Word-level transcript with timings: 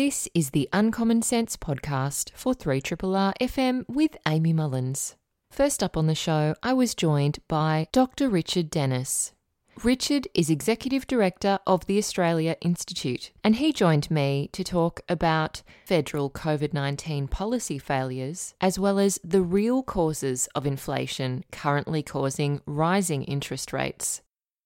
This 0.00 0.30
is 0.32 0.52
the 0.52 0.66
Uncommon 0.72 1.20
Sense 1.20 1.58
podcast 1.58 2.30
for 2.32 2.54
3RRR 2.54 3.34
FM 3.38 3.84
with 3.86 4.16
Amy 4.26 4.54
Mullins. 4.54 5.16
First 5.50 5.82
up 5.82 5.94
on 5.94 6.06
the 6.06 6.14
show, 6.14 6.54
I 6.62 6.72
was 6.72 6.94
joined 6.94 7.40
by 7.48 7.86
Dr. 7.92 8.30
Richard 8.30 8.70
Denniss. 8.70 9.32
Richard 9.84 10.26
is 10.32 10.48
Executive 10.48 11.06
Director 11.06 11.58
of 11.66 11.84
the 11.84 11.98
Australia 11.98 12.56
Institute, 12.62 13.30
and 13.44 13.56
he 13.56 13.74
joined 13.74 14.10
me 14.10 14.48
to 14.54 14.64
talk 14.64 15.02
about 15.06 15.60
federal 15.84 16.30
COVID 16.30 16.72
19 16.72 17.28
policy 17.28 17.78
failures, 17.78 18.54
as 18.58 18.78
well 18.78 18.98
as 18.98 19.20
the 19.22 19.42
real 19.42 19.82
causes 19.82 20.48
of 20.54 20.66
inflation 20.66 21.44
currently 21.52 22.02
causing 22.02 22.62
rising 22.64 23.22
interest 23.24 23.70
rates. 23.70 24.22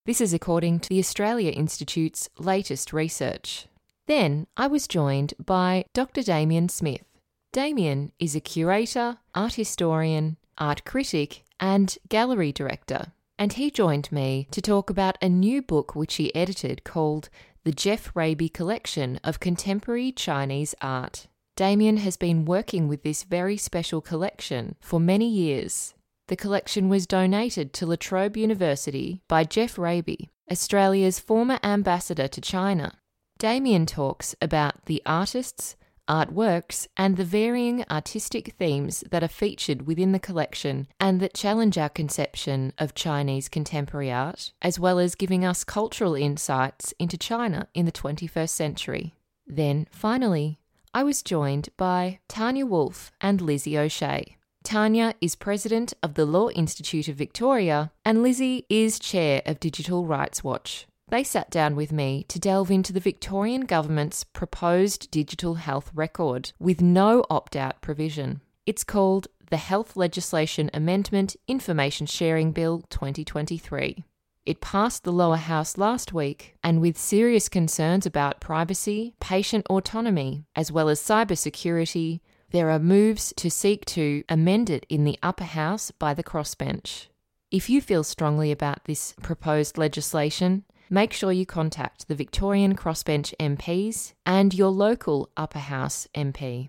This 0.07 0.21
is 0.21 0.33
according 0.33 0.79
to 0.79 0.89
the 0.89 1.01
Australia 1.01 1.51
Institute's 1.51 2.29
latest 2.39 2.93
research. 2.93 3.67
Then 4.07 4.47
I 4.57 4.67
was 4.67 4.87
joined 4.87 5.35
by 5.45 5.87
Dr. 5.95 6.23
Damian 6.23 6.69
Smith. 6.69 7.05
Damian 7.53 8.13
is 8.19 8.35
a 8.35 8.41
curator, 8.41 9.19
art 9.35 9.55
historian, 9.55 10.37
art 10.59 10.85
critic, 10.85 11.45
and 11.59 11.97
gallery 12.09 12.53
director, 12.53 13.13
and 13.39 13.55
he 13.55 13.71
joined 13.71 14.13
me 14.13 14.47
to 14.51 14.61
talk 14.61 14.91
about 14.91 15.17
a 15.23 15.29
new 15.29 15.63
book 15.63 15.95
which 15.95 16.17
he 16.17 16.35
edited 16.35 16.85
called 16.85 17.31
The 17.65 17.73
Geoff 17.73 18.15
Raby 18.15 18.49
Collection 18.49 19.19
of 19.25 19.41
Contemporary 19.41 20.13
Chinese 20.13 20.75
Art. 20.83 21.29
Damian 21.57 21.99
has 21.99 22.17
been 22.17 22.45
working 22.45 22.89
with 22.89 23.05
this 23.05 23.23
very 23.23 23.57
special 23.57 24.01
collection 24.01 24.75
for 24.81 25.01
many 25.01 25.29
years. 25.29 25.95
The 26.27 26.37
collection 26.37 26.89
was 26.89 27.07
donated 27.07 27.73
to 27.75 27.87
La 27.87 27.97
Trobe 27.97 28.37
University 28.37 29.23
by 29.29 29.45
Geoff 29.45 29.79
Raby, 29.79 30.31
Australia's 30.51 31.21
former 31.21 31.59
ambassador 31.63 32.29
to 32.29 32.41
China, 32.41 32.99
Damian 33.39 33.87
talks 33.87 34.35
about 34.41 34.85
the 34.87 35.03
artists, 35.05 35.77
artworks, 36.09 36.87
and 36.97 37.17
the 37.17 37.25
varying 37.25 37.85
artistic 37.91 38.55
themes 38.59 39.03
that 39.11 39.25
are 39.25 39.29
featured 39.29 39.87
within 39.87 40.13
the 40.13 40.19
collection 40.19 40.87
and 41.01 41.21
that 41.21 41.35
challenge 41.35 41.77
our 41.77 41.89
conception 41.89 42.73
of 42.79 42.95
Chinese 42.95 43.49
contemporary 43.49 44.13
art, 44.13 44.53
as 44.63 44.79
well 44.79 44.99
as 44.99 45.15
giving 45.15 45.45
us 45.45 45.65
cultural 45.65 46.15
insights 46.15 46.95
into 46.99 47.19
China 47.19 47.69
in 47.75 47.87
the 47.87 47.93
21st 47.93 48.51
century. 48.51 49.15
Then, 49.47 49.87
finally, 49.91 50.59
I 50.93 51.03
was 51.03 51.23
joined 51.23 51.71
by 51.77 52.21
Tania 52.29 52.67
Wolff 52.67 53.11
and 53.21 53.41
Lizzie 53.41 53.77
O'Shea. 53.77 54.37
Tania 54.63 55.15
is 55.21 55.35
president 55.35 55.93
of 56.03 56.15
the 56.15 56.25
Law 56.25 56.49
Institute 56.51 57.09
of 57.09 57.17
Victoria, 57.17 57.93
and 58.05 58.23
Lizzie 58.23 58.65
is 58.71 58.99
chair 58.99 59.43
of 59.45 59.61
Digital 59.61 60.07
Rights 60.07 60.43
Watch. 60.43 60.87
They 61.09 61.23
sat 61.23 61.51
down 61.51 61.77
with 61.77 61.93
me 61.93 62.25
to 62.29 62.39
delve 62.39 62.71
into 62.71 62.93
the 62.93 63.01
Victorian 63.01 63.67
Government's 63.67 64.25
proposed 64.25 65.11
digital 65.11 65.57
health 65.57 65.91
record 65.95 66.53
with 66.59 66.81
no 66.81 67.25
opt 67.29 67.57
out 67.57 67.81
provision. 67.83 68.41
It's 68.65 68.85
called 68.85 69.29
the 69.51 69.59
Health 69.59 69.97
Legislation 69.97 70.71
Amendment 70.73 71.37
Information 71.47 72.07
Sharing 72.07 72.53
Bill 72.53 72.83
2023. 72.89 74.03
It 74.47 74.61
passed 74.61 75.05
the 75.05 75.13
lower 75.13 75.37
house 75.37 75.79
last 75.79 76.13
week, 76.13 76.57
and 76.63 76.81
with 76.81 76.99
serious 76.99 77.49
concerns 77.49 78.07
about 78.07 78.41
privacy, 78.41 79.15
patient 79.21 79.67
autonomy, 79.69 80.45
as 80.57 80.73
well 80.73 80.89
as 80.89 81.01
cybersecurity, 81.01 82.21
there 82.51 82.71
are 82.71 82.79
moves 82.79 83.33
to 83.37 83.51
seek 83.51 83.85
to 83.87 84.25
amend 84.29 84.71
it 84.71 84.87
in 84.89 85.05
the 85.05 85.19
upper 85.23 85.45
house 85.45 85.91
by 85.91 86.15
the 86.15 86.25
crossbench. 86.25 87.07
If 87.51 87.71
you 87.71 87.81
feel 87.81 88.05
strongly 88.05 88.51
about 88.51 88.85
this 88.85 89.15
proposed 89.23 89.79
legislation, 89.79 90.65
make 90.91 91.13
sure 91.13 91.33
you 91.33 91.47
contact 91.47 92.09
the 92.09 92.15
Victorian 92.15 92.77
Crossbench 92.77 93.35
MPs 93.39 94.15
and 94.25 94.55
your 94.55 94.71
local 94.71 95.31
Upper 95.37 95.59
House 95.59 96.09
MP. 96.15 96.69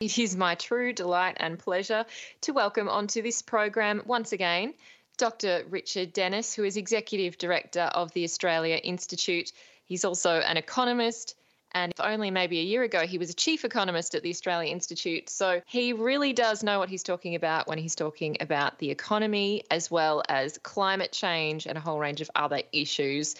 It 0.00 0.18
is 0.18 0.36
my 0.36 0.54
true 0.54 0.92
delight 0.92 1.36
and 1.40 1.58
pleasure 1.58 2.06
to 2.42 2.52
welcome 2.52 2.88
onto 2.88 3.20
this 3.22 3.42
program 3.42 4.02
once 4.06 4.32
again 4.32 4.74
Dr. 5.18 5.64
Richard 5.68 6.14
Denniss, 6.14 6.54
who 6.54 6.64
is 6.64 6.78
Executive 6.78 7.36
Director 7.36 7.82
of 7.82 8.10
the 8.12 8.24
Australia 8.24 8.76
Institute. 8.76 9.52
He's 9.84 10.06
also 10.06 10.40
an 10.40 10.56
economist, 10.56 11.34
and 11.72 11.92
only 12.00 12.30
maybe 12.30 12.58
a 12.58 12.62
year 12.62 12.82
ago, 12.82 13.06
he 13.06 13.18
was 13.18 13.30
a 13.30 13.34
chief 13.34 13.64
economist 13.64 14.14
at 14.14 14.22
the 14.22 14.30
Australia 14.30 14.72
Institute. 14.72 15.28
So 15.28 15.62
he 15.66 15.92
really 15.92 16.32
does 16.32 16.62
know 16.62 16.78
what 16.78 16.88
he's 16.88 17.02
talking 17.02 17.34
about 17.34 17.68
when 17.68 17.78
he's 17.78 17.94
talking 17.94 18.36
about 18.40 18.78
the 18.78 18.90
economy, 18.90 19.64
as 19.70 19.90
well 19.90 20.22
as 20.28 20.58
climate 20.58 21.12
change 21.12 21.66
and 21.66 21.78
a 21.78 21.80
whole 21.80 21.98
range 21.98 22.20
of 22.20 22.30
other 22.34 22.62
issues. 22.72 23.36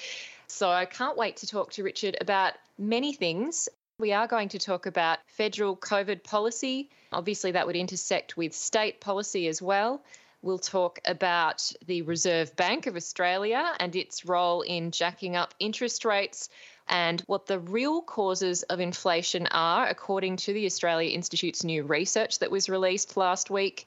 So 0.47 0.69
I 0.69 0.85
can't 0.85 1.17
wait 1.17 1.39
to 1.39 1.47
talk 1.47 1.73
to 1.73 1.83
Richard 1.83 2.17
about 2.21 2.55
many 2.79 3.13
things. 3.13 3.69
We 3.99 4.13
are 4.13 4.27
going 4.27 4.49
to 4.51 4.59
talk 4.59 4.87
about 4.87 5.19
federal 5.27 5.77
COVID 5.77 6.25
policy. 6.25 6.91
Obviously, 7.13 7.53
that 7.53 7.67
would 7.67 7.77
intersect 7.77 8.37
with 8.37 8.55
state 8.55 9.01
policy 9.01 9.47
as 9.49 9.61
well. 9.61 10.03
We'll 10.43 10.59
talk 10.59 11.01
about 11.05 11.71
the 11.87 12.01
Reserve 12.03 12.57
Bank 12.57 12.87
of 12.87 12.97
Australia 12.97 13.75
and 13.79 13.95
its 13.95 14.25
role 14.25 14.63
in 14.63 14.91
jacking 14.91 15.37
up 15.37 15.55
interest 15.61 16.07
rates 16.07 16.49
and 16.91 17.21
what 17.23 17.47
the 17.47 17.61
real 17.61 18.03
causes 18.03 18.65
of 18.65 18.81
inflation 18.81 19.47
are, 19.47 19.87
according 19.87 20.37
to 20.37 20.53
the 20.53 20.67
Australia 20.67 21.11
Institute's 21.11 21.65
new 21.65 21.85
research 21.85 22.41
that 22.41 22.51
was 22.51 22.69
released 22.69 23.17
last 23.17 23.49
week. 23.49 23.87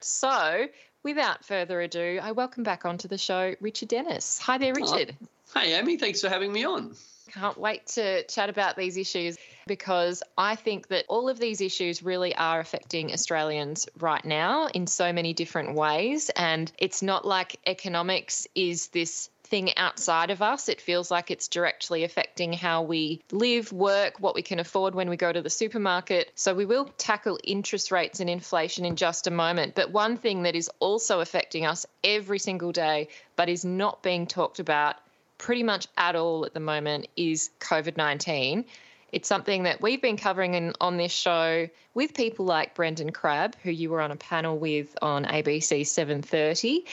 So, 0.00 0.66
without 1.04 1.44
further 1.44 1.80
ado, 1.80 2.18
I 2.22 2.32
welcome 2.32 2.62
back 2.64 2.86
onto 2.86 3.06
the 3.06 3.18
show 3.18 3.54
Richard 3.60 3.90
Denniss. 3.90 4.40
Hi 4.40 4.56
there, 4.58 4.72
oh, 4.76 4.80
Richard. 4.80 5.14
Oh, 5.22 5.60
hey, 5.60 5.78
Amy. 5.78 5.98
Thanks 5.98 6.22
for 6.22 6.30
having 6.30 6.52
me 6.52 6.64
on. 6.64 6.96
Can't 7.32 7.58
wait 7.58 7.86
to 7.88 8.22
chat 8.24 8.48
about 8.48 8.76
these 8.76 8.96
issues 8.96 9.36
because 9.66 10.22
I 10.38 10.54
think 10.54 10.88
that 10.88 11.04
all 11.08 11.28
of 11.28 11.38
these 11.38 11.60
issues 11.60 12.02
really 12.02 12.34
are 12.34 12.58
affecting 12.58 13.12
Australians 13.12 13.86
right 13.98 14.24
now 14.24 14.68
in 14.68 14.86
so 14.86 15.12
many 15.12 15.34
different 15.34 15.74
ways. 15.74 16.30
And 16.30 16.72
it's 16.78 17.02
not 17.02 17.26
like 17.26 17.56
economics 17.66 18.46
is 18.54 18.88
this 18.88 19.28
thing 19.48 19.76
outside 19.76 20.30
of 20.30 20.42
us. 20.42 20.68
It 20.68 20.80
feels 20.80 21.10
like 21.10 21.30
it's 21.30 21.48
directly 21.48 22.04
affecting 22.04 22.52
how 22.52 22.82
we 22.82 23.22
live, 23.32 23.72
work, 23.72 24.20
what 24.20 24.34
we 24.34 24.42
can 24.42 24.58
afford 24.58 24.94
when 24.94 25.08
we 25.08 25.16
go 25.16 25.32
to 25.32 25.42
the 25.42 25.50
supermarket. 25.50 26.30
So 26.34 26.54
we 26.54 26.66
will 26.66 26.86
tackle 26.98 27.38
interest 27.42 27.90
rates 27.90 28.20
and 28.20 28.30
inflation 28.30 28.84
in 28.84 28.96
just 28.96 29.26
a 29.26 29.30
moment. 29.30 29.74
But 29.74 29.90
one 29.90 30.16
thing 30.16 30.42
that 30.42 30.54
is 30.54 30.70
also 30.80 31.20
affecting 31.20 31.66
us 31.66 31.86
every 32.04 32.38
single 32.38 32.72
day, 32.72 33.08
but 33.36 33.48
is 33.48 33.64
not 33.64 34.02
being 34.02 34.26
talked 34.26 34.58
about 34.58 34.96
pretty 35.38 35.62
much 35.62 35.86
at 35.96 36.16
all 36.16 36.44
at 36.44 36.54
the 36.54 36.60
moment, 36.60 37.08
is 37.16 37.50
COVID 37.60 37.96
19. 37.96 38.64
It's 39.10 39.28
something 39.28 39.62
that 39.62 39.80
we've 39.80 40.02
been 40.02 40.18
covering 40.18 40.54
in, 40.54 40.74
on 40.82 40.98
this 40.98 41.12
show 41.12 41.68
with 41.94 42.12
people 42.12 42.44
like 42.44 42.74
Brendan 42.74 43.10
Crabb, 43.10 43.56
who 43.62 43.70
you 43.70 43.88
were 43.88 44.02
on 44.02 44.10
a 44.10 44.16
panel 44.16 44.58
with 44.58 44.96
on 45.00 45.24
ABC 45.24 45.80
7:30, 45.82 46.84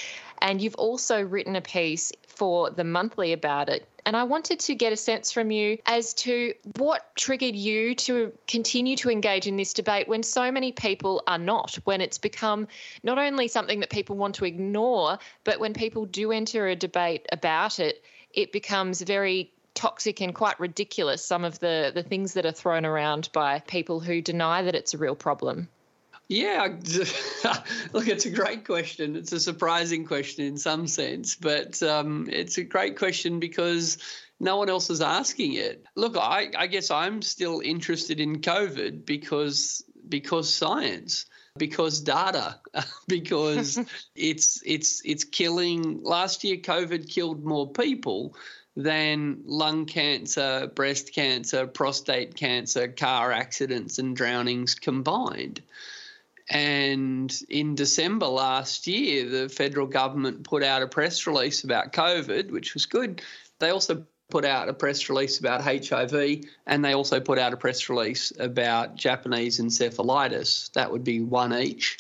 and 0.42 0.62
you've 0.62 0.76
also 0.76 1.22
written 1.22 1.58
a 1.58 1.62
piece 1.62 2.14
for 2.36 2.70
the 2.70 2.84
monthly 2.84 3.34
about 3.34 3.70
it. 3.70 3.88
And 4.06 4.16
I 4.16 4.24
wanted 4.24 4.60
to 4.62 4.76
get 4.76 4.94
a 4.94 4.98
sense 4.98 5.32
from 5.32 5.50
you 5.50 5.80
as 5.86 6.14
to 6.16 6.54
what 6.78 7.16
triggered 7.16 7.56
you 7.56 7.96
to 7.96 8.32
continue 8.48 8.96
to 8.98 9.10
engage 9.10 9.48
in 9.48 9.58
this 9.58 9.74
debate 9.74 10.08
when 10.08 10.22
so 10.22 10.52
many 10.52 10.72
people 10.72 11.24
are 11.26 11.40
not, 11.40 11.76
when 11.86 12.02
it's 12.02 12.20
become 12.20 12.68
not 13.04 13.18
only 13.18 13.48
something 13.48 13.80
that 13.80 13.90
people 13.90 14.16
want 14.16 14.36
to 14.36 14.46
ignore, 14.46 15.18
but 15.44 15.60
when 15.60 15.74
people 15.74 16.06
do 16.06 16.32
enter 16.32 16.68
a 16.68 16.76
debate 16.76 17.26
about 17.32 17.80
it, 17.80 18.04
it 18.32 18.52
becomes 18.52 19.02
very 19.02 19.52
toxic 19.74 20.22
and 20.22 20.34
quite 20.34 20.60
ridiculous 20.60 21.24
some 21.24 21.44
of 21.44 21.60
the 21.60 21.92
the 21.94 22.02
things 22.02 22.34
that 22.34 22.46
are 22.46 22.52
thrown 22.52 22.86
around 22.86 23.30
by 23.34 23.60
people 23.60 24.00
who 24.00 24.22
deny 24.22 24.62
that 24.62 24.74
it's 24.74 24.94
a 24.94 24.98
real 24.98 25.16
problem 25.16 25.68
yeah, 26.28 26.68
look, 27.94 28.08
it's 28.08 28.26
a 28.26 28.32
great 28.32 28.66
question. 28.66 29.16
It's 29.16 29.32
a 29.32 29.40
surprising 29.40 30.06
question 30.06 30.46
in 30.46 30.58
some 30.58 30.88
sense, 30.88 31.36
but 31.36 31.82
um, 31.84 32.28
it's 32.32 32.58
a 32.58 32.64
great 32.64 32.98
question 32.98 33.40
because 33.40 33.98
no 34.40 34.58
one 34.58 34.70
else 34.70 34.90
is 34.90 35.02
asking 35.02 35.54
it. 35.54 35.86
Look, 35.96 36.18
I, 36.18 36.50
I 36.58 36.68
guess 36.68 36.92
I'm 36.92 37.22
still 37.22 37.62
interested 37.64 38.20
in 38.20 38.42
COVID 38.42 39.06
because 39.06 39.84
because 40.08 40.54
science 40.54 41.26
because 41.58 42.02
data 42.02 42.60
because 43.08 43.80
it's 44.16 44.62
it's 44.66 45.02
it's 45.06 45.24
killing 45.24 46.04
last 46.04 46.44
year 46.44 46.58
covid 46.58 47.10
killed 47.10 47.44
more 47.44 47.72
people 47.72 48.36
than 48.76 49.42
lung 49.46 49.86
cancer 49.86 50.70
breast 50.76 51.14
cancer 51.14 51.66
prostate 51.66 52.36
cancer 52.36 52.88
car 52.88 53.32
accidents 53.32 54.00
and 54.00 54.16
drownings 54.16 54.76
combined 54.76 55.62
and 56.50 57.36
in 57.50 57.76
December 57.76 58.28
last 58.28 58.88
year, 58.88 59.28
the 59.28 59.50
federal 59.50 59.88
government 59.88 60.44
put 60.44 60.64
out 60.64 60.84
a 60.84 60.88
press 60.88 61.26
release 61.26 61.64
about 61.64 61.94
COVID, 61.94 62.52
which 62.52 62.74
was 62.74 62.86
good. 62.86 63.22
They 63.60 63.70
also 63.70 64.06
put 64.30 64.46
out 64.46 64.70
a 64.70 64.74
press 64.74 65.10
release 65.10 65.40
about 65.40 65.62
HIV, 65.62 66.44
and 66.68 66.84
they 66.84 66.94
also 66.94 67.20
put 67.20 67.40
out 67.40 67.54
a 67.54 67.58
press 67.58 67.90
release 67.90 68.32
about 68.40 68.96
Japanese 68.96 69.60
encephalitis. 69.60 70.72
That 70.74 70.92
would 70.92 71.04
be 71.04 71.22
one 71.22 71.54
each. 71.54 71.98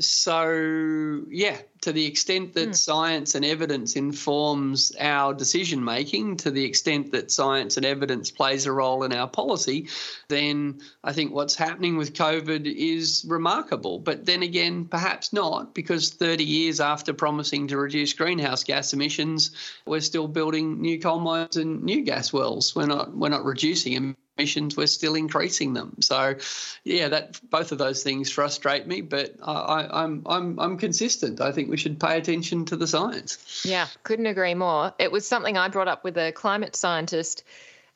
So, 0.00 1.22
yeah, 1.28 1.58
to 1.82 1.92
the 1.92 2.06
extent 2.06 2.54
that 2.54 2.70
mm. 2.70 2.76
science 2.76 3.34
and 3.34 3.44
evidence 3.44 3.96
informs 3.96 4.92
our 5.00 5.32
decision 5.32 5.82
making, 5.84 6.36
to 6.38 6.50
the 6.50 6.64
extent 6.64 7.12
that 7.12 7.30
science 7.30 7.76
and 7.76 7.86
evidence 7.86 8.30
plays 8.30 8.66
a 8.66 8.72
role 8.72 9.02
in 9.04 9.12
our 9.12 9.28
policy, 9.28 9.88
then 10.28 10.80
I 11.04 11.12
think 11.12 11.32
what's 11.32 11.54
happening 11.54 11.96
with 11.96 12.14
COVID 12.14 12.66
is 12.66 13.24
remarkable. 13.28 13.98
But 13.98 14.26
then 14.26 14.42
again, 14.42 14.84
perhaps 14.86 15.32
not, 15.32 15.74
because 15.74 16.10
30 16.10 16.44
years 16.44 16.80
after 16.80 17.12
promising 17.12 17.68
to 17.68 17.78
reduce 17.78 18.12
greenhouse 18.12 18.64
gas 18.64 18.92
emissions, 18.92 19.50
we're 19.86 20.00
still 20.00 20.28
building 20.28 20.80
new 20.80 21.00
coal 21.00 21.20
mines 21.20 21.56
and 21.56 21.82
new 21.82 22.02
gas 22.02 22.32
wells. 22.32 22.74
We're 22.74 22.86
not 22.86 23.16
we're 23.16 23.28
not 23.28 23.44
reducing 23.44 23.94
them 23.94 24.16
emissions, 24.40 24.76
we're 24.76 24.86
still 24.86 25.14
increasing 25.14 25.74
them. 25.74 25.96
So, 26.00 26.36
yeah, 26.84 27.08
that 27.08 27.38
both 27.50 27.72
of 27.72 27.78
those 27.78 28.02
things 28.02 28.30
frustrate 28.30 28.86
me, 28.86 29.02
but 29.02 29.34
I, 29.42 29.88
I'm 29.92 30.22
I'm 30.26 30.58
I'm 30.58 30.78
consistent. 30.78 31.40
I 31.40 31.52
think 31.52 31.68
we 31.68 31.76
should 31.76 32.00
pay 32.00 32.16
attention 32.16 32.64
to 32.66 32.76
the 32.76 32.86
science. 32.86 33.62
Yeah, 33.64 33.86
couldn't 34.02 34.26
agree 34.26 34.54
more. 34.54 34.94
It 34.98 35.12
was 35.12 35.28
something 35.28 35.56
I 35.56 35.68
brought 35.68 35.88
up 35.88 36.04
with 36.04 36.16
a 36.16 36.32
climate 36.32 36.74
scientist. 36.74 37.44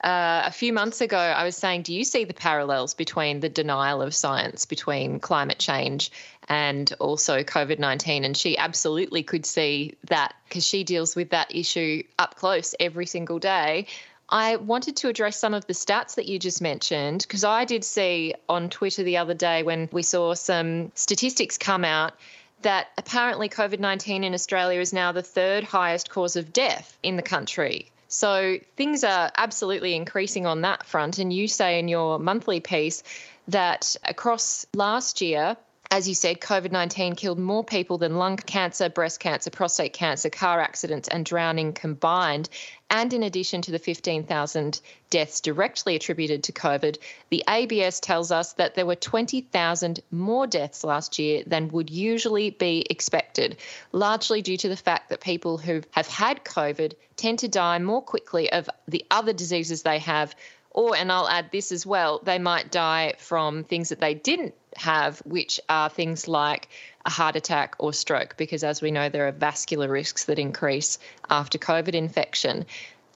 Uh, 0.02 0.42
a 0.44 0.50
few 0.50 0.74
months 0.74 1.00
ago, 1.00 1.16
I 1.16 1.44
was 1.44 1.56
saying, 1.56 1.82
Do 1.82 1.94
you 1.94 2.04
see 2.04 2.24
the 2.24 2.34
parallels 2.34 2.92
between 2.92 3.40
the 3.40 3.48
denial 3.48 4.02
of 4.02 4.14
science 4.14 4.66
between 4.66 5.18
climate 5.18 5.58
change 5.58 6.10
and 6.46 6.92
also 7.00 7.42
COVID 7.42 7.78
19? 7.78 8.24
And 8.24 8.36
she 8.36 8.58
absolutely 8.58 9.22
could 9.22 9.46
see 9.46 9.96
that 10.08 10.34
because 10.46 10.66
she 10.66 10.84
deals 10.84 11.16
with 11.16 11.30
that 11.30 11.54
issue 11.54 12.02
up 12.18 12.34
close 12.34 12.74
every 12.78 13.06
single 13.06 13.38
day. 13.38 13.86
I 14.28 14.56
wanted 14.56 14.96
to 14.96 15.08
address 15.08 15.38
some 15.38 15.54
of 15.54 15.66
the 15.66 15.74
stats 15.74 16.14
that 16.14 16.26
you 16.26 16.38
just 16.38 16.62
mentioned 16.62 17.22
because 17.22 17.44
I 17.44 17.64
did 17.64 17.84
see 17.84 18.34
on 18.48 18.70
Twitter 18.70 19.02
the 19.02 19.18
other 19.18 19.34
day 19.34 19.62
when 19.62 19.88
we 19.92 20.02
saw 20.02 20.34
some 20.34 20.92
statistics 20.94 21.58
come 21.58 21.84
out 21.84 22.14
that 22.62 22.88
apparently 22.96 23.48
COVID 23.48 23.78
19 23.78 24.24
in 24.24 24.34
Australia 24.34 24.80
is 24.80 24.92
now 24.92 25.12
the 25.12 25.22
third 25.22 25.64
highest 25.64 26.10
cause 26.10 26.36
of 26.36 26.52
death 26.52 26.96
in 27.02 27.16
the 27.16 27.22
country. 27.22 27.90
So 28.08 28.58
things 28.76 29.04
are 29.04 29.30
absolutely 29.36 29.94
increasing 29.94 30.46
on 30.46 30.62
that 30.62 30.86
front. 30.86 31.18
And 31.18 31.32
you 31.32 31.48
say 31.48 31.78
in 31.78 31.88
your 31.88 32.18
monthly 32.18 32.60
piece 32.60 33.02
that 33.48 33.96
across 34.04 34.66
last 34.72 35.20
year, 35.20 35.56
as 35.90 36.08
you 36.08 36.14
said, 36.14 36.40
COVID 36.40 36.72
19 36.72 37.14
killed 37.14 37.38
more 37.38 37.62
people 37.62 37.98
than 37.98 38.16
lung 38.16 38.36
cancer, 38.36 38.88
breast 38.88 39.20
cancer, 39.20 39.50
prostate 39.50 39.92
cancer, 39.92 40.30
car 40.30 40.60
accidents, 40.60 41.08
and 41.08 41.26
drowning 41.26 41.72
combined. 41.72 42.48
And 42.96 43.12
in 43.12 43.24
addition 43.24 43.60
to 43.62 43.72
the 43.72 43.80
15,000 43.80 44.80
deaths 45.10 45.40
directly 45.40 45.96
attributed 45.96 46.44
to 46.44 46.52
COVID, 46.52 46.98
the 47.28 47.42
ABS 47.48 47.98
tells 47.98 48.30
us 48.30 48.52
that 48.52 48.76
there 48.76 48.86
were 48.86 48.94
20,000 48.94 49.98
more 50.12 50.46
deaths 50.46 50.84
last 50.84 51.18
year 51.18 51.42
than 51.44 51.70
would 51.70 51.90
usually 51.90 52.50
be 52.50 52.86
expected, 52.88 53.56
largely 53.90 54.42
due 54.42 54.56
to 54.58 54.68
the 54.68 54.76
fact 54.76 55.08
that 55.08 55.20
people 55.20 55.58
who 55.58 55.82
have 55.90 56.06
had 56.06 56.44
COVID 56.44 56.92
tend 57.16 57.40
to 57.40 57.48
die 57.48 57.80
more 57.80 58.00
quickly 58.00 58.52
of 58.52 58.70
the 58.86 59.04
other 59.10 59.32
diseases 59.32 59.82
they 59.82 59.98
have 59.98 60.36
or, 60.74 60.96
and 60.96 61.10
I'll 61.10 61.28
add 61.28 61.50
this 61.52 61.72
as 61.72 61.86
well, 61.86 62.20
they 62.22 62.38
might 62.38 62.70
die 62.70 63.14
from 63.18 63.64
things 63.64 63.88
that 63.88 64.00
they 64.00 64.12
didn't 64.12 64.54
have, 64.76 65.20
which 65.20 65.60
are 65.68 65.88
things 65.88 66.28
like 66.28 66.68
a 67.06 67.10
heart 67.10 67.36
attack 67.36 67.76
or 67.78 67.92
stroke, 67.92 68.36
because 68.36 68.64
as 68.64 68.82
we 68.82 68.90
know, 68.90 69.08
there 69.08 69.28
are 69.28 69.32
vascular 69.32 69.88
risks 69.88 70.24
that 70.24 70.38
increase 70.38 70.98
after 71.30 71.58
COVID 71.58 71.94
infection. 71.94 72.66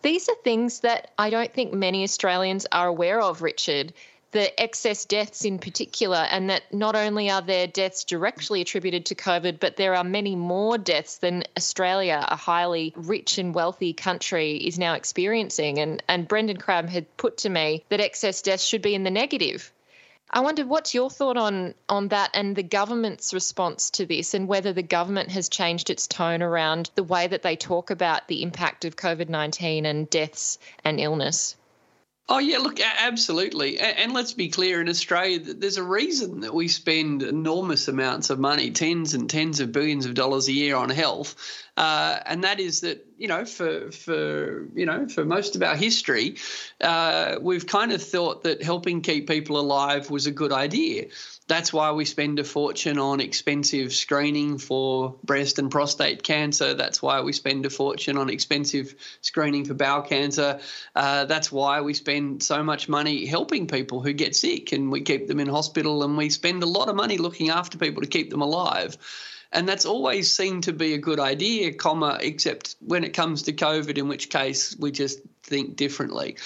These 0.02 0.28
are 0.28 0.36
things 0.44 0.80
that 0.80 1.10
I 1.18 1.30
don't 1.30 1.52
think 1.52 1.72
many 1.72 2.04
Australians 2.04 2.66
are 2.70 2.86
aware 2.86 3.20
of, 3.20 3.42
Richard 3.42 3.92
the 4.30 4.60
excess 4.60 5.04
deaths 5.04 5.44
in 5.44 5.58
particular, 5.58 6.26
and 6.30 6.50
that 6.50 6.62
not 6.72 6.94
only 6.94 7.30
are 7.30 7.40
there 7.40 7.66
deaths 7.66 8.04
directly 8.04 8.60
attributed 8.60 9.06
to 9.06 9.14
COVID, 9.14 9.58
but 9.58 9.76
there 9.76 9.94
are 9.94 10.04
many 10.04 10.36
more 10.36 10.76
deaths 10.76 11.18
than 11.18 11.44
Australia, 11.56 12.24
a 12.28 12.36
highly 12.36 12.92
rich 12.96 13.38
and 13.38 13.54
wealthy 13.54 13.92
country, 13.92 14.56
is 14.56 14.78
now 14.78 14.94
experiencing. 14.94 15.78
And, 15.78 16.02
and 16.08 16.28
Brendan 16.28 16.58
Crabb 16.58 16.88
had 16.88 17.16
put 17.16 17.38
to 17.38 17.48
me 17.48 17.84
that 17.88 18.00
excess 18.00 18.42
deaths 18.42 18.64
should 18.64 18.82
be 18.82 18.94
in 18.94 19.04
the 19.04 19.10
negative. 19.10 19.72
I 20.30 20.40
wonder 20.40 20.66
what's 20.66 20.92
your 20.92 21.08
thought 21.08 21.38
on 21.38 21.74
on 21.88 22.08
that 22.08 22.30
and 22.34 22.54
the 22.54 22.62
government's 22.62 23.32
response 23.32 23.88
to 23.92 24.04
this, 24.04 24.34
and 24.34 24.46
whether 24.46 24.74
the 24.74 24.82
government 24.82 25.30
has 25.30 25.48
changed 25.48 25.88
its 25.88 26.06
tone 26.06 26.42
around 26.42 26.90
the 26.96 27.02
way 27.02 27.26
that 27.28 27.40
they 27.40 27.56
talk 27.56 27.88
about 27.88 28.28
the 28.28 28.42
impact 28.42 28.84
of 28.84 28.96
COVID 28.96 29.30
nineteen 29.30 29.86
and 29.86 30.10
deaths 30.10 30.58
and 30.84 31.00
illness. 31.00 31.56
Oh 32.30 32.38
yeah, 32.38 32.58
look, 32.58 32.78
absolutely, 32.78 33.78
and 33.78 34.12
let's 34.12 34.34
be 34.34 34.50
clear: 34.50 34.82
in 34.82 34.88
Australia, 34.90 35.38
there's 35.38 35.78
a 35.78 35.82
reason 35.82 36.40
that 36.40 36.52
we 36.52 36.68
spend 36.68 37.22
enormous 37.22 37.88
amounts 37.88 38.28
of 38.28 38.38
money, 38.38 38.70
tens 38.70 39.14
and 39.14 39.30
tens 39.30 39.60
of 39.60 39.72
billions 39.72 40.04
of 40.04 40.12
dollars 40.12 40.46
a 40.46 40.52
year 40.52 40.76
on 40.76 40.90
health, 40.90 41.36
uh, 41.78 42.18
and 42.26 42.44
that 42.44 42.60
is 42.60 42.82
that 42.82 43.06
you 43.16 43.28
know 43.28 43.46
for 43.46 43.90
for 43.92 44.68
you 44.74 44.84
know 44.84 45.08
for 45.08 45.24
most 45.24 45.56
of 45.56 45.62
our 45.62 45.74
history, 45.74 46.36
uh, 46.82 47.36
we've 47.40 47.66
kind 47.66 47.92
of 47.92 48.02
thought 48.02 48.42
that 48.42 48.62
helping 48.62 49.00
keep 49.00 49.26
people 49.26 49.58
alive 49.58 50.10
was 50.10 50.26
a 50.26 50.30
good 50.30 50.52
idea 50.52 51.06
that's 51.48 51.72
why 51.72 51.92
we 51.92 52.04
spend 52.04 52.38
a 52.38 52.44
fortune 52.44 52.98
on 52.98 53.20
expensive 53.20 53.94
screening 53.94 54.58
for 54.58 55.16
breast 55.24 55.58
and 55.58 55.70
prostate 55.70 56.22
cancer. 56.22 56.74
That's 56.74 57.00
why 57.00 57.22
we 57.22 57.32
spend 57.32 57.64
a 57.64 57.70
fortune 57.70 58.18
on 58.18 58.28
expensive 58.28 58.94
screening 59.22 59.64
for 59.64 59.72
bowel 59.72 60.02
cancer. 60.02 60.60
Uh, 60.94 61.24
that's 61.24 61.50
why 61.50 61.80
we 61.80 61.94
spend 61.94 62.42
so 62.42 62.62
much 62.62 62.88
money 62.88 63.24
helping 63.24 63.66
people 63.66 64.02
who 64.02 64.12
get 64.12 64.36
sick 64.36 64.72
and 64.72 64.92
we 64.92 65.00
keep 65.00 65.26
them 65.26 65.40
in 65.40 65.48
hospital 65.48 66.04
and 66.04 66.18
we 66.18 66.28
spend 66.28 66.62
a 66.62 66.66
lot 66.66 66.90
of 66.90 66.96
money 66.96 67.16
looking 67.16 67.48
after 67.48 67.78
people 67.78 68.02
to 68.02 68.08
keep 68.08 68.28
them 68.28 68.42
alive. 68.42 68.98
And 69.50 69.66
that's 69.66 69.86
always 69.86 70.30
seemed 70.30 70.64
to 70.64 70.74
be 70.74 70.92
a 70.92 70.98
good 70.98 71.18
idea, 71.18 71.72
comma, 71.72 72.18
except 72.20 72.76
when 72.80 73.02
it 73.04 73.14
comes 73.14 73.44
to 73.44 73.54
COVID, 73.54 73.96
in 73.96 74.06
which 74.06 74.28
case 74.28 74.76
we 74.78 74.92
just 74.92 75.20
think 75.42 75.76
differently. 75.76 76.36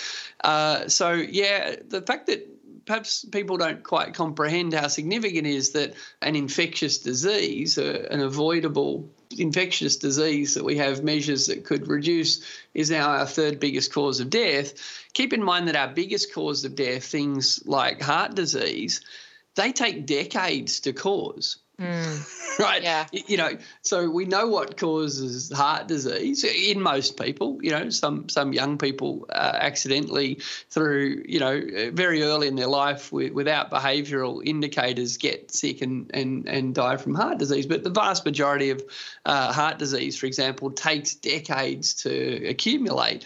Uh, 0.44 0.86
so, 0.86 1.12
yeah, 1.12 1.74
the 1.88 2.02
fact 2.02 2.28
that 2.28 2.48
perhaps 2.84 3.24
people 3.24 3.56
don't 3.56 3.82
quite 3.82 4.14
comprehend 4.14 4.74
how 4.74 4.88
significant 4.88 5.46
it 5.46 5.54
is 5.54 5.72
that 5.72 5.94
an 6.20 6.36
infectious 6.36 6.98
disease, 6.98 7.78
uh, 7.78 8.06
an 8.10 8.20
avoidable 8.20 9.08
infectious 9.38 9.96
disease 9.96 10.54
that 10.54 10.64
we 10.64 10.76
have 10.76 11.04
measures 11.04 11.46
that 11.46 11.64
could 11.64 11.88
reduce, 11.88 12.42
is 12.74 12.90
now 12.90 13.10
our 13.10 13.26
third 13.26 13.60
biggest 13.60 13.92
cause 13.92 14.20
of 14.20 14.30
death. 14.30 14.74
Keep 15.14 15.32
in 15.32 15.42
mind 15.42 15.68
that 15.68 15.76
our 15.76 15.88
biggest 15.88 16.34
cause 16.34 16.64
of 16.64 16.74
death, 16.74 17.04
things 17.04 17.62
like 17.66 18.00
heart 18.02 18.34
disease, 18.34 19.00
they 19.54 19.72
take 19.72 20.06
decades 20.06 20.80
to 20.80 20.92
cause. 20.92 21.58
Mm. 21.82 22.38
right? 22.58 22.82
Yeah. 22.82 23.06
You 23.12 23.36
know, 23.36 23.56
so 23.82 24.10
we 24.10 24.24
know 24.24 24.46
what 24.46 24.76
causes 24.76 25.50
heart 25.50 25.88
disease 25.88 26.44
in 26.44 26.80
most 26.80 27.20
people. 27.20 27.58
You 27.62 27.70
know, 27.70 27.90
some 27.90 28.28
some 28.28 28.52
young 28.52 28.78
people 28.78 29.26
uh, 29.30 29.58
accidentally 29.60 30.40
through 30.70 31.24
you 31.26 31.40
know 31.40 31.90
very 31.92 32.22
early 32.22 32.48
in 32.48 32.56
their 32.56 32.66
life 32.68 33.12
with, 33.12 33.32
without 33.32 33.70
behavioural 33.70 34.44
indicators 34.44 35.16
get 35.16 35.50
sick 35.50 35.82
and, 35.82 36.10
and 36.14 36.46
and 36.46 36.74
die 36.74 36.96
from 36.96 37.14
heart 37.14 37.38
disease. 37.38 37.66
But 37.66 37.82
the 37.82 37.90
vast 37.90 38.24
majority 38.24 38.70
of 38.70 38.82
uh, 39.24 39.52
heart 39.52 39.78
disease, 39.78 40.16
for 40.16 40.26
example, 40.26 40.70
takes 40.70 41.14
decades 41.14 41.94
to 42.02 42.46
accumulate. 42.48 43.24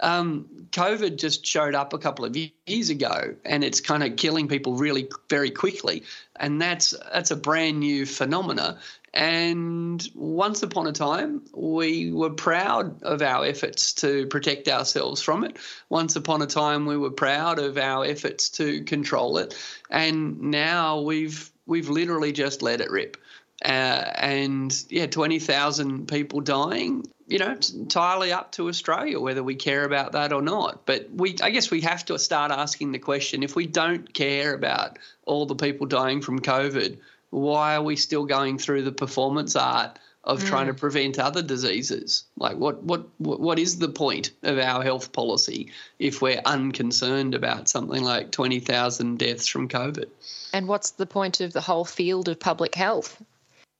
Um, 0.00 0.46
COVID 0.70 1.16
just 1.16 1.44
showed 1.44 1.74
up 1.74 1.92
a 1.92 1.98
couple 1.98 2.24
of 2.24 2.36
years 2.36 2.90
ago, 2.90 3.34
and 3.44 3.64
it's 3.64 3.80
kind 3.80 4.02
of 4.02 4.16
killing 4.16 4.48
people 4.48 4.74
really 4.74 5.08
very 5.28 5.50
quickly, 5.50 6.04
and 6.36 6.60
that's 6.60 6.94
that's 7.12 7.30
a 7.30 7.36
brand 7.36 7.80
new 7.80 8.06
phenomena. 8.06 8.78
And 9.14 10.06
once 10.14 10.62
upon 10.62 10.86
a 10.86 10.92
time, 10.92 11.42
we 11.54 12.12
were 12.12 12.30
proud 12.30 13.02
of 13.02 13.22
our 13.22 13.46
efforts 13.46 13.94
to 13.94 14.26
protect 14.26 14.68
ourselves 14.68 15.22
from 15.22 15.44
it. 15.44 15.56
Once 15.88 16.14
upon 16.14 16.42
a 16.42 16.46
time, 16.46 16.86
we 16.86 16.96
were 16.96 17.10
proud 17.10 17.58
of 17.58 17.78
our 17.78 18.04
efforts 18.04 18.50
to 18.50 18.84
control 18.84 19.38
it, 19.38 19.56
and 19.90 20.40
now 20.40 21.00
we've 21.00 21.50
we've 21.66 21.88
literally 21.88 22.32
just 22.32 22.62
let 22.62 22.80
it 22.80 22.90
rip. 22.90 23.16
Uh, 23.64 23.68
and 24.16 24.84
yeah, 24.88 25.06
20,000 25.06 26.06
people 26.06 26.40
dying 26.40 27.04
you 27.28 27.38
know, 27.38 27.52
it's 27.52 27.70
entirely 27.72 28.32
up 28.32 28.52
to 28.52 28.68
Australia 28.68 29.20
whether 29.20 29.42
we 29.42 29.54
care 29.54 29.84
about 29.84 30.12
that 30.12 30.32
or 30.32 30.40
not. 30.40 30.86
But 30.86 31.08
we, 31.12 31.36
I 31.42 31.50
guess, 31.50 31.70
we 31.70 31.82
have 31.82 32.04
to 32.06 32.18
start 32.18 32.50
asking 32.50 32.92
the 32.92 32.98
question: 32.98 33.42
if 33.42 33.54
we 33.54 33.66
don't 33.66 34.12
care 34.12 34.54
about 34.54 34.98
all 35.26 35.46
the 35.46 35.54
people 35.54 35.86
dying 35.86 36.22
from 36.22 36.40
COVID, 36.40 36.98
why 37.30 37.76
are 37.76 37.82
we 37.82 37.96
still 37.96 38.24
going 38.24 38.58
through 38.58 38.82
the 38.82 38.92
performance 38.92 39.56
art 39.56 39.98
of 40.24 40.42
mm. 40.42 40.46
trying 40.46 40.66
to 40.68 40.72
mm. 40.72 40.80
prevent 40.80 41.18
other 41.18 41.42
diseases? 41.42 42.24
Like, 42.38 42.56
what, 42.56 42.82
what, 42.82 43.06
what 43.18 43.58
is 43.58 43.78
the 43.78 43.88
point 43.88 44.30
of 44.42 44.58
our 44.58 44.82
health 44.82 45.12
policy 45.12 45.70
if 45.98 46.22
we're 46.22 46.40
unconcerned 46.46 47.34
about 47.34 47.68
something 47.68 48.02
like 48.02 48.30
twenty 48.30 48.60
thousand 48.60 49.18
deaths 49.18 49.46
from 49.46 49.68
COVID? 49.68 50.06
And 50.54 50.66
what's 50.66 50.92
the 50.92 51.06
point 51.06 51.42
of 51.42 51.52
the 51.52 51.60
whole 51.60 51.84
field 51.84 52.30
of 52.30 52.40
public 52.40 52.74
health? 52.74 53.22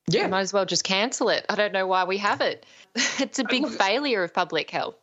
Yeah. 0.08 0.24
We 0.24 0.30
might 0.30 0.40
as 0.40 0.52
well 0.52 0.64
just 0.64 0.84
cancel 0.84 1.28
it. 1.28 1.44
I 1.48 1.54
don't 1.54 1.72
know 1.72 1.86
why 1.86 2.04
we 2.04 2.18
have 2.18 2.40
it. 2.40 2.64
it's 2.94 3.38
a 3.38 3.44
big 3.44 3.68
failure 3.68 4.22
of 4.24 4.32
public 4.32 4.70
health. 4.70 4.96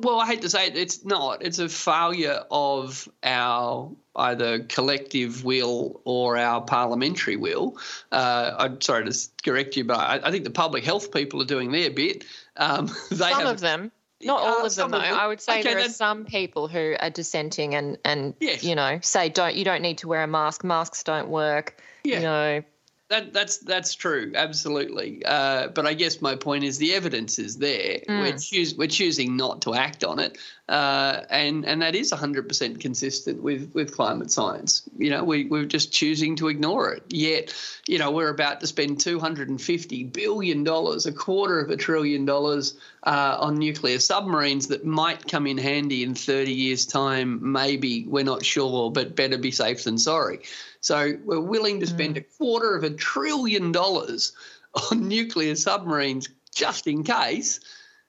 well, 0.00 0.20
I 0.20 0.26
hate 0.26 0.42
to 0.42 0.50
say 0.50 0.66
it, 0.66 0.76
it's 0.76 1.04
not. 1.04 1.42
It's 1.44 1.58
a 1.58 1.68
failure 1.68 2.42
of 2.50 3.08
our 3.22 3.92
either 4.16 4.60
collective 4.60 5.44
will 5.44 6.00
or 6.04 6.36
our 6.36 6.60
parliamentary 6.62 7.36
will. 7.36 7.78
Uh, 8.10 8.54
I'm 8.58 8.80
sorry 8.80 9.10
to 9.10 9.28
correct 9.44 9.76
you, 9.76 9.84
but 9.84 9.98
I, 9.98 10.20
I, 10.28 10.30
think 10.30 10.44
the 10.44 10.50
public 10.50 10.84
health 10.84 11.12
people 11.12 11.40
are 11.42 11.46
doing 11.46 11.70
their 11.70 11.90
bit. 11.90 12.24
Um, 12.56 12.88
some 13.12 13.46
of 13.46 13.60
them. 13.60 13.92
Not 14.22 14.40
all 14.40 14.62
uh, 14.62 14.66
of 14.66 14.74
them, 14.74 14.90
though. 14.90 14.96
Of 14.98 15.04
them. 15.04 15.14
I 15.14 15.26
would 15.26 15.40
say 15.40 15.60
okay, 15.60 15.74
there 15.74 15.84
are 15.84 15.90
some 15.90 16.24
people 16.24 16.68
who 16.68 16.96
are 16.98 17.10
dissenting 17.10 17.74
and, 17.74 17.98
and 18.04 18.34
yes. 18.40 18.64
you 18.64 18.74
know 18.74 18.98
say 19.02 19.28
don't 19.28 19.54
you 19.54 19.64
don't 19.64 19.82
need 19.82 19.98
to 19.98 20.08
wear 20.08 20.22
a 20.22 20.26
mask. 20.26 20.64
Masks 20.64 21.02
don't 21.02 21.28
work. 21.28 21.80
Yeah. 22.02 22.16
You 22.16 22.22
know, 22.22 22.62
that, 23.08 23.32
that's 23.32 23.58
that's 23.58 23.94
true, 23.94 24.32
absolutely. 24.34 25.22
Uh, 25.24 25.68
but 25.68 25.86
I 25.86 25.94
guess 25.94 26.20
my 26.20 26.34
point 26.34 26.64
is 26.64 26.78
the 26.78 26.94
evidence 26.94 27.38
is 27.38 27.56
there. 27.56 28.00
Mm. 28.08 28.20
We're, 28.20 28.32
choos- 28.32 28.76
we're 28.76 28.88
choosing 28.88 29.36
not 29.36 29.62
to 29.62 29.74
act 29.74 30.04
on 30.04 30.18
it, 30.18 30.38
uh, 30.68 31.20
and 31.30 31.64
and 31.64 31.80
that 31.80 31.94
is 31.94 32.10
100% 32.10 32.80
consistent 32.80 33.40
with 33.40 33.70
with 33.72 33.94
climate 33.94 34.32
science. 34.32 34.82
You 34.98 35.10
know, 35.10 35.22
we 35.22 35.44
we're 35.44 35.64
just 35.64 35.92
choosing 35.92 36.34
to 36.36 36.48
ignore 36.48 36.92
it. 36.92 37.04
Yet, 37.08 37.54
you 37.86 37.98
know, 37.98 38.10
we're 38.10 38.30
about 38.30 38.60
to 38.60 38.66
spend 38.66 38.98
250 38.98 40.04
billion 40.04 40.64
dollars, 40.64 41.06
a 41.06 41.12
quarter 41.12 41.60
of 41.60 41.70
a 41.70 41.76
trillion 41.76 42.24
dollars, 42.24 42.76
uh, 43.04 43.36
on 43.38 43.58
nuclear 43.58 44.00
submarines 44.00 44.66
that 44.68 44.84
might 44.84 45.28
come 45.28 45.46
in 45.46 45.56
handy 45.56 46.02
in 46.02 46.16
30 46.16 46.52
years' 46.52 46.84
time. 46.84 47.52
Maybe 47.52 48.04
we're 48.08 48.24
not 48.24 48.44
sure, 48.44 48.90
but 48.90 49.14
better 49.14 49.38
be 49.38 49.52
safe 49.52 49.84
than 49.84 49.98
sorry. 49.98 50.40
So 50.80 51.16
we're 51.24 51.40
willing 51.40 51.78
to 51.80 51.86
spend 51.86 52.16
mm. 52.16 52.18
a 52.18 52.22
quarter 52.38 52.74
of 52.74 52.82
a 52.82 52.90
trillion 52.90 53.70
dollars 53.70 54.32
on 54.90 55.06
nuclear 55.06 55.54
submarines 55.54 56.28
just 56.52 56.88
in 56.88 57.04
case, 57.04 57.60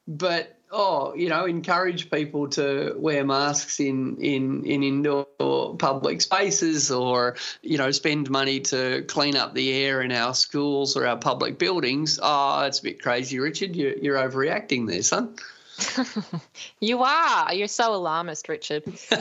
but 0.07 0.56
oh, 0.71 1.13
you 1.15 1.29
know, 1.29 1.45
encourage 1.45 2.09
people 2.09 2.49
to 2.49 2.95
wear 2.97 3.23
masks 3.25 3.79
in 3.79 4.17
in 4.17 4.65
in 4.65 4.83
indoor 4.83 5.75
public 5.77 6.21
spaces, 6.21 6.91
or 6.91 7.35
you 7.61 7.77
know, 7.77 7.91
spend 7.91 8.29
money 8.29 8.59
to 8.61 9.03
clean 9.07 9.35
up 9.35 9.53
the 9.53 9.73
air 9.73 10.01
in 10.01 10.11
our 10.11 10.33
schools 10.33 10.97
or 10.97 11.07
our 11.07 11.17
public 11.17 11.57
buildings. 11.57 12.19
Ah, 12.21 12.59
oh, 12.59 12.61
that's 12.61 12.79
a 12.79 12.83
bit 12.83 13.01
crazy, 13.01 13.39
Richard. 13.39 13.75
You're, 13.75 13.97
you're 13.97 14.17
overreacting 14.17 14.87
there, 14.87 15.03
son. 15.03 15.35
you 16.79 17.03
are. 17.03 17.53
You're 17.53 17.67
so 17.67 17.93
alarmist, 17.93 18.49
Richard. 18.49 18.83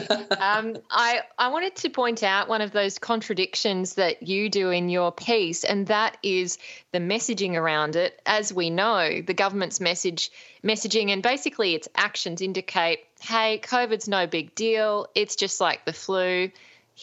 um, 0.40 0.76
I 0.90 1.20
I 1.38 1.48
wanted 1.48 1.76
to 1.76 1.90
point 1.90 2.22
out 2.22 2.48
one 2.48 2.60
of 2.60 2.72
those 2.72 2.98
contradictions 2.98 3.94
that 3.94 4.22
you 4.22 4.48
do 4.48 4.70
in 4.70 4.88
your 4.88 5.12
piece, 5.12 5.64
and 5.64 5.86
that 5.88 6.16
is 6.22 6.58
the 6.92 6.98
messaging 6.98 7.54
around 7.54 7.96
it. 7.96 8.20
As 8.26 8.52
we 8.52 8.70
know, 8.70 9.20
the 9.20 9.34
government's 9.34 9.80
message 9.80 10.30
messaging 10.64 11.10
and 11.10 11.22
basically 11.22 11.75
its 11.75 11.88
actions 11.94 12.40
indicate, 12.40 13.00
hey, 13.20 13.60
COVID's 13.62 14.08
no 14.08 14.26
big 14.26 14.54
deal. 14.54 15.06
It's 15.14 15.36
just 15.36 15.60
like 15.60 15.84
the 15.84 15.92
flu 15.92 16.50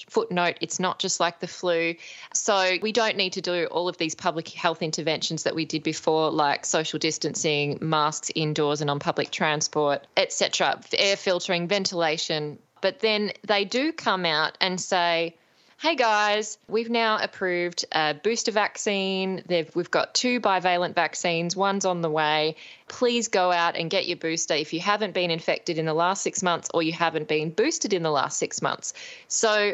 footnote, 0.10 0.58
it's 0.62 0.80
not 0.80 1.00
just 1.00 1.20
like 1.20 1.40
the 1.40 1.48
flu. 1.48 1.96
So 2.34 2.78
we 2.82 2.92
don't 2.92 3.18
need 3.18 3.34
to 3.34 3.42
do 3.42 3.66
all 3.66 3.88
of 3.88 3.98
these 3.98 4.16
public 4.16 4.50
health 4.50 4.82
interventions 4.82 5.44
that 5.44 5.56
we 5.56 5.66
did 5.66 5.84
before, 5.84 6.32
like 6.32 6.66
social 6.66 7.00
distancing, 7.00 7.78
masks 7.82 8.32
indoors 8.36 8.82
and 8.82 8.90
on 8.90 9.00
public 9.00 9.32
transport, 9.32 10.06
etc., 10.18 10.82
air 10.98 11.16
filtering, 11.16 11.68
ventilation. 11.68 12.60
But 12.82 13.00
then 13.00 13.32
they 13.48 13.66
do 13.66 13.94
come 13.94 14.26
out 14.26 14.58
and 14.60 14.80
say, 14.80 15.36
hey 15.80 15.96
guys, 15.96 16.58
we've 16.68 16.90
now 16.90 17.18
approved 17.22 17.86
a 17.92 18.14
booster 18.14 18.52
vaccine. 18.52 19.44
They've, 19.46 19.76
we've 19.76 19.92
got 19.92 20.14
two 20.14 20.40
bivalent 20.40 20.96
vaccines, 20.96 21.56
one's 21.56 21.84
on 21.84 22.02
the 22.02 22.10
way. 22.10 22.56
Please 22.88 23.28
go 23.28 23.52
out 23.52 23.76
and 23.76 23.90
get 23.90 24.08
your 24.08 24.18
booster 24.18 24.54
if 24.54 24.74
you 24.74 24.80
haven't 24.80 25.14
been 25.14 25.32
infected 25.32 25.78
in 25.78 25.86
the 25.86 25.94
last 25.94 26.24
six 26.24 26.42
months 26.42 26.70
or 26.74 26.84
you 26.84 26.94
haven't 26.94 27.28
been 27.28 27.50
boosted 27.50 27.94
in 27.94 28.04
the 28.04 28.12
last 28.12 28.38
six 28.38 28.62
months. 28.62 28.94
So 29.28 29.74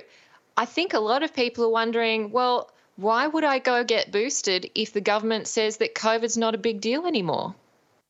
I 0.58 0.66
think 0.66 0.94
a 0.94 1.00
lot 1.00 1.22
of 1.24 1.34
people 1.34 1.66
are 1.66 1.70
wondering, 1.70 2.32
well, 2.32 2.72
why 2.96 3.28
would 3.28 3.44
I 3.44 3.60
go 3.60 3.84
get 3.84 4.12
boosted 4.12 4.72
if 4.76 4.92
the 4.94 5.02
government 5.02 5.48
says 5.48 5.78
that 5.78 5.96
COVID's 5.96 6.38
not 6.38 6.56
a 6.56 6.58
big 6.58 6.82
deal 6.82 7.06
anymore? 7.06 7.56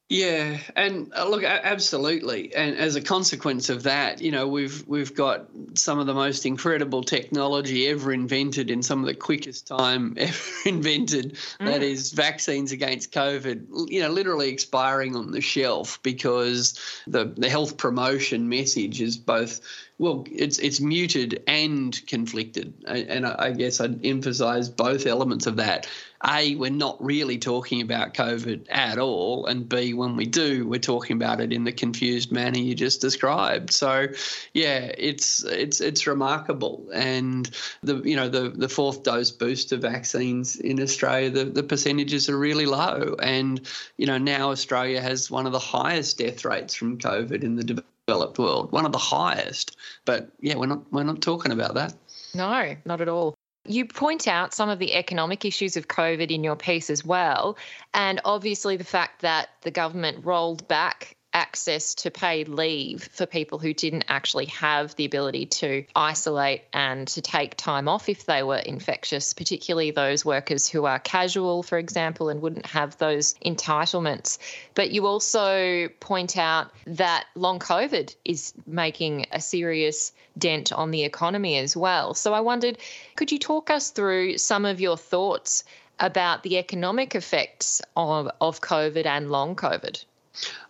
Yeah, 0.10 0.58
and 0.76 1.14
uh, 1.16 1.30
look, 1.30 1.44
absolutely, 1.44 2.56
and 2.56 2.76
as 2.76 2.96
a 2.96 3.02
consequence 3.02 3.70
of 3.70 3.84
that, 3.84 4.22
you 4.22 4.32
know, 4.32 4.48
we've 4.48 4.84
we've 4.88 5.14
got 5.14 5.46
some 5.76 6.00
of 6.00 6.08
the 6.08 6.16
most 6.16 6.48
incredible 6.48 7.04
technology 7.04 7.88
ever 7.88 8.12
invented 8.12 8.72
in 8.72 8.82
some 8.82 9.02
of 9.02 9.06
the 9.06 9.14
quickest 9.14 9.68
time 9.68 10.16
ever 10.18 10.52
invented. 10.66 11.38
Mm. 11.60 11.68
That 11.68 11.84
is 11.84 12.12
vaccines 12.12 12.72
against 12.72 13.12
COVID. 13.12 13.92
You 13.92 14.02
know, 14.02 14.10
literally 14.10 14.50
expiring 14.50 15.16
on 15.16 15.30
the 15.30 15.42
shelf 15.42 16.02
because 16.02 16.80
the 17.06 17.26
the 17.26 17.48
health 17.48 17.78
promotion 17.78 18.50
message 18.50 19.02
is 19.02 19.16
both 19.16 19.62
well, 20.00 20.26
it's 20.32 20.60
it's 20.60 20.80
muted 20.80 21.44
and 21.46 22.02
conflicted, 22.08 22.74
and 22.88 23.26
I 23.26 23.52
guess 23.52 23.82
I'd 23.82 24.06
emphasise 24.06 24.70
both 24.70 25.06
elements 25.06 25.46
of 25.46 25.58
that. 25.58 25.90
A, 26.26 26.56
we're 26.56 26.70
not 26.70 27.04
really 27.04 27.38
talking 27.38 27.82
about 27.82 28.14
COVID 28.14 28.68
at 28.70 28.98
all, 28.98 29.46
and 29.46 29.68
B, 29.68 29.94
when 29.94 30.16
we 30.16 30.26
do, 30.26 30.66
we're 30.66 30.80
talking 30.80 31.18
about 31.18 31.42
it 31.42 31.52
in 31.52 31.66
the 31.66 31.74
confused 31.74 32.32
manner 32.32 32.60
you 32.60 32.76
just 32.76 33.02
described. 33.02 33.74
So, 33.74 34.08
yeah, 34.54 34.90
it's 34.98 35.44
it's 35.44 35.82
it's 35.82 36.08
remarkable, 36.08 36.88
and 36.94 37.50
the 37.84 37.98
you 37.98 38.16
know 38.16 38.30
the 38.30 38.52
the 38.52 38.70
fourth 38.70 39.04
dose 39.04 39.32
booster 39.32 39.76
vaccines 39.76 40.56
in 40.56 40.82
Australia, 40.82 41.30
the 41.30 41.44
the 41.44 41.64
percentages 41.64 42.30
are 42.30 42.38
really 42.38 42.66
low, 42.66 43.18
and 43.22 43.60
you 43.98 44.06
know 44.06 44.18
now 44.18 44.52
Australia 44.52 45.02
has 45.02 45.30
one 45.30 45.46
of 45.46 45.52
the 45.52 45.60
highest 45.60 46.20
death 46.20 46.46
rates 46.46 46.74
from 46.74 46.98
COVID 47.00 47.44
in 47.44 47.58
the 47.58 47.84
developed 48.10 48.40
world, 48.40 48.72
one 48.72 48.86
of 48.86 48.92
the 48.92 48.98
highest. 48.98 49.78
But 50.06 50.32
yeah, 50.40 50.56
we're 50.56 50.66
not 50.66 50.92
we're 50.92 51.04
not 51.04 51.22
talking 51.22 51.52
about 51.52 51.76
that. 51.76 51.94
No, 52.34 52.76
not 52.86 53.02
at 53.02 53.08
all. 53.08 53.36
You 53.68 53.86
point 53.86 54.28
out 54.28 54.54
some 54.54 54.70
of 54.70 54.80
the 54.80 54.94
economic 54.94 55.46
issues 55.46 55.78
of 55.78 55.88
COVID 55.88 56.32
in 56.32 56.44
your 56.44 56.56
piece 56.56 56.90
as 56.90 57.06
well, 57.06 57.58
and 57.94 58.20
obviously 58.26 58.78
the 58.78 58.84
fact 58.84 59.22
that 59.22 59.50
the 59.62 59.72
government 59.72 60.26
rolled 60.26 60.68
back 60.68 61.16
access 61.34 61.94
to 61.96 62.12
paid 62.12 62.48
leave 62.48 63.04
for 63.12 63.26
people 63.26 63.60
who 63.60 63.74
didn't 63.74 64.06
actually 64.08 64.46
have 64.46 64.96
the 64.96 65.06
ability 65.06 65.46
to 65.46 65.86
isolate 65.96 66.64
and 66.74 67.08
to 67.08 67.22
take 67.22 67.56
time 67.56 67.88
off 67.88 68.10
if 68.10 68.26
they 68.26 68.42
were 68.42 68.58
infectious, 68.58 69.34
particularly 69.34 69.92
those 69.92 70.26
workers 70.26 70.68
who 70.68 70.86
are 70.86 71.00
casual, 71.00 71.62
for 71.64 71.78
example, 71.78 72.30
and 72.30 72.42
wouldn't 72.42 72.66
have 72.66 72.98
those 72.98 73.36
entitlements. 73.46 74.38
But 74.74 74.92
you 74.92 75.06
also 75.06 75.88
point 76.00 76.38
out 76.38 76.72
that 76.88 77.26
long 77.36 77.60
COVID 77.60 78.16
is 78.26 78.54
making 78.66 79.28
a 79.32 79.40
serious 79.40 80.12
dent 80.38 80.72
on 80.72 80.92
the 80.92 81.04
economy 81.04 81.58
as 81.58 81.76
well. 81.76 82.14
So 82.14 82.34
I 82.34 82.40
wondered, 82.40 82.78
could 83.16 83.32
you 83.32 83.40
talk 83.40 83.70
us 83.70 83.92
through 83.92 84.38
some 84.38 84.66
of 84.66 84.82
your 84.82 84.98
thoughts 84.98 85.64
about 86.00 86.44
the 86.44 86.58
economic 86.58 87.14
effects 87.14 87.82
of, 87.96 88.30
of 88.40 88.62
COVID 88.62 89.06
and 89.06 89.30
long 89.30 89.56
COVID? 89.56 90.04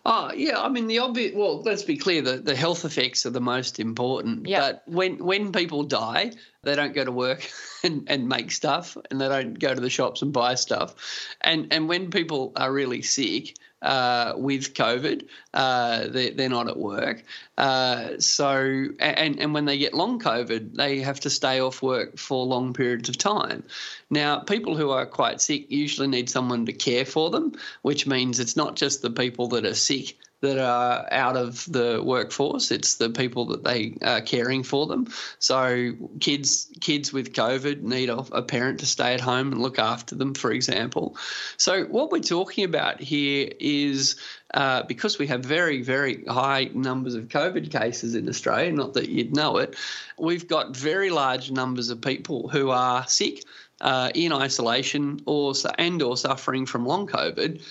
Oh 0.04 0.32
yeah, 0.32 0.60
I 0.60 0.68
mean 0.68 0.86
the 0.86 1.00
obvious. 1.00 1.34
Well, 1.34 1.62
let's 1.62 1.82
be 1.82 1.96
clear: 1.96 2.22
the, 2.22 2.38
the 2.38 2.56
health 2.56 2.84
effects 2.84 3.26
are 3.26 3.30
the 3.30 3.40
most 3.40 3.78
important. 3.78 4.46
Yep. 4.46 4.60
But 4.60 4.92
when 4.92 5.24
when 5.24 5.52
people 5.52 5.84
die, 5.84 6.32
they 6.62 6.74
don't 6.74 6.94
go 6.94 7.04
to 7.04 7.12
work 7.12 7.48
and, 7.84 8.04
and 8.08 8.28
make 8.28 8.50
stuff, 8.50 8.96
and 9.10 9.20
they 9.20 9.28
don't 9.28 9.58
go 9.58 9.74
to 9.74 9.80
the 9.80 9.90
shops 9.90 10.22
and 10.22 10.32
buy 10.32 10.54
stuff. 10.54 10.94
And 11.40 11.72
and 11.72 11.88
when 11.88 12.10
people 12.10 12.52
are 12.56 12.72
really 12.72 13.02
sick, 13.02 13.56
uh, 13.82 14.34
with 14.36 14.74
COVID. 14.74 15.26
Uh, 15.54 16.08
they're, 16.08 16.32
they're 16.32 16.48
not 16.48 16.68
at 16.68 16.76
work. 16.76 17.24
Uh, 17.56 18.18
so, 18.18 18.86
and, 18.98 19.38
and 19.38 19.54
when 19.54 19.64
they 19.64 19.78
get 19.78 19.94
long 19.94 20.18
COVID, 20.18 20.74
they 20.74 21.00
have 21.00 21.20
to 21.20 21.30
stay 21.30 21.60
off 21.60 21.82
work 21.82 22.18
for 22.18 22.44
long 22.44 22.72
periods 22.72 23.08
of 23.08 23.18
time. 23.18 23.62
Now, 24.10 24.40
people 24.40 24.76
who 24.76 24.90
are 24.90 25.06
quite 25.06 25.40
sick 25.40 25.70
usually 25.70 26.08
need 26.08 26.30
someone 26.30 26.66
to 26.66 26.72
care 26.72 27.04
for 27.04 27.30
them, 27.30 27.52
which 27.82 28.06
means 28.06 28.40
it's 28.40 28.56
not 28.56 28.76
just 28.76 29.02
the 29.02 29.10
people 29.10 29.48
that 29.48 29.64
are 29.64 29.74
sick 29.74 30.16
that 30.40 30.58
are 30.58 31.06
out 31.10 31.36
of 31.36 31.70
the 31.70 32.02
workforce. 32.02 32.70
It's 32.70 32.94
the 32.94 33.10
people 33.10 33.46
that 33.46 33.64
they 33.64 33.96
are 34.02 34.22
caring 34.22 34.62
for 34.62 34.86
them. 34.86 35.08
So 35.38 35.92
kids 36.18 36.68
kids 36.80 37.12
with 37.12 37.34
COVID 37.34 37.82
need 37.82 38.08
a, 38.08 38.18
a, 38.18 38.42
parent 38.42 38.80
to 38.80 38.86
stay 38.86 39.12
at 39.14 39.20
home 39.20 39.52
and 39.52 39.60
look 39.60 39.78
after 39.78 40.14
them, 40.14 40.34
for 40.34 40.50
example. 40.50 41.16
So 41.58 41.84
what 41.84 42.10
we're 42.10 42.20
talking 42.20 42.64
about 42.64 43.00
here 43.00 43.50
is 43.60 44.16
uh, 44.54 44.82
because 44.84 45.18
we 45.18 45.26
have 45.26 45.44
very 45.44 45.82
very 45.82 46.24
high 46.24 46.70
numbers 46.72 47.14
of 47.14 47.28
COVID 47.28 47.70
cases 47.70 48.14
in 48.14 48.28
Australia. 48.28 48.72
Not 48.72 48.94
that 48.94 49.10
you'd 49.10 49.36
know 49.36 49.58
it. 49.58 49.76
We've 50.18 50.48
got 50.48 50.74
very 50.74 51.10
large 51.10 51.50
numbers 51.50 51.90
of 51.90 52.00
people 52.00 52.48
who 52.48 52.70
are 52.70 53.06
sick. 53.06 53.44
Uh, 53.82 54.10
in 54.14 54.30
isolation 54.30 55.22
or 55.24 55.54
and 55.78 56.02
or 56.02 56.14
suffering 56.14 56.66
from 56.66 56.84
long 56.84 57.06
COVID, 57.06 57.62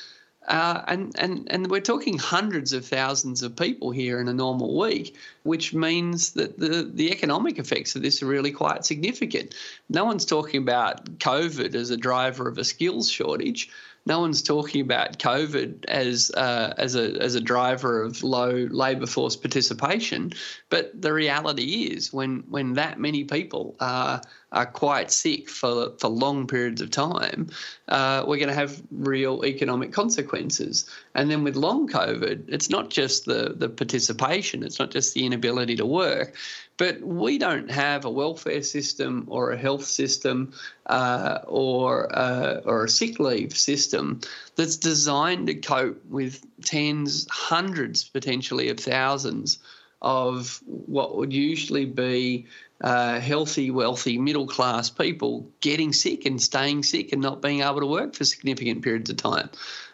uh, 0.50 0.84
and, 0.88 1.16
and, 1.20 1.48
and 1.52 1.70
we're 1.70 1.80
talking 1.80 2.18
hundreds 2.18 2.74
of 2.74 2.86
thousands 2.86 3.44
of 3.44 3.56
people 3.56 3.92
here 3.92 4.20
in 4.20 4.28
a 4.28 4.34
normal 4.34 4.78
week, 4.78 5.16
which 5.44 5.74
means 5.74 6.32
that 6.34 6.60
the, 6.60 6.90
the 6.92 7.12
economic 7.12 7.60
effects 7.60 7.96
of 7.96 8.02
this 8.02 8.24
are 8.24 8.26
really 8.26 8.52
quite 8.52 8.84
significant. 8.84 9.54
No 9.90 10.06
one's 10.06 10.26
talking 10.26 10.62
about 10.62 11.20
COVID 11.20 11.76
as 11.76 11.92
a 11.92 11.98
driver 11.98 12.48
of 12.50 12.58
a 12.58 12.64
skills 12.64 13.10
shortage. 13.10 13.70
no 14.06 14.20
one's 14.20 14.42
talking 14.42 14.82
about 14.82 15.20
COVID 15.20 15.86
as 15.86 16.32
uh, 16.32 16.74
as 16.78 16.96
a 16.96 17.22
as 17.22 17.36
a 17.36 17.42
driver 17.42 18.02
of 18.02 18.24
low 18.24 18.68
labour 18.72 19.06
force 19.06 19.36
participation. 19.36 20.34
But 20.70 21.00
the 21.00 21.14
reality 21.14 21.84
is, 21.94 22.12
when 22.12 22.44
when 22.50 22.74
that 22.74 23.00
many 23.00 23.24
people 23.24 23.76
are 23.80 24.22
are 24.52 24.66
quite 24.66 25.12
sick 25.12 25.50
for 25.50 25.92
for 26.00 26.08
long 26.08 26.48
periods 26.48 26.82
of 26.82 26.90
time, 26.90 27.48
uh, 27.88 28.24
we're 28.26 28.38
going 28.38 28.50
to 28.50 28.54
have 28.54 28.82
real 28.92 29.46
economic 29.46 29.94
consequences. 29.94 30.90
And 31.14 31.30
then 31.30 31.44
with 31.44 31.56
long 31.56 31.88
COVID, 31.88 32.46
it's 32.48 32.70
not 32.70 32.90
just 32.90 33.26
the 33.26 33.54
the 33.56 33.70
participation; 33.70 34.64
it's 34.64 34.80
not 34.80 34.92
just 34.92 35.14
the 35.14 35.26
inability 35.26 35.76
to 35.76 35.86
work, 35.86 36.36
but 36.78 37.02
we 37.02 37.38
don't 37.38 37.70
have 37.70 38.06
a 38.06 38.10
welfare 38.10 38.64
system 38.64 39.26
or 39.28 39.52
a 39.52 39.58
health 39.58 39.86
system 39.86 40.54
uh, 40.88 41.40
or 41.46 42.10
uh, 42.18 42.62
or 42.66 42.86
a 42.86 42.90
sick 42.90 43.20
leave 43.20 43.56
system 43.56 44.22
that's 44.56 44.78
designed 44.78 45.48
to 45.48 45.56
cope 45.56 46.04
with 46.06 46.44
tens, 46.64 47.28
hundreds, 47.30 48.04
potentially 48.04 48.70
of 48.70 48.80
thousands 48.80 49.60
of 50.02 50.62
what 50.66 51.18
would 51.18 51.34
usually 51.34 51.86
be 51.86 52.48
uh, 52.82 53.20
healthy, 53.20 53.72
wealthy, 53.72 54.18
middle 54.18 54.48
class 54.48 54.90
people 54.90 55.50
getting 55.60 55.94
sick 55.94 56.26
and 56.26 56.42
staying 56.42 56.84
sick 56.84 57.12
and 57.12 57.22
not 57.22 57.42
being 57.42 57.62
able 57.62 57.82
to 57.82 57.86
work 57.86 58.16
for 58.16 58.24
significant 58.24 58.84
periods 58.84 59.10
of 59.10 59.18
time. 59.18 59.50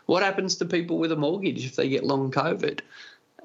What 0.06 0.24
happens 0.24 0.58
to 0.58 0.66
people 0.66 1.00
with 1.00 1.12
a 1.12 1.16
mortgage 1.16 1.66
if 1.66 1.76
they 1.76 1.90
get 1.90 2.04
long 2.04 2.32
COVID? 2.32 2.82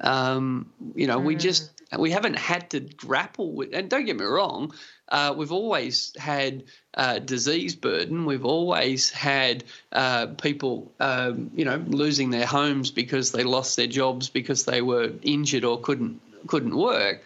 Um, 0.03 0.71
you 0.95 1.07
know, 1.07 1.19
mm. 1.19 1.25
we 1.25 1.37
just 1.37 1.71
we 1.99 2.11
haven't 2.11 2.39
had 2.39 2.71
to 2.71 2.81
grapple 2.81 3.53
with. 3.53 3.71
And 3.75 3.89
don't 3.89 4.05
get 4.05 4.17
me 4.17 4.25
wrong, 4.25 4.73
uh, 5.09 5.35
we've 5.37 5.53
always 5.53 6.15
had 6.17 6.65
uh, 6.95 7.19
disease 7.19 7.75
burden. 7.75 8.27
We've 8.27 8.45
always 8.45 9.11
had 9.11 9.65
uh, 9.93 10.29
people, 10.41 10.93
um, 11.01 11.51
you 11.55 11.65
know, 11.65 11.83
losing 11.87 12.31
their 12.31 12.47
homes 12.47 12.91
because 12.91 13.33
they 13.33 13.45
lost 13.45 13.77
their 13.77 13.87
jobs 13.87 14.29
because 14.29 14.65
they 14.65 14.83
were 14.83 15.13
injured 15.23 15.65
or 15.65 15.81
couldn't 15.81 16.21
couldn't 16.47 16.77
work. 16.77 17.23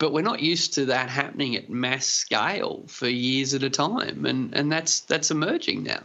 But 0.00 0.12
we're 0.12 0.22
not 0.22 0.40
used 0.40 0.74
to 0.74 0.86
that 0.86 1.10
happening 1.10 1.54
at 1.56 1.70
mass 1.70 2.06
scale 2.06 2.84
for 2.88 3.06
years 3.06 3.54
at 3.54 3.62
a 3.62 3.70
time, 3.70 4.26
and 4.26 4.52
and 4.54 4.72
that's 4.72 5.00
that's 5.00 5.30
emerging 5.30 5.84
now. 5.84 6.00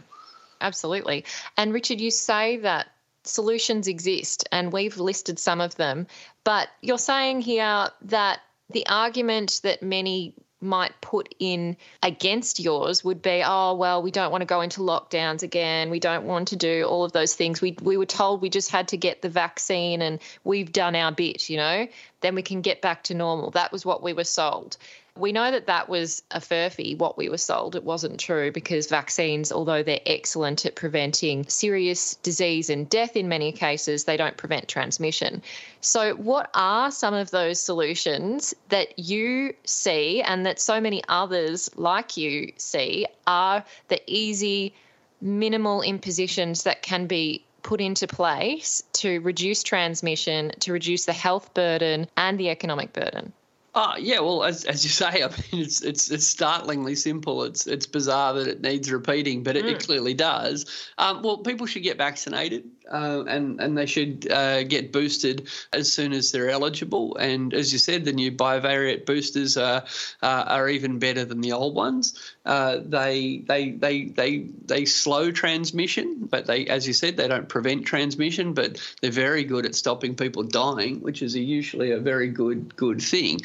Absolutely. 0.60 1.24
And 1.56 1.72
Richard, 1.72 2.00
you 2.00 2.10
say 2.10 2.58
that 2.58 2.86
solutions 3.24 3.88
exist, 3.88 4.46
and 4.52 4.72
we've 4.72 4.98
listed 4.98 5.38
some 5.38 5.60
of 5.60 5.74
them. 5.76 6.06
But 6.44 6.68
you're 6.82 6.98
saying 6.98 7.40
here 7.40 7.88
that 8.02 8.40
the 8.70 8.86
argument 8.86 9.60
that 9.62 9.82
many 9.82 10.34
might 10.60 10.98
put 11.00 11.34
in 11.38 11.76
against 12.02 12.58
yours 12.60 13.04
would 13.04 13.20
be, 13.22 13.42
oh 13.44 13.74
well, 13.74 14.02
we 14.02 14.10
don't 14.10 14.30
want 14.30 14.42
to 14.42 14.46
go 14.46 14.60
into 14.60 14.80
lockdowns 14.80 15.42
again. 15.42 15.90
We 15.90 16.00
don't 16.00 16.24
want 16.24 16.48
to 16.48 16.56
do 16.56 16.84
all 16.84 17.04
of 17.04 17.12
those 17.12 17.34
things. 17.34 17.60
We 17.60 17.76
we 17.82 17.96
were 17.96 18.06
told 18.06 18.40
we 18.40 18.50
just 18.50 18.70
had 18.70 18.88
to 18.88 18.96
get 18.96 19.22
the 19.22 19.28
vaccine 19.28 20.02
and 20.02 20.20
we've 20.44 20.72
done 20.72 20.96
our 20.96 21.12
bit, 21.12 21.48
you 21.50 21.56
know. 21.56 21.86
Then 22.20 22.34
we 22.34 22.42
can 22.42 22.62
get 22.62 22.80
back 22.80 23.04
to 23.04 23.14
normal. 23.14 23.50
That 23.50 23.72
was 23.72 23.84
what 23.84 24.02
we 24.02 24.12
were 24.12 24.24
sold. 24.24 24.76
We 25.16 25.32
know 25.32 25.50
that 25.50 25.66
that 25.66 25.88
was 25.88 26.22
a 26.30 26.40
furphy, 26.40 26.96
what 26.96 27.16
we 27.16 27.28
were 27.28 27.38
sold. 27.38 27.74
It 27.74 27.84
wasn't 27.84 28.20
true 28.20 28.52
because 28.52 28.86
vaccines, 28.86 29.50
although 29.50 29.82
they're 29.82 30.00
excellent 30.04 30.66
at 30.66 30.76
preventing 30.76 31.46
serious 31.48 32.16
disease 32.16 32.68
and 32.68 32.88
death 32.88 33.16
in 33.16 33.28
many 33.28 33.52
cases, 33.52 34.04
they 34.04 34.16
don't 34.16 34.36
prevent 34.36 34.68
transmission. 34.68 35.42
So, 35.80 36.14
what 36.14 36.50
are 36.54 36.90
some 36.90 37.14
of 37.14 37.30
those 37.30 37.60
solutions 37.60 38.54
that 38.68 38.98
you 38.98 39.54
see 39.64 40.22
and 40.22 40.44
that 40.44 40.60
so 40.60 40.80
many 40.80 41.02
others 41.08 41.70
like 41.76 42.16
you 42.16 42.52
see 42.56 43.06
are 43.26 43.64
the 43.88 44.00
easy, 44.06 44.74
minimal 45.20 45.82
impositions 45.82 46.64
that 46.64 46.82
can 46.82 47.06
be 47.06 47.44
put 47.62 47.80
into 47.80 48.06
place 48.06 48.82
to 48.92 49.18
reduce 49.20 49.62
transmission, 49.62 50.52
to 50.60 50.72
reduce 50.72 51.04
the 51.04 51.12
health 51.12 51.52
burden 51.52 52.06
and 52.16 52.38
the 52.38 52.50
economic 52.50 52.92
burden? 52.92 53.32
Uh, 53.76 53.94
yeah, 53.98 54.18
well, 54.20 54.42
as, 54.42 54.64
as 54.64 54.82
you 54.82 54.90
say, 54.90 55.06
I 55.22 55.28
mean, 55.28 55.62
it's 55.62 55.82
it's 55.82 56.10
it's 56.10 56.26
startlingly 56.26 56.96
simple. 56.96 57.44
It's 57.44 57.66
it's 57.66 57.86
bizarre 57.86 58.32
that 58.32 58.48
it 58.48 58.62
needs 58.62 58.90
repeating, 58.90 59.42
but 59.42 59.54
it, 59.54 59.66
mm. 59.66 59.72
it 59.72 59.84
clearly 59.84 60.14
does. 60.14 60.88
Um, 60.96 61.22
well, 61.22 61.38
people 61.38 61.66
should 61.66 61.82
get 61.82 61.98
vaccinated 61.98 62.64
uh, 62.90 63.24
and 63.26 63.60
and 63.60 63.76
they 63.76 63.86
should 63.86 64.30
uh, 64.30 64.62
get 64.64 64.92
boosted 64.92 65.48
as 65.72 65.90
soon 65.92 66.12
as 66.12 66.32
they're 66.32 66.50
eligible. 66.50 67.16
And 67.16 67.52
as 67.52 67.72
you 67.72 67.78
said, 67.78 68.04
the 68.04 68.12
new 68.12 68.30
bivalent 68.30 69.06
boosters 69.06 69.56
are 69.56 69.84
uh, 70.22 70.44
are 70.46 70.68
even 70.68 70.98
better 70.98 71.24
than 71.24 71.40
the 71.40 71.52
old 71.52 71.74
ones. 71.74 72.34
Uh, 72.44 72.78
they 72.84 73.38
they 73.46 73.70
they 73.70 74.04
they 74.04 74.46
they 74.66 74.84
slow 74.84 75.30
transmission, 75.30 76.26
but 76.30 76.46
they, 76.46 76.66
as 76.66 76.86
you 76.86 76.92
said, 76.92 77.16
they 77.16 77.28
don't 77.28 77.48
prevent 77.48 77.86
transmission. 77.86 78.52
But 78.52 78.80
they're 79.00 79.10
very 79.10 79.44
good 79.44 79.66
at 79.66 79.74
stopping 79.74 80.14
people 80.14 80.44
dying, 80.44 81.00
which 81.00 81.22
is 81.22 81.34
a, 81.34 81.40
usually 81.40 81.90
a 81.90 81.98
very 81.98 82.28
good 82.28 82.76
good 82.76 83.02
thing. 83.02 83.40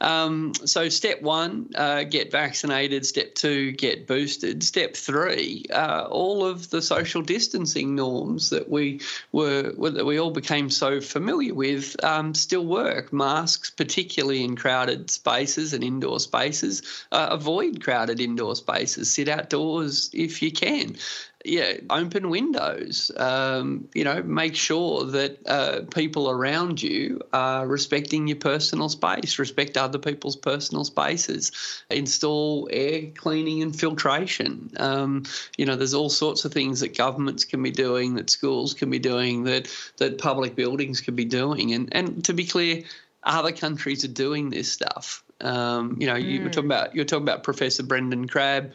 Um, 0.00 0.54
so 0.64 0.88
step 0.88 1.20
one, 1.22 1.70
uh, 1.74 2.04
get 2.04 2.30
vaccinated. 2.30 3.04
Step 3.04 3.34
two, 3.34 3.72
get 3.72 4.06
boosted. 4.06 4.62
Step 4.62 4.94
three, 4.94 5.66
uh, 5.72 6.06
all 6.08 6.44
of 6.44 6.70
the 6.70 6.80
social 6.80 7.22
distancing 7.22 7.94
norms 7.94 8.50
that 8.50 8.68
we 8.68 8.77
we 8.78 9.00
were 9.32 9.90
that 9.90 10.06
we 10.06 10.18
all 10.18 10.30
became 10.30 10.70
so 10.70 11.00
familiar 11.00 11.54
with 11.54 12.02
um, 12.04 12.34
still 12.34 12.64
work. 12.64 13.12
Masks, 13.12 13.70
particularly 13.70 14.44
in 14.44 14.56
crowded 14.56 15.10
spaces 15.10 15.72
and 15.72 15.84
indoor 15.84 16.20
spaces, 16.20 16.82
uh, 17.12 17.28
avoid 17.30 17.82
crowded 17.82 18.20
indoor 18.20 18.56
spaces. 18.56 19.10
Sit 19.10 19.28
outdoors 19.28 20.10
if 20.12 20.42
you 20.42 20.52
can 20.52 20.96
yeah, 21.44 21.74
open 21.88 22.30
windows. 22.30 23.12
Um, 23.16 23.88
you 23.94 24.02
know, 24.02 24.22
make 24.22 24.56
sure 24.56 25.04
that 25.04 25.46
uh, 25.46 25.80
people 25.94 26.28
around 26.28 26.82
you 26.82 27.20
are 27.32 27.66
respecting 27.66 28.26
your 28.26 28.38
personal 28.38 28.88
space, 28.88 29.38
respect 29.38 29.76
other 29.76 29.98
people's 29.98 30.36
personal 30.36 30.84
spaces, 30.84 31.52
install 31.90 32.68
air 32.72 33.10
cleaning 33.14 33.62
and 33.62 33.78
filtration. 33.78 34.72
Um, 34.78 35.24
you 35.56 35.64
know, 35.64 35.76
there's 35.76 35.94
all 35.94 36.10
sorts 36.10 36.44
of 36.44 36.52
things 36.52 36.80
that 36.80 36.96
governments 36.96 37.44
can 37.44 37.62
be 37.62 37.70
doing, 37.70 38.14
that 38.16 38.30
schools 38.30 38.74
can 38.74 38.90
be 38.90 38.98
doing, 38.98 39.44
that 39.44 39.68
that 39.98 40.18
public 40.18 40.56
buildings 40.56 41.00
can 41.00 41.14
be 41.14 41.24
doing. 41.24 41.72
And 41.72 41.88
and 41.92 42.24
to 42.24 42.34
be 42.34 42.46
clear, 42.46 42.82
other 43.22 43.52
countries 43.52 44.04
are 44.04 44.08
doing 44.08 44.50
this 44.50 44.72
stuff. 44.72 45.22
Um, 45.40 45.96
you 46.00 46.08
know, 46.08 46.14
mm. 46.14 46.24
you 46.24 46.42
were 46.42 46.50
talking 46.50 46.70
about 46.70 46.94
you're 46.94 47.04
talking 47.04 47.22
about 47.22 47.44
Professor 47.44 47.84
Brendan 47.84 48.26
Crabb 48.26 48.72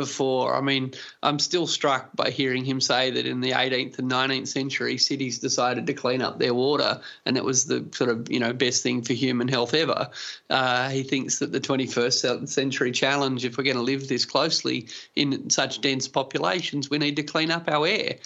before. 0.00 0.54
I 0.54 0.60
mean, 0.60 0.92
I'm 1.22 1.38
still 1.38 1.66
struck 1.66 2.14
by 2.14 2.30
hearing 2.30 2.64
him 2.64 2.80
say 2.80 3.10
that 3.10 3.26
in 3.26 3.40
the 3.40 3.52
18th 3.52 3.98
and 3.98 4.10
19th 4.10 4.48
century, 4.48 4.98
cities 4.98 5.38
decided 5.38 5.86
to 5.86 5.94
clean 5.94 6.22
up 6.22 6.38
their 6.38 6.54
water, 6.54 7.00
and 7.24 7.36
it 7.36 7.44
was 7.44 7.66
the 7.66 7.86
sort 7.92 8.10
of 8.10 8.30
you 8.30 8.40
know 8.40 8.52
best 8.52 8.82
thing 8.82 9.02
for 9.02 9.12
human 9.12 9.48
health 9.48 9.74
ever. 9.74 10.10
Uh, 10.50 10.88
he 10.90 11.02
thinks 11.02 11.38
that 11.38 11.52
the 11.52 11.60
21st 11.60 12.48
century 12.48 12.92
challenge, 12.92 13.44
if 13.44 13.56
we're 13.56 13.64
going 13.64 13.76
to 13.76 13.82
live 13.82 14.08
this 14.08 14.24
closely 14.24 14.88
in 15.14 15.50
such 15.50 15.80
dense 15.80 16.08
populations, 16.08 16.90
we 16.90 16.98
need 16.98 17.16
to 17.16 17.22
clean 17.22 17.50
up 17.50 17.68
our 17.68 17.86
air. 17.86 18.16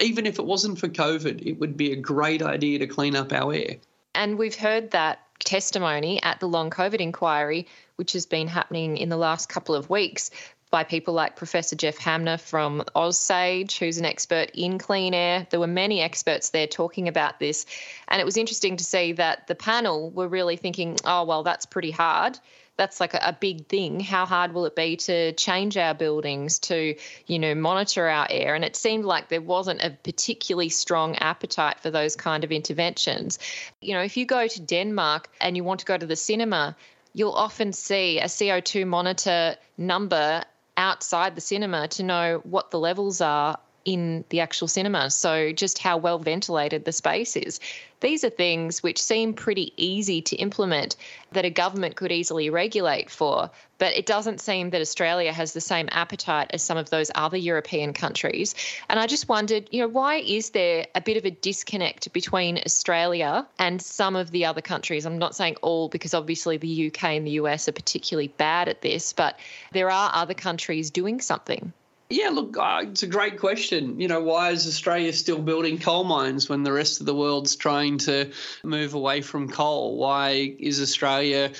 Even 0.00 0.26
if 0.26 0.38
it 0.38 0.44
wasn't 0.44 0.78
for 0.78 0.88
COVID, 0.88 1.46
it 1.46 1.58
would 1.60 1.76
be 1.76 1.92
a 1.92 1.96
great 1.96 2.42
idea 2.42 2.78
to 2.78 2.86
clean 2.86 3.14
up 3.14 3.32
our 3.32 3.52
air. 3.52 3.76
And 4.14 4.38
we've 4.38 4.56
heard 4.56 4.92
that 4.92 5.20
testimony 5.38 6.22
at 6.22 6.40
the 6.40 6.48
long 6.48 6.70
COVID 6.70 7.00
inquiry, 7.00 7.66
which 7.96 8.12
has 8.12 8.26
been 8.26 8.48
happening 8.48 8.96
in 8.96 9.08
the 9.08 9.16
last 9.16 9.48
couple 9.48 9.74
of 9.74 9.90
weeks, 9.90 10.30
by 10.70 10.84
people 10.84 11.14
like 11.14 11.34
Professor 11.34 11.74
Geoff 11.74 11.98
Hanmer 11.98 12.38
from 12.38 12.84
OzSAGE, 12.94 13.78
who's 13.78 13.98
an 13.98 14.04
expert 14.04 14.50
in 14.54 14.78
clean 14.78 15.14
air. 15.14 15.46
There 15.50 15.58
were 15.58 15.66
many 15.66 16.00
experts 16.00 16.50
there 16.50 16.68
talking 16.68 17.08
about 17.08 17.40
this. 17.40 17.66
And 18.06 18.20
it 18.20 18.24
was 18.24 18.36
interesting 18.36 18.76
to 18.76 18.84
see 18.84 19.12
that 19.14 19.48
the 19.48 19.56
panel 19.56 20.10
were 20.10 20.28
really 20.28 20.56
thinking, 20.56 20.96
oh, 21.04 21.24
well, 21.24 21.42
that's 21.42 21.66
pretty 21.66 21.90
hard. 21.90 22.38
That's 22.76 23.00
like 23.00 23.14
a, 23.14 23.20
a 23.22 23.32
big 23.32 23.66
thing. 23.66 23.98
How 23.98 24.24
hard 24.26 24.54
will 24.54 24.64
it 24.64 24.76
be 24.76 24.96
to 24.96 25.32
change 25.32 25.76
our 25.76 25.92
buildings, 25.92 26.60
to, 26.60 26.94
you 27.26 27.38
know, 27.40 27.54
monitor 27.56 28.08
our 28.08 28.28
air? 28.30 28.54
And 28.54 28.64
it 28.64 28.76
seemed 28.76 29.04
like 29.04 29.28
there 29.28 29.42
wasn't 29.42 29.82
a 29.82 29.90
particularly 29.90 30.68
strong 30.68 31.16
appetite 31.16 31.80
for 31.80 31.90
those 31.90 32.14
kind 32.14 32.44
of 32.44 32.52
interventions. 32.52 33.40
You 33.80 33.94
know, 33.94 34.02
if 34.02 34.16
you 34.16 34.24
go 34.24 34.46
to 34.46 34.60
Denmark 34.60 35.28
and 35.40 35.56
you 35.56 35.64
want 35.64 35.80
to 35.80 35.86
go 35.86 35.98
to 35.98 36.06
the 36.06 36.16
cinema, 36.16 36.76
you'll 37.12 37.32
often 37.32 37.72
see 37.72 38.20
a 38.20 38.26
CO2 38.26 38.86
monitor 38.86 39.56
number 39.76 40.44
outside 40.76 41.34
the 41.34 41.40
cinema 41.40 41.88
to 41.88 42.02
know 42.02 42.40
what 42.44 42.70
the 42.70 42.78
levels 42.78 43.20
are 43.20 43.58
in 43.84 44.24
the 44.28 44.40
actual 44.40 44.68
cinema. 44.68 45.10
So, 45.10 45.52
just 45.52 45.78
how 45.78 45.96
well 45.96 46.18
ventilated 46.18 46.84
the 46.84 46.92
space 46.92 47.36
is. 47.36 47.60
These 48.00 48.24
are 48.24 48.30
things 48.30 48.82
which 48.82 49.00
seem 49.00 49.34
pretty 49.34 49.74
easy 49.76 50.22
to 50.22 50.36
implement 50.36 50.96
that 51.32 51.44
a 51.44 51.50
government 51.50 51.96
could 51.96 52.10
easily 52.10 52.48
regulate 52.48 53.10
for, 53.10 53.50
but 53.76 53.94
it 53.94 54.06
doesn't 54.06 54.40
seem 54.40 54.70
that 54.70 54.80
Australia 54.80 55.32
has 55.32 55.52
the 55.52 55.60
same 55.60 55.88
appetite 55.92 56.50
as 56.50 56.62
some 56.62 56.78
of 56.78 56.88
those 56.88 57.10
other 57.14 57.36
European 57.36 57.92
countries. 57.92 58.54
And 58.88 58.98
I 58.98 59.06
just 59.06 59.28
wondered, 59.28 59.68
you 59.70 59.82
know, 59.82 59.88
why 59.88 60.16
is 60.16 60.50
there 60.50 60.86
a 60.94 61.00
bit 61.02 61.18
of 61.18 61.26
a 61.26 61.30
disconnect 61.30 62.12
between 62.14 62.58
Australia 62.64 63.46
and 63.58 63.82
some 63.82 64.16
of 64.16 64.30
the 64.30 64.46
other 64.46 64.62
countries? 64.62 65.04
I'm 65.04 65.18
not 65.18 65.36
saying 65.36 65.56
all, 65.60 65.88
because 65.88 66.14
obviously 66.14 66.56
the 66.56 66.86
UK 66.86 67.04
and 67.04 67.26
the 67.26 67.32
US 67.32 67.68
are 67.68 67.72
particularly 67.72 68.28
bad 68.28 68.68
at 68.68 68.80
this, 68.80 69.12
but 69.12 69.38
there 69.72 69.90
are 69.90 70.10
other 70.14 70.34
countries 70.34 70.90
doing 70.90 71.20
something. 71.20 71.72
Yeah, 72.12 72.30
look, 72.30 72.56
uh, 72.58 72.80
it's 72.82 73.04
a 73.04 73.06
great 73.06 73.38
question. 73.38 74.00
You 74.00 74.08
know, 74.08 74.20
why 74.20 74.50
is 74.50 74.66
Australia 74.66 75.12
still 75.12 75.38
building 75.40 75.78
coal 75.78 76.02
mines 76.02 76.48
when 76.48 76.64
the 76.64 76.72
rest 76.72 76.98
of 76.98 77.06
the 77.06 77.14
world's 77.14 77.54
trying 77.54 77.98
to 77.98 78.32
move 78.64 78.94
away 78.94 79.20
from 79.20 79.48
coal? 79.48 79.96
Why 79.96 80.56
is 80.58 80.82
Australia 80.82 81.52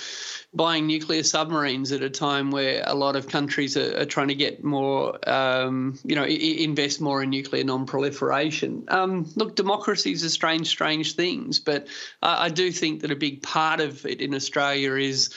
buying 0.52 0.88
nuclear 0.88 1.22
submarines 1.22 1.92
at 1.92 2.02
a 2.02 2.10
time 2.10 2.50
where 2.50 2.82
a 2.84 2.96
lot 2.96 3.14
of 3.14 3.28
countries 3.28 3.76
are, 3.76 4.00
are 4.00 4.04
trying 4.04 4.26
to 4.26 4.34
get 4.34 4.64
more, 4.64 5.16
um, 5.30 5.96
you 6.04 6.16
know, 6.16 6.24
I- 6.24 6.26
invest 6.26 7.00
more 7.00 7.22
in 7.22 7.30
nuclear 7.30 7.62
non-proliferation? 7.62 8.86
Um, 8.88 9.30
look, 9.36 9.54
democracies 9.54 10.24
are 10.24 10.30
strange, 10.30 10.66
strange 10.66 11.14
things, 11.14 11.60
but 11.60 11.86
I, 12.22 12.46
I 12.46 12.48
do 12.48 12.72
think 12.72 13.02
that 13.02 13.12
a 13.12 13.16
big 13.16 13.44
part 13.44 13.78
of 13.78 14.04
it 14.04 14.20
in 14.20 14.34
Australia 14.34 14.94
is 14.94 15.30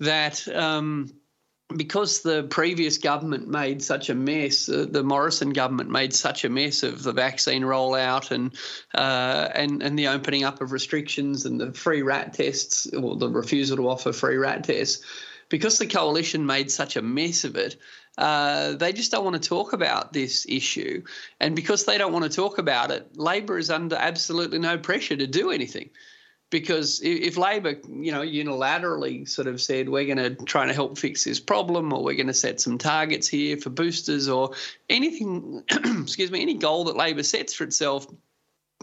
that. 0.00 0.48
Um, 0.48 1.12
because 1.74 2.20
the 2.20 2.44
previous 2.44 2.98
government 2.98 3.48
made 3.48 3.82
such 3.82 4.08
a 4.08 4.14
mess, 4.14 4.68
uh, 4.68 4.86
the 4.88 5.02
Morrison 5.02 5.50
government 5.50 5.90
made 5.90 6.14
such 6.14 6.44
a 6.44 6.48
mess 6.48 6.82
of 6.82 7.02
the 7.02 7.12
vaccine 7.12 7.62
rollout 7.62 8.30
and 8.30 8.52
uh, 8.94 9.48
and 9.54 9.82
and 9.82 9.98
the 9.98 10.08
opening 10.08 10.44
up 10.44 10.60
of 10.60 10.72
restrictions 10.72 11.44
and 11.44 11.60
the 11.60 11.72
free 11.72 12.02
rat 12.02 12.34
tests 12.34 12.86
or 12.94 13.16
the 13.16 13.28
refusal 13.28 13.76
to 13.76 13.88
offer 13.88 14.12
free 14.12 14.36
rat 14.36 14.64
tests, 14.64 15.04
because 15.48 15.78
the 15.78 15.86
coalition 15.86 16.46
made 16.46 16.70
such 16.70 16.96
a 16.96 17.02
mess 17.02 17.44
of 17.44 17.56
it. 17.56 17.76
Uh, 18.16 18.72
they 18.76 18.92
just 18.92 19.10
don't 19.10 19.24
want 19.24 19.40
to 19.40 19.48
talk 19.48 19.72
about 19.72 20.12
this 20.12 20.46
issue, 20.48 21.02
and 21.40 21.56
because 21.56 21.84
they 21.84 21.98
don't 21.98 22.12
want 22.12 22.24
to 22.24 22.30
talk 22.30 22.58
about 22.58 22.90
it, 22.90 23.16
Labor 23.16 23.58
is 23.58 23.70
under 23.70 23.96
absolutely 23.96 24.58
no 24.58 24.78
pressure 24.78 25.16
to 25.16 25.26
do 25.26 25.50
anything 25.50 25.90
because 26.50 27.00
if 27.02 27.36
Labor, 27.36 27.76
you 27.88 28.12
know, 28.12 28.20
unilaterally 28.20 29.28
sort 29.28 29.48
of 29.48 29.60
said 29.60 29.88
we're 29.88 30.14
going 30.14 30.36
to 30.36 30.44
try 30.44 30.66
to 30.66 30.72
help 30.72 30.96
fix 30.96 31.24
this 31.24 31.40
problem, 31.40 31.92
or 31.92 32.04
we're 32.04 32.14
going 32.14 32.28
to 32.28 32.34
set 32.34 32.60
some 32.60 32.78
targets 32.78 33.26
here 33.26 33.56
for 33.56 33.70
boosters, 33.70 34.28
or 34.28 34.52
anything, 34.88 35.62
excuse 35.70 36.30
me, 36.30 36.42
any 36.42 36.54
goal 36.54 36.84
that 36.84 36.96
Labor 36.96 37.22
sets 37.22 37.52
for 37.54 37.64
itself 37.64 38.06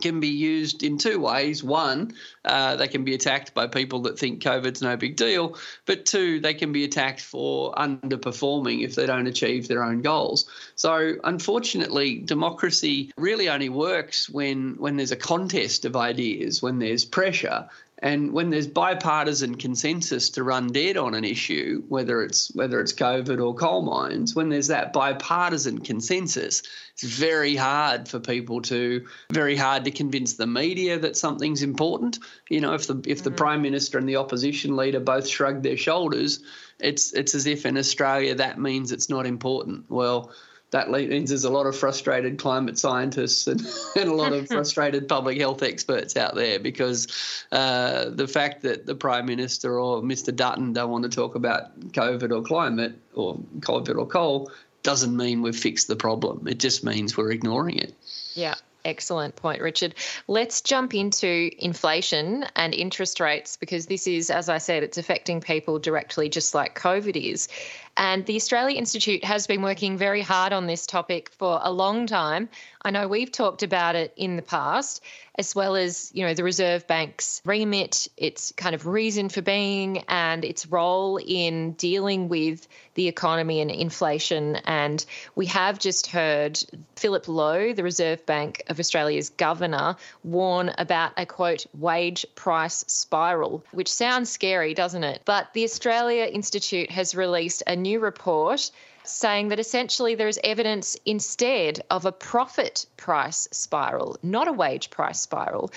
can 0.01 0.19
be 0.19 0.29
used 0.29 0.84
in 0.84 0.97
two 0.97 1.19
ways. 1.19 1.63
One, 1.63 2.13
uh, 2.43 2.75
they 2.75 2.88
can 2.88 3.03
be 3.03 3.13
attacked 3.13 3.53
by 3.53 3.67
people 3.67 4.01
that 4.01 4.17
think 4.17 4.41
COVID's 4.41 4.82
no 4.82 4.97
big 4.97 5.15
deal, 5.15 5.58
but 5.86 6.06
two, 6.06 6.39
they 6.39 6.53
can 6.53 6.71
be 6.71 6.84
attacked 6.84 7.21
for 7.21 7.73
underperforming 7.73 8.84
if 8.84 8.95
they 8.95 9.06
don't 9.06 9.27
achieve 9.27 9.67
their 9.67 9.84
own 9.84 10.01
goals. 10.01 10.49
So, 10.75 11.15
unfortunately, 11.23 12.19
democracy 12.19 13.12
really 13.17 13.49
only 13.49 13.69
works 13.69 14.29
when 14.29 14.75
when 14.77 14.97
there's 14.97 15.12
a 15.12 15.17
contest 15.17 15.86
of 15.86 15.95
ideas, 15.95 16.62
when 16.62 16.79
there's 16.79 17.06
pressure, 17.06 17.69
and 18.04 18.34
when 18.34 18.50
there's 18.50 18.68
bipartisan 18.68 19.56
consensus 19.56 20.30
to 20.32 20.44
run 20.44 20.74
dead 20.74 20.98
on 20.98 21.16
an 21.16 21.24
issue, 21.24 21.84
whether 21.88 22.22
it's 22.22 22.54
whether 22.54 22.82
it's 22.82 22.92
COVID 22.92 23.42
or 23.42 23.56
coal 23.56 23.82
mines, 23.82 24.36
when 24.36 24.50
there's 24.50 24.68
that 24.68 24.92
bipartisan 24.92 25.80
consensus, 25.80 26.63
it's 26.92 27.04
very 27.04 27.56
hard 27.56 28.10
for 28.10 28.20
people 28.20 28.62
to 28.63 29.08
very 29.32 29.56
hard 29.56 29.86
to 29.86 29.92
convince 29.92 30.34
the 30.34 30.46
media 30.46 31.00
that 31.00 31.16
something's 31.16 31.63
important. 31.63 32.20
You 32.50 32.60
know, 32.60 32.74
if 32.74 32.88
the 32.88 33.02
if 33.08 33.24
the 33.24 33.30
mm-hmm. 33.30 33.38
prime 33.38 33.62
minister 33.62 33.98
and 33.98 34.08
the 34.08 34.18
opposition 34.18 34.76
leader 34.76 35.00
both 35.00 35.26
shrug 35.26 35.63
their 35.63 35.78
shoulders, 35.78 36.44
it's 36.82 37.13
it's 37.13 37.34
as 37.36 37.48
if 37.48 37.66
in 37.66 37.78
Australia 37.78 38.36
that 38.36 38.60
means 38.60 38.92
it's 38.92 39.10
not 39.10 39.26
important. 39.26 39.89
Well, 39.89 40.34
that 40.74 40.90
means 40.90 41.30
there's 41.30 41.44
a 41.44 41.52
lot 41.52 41.68
of 41.68 41.78
frustrated 41.78 42.40
climate 42.40 42.80
scientists 42.80 43.46
and, 43.46 43.62
and 43.96 44.10
a 44.10 44.14
lot 44.14 44.34
of 44.34 44.48
frustrated 44.50 45.08
public 45.08 45.40
health 45.40 45.62
experts 45.62 46.18
out 46.18 46.34
there 46.34 46.60
because 46.60 47.08
uh, 47.52 48.10
the 48.10 48.28
fact 48.28 48.64
that 48.64 48.88
the 48.88 48.96
Prime 48.96 49.28
Minister 49.28 49.80
or 49.80 50.02
Mr. 50.02 50.36
Dutton 50.36 50.74
don't 50.74 50.90
want 50.90 51.04
to 51.04 51.10
talk 51.10 51.36
about 51.36 51.80
COVID 51.92 52.36
or 52.36 52.42
climate 52.42 52.96
or 53.14 53.38
COVID 53.60 53.98
or 53.98 54.08
coal 54.08 54.52
doesn't 54.82 55.16
mean 55.16 55.44
we've 55.44 55.56
fixed 55.56 55.88
the 55.88 55.96
problem. 55.96 56.48
It 56.48 56.60
just 56.60 56.84
means 56.84 57.16
we're 57.16 57.32
ignoring 57.32 57.78
it. 57.78 57.94
Yeah. 58.34 58.56
Excellent 58.86 59.38
point, 59.38 59.62
Richard. 59.62 59.96
Let's 60.28 60.60
jump 60.60 60.94
into 60.94 61.50
inflation 61.58 62.46
and 62.58 62.74
interest 62.74 63.22
rates 63.22 63.56
because 63.56 63.86
this 63.86 64.08
is, 64.08 64.30
as 64.30 64.50
I 64.50 64.58
said, 64.58 64.84
it's 64.84 64.98
affecting 64.98 65.40
people 65.40 65.80
directly, 65.80 66.28
just 66.28 66.54
like 66.54 66.78
COVID 66.78 67.16
is. 67.16 67.48
And 67.95 68.25
the 68.25 68.36
Australia 68.36 68.77
Institute 68.77 69.23
has 69.23 69.45
been 69.45 69.62
working 69.62 69.97
very 69.97 70.21
hard 70.21 70.51
on 70.51 70.65
this 70.65 70.88
topic 70.88 71.29
for 71.38 71.60
a 71.62 71.71
long 71.71 72.08
time. 72.08 72.49
I 72.82 72.91
know 72.91 73.08
we've 73.08 73.32
talked 73.32 73.63
about 73.63 73.95
it 73.95 74.13
in 74.17 74.36
the 74.36 74.41
past, 74.41 75.01
as 75.36 75.56
well 75.56 75.75
as, 75.75 76.12
you 76.13 76.25
know, 76.25 76.34
the 76.34 76.43
Reserve 76.43 76.86
Bank's 76.86 77.41
remit, 77.45 78.08
its 78.17 78.51
kind 78.51 78.75
of 78.75 78.86
reason 78.86 79.29
for 79.29 79.41
being, 79.41 79.99
and 80.08 80.43
its 80.43 80.67
role 80.67 81.17
in 81.17 81.73
dealing 81.73 82.29
with 82.29 82.67
the 82.95 83.08
economy 83.08 83.62
and 83.62 83.71
inflation. 83.71 84.58
And 84.58 85.03
we 85.36 85.45
have 85.47 85.79
just 85.79 86.08
heard 86.08 86.63
Philip 86.95 87.27
Lowe, 87.27 87.73
the 87.73 87.84
Reserve 87.84 88.25
Bank 88.25 88.63
of 88.67 88.79
Australia's 88.79 89.29
governor, 89.29 89.95
warn 90.23 90.71
about 90.77 91.13
a 91.17 91.25
quote, 91.25 91.65
wage 91.79 92.25
price 92.36 92.84
spiral, 92.88 93.63
which 93.71 93.91
sounds 93.91 94.29
scary, 94.29 94.73
doesn't 94.73 95.03
it? 95.03 95.21
But 95.25 95.53
the 95.53 95.63
Australia 95.63 96.25
Institute 96.25 96.91
has 96.91 97.15
released 97.15 97.63
a 97.65 97.75
new 97.84 98.00
report 98.00 98.72
saying 99.04 99.50
that 99.50 99.60
essentially 99.60 100.15
there 100.15 100.28
is 100.28 100.39
evidence 100.43 100.98
instead 101.06 101.82
of 101.89 102.06
a 102.06 102.12
profit 102.12 102.86
price 102.98 103.48
spiral, 103.52 104.17
not 104.24 104.48
a 104.48 104.54
wage 104.54 104.89
price 104.89 105.19
spiral. 105.19 105.72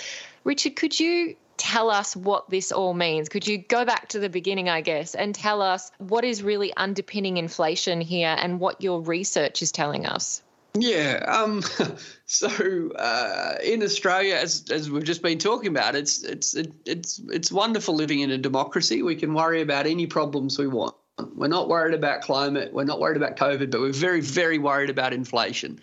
Richard, 0.45 0.77
could 0.77 0.99
you 0.99 1.37
tell 1.57 1.91
us 1.91 2.15
what 2.15 2.49
this 2.51 2.73
all 2.73 2.95
means? 2.95 3.29
Could 3.29 3.47
you 3.47 3.59
go 3.59 3.85
back 3.85 4.09
to 4.11 4.19
the 4.19 4.29
beginning, 4.29 4.69
I 4.69 4.81
guess, 4.81 5.15
and 5.15 5.35
tell 5.35 5.63
us 5.63 5.91
what 5.99 6.25
is 6.25 6.43
really 6.43 6.73
underpinning 6.77 7.37
inflation 7.37 8.01
here 8.01 8.37
and 8.39 8.61
what 8.61 8.81
your 8.81 9.01
research 9.01 9.63
is 9.63 9.73
telling 9.73 10.07
us? 10.07 10.43
Yeah. 10.79 11.25
Um, 11.27 11.63
so 12.27 12.93
uh, 12.93 13.55
in 13.65 13.83
Australia, 13.83 14.35
as 14.35 14.65
as 14.71 14.91
we've 14.91 15.05
just 15.05 15.23
been 15.23 15.39
talking 15.39 15.69
about, 15.69 15.95
it's 15.95 16.23
it's 16.23 16.55
it, 16.55 16.73
it's 16.85 17.21
it's 17.29 17.51
wonderful 17.51 17.95
living 17.95 18.21
in 18.21 18.31
a 18.31 18.39
democracy. 18.39 19.03
We 19.03 19.17
can 19.17 19.33
worry 19.33 19.63
about 19.63 19.87
any 19.87 20.07
problems 20.07 20.59
we 20.59 20.67
want. 20.67 20.95
We're 21.35 21.49
not 21.49 21.69
worried 21.69 21.95
about 21.95 22.23
climate. 22.23 22.73
We're 22.73 22.85
not 22.85 23.01
worried 23.01 23.17
about 23.17 23.37
COVID, 23.37 23.71
but 23.71 23.81
we're 23.81 23.93
very, 23.93 24.21
very 24.21 24.59
worried 24.59 24.91
about 24.91 25.13
inflation. 25.13 25.81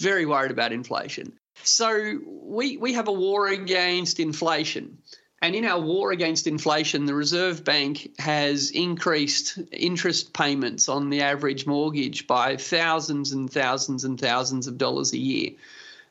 Very 0.00 0.26
worried 0.26 0.52
about 0.52 0.72
inflation. 0.72 1.32
So 1.64 2.18
we 2.26 2.76
we 2.76 2.92
have 2.92 3.08
a 3.08 3.12
war 3.12 3.48
against 3.48 4.20
inflation. 4.20 4.98
And 5.40 5.54
in 5.54 5.64
our 5.64 5.80
war 5.80 6.10
against 6.10 6.48
inflation, 6.48 7.06
the 7.06 7.14
Reserve 7.14 7.62
Bank 7.64 8.10
has 8.18 8.70
increased 8.72 9.58
interest 9.70 10.32
payments 10.32 10.88
on 10.88 11.10
the 11.10 11.22
average 11.22 11.64
mortgage 11.64 12.26
by 12.26 12.56
thousands 12.56 13.30
and 13.30 13.48
thousands 13.48 14.04
and 14.04 14.20
thousands 14.20 14.66
of 14.66 14.78
dollars 14.78 15.12
a 15.12 15.18
year. 15.18 15.50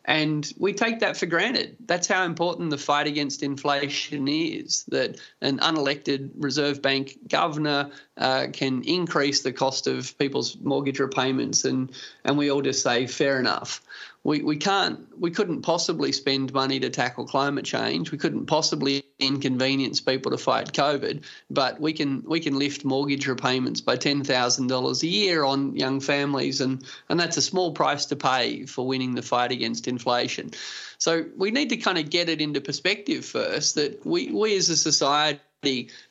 And 0.07 0.49
we 0.57 0.71
take 0.71 1.01
that 1.01 1.17
for 1.17 1.25
granted. 1.25 1.75
That's 1.85 2.07
how 2.07 2.23
important 2.23 2.69
the 2.69 2.77
fight 2.77 3.07
against 3.07 3.43
inflation 3.43 4.29
is 4.29 4.85
that 4.87 5.19
an 5.41 5.59
unelected 5.59 6.31
Reserve 6.37 6.81
Bank 6.81 7.17
governor 7.27 7.91
uh, 8.15 8.47
can 8.53 8.83
increase 8.83 9.41
the 9.41 9.51
cost 9.51 9.85
of 9.85 10.17
people's 10.17 10.57
mortgage 10.59 10.99
repayments, 10.99 11.65
and, 11.65 11.91
and 12.23 12.37
we 12.37 12.49
all 12.49 12.61
just 12.61 12.81
say, 12.81 13.05
fair 13.05 13.37
enough 13.37 13.81
we, 14.27 14.41
we 14.41 14.57
can't 14.57 14.99
we 15.17 15.31
couldn't 15.31 15.61
possibly 15.61 16.11
spend 16.11 16.51
money 16.51 16.81
to 16.81 16.89
tackle 16.89 17.25
climate 17.25 17.63
change. 17.63 18.11
We 18.11 18.17
couldn't 18.17 18.47
possibly 18.47 19.05
inconvenience 19.19 20.01
people 20.01 20.31
to 20.31 20.37
fight 20.37 20.73
COVID, 20.73 21.23
but 21.49 21.79
we 21.79 21.93
can 21.93 22.25
we 22.27 22.41
can 22.41 22.59
lift 22.59 22.83
mortgage 22.83 23.25
repayments 23.25 23.79
by 23.79 23.95
ten 23.95 24.25
thousand 24.25 24.67
dollars 24.67 25.01
a 25.01 25.07
year 25.07 25.45
on 25.45 25.77
young 25.77 26.01
families, 26.01 26.59
and 26.59 26.83
and 27.07 27.17
that's 27.17 27.37
a 27.37 27.41
small 27.41 27.71
price 27.71 28.07
to 28.07 28.17
pay 28.17 28.65
for 28.65 28.85
winning 28.85 29.15
the 29.15 29.21
fight 29.21 29.53
against 29.53 29.87
inflation. 29.87 30.51
So 30.97 31.23
we 31.37 31.51
need 31.51 31.69
to 31.69 31.77
kind 31.77 31.97
of 31.97 32.09
get 32.09 32.27
it 32.27 32.41
into 32.41 32.59
perspective 32.59 33.23
first 33.23 33.75
that 33.75 34.05
we 34.05 34.29
we 34.33 34.57
as 34.57 34.67
a 34.67 34.75
society 34.75 35.39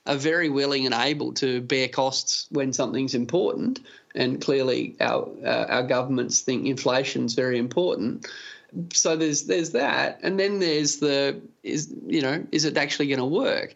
are 0.06 0.16
very 0.16 0.48
willing 0.48 0.86
and 0.86 0.94
able 0.94 1.34
to 1.34 1.60
bear 1.60 1.88
costs 1.88 2.46
when 2.50 2.72
something's 2.72 3.14
important 3.14 3.80
and 4.16 4.40
clearly 4.40 4.96
our 5.00 5.28
uh, 5.44 5.66
our 5.68 5.82
governments 5.82 6.40
think 6.40 6.66
inflation 6.66 7.24
is 7.24 7.34
very 7.34 7.58
important. 7.58 8.26
So 8.92 9.16
there's 9.16 9.44
there's 9.44 9.70
that, 9.70 10.20
and 10.22 10.38
then 10.38 10.58
there's 10.58 10.96
the 10.96 11.40
is 11.62 11.94
you 12.06 12.22
know 12.22 12.44
is 12.52 12.64
it 12.64 12.76
actually 12.76 13.08
going 13.08 13.18
to 13.18 13.24
work? 13.24 13.74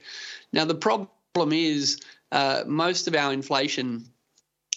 Now 0.53 0.64
the 0.64 0.74
problem 0.74 1.53
is 1.53 2.00
uh, 2.33 2.64
most 2.66 3.09
of 3.09 3.14
our 3.14 3.33
inflation 3.33 4.07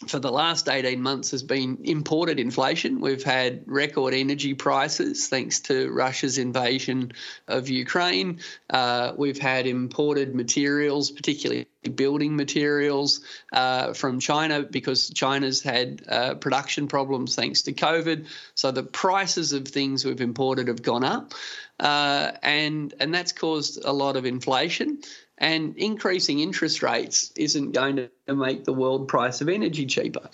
for 0.07 0.19
the 0.19 0.31
last 0.31 0.69
18 0.69 1.01
months 1.01 1.31
has 1.31 1.43
been 1.43 1.79
imported 1.83 2.39
inflation. 2.39 2.99
We've 2.99 3.23
had 3.23 3.63
record 3.65 4.13
energy 4.13 4.53
prices 4.53 5.27
thanks 5.27 5.61
to 5.61 5.91
Russia's 5.91 6.37
invasion 6.37 7.13
of 7.47 7.69
Ukraine. 7.69 8.39
Uh, 8.69 9.13
we've 9.17 9.39
had 9.39 9.67
imported 9.67 10.35
materials, 10.35 11.11
particularly 11.11 11.67
building 11.95 12.35
materials 12.35 13.21
uh, 13.51 13.93
from 13.93 14.19
China 14.19 14.63
because 14.63 15.09
China's 15.09 15.61
had 15.61 16.03
uh, 16.07 16.35
production 16.35 16.87
problems 16.87 17.35
thanks 17.35 17.63
to 17.63 17.73
COVID. 17.73 18.27
So 18.55 18.71
the 18.71 18.83
prices 18.83 19.53
of 19.53 19.67
things 19.67 20.05
we've 20.05 20.21
imported 20.21 20.67
have 20.67 20.81
gone 20.81 21.03
up. 21.03 21.33
Uh, 21.79 22.31
and 22.43 22.93
and 22.99 23.13
that's 23.13 23.31
caused 23.31 23.83
a 23.83 23.91
lot 23.91 24.15
of 24.15 24.25
inflation. 24.25 24.99
And 25.43 25.75
increasing 25.77 26.39
interest 26.39 26.82
rates 26.82 27.34
isn't 27.36 27.73
going 27.73 27.97
to 27.97 28.10
make 28.34 28.63
the 28.63 28.71
world 28.71 29.10
price 29.10 29.41
of 29.41 29.49
energy 29.49 29.86
cheaper. 29.86 30.29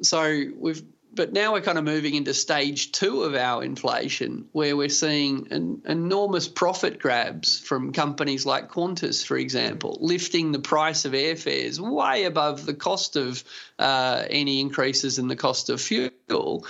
So 0.00 0.44
we've 0.56 0.82
but 1.12 1.32
now 1.32 1.52
we're 1.52 1.60
kind 1.60 1.76
of 1.76 1.82
moving 1.84 2.14
into 2.14 2.32
stage 2.32 2.92
two 2.92 3.24
of 3.24 3.34
our 3.34 3.64
inflation, 3.64 4.46
where 4.52 4.76
we're 4.76 4.88
seeing 4.88 5.48
an 5.50 5.82
enormous 5.84 6.46
profit 6.46 7.00
grabs 7.00 7.58
from 7.58 7.92
companies 7.92 8.46
like 8.46 8.70
Qantas, 8.70 9.26
for 9.26 9.36
example, 9.36 9.98
lifting 10.00 10.52
the 10.52 10.60
price 10.60 11.04
of 11.04 11.12
airfares 11.12 11.80
way 11.80 12.24
above 12.24 12.64
the 12.64 12.74
cost 12.74 13.16
of 13.16 13.42
uh, 13.80 14.24
any 14.30 14.60
increases 14.60 15.18
in 15.18 15.26
the 15.26 15.34
cost 15.34 15.68
of 15.68 15.80
fuel. 15.80 16.64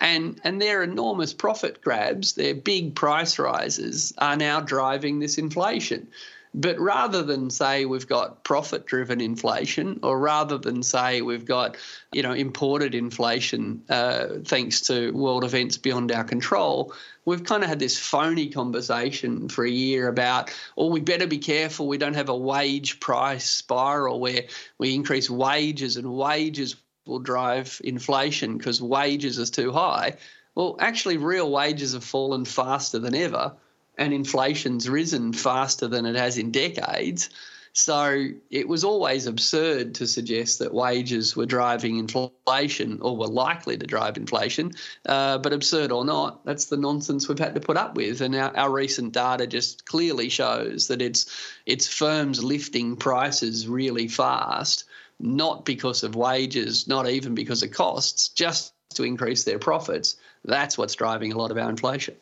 And, 0.00 0.40
and 0.42 0.60
their 0.60 0.82
enormous 0.82 1.32
profit 1.32 1.80
grabs, 1.80 2.32
their 2.32 2.54
big 2.54 2.96
price 2.96 3.38
rises, 3.38 4.12
are 4.18 4.36
now 4.36 4.60
driving 4.60 5.20
this 5.20 5.38
inflation. 5.38 6.08
But 6.56 6.78
rather 6.78 7.24
than 7.24 7.50
say 7.50 7.84
we've 7.84 8.06
got 8.06 8.44
profit 8.44 8.86
driven 8.86 9.20
inflation, 9.20 9.98
or 10.04 10.16
rather 10.16 10.56
than 10.56 10.84
say 10.84 11.20
we've 11.20 11.44
got, 11.44 11.76
you 12.12 12.22
know, 12.22 12.32
imported 12.32 12.94
inflation 12.94 13.82
uh, 13.88 14.26
thanks 14.44 14.82
to 14.82 15.10
world 15.10 15.42
events 15.42 15.78
beyond 15.78 16.12
our 16.12 16.22
control, 16.22 16.94
we've 17.24 17.42
kind 17.42 17.64
of 17.64 17.68
had 17.68 17.80
this 17.80 17.98
phony 17.98 18.48
conversation 18.50 19.48
for 19.48 19.64
a 19.64 19.70
year 19.70 20.06
about, 20.06 20.52
oh, 20.78 20.86
we 20.86 21.00
better 21.00 21.26
be 21.26 21.38
careful 21.38 21.88
we 21.88 21.98
don't 21.98 22.14
have 22.14 22.28
a 22.28 22.36
wage 22.36 23.00
price 23.00 23.50
spiral 23.50 24.20
where 24.20 24.44
we 24.78 24.94
increase 24.94 25.28
wages 25.28 25.96
and 25.96 26.14
wages 26.14 26.76
will 27.04 27.18
drive 27.18 27.80
inflation 27.82 28.56
because 28.56 28.80
wages 28.80 29.38
is 29.38 29.50
too 29.50 29.72
high. 29.72 30.14
Well, 30.54 30.76
actually, 30.78 31.16
real 31.16 31.50
wages 31.50 31.94
have 31.94 32.04
fallen 32.04 32.44
faster 32.44 33.00
than 33.00 33.16
ever 33.16 33.54
and 33.98 34.12
inflation's 34.12 34.88
risen 34.88 35.32
faster 35.32 35.88
than 35.88 36.06
it 36.06 36.16
has 36.16 36.38
in 36.38 36.50
decades. 36.50 37.30
So 37.76 38.28
it 38.50 38.68
was 38.68 38.84
always 38.84 39.26
absurd 39.26 39.96
to 39.96 40.06
suggest 40.06 40.60
that 40.60 40.72
wages 40.72 41.34
were 41.34 41.44
driving 41.44 41.98
inflation 41.98 43.00
or 43.00 43.16
were 43.16 43.26
likely 43.26 43.76
to 43.76 43.84
drive 43.84 44.16
inflation. 44.16 44.70
Uh, 45.04 45.38
but 45.38 45.52
absurd 45.52 45.90
or 45.90 46.04
not, 46.04 46.44
that's 46.44 46.66
the 46.66 46.76
nonsense 46.76 47.28
we've 47.28 47.38
had 47.38 47.56
to 47.56 47.60
put 47.60 47.76
up 47.76 47.96
with. 47.96 48.20
And 48.20 48.36
our, 48.36 48.56
our 48.56 48.70
recent 48.70 49.12
data 49.12 49.48
just 49.48 49.86
clearly 49.86 50.28
shows 50.28 50.86
that 50.86 51.02
it's 51.02 51.26
it's 51.66 51.88
firms 51.88 52.44
lifting 52.44 52.94
prices 52.94 53.66
really 53.66 54.06
fast, 54.06 54.84
not 55.18 55.64
because 55.64 56.04
of 56.04 56.14
wages, 56.14 56.86
not 56.86 57.08
even 57.08 57.34
because 57.34 57.64
of 57.64 57.72
costs, 57.72 58.28
just 58.28 58.72
to 58.94 59.02
increase 59.02 59.42
their 59.42 59.58
profits. 59.58 60.14
That's 60.44 60.78
what's 60.78 60.94
driving 60.94 61.32
a 61.32 61.38
lot 61.38 61.50
of 61.50 61.58
our 61.58 61.70
inflation. 61.70 62.14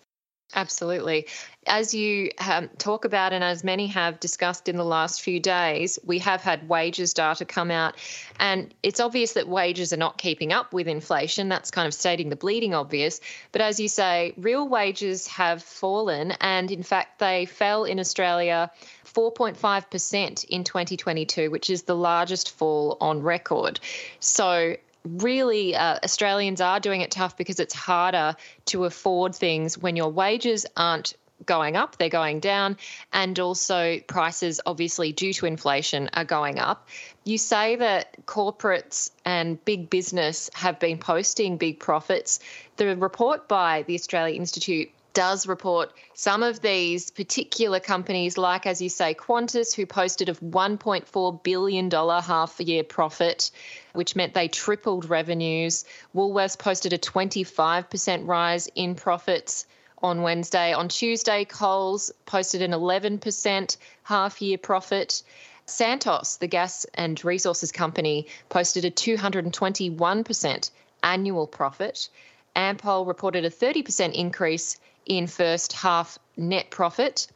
Absolutely. 0.55 1.27
As 1.67 1.95
you 1.95 2.31
um, 2.47 2.69
talk 2.77 3.05
about, 3.05 3.33
and 3.33 3.43
as 3.43 3.65
many 3.65 3.87
have 3.87 4.21
discussed 4.21 4.69
in 4.69 4.77
the 4.77 4.85
last 4.85 5.23
few 5.23 5.41
days, 5.41 5.99
we 6.05 6.19
have 6.19 6.43
had 6.43 6.69
wages 6.69 7.15
data 7.15 7.45
come 7.45 7.71
out, 7.71 7.95
and 8.39 8.75
it's 8.83 9.01
obvious 9.01 9.33
that 9.35 9.49
wages 9.49 9.93
are 9.93 9.99
not 9.99 10.19
keeping 10.19 10.53
up 10.53 10.75
with 10.75 10.89
inflation. 10.89 11.49
That's 11.49 11.71
kind 11.71 11.87
of 11.87 11.95
stating 11.95 12.29
the 12.29 12.37
bleeding 12.37 12.75
obvious. 12.75 13.21
But 13.53 13.63
as 13.63 13.81
you 13.81 13.89
say, 13.89 14.35
real 14.37 14.69
wages 14.69 15.27
have 15.29 15.63
fallen, 15.63 16.33
and 16.33 16.71
in 16.71 16.83
fact, 16.83 17.19
they 17.19 17.47
fell 17.47 17.85
in 17.85 17.99
Australia 17.99 18.71
4.5% 19.07 20.45
in 20.45 20.65
2022, 20.65 21.51
which 21.51 21.71
is 21.71 21.85
the 21.85 21.97
largest 21.97 22.51
fall 22.51 22.99
on 23.01 23.23
record. 23.23 23.81
So 24.21 24.77
really 25.05 25.75
uh, 25.75 25.99
Australians 26.05 26.61
are 26.61 26.81
doing 26.81 27.01
it 27.01 27.11
tough 27.11 27.37
because 27.37 27.61
it's 27.61 27.75
harder 27.75 28.37
to 28.67 28.85
afford 28.85 29.35
things 29.35 29.77
when 29.77 29.97
your 29.97 30.11
wages 30.11 30.67
aren't 30.77 31.15
going 31.45 31.77
up, 31.77 31.97
they're 31.99 32.09
going 32.09 32.41
down, 32.41 32.77
and 33.13 33.39
also 33.39 33.99
prices, 34.07 34.61
obviously, 34.65 35.13
due 35.13 35.33
to 35.33 35.47
inflation, 35.47 36.11
are 36.13 36.25
going 36.25 36.59
up. 36.59 36.89
You 37.25 37.39
say 37.39 37.77
that 37.77 38.27
corporates 38.27 39.11
and 39.25 39.63
big 39.65 39.91
business 39.91 40.51
have 40.55 40.79
been 40.79 40.99
posting 40.99 41.57
big 41.57 41.81
profits. 41.81 42.41
The 42.77 42.97
report 42.97 43.49
by 43.49 43.83
the 43.83 43.95
Australia 43.95 44.37
Institute 44.37 44.91
does 45.15 45.47
report 45.47 45.93
some 46.15 46.43
of 46.43 46.61
these 46.61 47.11
particular 47.11 47.81
companies, 47.81 48.39
like, 48.39 48.67
as 48.67 48.81
you 48.81 48.89
say, 48.89 49.15
Qantas, 49.15 49.75
who 49.75 49.87
posted 49.87 50.29
a 50.29 50.35
$1.4 50.35 51.43
billion 51.43 51.91
half 51.91 52.61
year 52.61 52.85
profit, 52.85 53.51
which 53.93 54.17
meant 54.17 54.35
they 54.35 54.49
tripled 54.49 55.09
revenues. 55.09 55.85
Woolworths 56.15 56.59
posted 56.59 56.93
a 56.93 56.99
25% 56.99 58.27
rise 58.27 58.69
in 58.75 58.95
profits 58.95 59.67
on 60.03 60.23
Wednesday. 60.23 60.73
On 60.73 60.89
Tuesday, 60.89 61.45
Coles 61.45 62.11
posted 62.27 62.63
an 62.63 62.73
11% 62.73 63.77
half 64.03 64.43
year 64.43 64.59
profit. 64.59 65.23
Santos, 65.67 66.37
the 66.37 66.49
gas 66.49 66.87
and 66.95 67.25
resources 67.25 67.71
company, 67.71 68.27
posted 68.49 68.85
a 68.85 68.91
221% 68.91 70.71
annual 71.03 71.47
profit. 71.47 72.09
Ampol 72.57 73.07
reported 73.07 73.45
a 73.45 73.51
30% 73.51 74.13
increase 74.13 74.79
in 75.07 75.27
first 75.27 75.73
half 75.73 76.19
net 76.37 76.71
profit. 76.71 77.27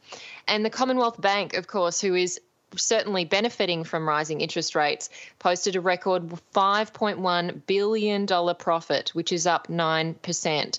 And 0.49 0.65
the 0.65 0.71
Commonwealth 0.71 1.21
Bank, 1.21 1.55
of 1.55 1.67
course, 1.67 2.01
who 2.01 2.15
is 2.15 2.41
certainly 2.75 3.25
benefiting 3.25 3.85
from 3.85 4.09
rising 4.09 4.41
interest 4.41 4.75
rates, 4.75 5.11
posted 5.39 5.77
a 5.77 5.81
record 5.81 6.29
$5.1 6.55 7.67
billion 7.67 8.27
profit, 8.57 9.11
which 9.11 9.33
is 9.33 9.47
up 9.47 9.69
9%. 9.69 10.79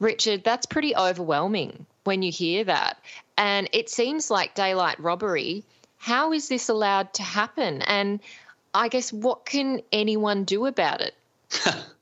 Richard, 0.00 0.44
that's 0.44 0.66
pretty 0.66 0.94
overwhelming 0.94 1.86
when 2.04 2.22
you 2.22 2.30
hear 2.30 2.64
that. 2.64 2.98
And 3.36 3.68
it 3.72 3.90
seems 3.90 4.30
like 4.30 4.54
daylight 4.54 5.00
robbery. 5.00 5.64
How 5.96 6.32
is 6.32 6.48
this 6.48 6.68
allowed 6.68 7.12
to 7.14 7.22
happen? 7.22 7.82
And 7.82 8.20
I 8.72 8.88
guess 8.88 9.12
what 9.12 9.44
can 9.44 9.82
anyone 9.90 10.44
do 10.44 10.66
about 10.66 11.00
it? 11.00 11.14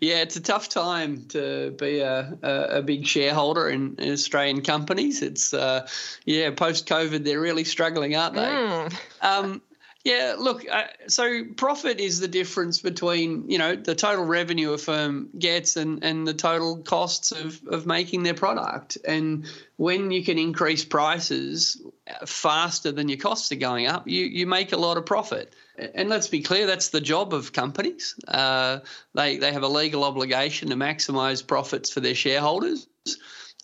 yeah, 0.00 0.22
it's 0.22 0.36
a 0.36 0.40
tough 0.40 0.68
time 0.68 1.26
to 1.28 1.70
be 1.72 2.00
a, 2.00 2.38
a, 2.42 2.78
a 2.78 2.82
big 2.82 3.06
shareholder 3.06 3.68
in, 3.68 3.96
in, 3.98 4.12
Australian 4.12 4.62
companies. 4.62 5.22
It's 5.22 5.52
uh, 5.52 5.86
yeah, 6.24 6.50
post 6.50 6.88
COVID, 6.88 7.24
they're 7.24 7.40
really 7.40 7.64
struggling, 7.64 8.16
aren't 8.16 8.34
they? 8.34 8.40
Mm. 8.40 8.94
Um, 9.22 9.62
yeah, 10.04 10.36
look, 10.38 10.64
uh, 10.70 10.84
so 11.08 11.44
profit 11.56 12.00
is 12.00 12.20
the 12.20 12.28
difference 12.28 12.80
between, 12.80 13.50
you 13.50 13.58
know, 13.58 13.74
the 13.74 13.94
total 13.94 14.24
revenue 14.24 14.72
a 14.72 14.78
firm 14.78 15.28
gets 15.38 15.76
and, 15.76 16.02
and 16.04 16.26
the 16.26 16.34
total 16.34 16.78
costs 16.78 17.32
of, 17.32 17.60
of 17.66 17.84
making 17.84 18.22
their 18.22 18.34
product. 18.34 18.96
And 19.06 19.46
when 19.76 20.10
you 20.10 20.24
can 20.24 20.38
increase 20.38 20.84
prices 20.84 21.82
faster 22.24 22.92
than 22.92 23.08
your 23.08 23.18
costs 23.18 23.52
are 23.52 23.56
going 23.56 23.86
up, 23.86 24.08
you, 24.08 24.24
you 24.24 24.46
make 24.46 24.72
a 24.72 24.78
lot 24.78 24.96
of 24.96 25.04
profit. 25.04 25.52
And 25.94 26.08
let's 26.08 26.28
be 26.28 26.42
clear, 26.42 26.66
that's 26.66 26.88
the 26.88 27.00
job 27.00 27.32
of 27.32 27.52
companies. 27.52 28.14
Uh, 28.26 28.80
they, 29.14 29.36
they 29.36 29.52
have 29.52 29.62
a 29.62 29.68
legal 29.68 30.04
obligation 30.04 30.70
to 30.70 30.76
maximise 30.76 31.46
profits 31.46 31.90
for 31.90 32.00
their 32.00 32.14
shareholders 32.14 32.86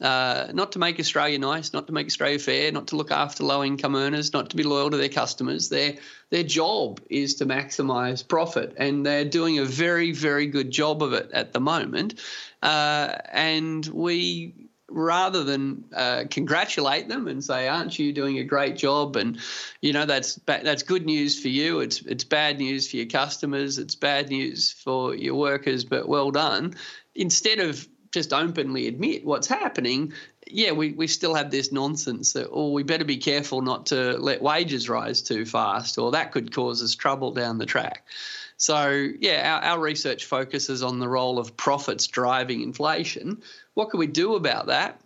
uh, 0.01 0.49
not 0.53 0.73
to 0.73 0.79
make 0.79 0.99
Australia 0.99 1.39
nice, 1.39 1.73
not 1.73 1.87
to 1.87 1.93
make 1.93 2.07
Australia 2.07 2.39
fair, 2.39 2.73
not 2.73 2.89
to 2.89 2.97
look 2.97 3.13
after 3.13 3.45
low 3.45 3.63
income 3.63 3.95
earners, 3.95 4.33
not 4.33 4.51
to 4.51 4.57
be 4.57 4.65
loyal 4.65 4.91
to 4.91 4.97
their 4.97 5.09
customers. 5.09 5.69
Their 5.69 5.95
their 6.31 6.43
job 6.43 7.01
is 7.09 7.37
to 7.37 7.47
maximise 7.47 8.27
profit, 8.27 8.75
and 8.77 9.07
they're 9.07 9.25
doing 9.25 9.59
a 9.59 9.65
very 9.65 10.11
very 10.11 10.47
good 10.47 10.71
job 10.71 11.03
of 11.03 11.13
it 11.13 11.31
at 11.33 11.53
the 11.53 11.61
moment. 11.61 12.21
Uh, 12.61 13.17
and 13.33 13.87
we 13.87 14.69
rather 14.95 15.43
than 15.43 15.85
uh, 15.95 16.25
congratulate 16.31 17.09
them 17.09 17.27
and 17.27 17.45
say, 17.45 17.69
"Aren't 17.69 17.99
you 17.99 18.13
doing 18.13 18.39
a 18.39 18.45
great 18.45 18.77
job?" 18.77 19.17
and 19.17 19.39
you 19.81 19.93
know 19.93 20.07
that's 20.07 20.37
that's 20.47 20.83
good 20.83 21.05
news 21.05 21.41
for 21.41 21.49
you. 21.49 21.81
It's 21.81 22.01
it's 22.03 22.25
bad 22.25 22.59
news 22.59 22.91
for 22.91 22.97
your 22.97 23.07
customers. 23.07 23.79
It's 23.79 23.95
bad 23.95 24.31
news 24.31 24.73
for 24.73 25.15
your 25.15 25.35
workers, 25.35 25.85
but 25.85 26.09
well 26.09 26.31
done. 26.31 26.75
Instead 27.15 27.59
of 27.59 27.87
just 28.13 28.33
openly 28.33 28.87
admit 28.87 29.25
what's 29.25 29.49
happening, 29.49 30.13
yeah, 30.47 30.71
we, 30.71 30.93
we 30.93 31.09
still 31.09 31.35
have 31.35 31.51
this 31.51 31.73
nonsense 31.73 32.33
that, 32.35 32.49
oh, 32.53 32.71
we 32.71 32.85
better 32.85 33.05
be 33.05 33.17
careful 33.17 33.61
not 33.61 33.87
to 33.87 34.17
let 34.19 34.41
wages 34.41 34.89
rise 34.89 35.21
too 35.21 35.45
fast, 35.45 35.99
or 35.99 36.13
that 36.13 36.31
could 36.31 36.55
cause 36.55 36.83
us 36.83 36.95
trouble 36.95 37.33
down 37.33 37.59
the 37.59 37.67
track. 37.67 38.07
So, 38.57 39.09
yeah, 39.21 39.61
our, 39.63 39.73
our 39.73 39.81
research 39.81 40.25
focuses 40.25 40.83
on 40.83 40.99
the 40.99 41.09
role 41.09 41.39
of 41.39 41.57
profits 41.57 42.07
driving 42.07 42.63
inflation. 42.63 43.43
What 43.75 43.91
can 43.91 44.01
we 44.01 44.07
do 44.07 44.35
about 44.35 44.67
that? 44.67 45.01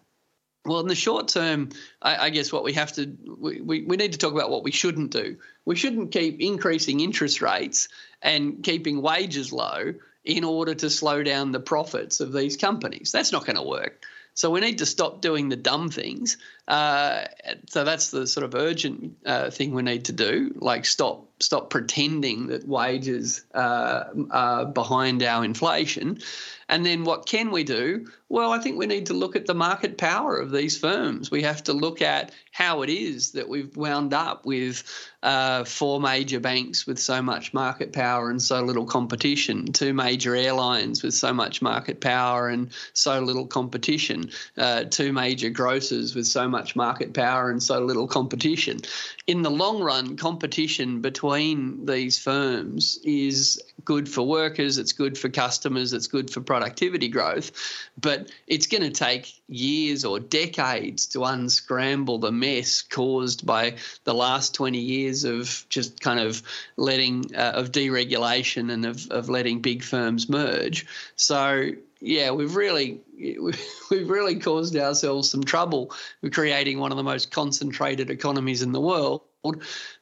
Well, 0.65 0.81
in 0.81 0.87
the 0.87 0.95
short 0.95 1.29
term, 1.29 1.71
I, 2.03 2.27
I, 2.27 2.31
guess 2.31 2.53
what 2.53 2.63
we 2.63 2.75
have 2.75 2.93
to 2.95 3.17
we, 3.39 3.61
we, 3.61 3.83
we 3.85 3.97
need 3.97 4.13
to 4.13 4.19
talk 4.19 4.35
about 4.35 4.51
what 4.51 4.65
we 4.65 4.71
shouldn't 4.71 5.13
do. 5.13 5.39
We 5.65 5.77
shouldn't 5.77 6.13
keep 6.13 6.41
increasing 6.41 7.01
interest 7.01 7.41
rates 7.41 7.89
and 8.21 8.63
keeping 8.63 9.01
wages 9.01 9.51
low 9.51 9.95
in 10.25 10.45
order 10.45 10.75
to 10.75 10.91
slow 10.91 11.23
down 11.23 11.53
the 11.53 11.61
profits 11.61 12.21
of 12.21 12.35
these 12.35 12.59
companies. 12.59 13.13
That's 13.13 13.33
not 13.33 13.47
going 13.47 13.57
to 13.57 13.63
work. 13.63 14.05
So 14.35 14.51
we 14.51 14.61
need 14.61 14.79
to 14.79 14.87
stop 14.87 15.21
doing 15.21 15.49
the 15.49 15.57
dumb 15.57 15.91
things 15.91 16.37
Uh, 16.69 17.25
so 17.67 17.83
that's 17.83 18.11
the 18.11 18.27
sort 18.27 18.45
of 18.45 18.55
urgent 18.55 19.17
uh, 19.25 19.51
thing 19.51 19.73
we 19.73 19.83
need 19.83 20.05
to 20.05 20.13
do. 20.13 20.55
Like 20.61 20.85
stop 20.85 21.29
stop 21.41 21.71
pretending 21.71 22.49
that 22.49 22.67
wages 22.67 23.45
uh, 23.55 24.05
are 24.31 24.67
behind 24.67 25.23
our 25.23 25.45
inflation. 25.45 26.19
And 26.71 26.85
then 26.85 27.05
what 27.05 27.25
can 27.25 27.51
we 27.51 27.65
do? 27.65 28.09
Well, 28.29 28.53
I 28.53 28.59
think 28.59 28.77
we 28.77 28.85
need 28.85 29.07
to 29.07 29.15
look 29.15 29.37
at 29.37 29.47
the 29.47 29.55
market 29.55 29.97
power 29.97 30.37
of 30.37 30.51
these 30.51 30.77
firms. 30.77 31.31
We 31.31 31.43
have 31.43 31.65
to 31.65 31.73
look 31.73 32.03
at 32.03 32.33
how 32.53 32.83
it 32.83 32.91
is 32.91 33.31
that 33.33 33.49
we've 33.49 33.75
wound 33.75 34.13
up 34.13 34.45
with 34.45 34.85
uh, 35.23 35.65
four 35.65 35.99
major 35.99 36.39
banks 36.39 36.87
with 36.87 36.99
so 36.99 37.23
much 37.23 37.55
market 37.55 37.95
power 37.95 38.29
and 38.29 38.43
so 38.43 38.61
little 38.61 38.85
competition, 38.85 39.73
two 39.73 39.95
major 39.95 40.37
airlines 40.37 41.03
with 41.03 41.15
so 41.15 41.33
much 41.33 41.63
market 41.63 42.03
power 42.03 42.49
and 42.49 42.71
so 42.93 43.19
little 43.21 43.47
competition, 43.47 44.31
uh, 44.59 44.85
two 44.85 45.13
major 45.13 45.49
grocers 45.49 46.15
with 46.15 46.27
so 46.27 46.47
much 46.47 46.58
market 46.77 47.15
power 47.15 47.51
and 47.51 47.63
so 47.63 47.81
little 47.81 48.07
competition. 48.07 48.81
In 49.27 49.43
the 49.43 49.51
long 49.51 49.81
run, 49.81 50.17
competition 50.17 51.01
between 51.01 51.87
these 51.87 52.19
firms 52.19 52.99
is 53.05 53.61
good 53.85 54.09
for 54.09 54.27
workers, 54.27 54.77
it's 54.79 54.93
good 54.93 55.17
for 55.17 55.29
customers, 55.29 55.93
it's 55.93 56.07
good 56.07 56.31
for 56.31 56.41
productivity 56.41 57.09
growth, 57.09 57.53
but 58.01 58.31
it's 58.47 58.67
going 58.67 58.83
to 58.83 58.91
take 58.91 59.33
years 59.49 60.05
or 60.05 60.21
decades 60.21 61.07
to 61.07 61.25
unscramble 61.25 62.19
the 62.19 62.33
mess 62.33 62.83
caused 62.83 63.47
by 63.47 63.77
the 64.05 64.15
last 64.15 64.55
20 64.55 64.79
years 64.79 65.25
of 65.25 65.65
just 65.69 66.01
kind 66.01 66.21
of 66.21 66.43
letting 66.77 67.35
uh, 67.35 67.53
of 67.55 67.73
deregulation 67.73 68.71
and 68.71 68.85
of, 68.85 69.11
of 69.11 69.29
letting 69.29 69.61
big 69.61 69.83
firms 69.83 70.29
merge. 70.29 70.87
So 71.17 71.73
yeah, 72.01 72.31
we've 72.31 72.55
really 72.55 73.01
we've 73.91 74.11
really 74.11 74.37
caused 74.37 74.77
ourselves 74.77 75.31
some 75.31 75.43
trouble 75.43 75.93
with 76.23 76.33
creating 76.33 76.79
one 76.79 76.91
of 76.91 76.97
the 76.97 77.03
most 77.03 77.31
concentrated 77.31 78.11
economies 78.11 78.63
in 78.63 78.73
the 78.73 78.81
world. 78.81 79.23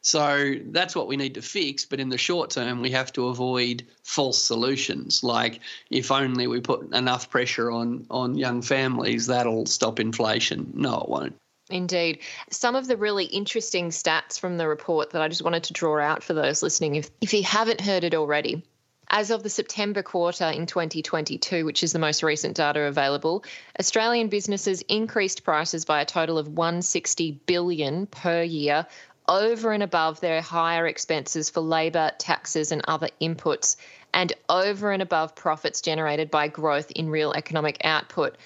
So 0.01 0.55
that's 0.67 0.97
what 0.97 1.09
we 1.09 1.17
need 1.17 1.35
to 1.35 1.43
fix. 1.43 1.85
But 1.85 2.01
in 2.01 2.09
the 2.09 2.19
short 2.19 2.51
term, 2.51 2.81
we 2.81 2.91
have 2.93 3.13
to 3.13 3.29
avoid 3.29 3.87
false 4.03 4.43
solutions. 4.43 5.23
Like 5.23 5.61
if 5.91 6.11
only 6.11 6.47
we 6.47 6.61
put 6.61 6.95
enough 6.95 7.31
pressure 7.31 7.71
on 7.71 8.07
on 8.11 8.37
young 8.37 8.63
families, 8.63 9.27
that'll 9.27 9.67
stop 9.67 10.01
inflation. 10.01 10.73
No, 10.75 11.01
it 11.01 11.09
won't. 11.09 11.37
Indeed. 11.69 12.21
Some 12.51 12.77
of 12.77 12.87
the 12.87 12.97
really 12.97 13.25
interesting 13.25 13.91
stats 13.91 14.39
from 14.39 14.57
the 14.57 14.69
report 14.69 15.11
that 15.11 15.23
I 15.23 15.29
just 15.29 15.43
wanted 15.43 15.65
to 15.65 15.73
draw 15.73 16.01
out 16.01 16.23
for 16.23 16.33
those 16.33 16.63
listening, 16.63 16.95
if, 16.95 17.11
if 17.21 17.35
you 17.35 17.43
haven't 17.43 17.81
heard 17.81 18.05
it 18.05 18.15
already, 18.15 18.63
as 19.09 19.31
of 19.31 19.43
the 19.43 19.51
September 19.51 20.03
quarter 20.03 20.47
in 20.47 20.67
2022, 20.67 21.65
which 21.65 21.83
is 21.83 21.93
the 21.93 21.99
most 21.99 22.23
recent 22.23 22.57
data 22.57 22.83
available, 22.83 23.45
Australian 23.79 24.29
businesses 24.29 24.83
increased 24.89 25.45
prices 25.45 25.85
by 25.85 26.01
a 26.01 26.05
total 26.05 26.39
of 26.39 26.49
160 26.49 27.41
billion 27.47 28.07
per 28.07 28.43
year 28.43 28.87
over 29.29 29.73
and 29.73 29.83
above 29.83 30.21
their 30.21 30.41
higher 30.41 30.87
expenses 30.87 31.51
for 31.51 31.61
labour, 31.61 32.13
taxes, 32.19 32.73
and 32.73 32.83
other 32.87 33.09
inputs, 33.21 33.77
and 34.15 34.33
over 34.49 34.93
and 34.93 35.03
above 35.03 35.35
profits 35.35 35.81
generated 35.81 36.31
by 36.31 36.49
growth 36.49 36.91
in 36.93 37.11
real 37.11 37.33
economic 37.33 37.79
output. 37.85 38.37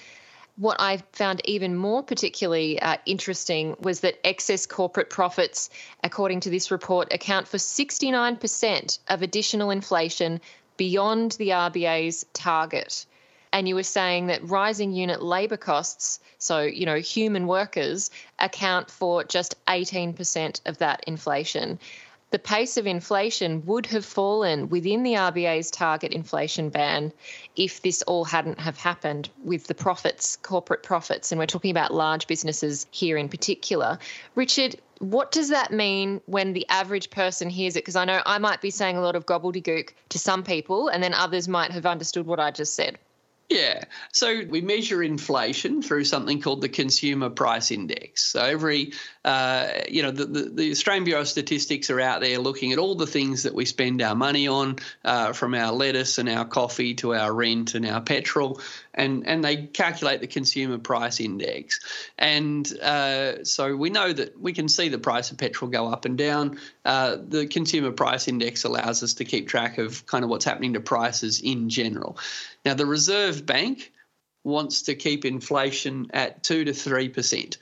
What 0.57 0.77
I 0.79 0.97
found 1.13 1.41
even 1.45 1.75
more 1.75 2.03
particularly 2.03 2.79
uh, 2.79 2.97
interesting 3.05 3.75
was 3.79 4.01
that 4.01 4.19
excess 4.25 4.65
corporate 4.65 5.09
profits, 5.09 5.69
according 6.03 6.41
to 6.41 6.49
this 6.49 6.71
report, 6.71 7.13
account 7.13 7.47
for 7.47 7.57
69% 7.57 8.99
of 9.07 9.21
additional 9.21 9.71
inflation 9.71 10.41
beyond 10.77 11.33
the 11.33 11.49
RBA's 11.49 12.25
target. 12.33 13.05
And 13.53 13.67
you 13.67 13.75
were 13.75 13.83
saying 13.83 14.27
that 14.27 14.47
rising 14.47 14.93
unit 14.93 15.21
labour 15.21 15.57
costs, 15.57 16.19
so, 16.37 16.61
you 16.61 16.85
know, 16.85 16.95
human 16.95 17.47
workers, 17.47 18.09
account 18.39 18.89
for 18.89 19.23
just 19.23 19.55
18% 19.67 20.61
of 20.65 20.77
that 20.77 21.03
inflation 21.05 21.79
the 22.31 22.39
pace 22.39 22.77
of 22.77 22.87
inflation 22.87 23.65
would 23.65 23.85
have 23.87 24.05
fallen 24.05 24.69
within 24.69 25.03
the 25.03 25.13
RBA's 25.13 25.69
target 25.69 26.13
inflation 26.13 26.69
band 26.69 27.13
if 27.57 27.81
this 27.81 28.01
all 28.03 28.23
hadn't 28.23 28.59
have 28.59 28.77
happened 28.77 29.29
with 29.43 29.67
the 29.67 29.75
profits, 29.75 30.37
corporate 30.37 30.81
profits, 30.81 31.31
and 31.31 31.39
we're 31.39 31.45
talking 31.45 31.71
about 31.71 31.93
large 31.93 32.27
businesses 32.27 32.87
here 32.89 33.17
in 33.17 33.27
particular. 33.27 33.99
Richard, 34.35 34.77
what 34.99 35.31
does 35.31 35.49
that 35.49 35.71
mean 35.71 36.21
when 36.25 36.53
the 36.53 36.67
average 36.69 37.09
person 37.09 37.49
hears 37.49 37.75
it? 37.75 37.83
Because 37.83 37.97
I 37.97 38.05
know 38.05 38.21
I 38.25 38.37
might 38.37 38.61
be 38.61 38.69
saying 38.69 38.95
a 38.95 39.01
lot 39.01 39.17
of 39.17 39.25
gobbledygook 39.25 39.89
to 40.09 40.19
some 40.19 40.43
people, 40.43 40.87
and 40.87 41.03
then 41.03 41.13
others 41.13 41.47
might 41.47 41.71
have 41.71 41.85
understood 41.85 42.25
what 42.25 42.39
I 42.39 42.51
just 42.51 42.75
said. 42.75 42.97
Yeah. 43.51 43.83
So 44.13 44.43
we 44.49 44.61
measure 44.61 45.03
inflation 45.03 45.81
through 45.81 46.05
something 46.05 46.41
called 46.41 46.61
the 46.61 46.69
Consumer 46.69 47.29
Price 47.29 47.69
Index. 47.69 48.23
So 48.23 48.41
every, 48.41 48.93
uh, 49.25 49.67
you 49.89 50.03
know, 50.03 50.11
the, 50.11 50.25
the, 50.25 50.41
the, 50.43 50.71
Australian 50.71 51.03
Bureau 51.03 51.21
of 51.21 51.27
Statistics 51.27 51.89
are 51.89 51.99
out 51.99 52.21
there 52.21 52.39
looking 52.39 52.71
at 52.71 52.77
all 52.77 52.95
the 52.95 53.05
things 53.05 53.43
that 53.43 53.53
we 53.53 53.65
spend 53.65 54.01
our 54.01 54.15
money 54.15 54.47
on, 54.47 54.77
uh, 55.03 55.33
from 55.33 55.53
our 55.53 55.73
lettuce 55.73 56.17
and 56.17 56.29
our 56.29 56.45
coffee 56.45 56.93
to 56.95 57.13
our 57.13 57.33
rent 57.33 57.75
and 57.75 57.85
our 57.85 57.99
petrol, 57.99 58.61
and 58.93 59.27
and 59.27 59.43
they 59.43 59.57
calculate 59.67 60.21
the 60.21 60.27
consumer 60.27 60.77
price 60.77 61.19
index. 61.19 61.79
And 62.17 62.71
uh, 62.79 63.43
so 63.43 63.75
we 63.75 63.89
know 63.89 64.11
that 64.11 64.39
we 64.39 64.53
can 64.53 64.67
see 64.67 64.89
the 64.89 64.99
price 64.99 65.31
of 65.31 65.37
petrol 65.37 65.71
go 65.71 65.87
up 65.87 66.05
and 66.05 66.17
down. 66.17 66.59
Uh, 66.85 67.17
the 67.27 67.47
consumer 67.47 67.91
price 67.91 68.27
index 68.27 68.63
allows 68.63 69.03
us 69.03 69.15
to 69.15 69.25
keep 69.25 69.47
track 69.47 69.77
of 69.77 70.05
kind 70.05 70.23
of 70.23 70.29
what's 70.29 70.45
happening 70.45 70.73
to 70.73 70.79
prices 70.79 71.41
in 71.41 71.69
general. 71.69 72.17
Now, 72.65 72.73
the 72.73 72.85
Reserve 72.85 73.45
Bank 73.45 73.91
wants 74.43 74.83
to 74.83 74.95
keep 74.95 75.23
inflation 75.23 76.09
at 76.13 76.43
two 76.43 76.65
to 76.65 76.73
three 76.73 77.09
percent, 77.09 77.57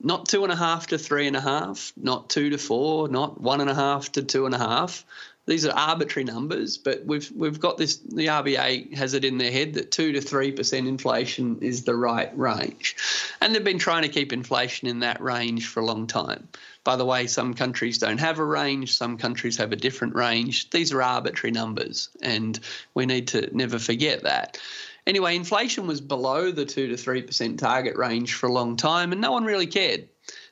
not 0.00 0.26
two 0.26 0.42
and 0.42 0.52
a 0.52 0.56
half 0.56 0.88
to 0.88 0.98
three 0.98 1.26
and 1.26 1.36
a 1.36 1.40
half, 1.40 1.92
not 1.96 2.28
two 2.28 2.50
to 2.50 2.58
four, 2.58 3.08
not 3.08 3.40
one 3.40 3.60
and 3.60 3.70
a 3.70 3.74
half 3.74 4.12
to 4.12 4.22
two 4.22 4.46
and 4.46 4.54
a 4.54 4.58
half 4.58 5.04
these 5.46 5.66
are 5.66 5.72
arbitrary 5.72 6.24
numbers, 6.24 6.78
but 6.78 7.04
we've 7.04 7.30
we've 7.36 7.60
got 7.60 7.76
this. 7.76 7.96
The 7.96 8.26
RBA 8.26 8.94
has 8.94 9.12
it 9.12 9.24
in 9.24 9.36
their 9.36 9.52
head 9.52 9.74
that 9.74 9.90
two 9.90 10.12
to 10.12 10.20
three 10.20 10.52
percent 10.52 10.88
inflation 10.88 11.58
is 11.60 11.84
the 11.84 11.94
right 11.94 12.36
range, 12.36 12.96
and 13.40 13.54
they've 13.54 13.62
been 13.62 13.78
trying 13.78 14.02
to 14.02 14.08
keep 14.08 14.32
inflation 14.32 14.88
in 14.88 15.00
that 15.00 15.20
range 15.20 15.66
for 15.66 15.80
a 15.80 15.84
long 15.84 16.06
time. 16.06 16.48
By 16.82 16.96
the 16.96 17.04
way, 17.04 17.26
some 17.26 17.54
countries 17.54 17.98
don't 17.98 18.18
have 18.18 18.38
a 18.38 18.44
range. 18.44 18.96
Some 18.96 19.18
countries 19.18 19.58
have 19.58 19.72
a 19.72 19.76
different 19.76 20.14
range. 20.14 20.70
These 20.70 20.92
are 20.92 21.02
arbitrary 21.02 21.52
numbers, 21.52 22.08
and 22.22 22.58
we 22.94 23.04
need 23.04 23.28
to 23.28 23.54
never 23.54 23.78
forget 23.78 24.22
that. 24.22 24.58
Anyway, 25.06 25.36
inflation 25.36 25.86
was 25.86 26.00
below 26.00 26.50
the 26.50 26.64
two 26.64 26.88
to 26.88 26.96
three 26.96 27.20
percent 27.20 27.60
target 27.60 27.96
range 27.96 28.32
for 28.32 28.46
a 28.46 28.52
long 28.52 28.76
time, 28.76 29.12
and 29.12 29.20
no 29.20 29.32
one 29.32 29.44
really 29.44 29.66
cared. 29.66 30.08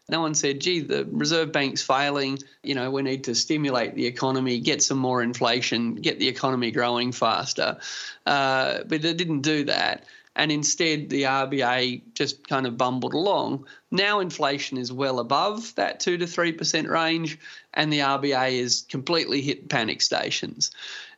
No 0.08 0.20
one 0.20 0.34
said, 0.34 0.60
gee, 0.60 0.80
the 0.80 1.06
Reserve 1.10 1.52
Bank's 1.52 1.82
failing. 1.82 2.38
You 2.62 2.74
know, 2.74 2.90
we 2.90 3.02
need 3.02 3.24
to 3.24 3.34
stimulate 3.34 3.94
the 3.94 4.06
economy, 4.06 4.58
get 4.58 4.82
some 4.82 4.98
more 4.98 5.22
inflation, 5.22 5.94
get 5.94 6.18
the 6.18 6.28
economy 6.28 6.70
growing 6.70 7.12
faster. 7.12 7.78
Uh, 8.26 8.78
but 8.86 9.02
they 9.02 9.14
didn't 9.14 9.42
do 9.42 9.64
that. 9.64 10.04
And 10.34 10.50
instead, 10.50 11.10
the 11.10 11.24
RBA 11.24 12.02
just 12.14 12.48
kind 12.48 12.66
of 12.66 12.78
bumbled 12.78 13.12
along. 13.12 13.66
Now, 13.90 14.20
inflation 14.20 14.78
is 14.78 14.90
well 14.90 15.18
above 15.18 15.74
that 15.74 16.00
2 16.00 16.18
to 16.18 16.24
3% 16.24 16.88
range, 16.88 17.38
and 17.74 17.92
the 17.92 17.98
RBA 17.98 18.52
is 18.52 18.86
completely 18.88 19.42
hit 19.42 19.68
panic 19.68 20.00
stations. 20.00 20.70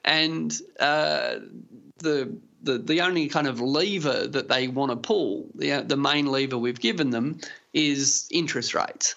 And 0.05 0.53
uh, 0.81 1.37
the 1.99 2.37
the, 2.65 2.79
the 2.79 3.01
only 3.03 3.29
kind 3.29 3.47
of 3.47 3.61
lever 3.61 4.27
that 4.27 4.49
they 4.49 4.69
want 4.69 4.91
to 4.91 4.97
pull, 4.97 5.47
the, 5.55 5.85
the 5.87 5.97
main 5.97 6.27
lever 6.27 6.59
we've 6.59 6.81
given 6.81 7.11
them, 7.11 7.41
is 7.73 8.27
interest 8.31 8.75
rates. 8.75 9.15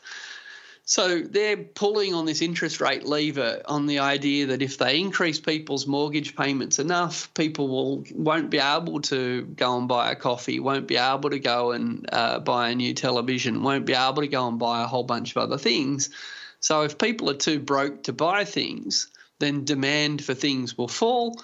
So 0.89 1.19
they're 1.19 1.57
pulling 1.57 2.13
on 2.13 2.25
this 2.25 2.41
interest 2.41 2.79
rate 2.79 3.05
lever 3.05 3.61
on 3.65 3.87
the 3.87 3.99
idea 3.99 4.45
that 4.45 4.61
if 4.61 4.77
they 4.77 5.01
increase 5.01 5.37
people's 5.37 5.85
mortgage 5.85 6.33
payments 6.33 6.79
enough, 6.79 7.33
people 7.33 7.67
will 7.67 8.05
won't 8.13 8.49
be 8.49 8.59
able 8.59 9.01
to 9.01 9.41
go 9.43 9.77
and 9.77 9.89
buy 9.89 10.11
a 10.11 10.15
coffee, 10.15 10.61
won't 10.61 10.87
be 10.87 10.95
able 10.95 11.29
to 11.31 11.39
go 11.39 11.73
and 11.73 12.07
uh, 12.13 12.39
buy 12.39 12.69
a 12.69 12.75
new 12.75 12.93
television, 12.93 13.63
won't 13.63 13.85
be 13.85 13.95
able 13.95 14.21
to 14.21 14.29
go 14.29 14.47
and 14.47 14.59
buy 14.59 14.81
a 14.81 14.87
whole 14.87 15.03
bunch 15.03 15.31
of 15.31 15.41
other 15.41 15.57
things. 15.57 16.09
So 16.61 16.83
if 16.83 16.97
people 16.97 17.29
are 17.29 17.37
too 17.37 17.59
broke 17.59 18.03
to 18.03 18.13
buy 18.13 18.45
things, 18.45 19.09
then 19.39 19.65
demand 19.65 20.23
for 20.23 20.35
things 20.35 20.77
will 20.77 20.87
fall, 20.87 21.41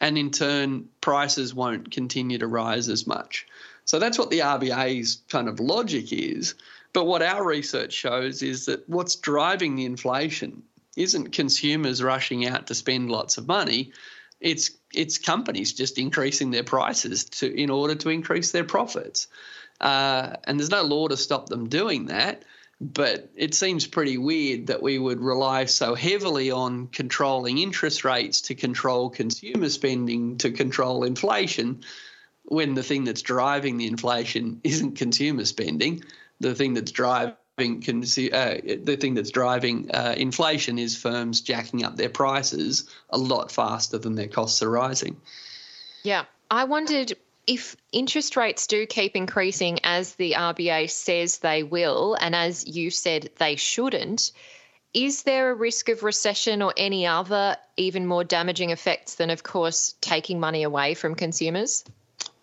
and 0.00 0.18
in 0.18 0.30
turn, 0.30 0.88
prices 1.00 1.54
won't 1.54 1.90
continue 1.90 2.38
to 2.38 2.46
rise 2.46 2.88
as 2.88 3.06
much. 3.06 3.46
So 3.84 3.98
that's 3.98 4.18
what 4.18 4.30
the 4.30 4.40
RBA's 4.40 5.22
kind 5.28 5.48
of 5.48 5.60
logic 5.60 6.12
is. 6.12 6.54
But 6.92 7.04
what 7.04 7.22
our 7.22 7.44
research 7.44 7.92
shows 7.92 8.42
is 8.42 8.66
that 8.66 8.88
what's 8.88 9.16
driving 9.16 9.76
the 9.76 9.84
inflation 9.84 10.62
isn't 10.96 11.32
consumers 11.32 12.02
rushing 12.02 12.46
out 12.46 12.66
to 12.66 12.74
spend 12.74 13.10
lots 13.10 13.38
of 13.38 13.46
money. 13.46 13.92
It's 14.40 14.70
it's 14.92 15.18
companies 15.18 15.72
just 15.72 15.98
increasing 15.98 16.50
their 16.50 16.64
prices 16.64 17.24
to 17.24 17.54
in 17.54 17.70
order 17.70 17.94
to 17.94 18.08
increase 18.08 18.50
their 18.50 18.64
profits. 18.64 19.28
Uh, 19.80 20.36
and 20.44 20.58
there's 20.58 20.70
no 20.70 20.82
law 20.82 21.06
to 21.08 21.16
stop 21.16 21.48
them 21.48 21.68
doing 21.68 22.06
that. 22.06 22.44
But 22.80 23.30
it 23.34 23.54
seems 23.54 23.86
pretty 23.86 24.18
weird 24.18 24.66
that 24.66 24.82
we 24.82 24.98
would 24.98 25.20
rely 25.20 25.64
so 25.64 25.94
heavily 25.94 26.50
on 26.50 26.88
controlling 26.88 27.58
interest 27.58 28.04
rates 28.04 28.42
to 28.42 28.54
control 28.54 29.08
consumer 29.08 29.70
spending 29.70 30.36
to 30.38 30.50
control 30.50 31.04
inflation 31.04 31.84
when 32.44 32.74
the 32.74 32.82
thing 32.82 33.04
that's 33.04 33.22
driving 33.22 33.78
the 33.78 33.86
inflation 33.86 34.60
isn't 34.62 34.96
consumer 34.96 35.44
spending. 35.44 36.04
the 36.40 36.54
thing 36.54 36.74
that's 36.74 36.92
driving 36.92 37.34
uh, 37.58 38.56
the 38.82 38.98
thing 39.00 39.14
that's 39.14 39.30
driving 39.30 39.90
uh, 39.90 40.14
inflation 40.16 40.78
is 40.78 40.94
firms 40.94 41.40
jacking 41.40 41.82
up 41.82 41.96
their 41.96 42.10
prices 42.10 42.84
a 43.08 43.16
lot 43.16 43.50
faster 43.50 43.96
than 43.96 44.14
their 44.14 44.28
costs 44.28 44.62
are 44.62 44.70
rising. 44.70 45.16
Yeah. 46.02 46.24
I 46.50 46.64
wondered 46.64 47.14
if 47.46 47.76
interest 47.92 48.36
rates 48.36 48.66
do 48.66 48.86
keep 48.86 49.14
increasing 49.14 49.78
as 49.84 50.14
the 50.14 50.32
RBA 50.32 50.90
says 50.90 51.38
they 51.38 51.62
will, 51.62 52.16
and 52.20 52.34
as 52.34 52.66
you 52.66 52.90
said 52.90 53.30
they 53.38 53.56
shouldn't, 53.56 54.32
is 54.92 55.22
there 55.22 55.50
a 55.50 55.54
risk 55.54 55.88
of 55.88 56.02
recession 56.02 56.62
or 56.62 56.72
any 56.76 57.06
other 57.06 57.56
even 57.76 58.06
more 58.06 58.24
damaging 58.24 58.70
effects 58.70 59.16
than, 59.16 59.30
of 59.30 59.42
course, 59.42 59.94
taking 60.00 60.40
money 60.40 60.62
away 60.62 60.94
from 60.94 61.14
consumers? 61.14 61.84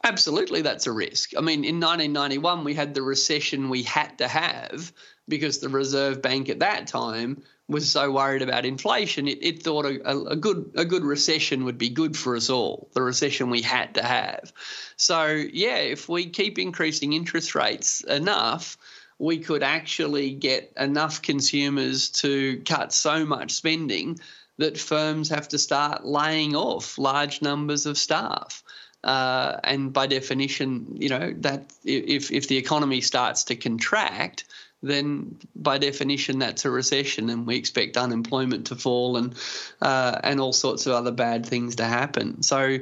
Absolutely, 0.03 0.61
that's 0.61 0.85
a 0.85 0.91
risk. 0.91 1.31
I 1.37 1.41
mean, 1.41 1.63
in 1.63 1.79
1991, 1.79 2.63
we 2.63 2.73
had 2.73 2.93
the 2.93 3.01
recession 3.01 3.69
we 3.69 3.83
had 3.83 4.17
to 4.19 4.27
have 4.27 4.93
because 5.27 5.59
the 5.59 5.69
Reserve 5.69 6.21
Bank 6.21 6.49
at 6.49 6.59
that 6.59 6.87
time 6.87 7.41
was 7.67 7.89
so 7.89 8.11
worried 8.11 8.41
about 8.41 8.65
inflation. 8.65 9.27
It, 9.27 9.39
it 9.41 9.63
thought 9.63 9.85
a, 9.85 10.29
a, 10.29 10.35
good 10.35 10.71
a 10.75 10.85
good 10.85 11.03
recession 11.03 11.63
would 11.63 11.77
be 11.77 11.89
good 11.89 12.17
for 12.17 12.35
us 12.35 12.49
all. 12.49 12.89
The 12.93 13.01
recession 13.01 13.49
we 13.49 13.61
had 13.61 13.95
to 13.95 14.03
have. 14.03 14.51
So 14.97 15.25
yeah, 15.25 15.77
if 15.77 16.09
we 16.09 16.29
keep 16.29 16.59
increasing 16.59 17.13
interest 17.13 17.55
rates 17.55 18.01
enough, 18.01 18.77
we 19.17 19.39
could 19.39 19.63
actually 19.63 20.31
get 20.31 20.73
enough 20.77 21.21
consumers 21.21 22.09
to 22.09 22.61
cut 22.65 22.91
so 22.91 23.25
much 23.25 23.51
spending 23.51 24.19
that 24.57 24.77
firms 24.77 25.29
have 25.29 25.47
to 25.49 25.57
start 25.57 26.05
laying 26.05 26.55
off 26.55 26.97
large 26.97 27.41
numbers 27.41 27.85
of 27.85 27.97
staff. 27.97 28.63
Uh, 29.03 29.57
and 29.63 29.91
by 29.91 30.07
definition, 30.07 30.87
you 30.97 31.09
know 31.09 31.33
that 31.37 31.65
if 31.83 32.31
if 32.31 32.47
the 32.47 32.57
economy 32.57 33.01
starts 33.01 33.43
to 33.45 33.55
contract, 33.55 34.45
then 34.83 35.37
by 35.55 35.77
definition 35.77 36.39
that's 36.39 36.65
a 36.65 36.69
recession, 36.69 37.29
and 37.29 37.47
we 37.47 37.55
expect 37.55 37.97
unemployment 37.97 38.67
to 38.67 38.75
fall 38.75 39.17
and 39.17 39.33
uh, 39.81 40.19
and 40.23 40.39
all 40.39 40.53
sorts 40.53 40.85
of 40.85 40.93
other 40.93 41.11
bad 41.11 41.45
things 41.45 41.77
to 41.77 41.85
happen. 41.85 42.43
So 42.43 42.79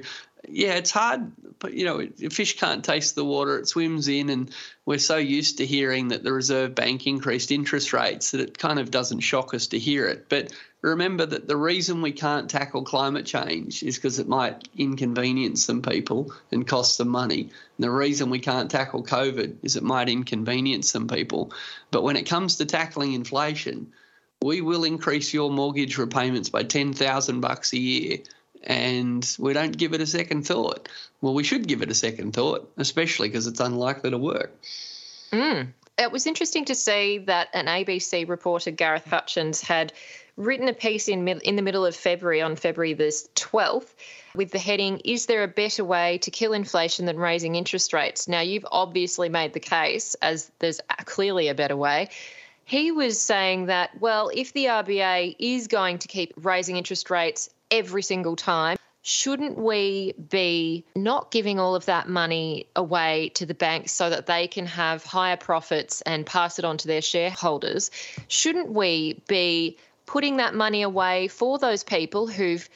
yeah, 0.49 0.73
it's 0.73 0.91
hard, 0.91 1.31
but 1.59 1.73
you 1.73 1.85
know, 1.85 2.07
fish 2.29 2.57
can't 2.57 2.83
taste 2.83 3.15
the 3.15 3.25
water 3.25 3.57
it 3.57 3.67
swims 3.67 4.07
in, 4.07 4.29
and 4.29 4.51
we're 4.85 4.97
so 4.97 5.17
used 5.17 5.57
to 5.57 5.65
hearing 5.65 6.09
that 6.09 6.23
the 6.23 6.33
Reserve 6.33 6.73
Bank 6.73 7.05
increased 7.05 7.51
interest 7.51 7.93
rates 7.93 8.31
that 8.31 8.41
it 8.41 8.57
kind 8.57 8.79
of 8.79 8.91
doesn't 8.91 9.19
shock 9.19 9.53
us 9.53 9.67
to 9.67 9.79
hear 9.79 10.07
it. 10.07 10.27
But 10.29 10.51
remember 10.81 11.25
that 11.25 11.47
the 11.47 11.57
reason 11.57 12.01
we 12.01 12.11
can't 12.11 12.49
tackle 12.49 12.83
climate 12.83 13.25
change 13.25 13.83
is 13.83 13.95
because 13.95 14.19
it 14.19 14.27
might 14.27 14.67
inconvenience 14.75 15.63
some 15.63 15.81
people 15.81 16.33
and 16.51 16.67
cost 16.67 16.97
them 16.97 17.09
money. 17.09 17.41
And 17.41 17.51
the 17.83 17.91
reason 17.91 18.29
we 18.29 18.39
can't 18.39 18.71
tackle 18.71 19.03
COVID 19.03 19.57
is 19.61 19.75
it 19.75 19.83
might 19.83 20.09
inconvenience 20.09 20.91
some 20.91 21.07
people. 21.07 21.53
But 21.91 22.03
when 22.03 22.15
it 22.15 22.23
comes 22.23 22.55
to 22.57 22.65
tackling 22.65 23.13
inflation, 23.13 23.93
we 24.41 24.61
will 24.61 24.85
increase 24.85 25.35
your 25.35 25.51
mortgage 25.51 25.99
repayments 25.99 26.49
by 26.49 26.63
10,000 26.63 27.41
bucks 27.41 27.73
a 27.73 27.77
year 27.77 28.17
and 28.63 29.35
we 29.39 29.53
don't 29.53 29.77
give 29.77 29.93
it 29.93 30.01
a 30.01 30.05
second 30.05 30.45
thought. 30.45 30.89
Well, 31.21 31.33
we 31.33 31.43
should 31.43 31.67
give 31.67 31.81
it 31.81 31.91
a 31.91 31.95
second 31.95 32.33
thought, 32.33 32.71
especially 32.77 33.29
because 33.29 33.47
it's 33.47 33.59
unlikely 33.59 34.11
to 34.11 34.17
work. 34.17 34.55
Mm. 35.31 35.73
It 35.97 36.11
was 36.11 36.25
interesting 36.25 36.65
to 36.65 36.75
see 36.75 37.19
that 37.19 37.49
an 37.53 37.67
ABC 37.67 38.27
reporter, 38.27 38.71
Gareth 38.71 39.05
Hutchens, 39.05 39.61
had 39.61 39.93
written 40.37 40.67
a 40.67 40.73
piece 40.73 41.07
in 41.07 41.27
in 41.27 41.55
the 41.55 41.61
middle 41.61 41.85
of 41.85 41.95
February 41.95 42.41
on 42.41 42.55
February 42.55 42.93
the 42.93 43.03
12th 43.35 43.93
with 44.33 44.51
the 44.51 44.59
heading 44.59 44.99
is 45.03 45.25
there 45.25 45.43
a 45.43 45.47
better 45.47 45.83
way 45.83 46.17
to 46.19 46.31
kill 46.31 46.53
inflation 46.53 47.05
than 47.05 47.17
raising 47.17 47.55
interest 47.55 47.93
rates 47.93 48.27
now 48.27 48.39
you've 48.39 48.65
obviously 48.71 49.29
made 49.29 49.53
the 49.53 49.59
case 49.59 50.15
as 50.15 50.49
there's 50.59 50.79
clearly 51.05 51.49
a 51.49 51.53
better 51.53 51.75
way 51.75 52.07
he 52.63 52.91
was 52.91 53.19
saying 53.19 53.65
that 53.65 53.91
well 53.99 54.31
if 54.33 54.53
the 54.53 54.65
RBA 54.65 55.35
is 55.37 55.67
going 55.67 55.99
to 55.99 56.07
keep 56.07 56.33
raising 56.37 56.77
interest 56.77 57.09
rates 57.09 57.49
every 57.71 58.03
single 58.03 58.35
time. 58.35 58.77
Shouldn't 59.03 59.57
we 59.57 60.13
be 60.13 60.85
not 60.95 61.31
giving 61.31 61.59
all 61.59 61.73
of 61.73 61.85
that 61.85 62.07
money 62.07 62.67
away 62.75 63.29
to 63.35 63.47
the 63.47 63.55
banks 63.55 63.91
so 63.91 64.11
that 64.11 64.27
they 64.27 64.47
can 64.47 64.67
have 64.67 65.03
higher 65.03 65.37
profits 65.37 66.01
and 66.01 66.23
pass 66.23 66.59
it 66.59 66.65
on 66.65 66.77
to 66.77 66.87
their 66.87 67.01
shareholders? 67.01 67.89
Shouldn't 68.27 68.71
we 68.71 69.21
be 69.27 69.77
putting 70.05 70.37
that 70.37 70.53
money 70.53 70.83
away 70.83 71.29
for 71.29 71.57
those 71.57 71.83
people 71.83 72.27
who've 72.27 72.69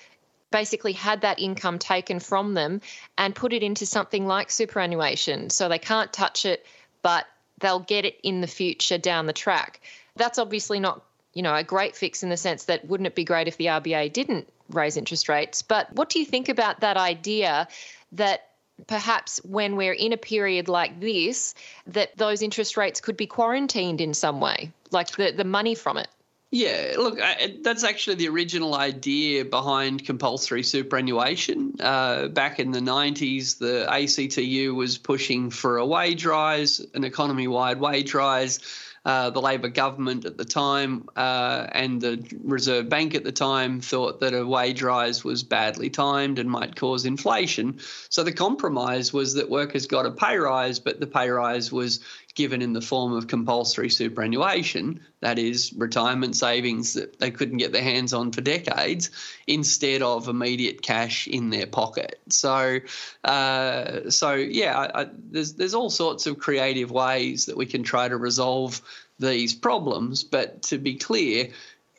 basically 0.50 0.94
had 0.94 1.22
that 1.22 1.40
income 1.40 1.78
taken 1.78 2.20
from 2.20 2.56
them 2.56 2.82
and 3.18 3.36
put 3.36 3.54
it 3.54 3.62
into 3.62 3.86
something 3.86 4.26
like 4.26 4.50
superannuation 4.50 5.52
so 5.52 5.70
they 5.70 5.78
can't 5.78 6.12
touch 6.12 6.46
it, 6.46 6.66
but 7.04 7.28
they'll 7.60 7.80
get 7.80 8.06
it 8.06 8.20
in 8.24 8.42
the 8.42 8.48
future 8.48 8.98
down 8.98 9.28
the 9.28 9.34
track? 9.34 9.80
That's 10.16 10.40
obviously 10.40 10.80
not 10.80 11.04
you 11.34 11.44
know, 11.44 11.54
a 11.54 11.64
great 11.64 11.96
fix 11.96 12.24
in 12.24 12.30
the 12.30 12.38
sense 12.38 12.64
that 12.66 12.88
wouldn't 12.88 13.08
it 13.08 13.14
be 13.14 13.26
great 13.26 13.50
if 13.50 13.58
the 13.58 13.66
RBA 13.66 14.14
didn't 14.14 14.48
raise 14.70 14.98
interest 14.98 15.30
rates? 15.30 15.62
But 15.62 15.94
what 15.94 16.10
do 16.10 16.20
you 16.20 16.26
think 16.26 16.50
about 16.50 16.82
that 16.82 16.98
idea 16.98 17.68
that 18.14 18.50
perhaps 18.88 19.38
when 19.46 19.76
we're 19.76 19.94
in 19.94 20.14
a 20.14 20.18
period 20.18 20.68
like 20.68 21.00
this, 21.00 21.56
that 21.88 22.18
those 22.18 22.42
interest 22.42 22.78
rates 22.78 23.02
could 23.02 23.18
be 23.18 23.28
quarantined 23.28 24.02
in 24.02 24.14
some 24.14 24.40
way, 24.40 24.72
like 24.92 25.10
the, 25.12 25.32
the 25.32 25.44
money 25.44 25.76
from 25.76 25.98
it? 25.98 26.08
Yeah, 26.52 26.94
look, 26.98 27.20
I, 27.22 27.58
that's 27.64 27.84
actually 27.84 28.16
the 28.16 28.30
original 28.30 28.76
idea 28.76 29.44
behind 29.44 30.06
compulsory 30.06 30.64
superannuation. 30.64 31.76
Uh, 31.82 32.28
back 32.28 32.60
in 32.60 32.72
the 32.72 32.80
90s, 32.80 33.58
the 33.58 33.86
ACTU 33.92 34.74
was 34.74 34.98
pushing 34.98 35.50
for 35.50 35.78
a 35.78 35.86
wage 35.86 36.26
rise, 36.26 36.86
an 36.94 37.04
economy 37.04 37.48
wide 37.48 37.80
wage 37.80 38.14
rise 38.14 38.60
uh, 39.06 39.30
the 39.30 39.42
Labor 39.42 39.70
government 39.70 40.26
at 40.26 40.36
the 40.36 40.46
time 40.46 41.08
uh, 41.16 41.68
and 41.72 42.02
the 42.02 42.26
Reserve 42.44 42.90
Bank 42.90 43.14
at 43.14 43.24
the 43.24 43.32
time 43.32 43.80
thought 43.80 44.20
that 44.22 44.34
a 44.34 44.46
wage 44.46 44.82
rise 44.82 45.24
was 45.24 45.44
badly 45.44 45.92
timed 45.92 46.40
and 46.40 46.50
might 46.50 46.76
cause 46.76 47.06
inflation. 47.06 47.80
So 48.10 48.24
the 48.24 48.34
compromise 48.34 49.14
was 49.14 49.36
that 49.36 49.50
workers 49.50 49.86
got 49.86 50.08
a 50.08 50.12
pay 50.12 50.38
rise, 50.38 50.80
but 50.80 51.00
the 51.00 51.08
pay 51.08 51.30
rise 51.30 51.72
was 51.72 52.00
given 52.36 52.62
in 52.62 52.74
the 52.74 52.82
form 52.82 53.14
of 53.14 53.28
compulsory 53.28 53.90
superannuation, 53.90 55.00
that 55.22 55.40
is, 55.40 55.74
retirement 55.74 56.36
savings 56.36 56.94
that 56.94 57.18
they 57.20 57.32
couldn't 57.32 57.58
get 57.58 57.72
their 57.72 57.82
hands 57.82 58.14
on 58.14 58.32
for 58.32 58.42
decades, 58.42 59.10
instead 59.48 60.02
of 60.02 60.28
immediate 60.28 60.82
cash 60.82 61.28
in 61.28 61.50
their 61.50 61.66
pocket. 61.66 62.20
So, 62.30 62.80
uh, 63.24 64.10
so 64.10 64.34
yeah, 64.34 64.78
I, 64.78 65.02
I, 65.02 65.08
there's 65.32 65.54
there's 65.54 65.74
all 65.74 65.90
sorts 65.90 66.28
of 66.28 66.38
creative 66.38 66.92
ways 66.92 67.46
that 67.46 67.58
we 67.58 67.66
can 67.66 67.84
try 67.84 68.08
to 68.08 68.18
resolve 68.18 68.82
these 69.18 69.54
problems. 69.54 70.24
But 70.24 70.62
to 70.64 70.78
be 70.78 70.96
clear, 70.96 71.50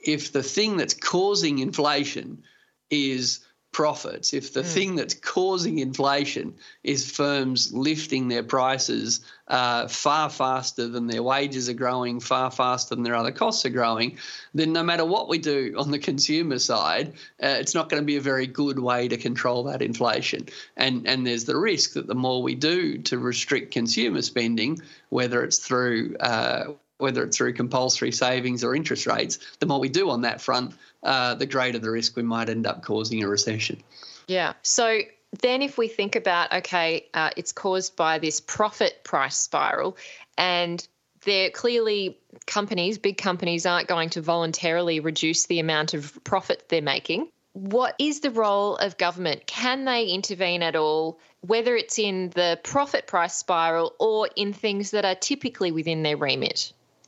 if 0.05 0.33
the 0.33 0.43
thing 0.43 0.77
that's 0.77 0.95
causing 0.95 1.59
inflation 1.59 2.43
is 2.91 3.41
profits, 3.77 4.33
if 4.33 4.55
the 4.55 4.63
mm. 4.63 4.73
thing 4.73 4.97
that's 4.97 5.13
causing 5.13 5.81
inflation 5.81 6.55
is 6.83 7.11
firms 7.11 7.75
lifting 7.75 8.27
their 8.27 8.43
prices 8.43 9.21
uh, 9.49 9.87
far 9.87 10.31
faster 10.31 10.89
than 10.89 11.07
their 11.07 11.23
wages 11.23 11.69
are 11.69 11.75
growing, 11.75 12.19
far 12.19 12.51
faster 12.51 12.95
than 12.95 13.05
their 13.05 13.15
other 13.15 13.31
costs 13.31 13.67
are 13.67 13.77
growing, 13.81 14.17
then 14.55 14.73
no 14.73 14.83
matter 14.83 15.05
what 15.05 15.29
we 15.29 15.37
do 15.37 15.75
on 15.77 15.91
the 15.91 15.99
consumer 15.99 16.59
side, 16.59 17.09
uh, 17.43 17.59
it's 17.61 17.75
not 17.75 17.91
going 17.91 18.03
to 18.03 18.07
be 18.07 18.17
a 18.17 18.21
very 18.33 18.47
good 18.47 18.79
way 18.79 19.09
to 19.09 19.19
control 19.19 19.65
that 19.65 19.83
inflation. 19.83 20.47
And 20.79 21.07
and 21.07 21.27
there's 21.27 21.45
the 21.45 21.59
risk 21.59 21.93
that 21.93 22.07
the 22.07 22.15
more 22.15 22.43
we 22.43 22.55
do 22.55 22.97
to 23.03 23.19
restrict 23.19 23.75
consumer 23.75 24.23
spending, 24.23 24.81
whether 25.11 25.45
it's 25.45 25.59
through 25.59 26.17
uh, 26.19 26.73
whether 26.99 27.23
it's 27.25 27.37
through 27.37 27.53
compulsory 27.53 28.13
savings 28.13 28.65
or 28.65 28.75
interest 28.75 29.07
rates, 29.07 29.39
the 29.61 29.67
more 29.67 29.81
we 29.81 29.89
do 29.89 30.11
on 30.11 30.23
that 30.23 30.41
front, 30.41 30.75
uh, 31.03 31.35
the 31.35 31.47
greater 31.47 31.79
the 31.79 31.91
risk 31.91 32.17
we 32.17 32.23
might 32.23 32.49
end 32.49 32.67
up 32.67 32.83
causing 32.83 33.23
a 33.23 33.29
recession. 33.29 33.83
Yeah. 34.27 34.55
So 34.63 35.01
then, 35.41 35.63
if 35.63 35.77
we 35.77 35.89
think 35.89 36.17
about, 36.17 36.53
okay, 36.53 37.07
uh, 37.13 37.31
it's 37.37 37.53
caused 37.53 37.97
by 37.97 38.19
this 38.19 38.41
profit 38.41 39.05
price 39.05 39.37
spiral, 39.37 39.97
and 40.39 40.87
they're 41.25 41.51
clearly 41.51 42.19
companies, 42.47 42.99
big 42.99 43.19
companies, 43.19 43.67
aren't 43.67 43.89
going 43.89 44.11
to 44.11 44.23
voluntarily 44.23 45.01
reduce 45.01 45.47
the 45.47 45.59
amount 45.59 45.95
of 45.95 46.19
profit 46.25 46.69
they're 46.69 46.81
making. 46.81 47.29
What 47.53 47.95
is 47.99 48.21
the 48.21 48.31
role 48.31 48.77
of 48.77 48.99
government? 48.99 49.47
Can 49.47 49.85
they 49.87 50.07
intervene 50.07 50.63
at 50.63 50.77
all, 50.77 51.19
whether 51.41 51.75
it's 51.75 51.99
in 51.99 52.31
the 52.31 52.61
profit 52.63 53.07
price 53.07 53.35
spiral 53.35 53.95
or 53.99 54.29
in 54.37 54.53
things 54.53 54.91
that 54.91 55.05
are 55.05 55.15
typically 55.15 55.73
within 55.73 56.03
their 56.03 56.17
remit? 56.17 56.73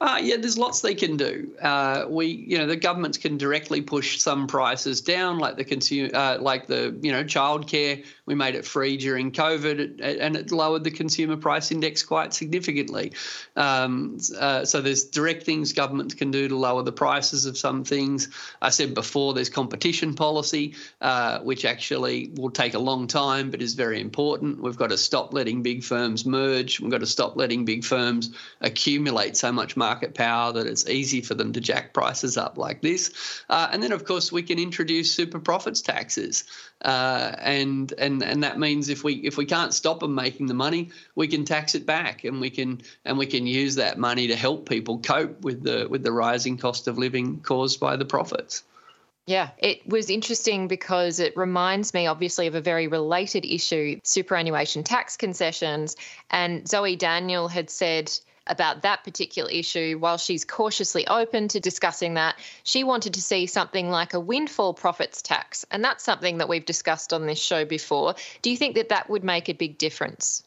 Uh, 0.00 0.20
yeah, 0.22 0.36
there's 0.36 0.56
lots 0.56 0.80
they 0.80 0.94
can 0.94 1.16
do. 1.16 1.50
Uh, 1.60 2.04
we, 2.08 2.26
you 2.26 2.56
know, 2.56 2.66
the 2.66 2.76
governments 2.76 3.18
can 3.18 3.36
directly 3.36 3.80
push 3.80 4.20
some 4.20 4.46
prices 4.46 5.00
down, 5.00 5.38
like 5.38 5.56
the 5.56 5.64
consumer, 5.64 6.10
uh, 6.14 6.38
like 6.38 6.68
the, 6.68 6.96
you 7.02 7.10
know, 7.10 7.24
childcare. 7.24 8.04
We 8.24 8.36
made 8.36 8.54
it 8.54 8.64
free 8.64 8.96
during 8.96 9.32
COVID, 9.32 10.00
and 10.20 10.36
it 10.36 10.52
lowered 10.52 10.84
the 10.84 10.92
consumer 10.92 11.36
price 11.36 11.72
index 11.72 12.04
quite 12.04 12.32
significantly. 12.32 13.12
Um, 13.56 14.18
uh, 14.38 14.64
so 14.64 14.80
there's 14.80 15.04
direct 15.04 15.42
things 15.42 15.72
governments 15.72 16.14
can 16.14 16.30
do 16.30 16.46
to 16.46 16.56
lower 16.56 16.84
the 16.84 16.92
prices 16.92 17.46
of 17.46 17.58
some 17.58 17.82
things. 17.82 18.28
I 18.62 18.70
said 18.70 18.94
before, 18.94 19.34
there's 19.34 19.50
competition 19.50 20.14
policy, 20.14 20.76
uh, 21.00 21.40
which 21.40 21.64
actually 21.64 22.30
will 22.36 22.50
take 22.50 22.74
a 22.74 22.78
long 22.78 23.08
time, 23.08 23.50
but 23.50 23.62
is 23.62 23.74
very 23.74 24.00
important. 24.00 24.62
We've 24.62 24.76
got 24.76 24.90
to 24.90 24.98
stop 24.98 25.34
letting 25.34 25.64
big 25.64 25.82
firms 25.82 26.24
merge. 26.24 26.78
We've 26.78 26.90
got 26.90 27.00
to 27.00 27.06
stop 27.06 27.34
letting 27.34 27.64
big 27.64 27.82
firms 27.82 28.30
accumulate 28.60 29.36
so 29.36 29.50
much 29.50 29.76
money 29.76 29.87
market 29.88 30.14
power 30.14 30.52
that 30.52 30.66
it's 30.66 30.86
easy 30.88 31.20
for 31.22 31.34
them 31.34 31.52
to 31.52 31.60
jack 31.60 31.94
prices 31.94 32.36
up 32.36 32.58
like 32.58 32.82
this. 32.82 33.02
Uh, 33.48 33.68
and 33.72 33.82
then, 33.82 33.92
of 33.92 34.04
course, 34.04 34.30
we 34.30 34.42
can 34.42 34.58
introduce 34.58 35.14
super 35.14 35.40
profits 35.40 35.80
taxes, 35.80 36.44
uh, 36.82 37.32
and 37.38 37.92
and 37.98 38.22
and 38.22 38.42
that 38.42 38.58
means 38.58 38.88
if 38.88 39.02
we 39.04 39.14
if 39.30 39.36
we 39.36 39.46
can't 39.46 39.72
stop 39.72 40.00
them 40.00 40.14
making 40.14 40.46
the 40.46 40.54
money, 40.66 40.90
we 41.14 41.26
can 41.26 41.44
tax 41.44 41.74
it 41.74 41.86
back, 41.86 42.24
and 42.24 42.40
we 42.40 42.50
can 42.50 42.80
and 43.04 43.18
we 43.18 43.26
can 43.26 43.46
use 43.46 43.74
that 43.76 43.98
money 43.98 44.26
to 44.28 44.36
help 44.36 44.68
people 44.68 44.98
cope 44.98 45.40
with 45.42 45.62
the 45.62 45.86
with 45.88 46.02
the 46.02 46.12
rising 46.12 46.58
cost 46.58 46.88
of 46.88 46.98
living 46.98 47.40
caused 47.40 47.80
by 47.80 47.96
the 47.96 48.04
profits. 48.04 48.64
Yeah, 49.28 49.50
it 49.58 49.86
was 49.86 50.08
interesting 50.08 50.68
because 50.68 51.20
it 51.20 51.36
reminds 51.36 51.92
me, 51.92 52.06
obviously, 52.06 52.46
of 52.46 52.54
a 52.54 52.62
very 52.62 52.88
related 52.88 53.44
issue 53.44 54.00
superannuation 54.02 54.84
tax 54.84 55.18
concessions. 55.18 55.96
And 56.30 56.66
Zoe 56.66 56.96
Daniel 56.96 57.46
had 57.46 57.68
said 57.68 58.10
about 58.50 58.82
that 58.82 59.04
particular 59.04 59.50
issue, 59.50 59.96
while 59.98 60.18
she's 60.18 60.44
cautiously 60.44 61.06
open 61.06 61.48
to 61.48 61.60
discussing 61.60 62.14
that, 62.14 62.36
she 62.62 62.84
wanted 62.84 63.14
to 63.14 63.22
see 63.22 63.46
something 63.46 63.90
like 63.90 64.14
a 64.14 64.20
windfall 64.20 64.74
profits 64.74 65.22
tax. 65.22 65.64
And 65.70 65.84
that's 65.84 66.04
something 66.04 66.38
that 66.38 66.48
we've 66.48 66.64
discussed 66.64 67.12
on 67.12 67.26
this 67.26 67.40
show 67.40 67.64
before. 67.64 68.14
Do 68.42 68.50
you 68.50 68.56
think 68.56 68.76
that 68.76 68.90
that 68.90 69.08
would 69.10 69.24
make 69.24 69.48
a 69.48 69.54
big 69.54 69.78
difference? 69.78 70.42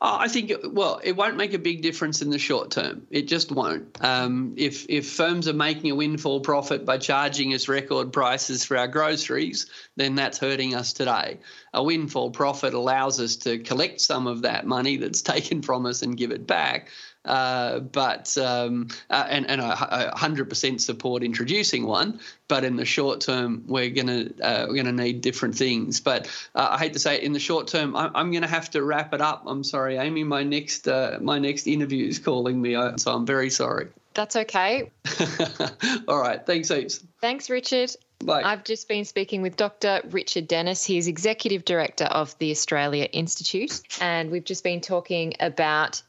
Oh, 0.00 0.16
I 0.18 0.28
think 0.28 0.52
well, 0.64 1.00
it 1.02 1.16
won't 1.16 1.36
make 1.36 1.54
a 1.54 1.58
big 1.58 1.82
difference 1.82 2.22
in 2.22 2.30
the 2.30 2.38
short 2.38 2.70
term. 2.70 3.06
It 3.10 3.22
just 3.22 3.50
won't. 3.50 3.96
Um, 4.02 4.54
if 4.56 4.86
if 4.88 5.10
firms 5.10 5.48
are 5.48 5.54
making 5.54 5.90
a 5.90 5.94
windfall 5.94 6.40
profit 6.40 6.84
by 6.84 6.98
charging 6.98 7.54
us 7.54 7.68
record 7.68 8.12
prices 8.12 8.64
for 8.64 8.76
our 8.76 8.88
groceries, 8.88 9.66
then 9.96 10.14
that's 10.14 10.38
hurting 10.38 10.74
us 10.74 10.92
today. 10.92 11.38
A 11.72 11.82
windfall 11.82 12.30
profit 12.30 12.74
allows 12.74 13.20
us 13.20 13.36
to 13.36 13.58
collect 13.58 14.00
some 14.00 14.26
of 14.26 14.42
that 14.42 14.66
money 14.66 14.96
that's 14.96 15.22
taken 15.34 15.62
from 15.62 15.86
us 15.86 16.02
and 16.02 16.16
give 16.16 16.30
it 16.30 16.46
back. 16.46 16.88
Uh, 17.24 17.80
but 17.80 18.36
um, 18.38 18.88
uh, 19.10 19.26
and 19.28 19.48
and 19.48 19.60
I, 19.60 20.10
100% 20.14 20.80
support 20.80 21.22
introducing 21.22 21.86
one. 21.86 22.20
But 22.48 22.64
in 22.64 22.76
the 22.76 22.84
short 22.84 23.22
term, 23.22 23.64
we're 23.66 23.90
gonna 23.90 24.26
uh, 24.42 24.66
we're 24.68 24.76
gonna 24.76 24.92
need 24.92 25.20
different 25.20 25.54
things. 25.54 26.00
But 26.00 26.26
uh, 26.54 26.68
I 26.72 26.78
hate 26.78 26.92
to 26.92 26.98
say 26.98 27.16
it, 27.16 27.22
in 27.22 27.32
the 27.32 27.40
short 27.40 27.68
term, 27.68 27.96
I, 27.96 28.10
am 28.14 28.32
gonna 28.32 28.46
have 28.46 28.70
to 28.70 28.82
wrap 28.82 29.14
it 29.14 29.20
up. 29.20 29.44
I'm 29.46 29.64
sorry, 29.64 29.96
Amy. 29.96 30.24
My 30.24 30.42
next 30.42 30.86
uh, 30.86 31.18
my 31.20 31.38
next 31.38 31.66
interview 31.66 32.06
is 32.06 32.18
calling 32.18 32.60
me, 32.60 32.76
so 32.96 33.12
I'm 33.12 33.26
very 33.26 33.50
sorry. 33.50 33.88
That's 34.14 34.36
okay. 34.36 34.92
All 36.08 36.18
right. 36.18 36.44
Thanks 36.46 36.68
heaps. 36.68 37.04
Thanks, 37.20 37.50
Richard. 37.50 37.90
Bye. 38.24 38.42
I've 38.42 38.64
just 38.64 38.88
been 38.88 39.04
speaking 39.04 39.42
with 39.42 39.56
Dr. 39.56 40.00
Richard 40.10 40.48
Denniss. 40.48 40.84
He's 40.86 41.08
Executive 41.08 41.64
Director 41.64 42.04
of 42.04 42.38
the 42.38 42.52
Australia 42.52 43.04
Institute. 43.04 43.82
And 44.00 44.30
we've 44.30 44.44
just 44.44 44.62
been 44.62 44.80
talking 44.80 45.34
about 45.40 46.02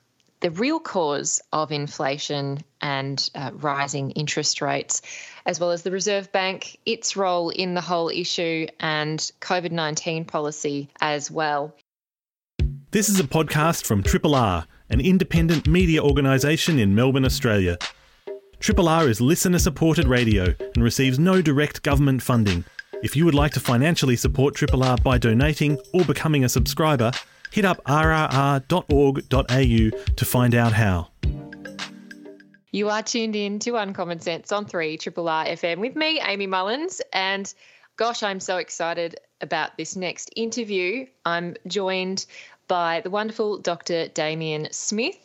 the 0.46 0.52
real 0.52 0.80
cause 0.80 1.42
of 1.54 1.72
inflation 1.72 2.60
and 2.80 3.32
uh, 3.34 3.50
rising 3.56 4.12
interest 4.12 4.62
rates, 4.62 5.02
as 5.48 5.60
well 5.60 5.72
as 5.72 5.82
the 5.82 5.90
Reserve 5.90 6.32
Bank, 6.32 6.78
its 6.86 7.16
role 7.16 7.50
in 7.50 7.74
the 7.74 7.82
whole 7.82 8.10
issue, 8.10 8.68
and 8.80 9.20
COVID 9.42 9.72
19 9.72 10.24
policy 10.26 10.88
as 11.02 11.32
well. 11.32 11.74
This 12.92 13.10
is 13.10 13.20
a 13.20 13.24
podcast 13.24 13.88
from 13.88 14.04
Triple 14.04 14.36
R, 14.36 14.68
an 14.92 15.02
independent 15.02 15.68
media 15.68 16.04
organisation 16.04 16.78
in 16.78 16.94
Melbourne, 16.94 17.26
Australia. 17.26 17.80
Triple 18.60 18.88
R 18.88 19.10
is 19.10 19.20
listener 19.20 19.58
supported 19.58 20.08
radio 20.08 20.54
and 20.76 20.84
receives 20.84 21.18
no 21.18 21.42
direct 21.42 21.82
government 21.82 22.22
funding. 22.22 22.64
If 23.02 23.16
you 23.16 23.26
would 23.26 23.34
like 23.34 23.54
to 23.54 23.60
financially 23.60 24.16
support 24.16 24.54
Triple 24.54 24.84
R 24.84 24.98
by 24.98 25.18
donating 25.18 25.80
or 25.92 26.06
becoming 26.06 26.44
a 26.44 26.50
subscriber, 26.50 27.12
hit 27.56 27.64
up 27.64 27.82
rrr.org.au 27.86 28.66
to 30.18 30.26
find 30.26 30.54
out 30.54 30.74
how. 30.74 31.08
You 32.72 32.90
are 32.90 33.02
tuned 33.02 33.38
in 33.38 33.60
to 33.60 33.78
Uncommon 33.78 34.20
Sense 34.20 34.52
on 34.52 34.66
3 34.66 34.98
Triple 34.98 35.30
R 35.30 35.46
FM 35.46 35.78
with 35.78 35.96
me, 35.96 36.20
Amy 36.20 36.48
Mullins. 36.48 37.02
And 37.14 37.52
gosh, 37.96 38.24
I'm 38.24 38.42
so 38.42 38.58
excited 38.58 39.16
about 39.40 39.78
this 39.78 39.96
next 39.96 40.32
interview. 40.36 41.08
I'm 41.26 41.56
joined 41.66 42.26
by 42.68 43.00
the 43.00 43.10
wonderful 43.10 43.60
Dr. 43.60 44.10
Damian 44.10 44.68
Smith. 44.72 45.18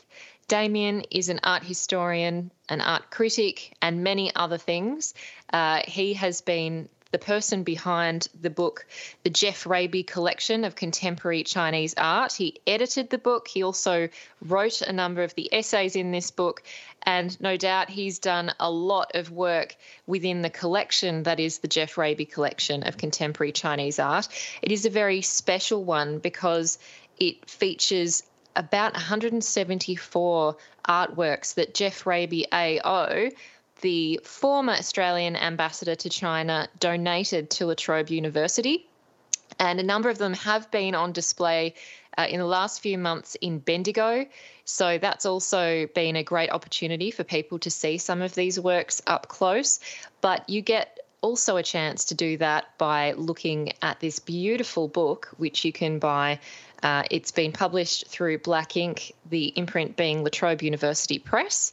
Damian 0.46 1.02
is 1.10 1.30
an 1.30 1.40
art 1.42 1.64
historian, 1.64 2.52
an 2.68 2.80
art 2.80 3.10
critic, 3.10 3.76
and 3.82 4.04
many 4.04 4.32
other 4.36 4.58
things. 4.58 5.14
Uh, 5.52 5.80
he 5.84 6.14
has 6.14 6.42
been 6.42 6.88
the 7.12 7.18
person 7.18 7.62
behind 7.64 8.28
the 8.40 8.50
book, 8.50 8.86
the 9.24 9.30
Geoff 9.30 9.66
Raby 9.66 10.02
Collection 10.02 10.64
of 10.64 10.74
Contemporary 10.74 11.42
Chinese 11.42 11.94
Art. 11.96 12.32
He 12.32 12.60
edited 12.66 13.10
the 13.10 13.18
book. 13.18 13.48
He 13.48 13.62
also 13.62 14.08
wrote 14.42 14.80
a 14.80 14.92
number 14.92 15.22
of 15.22 15.34
the 15.34 15.52
essays 15.52 15.96
in 15.96 16.12
this 16.12 16.30
book. 16.30 16.62
And 17.02 17.40
no 17.40 17.56
doubt 17.56 17.90
he's 17.90 18.18
done 18.18 18.52
a 18.60 18.70
lot 18.70 19.12
of 19.14 19.30
work 19.30 19.76
within 20.06 20.42
the 20.42 20.50
collection 20.50 21.24
that 21.24 21.40
is 21.40 21.58
the 21.58 21.68
Geoff 21.68 21.98
Raby 21.98 22.26
Collection 22.26 22.86
of 22.86 22.96
Contemporary 22.96 23.52
Chinese 23.52 23.98
Art. 23.98 24.28
It 24.62 24.70
is 24.70 24.86
a 24.86 24.90
very 24.90 25.22
special 25.22 25.82
one 25.82 26.18
because 26.18 26.78
it 27.18 27.48
features 27.48 28.22
about 28.56 28.94
174 28.94 30.56
artworks 30.88 31.54
that 31.54 31.74
Geoff 31.74 32.06
Raby 32.06 32.46
AO 32.52 33.30
the 33.80 34.20
former 34.24 34.72
Australian 34.72 35.36
ambassador 35.36 35.94
to 35.94 36.08
China 36.08 36.68
donated 36.78 37.50
to 37.50 37.66
La 37.66 37.74
Trobe 37.74 38.10
University. 38.10 38.86
And 39.58 39.80
a 39.80 39.82
number 39.82 40.08
of 40.08 40.18
them 40.18 40.34
have 40.34 40.70
been 40.70 40.94
on 40.94 41.12
display 41.12 41.74
uh, 42.16 42.26
in 42.28 42.38
the 42.38 42.46
last 42.46 42.80
few 42.80 42.98
months 42.98 43.36
in 43.40 43.58
Bendigo. 43.58 44.26
So 44.64 44.98
that's 44.98 45.26
also 45.26 45.86
been 45.94 46.16
a 46.16 46.22
great 46.22 46.50
opportunity 46.50 47.10
for 47.10 47.24
people 47.24 47.58
to 47.60 47.70
see 47.70 47.98
some 47.98 48.22
of 48.22 48.34
these 48.34 48.58
works 48.58 49.02
up 49.06 49.28
close. 49.28 49.80
But 50.20 50.48
you 50.48 50.62
get 50.62 50.98
also 51.20 51.56
a 51.56 51.62
chance 51.62 52.06
to 52.06 52.14
do 52.14 52.36
that 52.38 52.76
by 52.78 53.12
looking 53.12 53.72
at 53.82 54.00
this 54.00 54.18
beautiful 54.18 54.88
book, 54.88 55.28
which 55.36 55.64
you 55.64 55.72
can 55.72 55.98
buy. 55.98 56.40
Uh, 56.82 57.02
it's 57.10 57.30
been 57.30 57.52
published 57.52 58.08
through 58.08 58.38
Black 58.38 58.76
Ink, 58.76 59.12
the 59.28 59.46
imprint 59.56 59.96
being 59.96 60.22
La 60.22 60.30
Trobe 60.30 60.62
University 60.62 61.18
Press. 61.18 61.72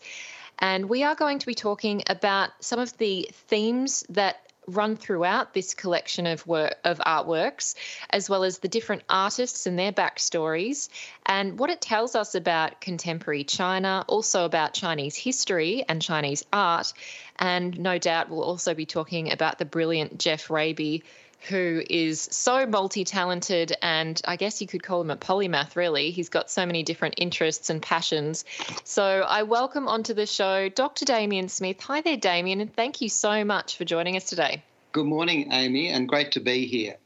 And 0.60 0.90
we 0.90 1.04
are 1.04 1.16
going 1.16 1.40
to 1.40 1.46
be 1.46 1.56
talking 1.56 2.04
about 2.08 2.52
some 2.60 2.80
of 2.80 2.98
the 2.98 3.30
themes 3.32 4.04
that 4.10 4.38
run 4.68 4.98
throughout 4.98 5.54
this 5.54 5.74
collection 5.74 6.28
of 6.28 6.46
work 6.46 6.76
of 6.84 7.00
artworks, 7.00 7.76
as 8.10 8.30
well 8.30 8.44
as 8.44 8.60
the 8.60 8.68
different 8.68 9.02
artists 9.10 9.66
and 9.66 9.80
their 9.80 9.94
backstories, 9.94 10.90
and 11.26 11.58
what 11.58 11.70
it 11.70 11.80
tells 11.80 12.16
us 12.16 12.36
about 12.36 12.82
contemporary 12.82 13.46
China, 13.46 14.04
also 14.08 14.44
about 14.44 14.74
Chinese 14.74 15.16
history 15.16 15.86
and 15.88 16.02
Chinese 16.02 16.44
art, 16.52 16.92
and 17.40 17.80
no 17.80 17.98
doubt 17.98 18.30
we'll 18.30 18.44
also 18.44 18.74
be 18.74 18.86
talking 18.86 19.32
about 19.32 19.58
the 19.58 19.66
brilliant 19.66 20.20
Geoff 20.20 20.50
Raby 20.50 21.04
who 21.50 21.82
is 21.90 22.28
so 22.32 22.66
multi 22.66 23.04
talented 23.04 23.76
and 23.82 24.22
I 24.26 24.36
guess 24.36 24.62
you 24.62 24.68
could 24.68 24.84
call 24.84 25.02
him 25.02 25.12
a 25.12 25.18
polymath, 25.18 25.76
really. 25.76 26.12
He's 26.12 26.30
got 26.30 26.50
so 26.50 26.66
many 26.66 26.84
different 26.84 27.16
interests 27.18 27.70
and 27.70 27.82
passions. 27.82 28.44
So 28.84 29.04
I 29.04 29.44
welcome 29.44 29.88
onto 29.88 30.14
the 30.14 30.26
show 30.26 30.70
Dr. 30.70 31.06
Damian 31.06 31.50
Smith. 31.50 31.80
Hi 31.82 32.02
there, 32.02 32.18
Damian, 32.18 32.62
and 32.62 32.74
thank 32.74 33.02
you 33.02 33.10
so 33.10 33.44
much 33.46 33.78
for 33.78 33.86
joining 33.86 34.18
us 34.18 34.26
today. 34.26 34.64
Good 34.92 35.06
morning, 35.06 35.52
Amy, 35.52 35.90
and 35.90 36.08
great 36.08 36.32
to 36.34 36.40
be 36.40 36.66
here. 36.66 36.98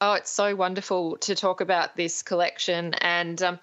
Oh, 0.00 0.14
it's 0.14 0.30
so 0.30 0.54
wonderful 0.54 1.16
to 1.18 1.34
talk 1.34 1.60
about 1.60 1.96
this 1.96 2.22
collection 2.22 2.94
and. 2.94 3.42
Um, 3.42 3.58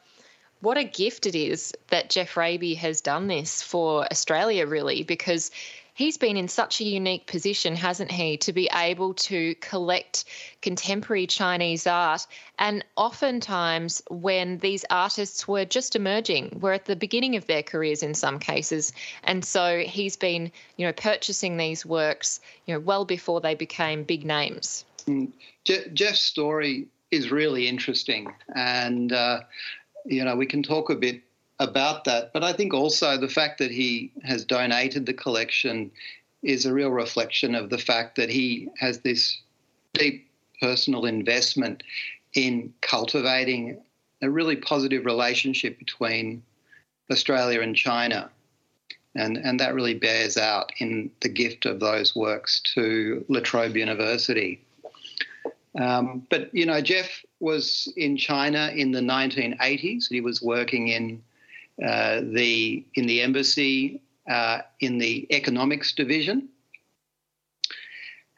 what 0.62 0.78
a 0.78 0.84
gift 0.84 1.28
it 1.28 1.36
is 1.36 1.74
that 1.90 2.10
Geoff 2.10 2.38
Raby 2.38 2.74
has 2.76 3.02
done 3.02 3.28
this 3.28 3.62
for 3.62 4.06
Australia, 4.06 4.66
really, 4.66 5.04
because 5.04 5.52
he's 5.96 6.18
been 6.18 6.38
in 6.38 6.48
such 6.48 6.82
a 6.82 6.84
unique 6.84 7.26
position, 7.26 7.76
hasn't 7.76 8.12
he, 8.12 8.38
to 8.38 8.54
be 8.54 8.70
able 8.72 9.16
to 9.16 9.56
collect 9.56 10.26
contemporary 10.62 11.26
Chinese 11.26 11.88
art. 11.88 12.28
And 12.60 12.86
oftentimes, 12.96 14.04
when 14.10 14.60
these 14.60 14.86
artists 14.92 15.48
were 15.48 15.66
just 15.66 15.96
emerging, 15.96 16.60
were 16.62 16.74
at 16.74 16.86
the 16.86 16.96
beginning 16.96 17.38
of 17.38 17.48
their 17.48 17.64
careers 17.64 18.04
in 18.04 18.14
some 18.14 18.38
cases. 18.38 18.94
And 19.24 19.44
so 19.44 19.80
he's 19.80 20.18
been, 20.18 20.52
you 20.78 20.86
know, 20.86 20.94
purchasing 20.94 21.58
these 21.58 21.86
works, 21.86 22.42
you 22.66 22.76
know, 22.76 22.80
well 22.82 23.06
before 23.06 23.42
they 23.42 23.56
became 23.56 24.04
big 24.04 24.26
names. 24.26 24.86
Mm. 25.08 25.32
Je- 25.64 25.90
Geoff's 25.94 26.22
story 26.22 26.88
is 27.10 27.32
really 27.32 27.68
interesting. 27.70 28.34
And, 28.54 29.14
uh, 29.14 29.42
you 30.06 30.26
know, 30.26 30.36
we 30.36 30.46
can 30.46 30.62
talk 30.62 30.90
a 30.90 30.96
bit 30.96 31.22
about 31.60 32.04
that. 32.06 32.34
But 32.34 32.44
I 32.44 32.54
think 32.54 32.74
also 32.74 33.18
the 33.18 33.30
fact 33.30 33.60
that 33.60 33.72
he 33.72 34.12
has 34.24 34.46
donated 34.46 35.06
the 35.06 35.14
collection 35.14 35.92
is 36.44 36.66
a 36.66 36.74
real 36.74 36.92
reflection 36.92 37.56
of 37.56 37.70
the 37.70 37.78
fact 37.78 38.16
that 38.18 38.30
he 38.30 38.70
has 38.78 39.00
this 39.00 39.42
deep 39.94 40.28
personal 40.62 41.06
investment 41.06 41.84
in 42.34 42.74
cultivating 42.82 43.82
a 44.22 44.30
really 44.30 44.56
positive 44.56 45.06
relationship 45.06 45.80
between 45.80 46.44
Australia 47.12 47.62
and 47.62 47.76
China. 47.76 48.30
And, 49.16 49.38
and 49.38 49.60
that 49.60 49.74
really 49.74 49.94
bears 49.94 50.38
out 50.38 50.72
in 50.80 51.10
the 51.22 51.30
gift 51.30 51.66
of 51.66 51.80
those 51.80 52.16
works 52.16 52.62
to 52.76 53.24
La 53.30 53.40
Trobe 53.40 53.78
University. 53.78 54.62
Um, 55.80 56.26
but, 56.30 56.54
you 56.54 56.66
know, 56.66 56.82
Geoff 56.82 57.24
was 57.40 57.92
in 57.96 58.18
China 58.18 58.72
in 58.76 58.92
the 58.92 59.00
1980s. 59.00 60.08
He 60.10 60.22
was 60.22 60.42
working 60.42 60.90
in 60.90 61.22
uh, 61.84 62.22
the, 62.22 62.86
in 62.96 63.06
the 63.06 63.22
embassy 63.22 64.02
uh, 64.30 64.60
in 64.80 64.98
the 64.98 65.28
economics 65.32 65.94
division. 65.94 66.50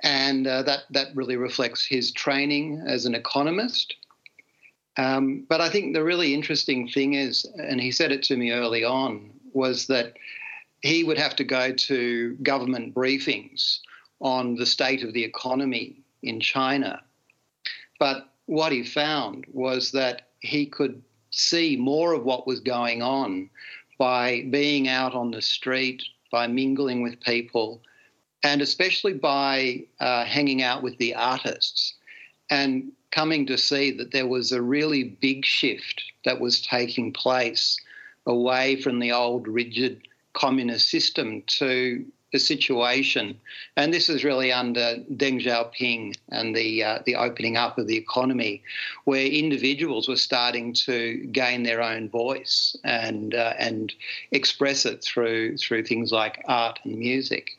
And 0.04 0.46
uh, 0.46 0.64
that, 0.64 0.82
that 0.92 1.16
really 1.16 1.38
reflects 1.38 1.86
his 1.86 2.12
training 2.12 2.84
as 2.86 3.06
an 3.06 3.16
economist. 3.16 3.96
Um, 4.98 5.46
but 5.48 5.62
I 5.62 5.70
think 5.70 5.94
the 5.94 6.04
really 6.04 6.34
interesting 6.34 6.88
thing 6.88 7.14
is, 7.14 7.46
and 7.58 7.80
he 7.80 7.92
said 7.92 8.12
it 8.12 8.24
to 8.24 8.38
me 8.38 8.52
early 8.52 8.84
on, 8.84 9.32
was 9.54 9.88
that 9.88 10.14
he 10.82 11.04
would 11.04 11.18
have 11.18 11.36
to 11.38 11.44
go 11.44 11.72
to 11.72 12.34
government 12.44 12.94
briefings 12.94 13.80
on 14.20 14.56
the 14.56 14.66
state 14.66 15.04
of 15.04 15.14
the 15.14 15.24
economy 15.24 16.04
in 16.24 16.40
China. 16.40 17.02
But 18.00 18.30
what 18.46 18.72
he 18.72 18.84
found 18.84 19.46
was 19.52 19.92
that 19.92 20.30
he 20.40 20.66
could 20.66 21.02
see 21.38 21.78
more 21.78 22.14
of 22.14 22.24
what 22.24 22.48
was 22.48 22.60
going 22.60 23.02
on 23.02 23.50
by 23.98 24.46
being 24.50 24.88
out 24.88 25.14
on 25.14 25.32
the 25.32 25.42
street, 25.42 26.04
by 26.32 26.48
mingling 26.48 27.02
with 27.02 27.20
people, 27.22 27.82
and 28.44 28.62
especially 28.62 29.14
by 29.14 29.84
uh, 30.00 30.26
hanging 30.26 30.62
out 30.62 30.84
with 30.84 30.98
the 30.98 31.16
artists 31.16 31.96
and 32.50 32.92
coming 33.12 33.46
to 33.46 33.58
see 33.58 33.92
that 33.92 34.12
there 34.12 34.28
was 34.28 34.52
a 34.52 34.62
really 34.62 35.04
big 35.04 35.46
shift 35.46 36.04
that 36.26 36.40
was 36.40 36.62
taking 36.62 37.12
place 37.14 37.78
away 38.26 38.76
from 38.82 39.00
the 39.00 39.12
old 39.12 39.48
rigid 39.48 40.02
communist 40.34 40.90
system 40.90 41.42
to 41.48 42.06
a 42.38 42.40
situation, 42.40 43.38
and 43.76 43.94
this 43.94 44.08
is 44.10 44.24
really 44.24 44.52
under 44.52 44.96
Deng 45.22 45.44
Xiaoping 45.44 46.16
and 46.30 46.56
the 46.56 46.84
uh, 46.84 47.00
the 47.06 47.16
opening 47.16 47.58
up 47.58 47.78
of 47.78 47.88
the 47.88 47.98
economy, 47.98 48.64
where 49.04 49.26
individuals 49.26 50.08
were 50.08 50.24
starting 50.30 50.74
to 50.86 51.18
gain 51.42 51.64
their 51.64 51.82
own 51.82 52.10
voice 52.10 52.78
and 52.86 53.36
uh, 53.36 53.54
and 53.60 53.94
express 54.32 54.86
it 54.86 55.04
through 55.04 55.58
through 55.58 55.84
things 55.84 56.12
like 56.12 56.44
art 56.46 56.80
and 56.86 56.98
music. 56.98 57.58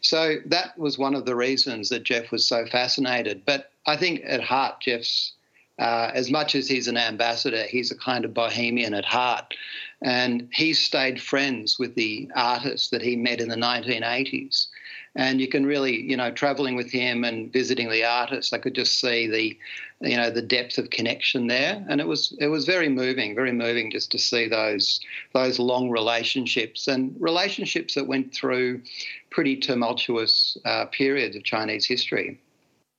So 0.00 0.36
that 0.46 0.78
was 0.78 0.98
one 0.98 1.14
of 1.14 1.26
the 1.26 1.36
reasons 1.36 1.88
that 1.90 2.04
Geoff 2.04 2.30
was 2.30 2.44
so 2.44 2.66
fascinated. 2.66 3.42
But 3.44 3.70
I 3.86 3.96
think 3.96 4.22
at 4.24 4.40
heart, 4.40 4.80
Geoff's 4.80 5.32
uh, 5.78 6.10
as 6.14 6.30
much 6.30 6.54
as 6.54 6.68
he's 6.68 6.88
an 6.88 6.96
ambassador, 6.96 7.64
he's 7.64 7.90
a 7.90 7.96
kind 7.96 8.24
of 8.24 8.32
bohemian 8.32 8.94
at 8.94 9.04
heart. 9.04 9.54
And 10.02 10.48
he 10.52 10.74
stayed 10.74 11.20
friends 11.20 11.78
with 11.78 11.94
the 11.94 12.30
artists 12.34 12.88
that 12.90 13.02
he 13.02 13.16
met 13.16 13.40
in 13.40 13.48
the 13.48 13.56
1980s. 13.56 14.68
And 15.14 15.40
you 15.40 15.48
can 15.48 15.64
really, 15.64 16.02
you 16.02 16.16
know, 16.16 16.30
traveling 16.30 16.76
with 16.76 16.90
him 16.90 17.24
and 17.24 17.50
visiting 17.50 17.88
the 17.88 18.04
artists, 18.04 18.52
I 18.52 18.58
could 18.58 18.74
just 18.74 19.00
see 19.00 19.26
the, 19.26 19.58
you 20.06 20.16
know, 20.16 20.28
the 20.28 20.42
depth 20.42 20.76
of 20.76 20.90
connection 20.90 21.46
there. 21.46 21.82
And 21.88 22.02
it 22.02 22.06
was 22.06 22.36
it 22.38 22.48
was 22.48 22.66
very 22.66 22.90
moving, 22.90 23.34
very 23.34 23.52
moving 23.52 23.90
just 23.90 24.12
to 24.12 24.18
see 24.18 24.46
those 24.46 25.00
those 25.32 25.58
long 25.58 25.88
relationships 25.88 26.86
and 26.86 27.16
relationships 27.18 27.94
that 27.94 28.06
went 28.06 28.34
through 28.34 28.82
pretty 29.30 29.56
tumultuous 29.56 30.58
uh, 30.66 30.84
periods 30.86 31.34
of 31.34 31.44
Chinese 31.44 31.86
history. 31.86 32.38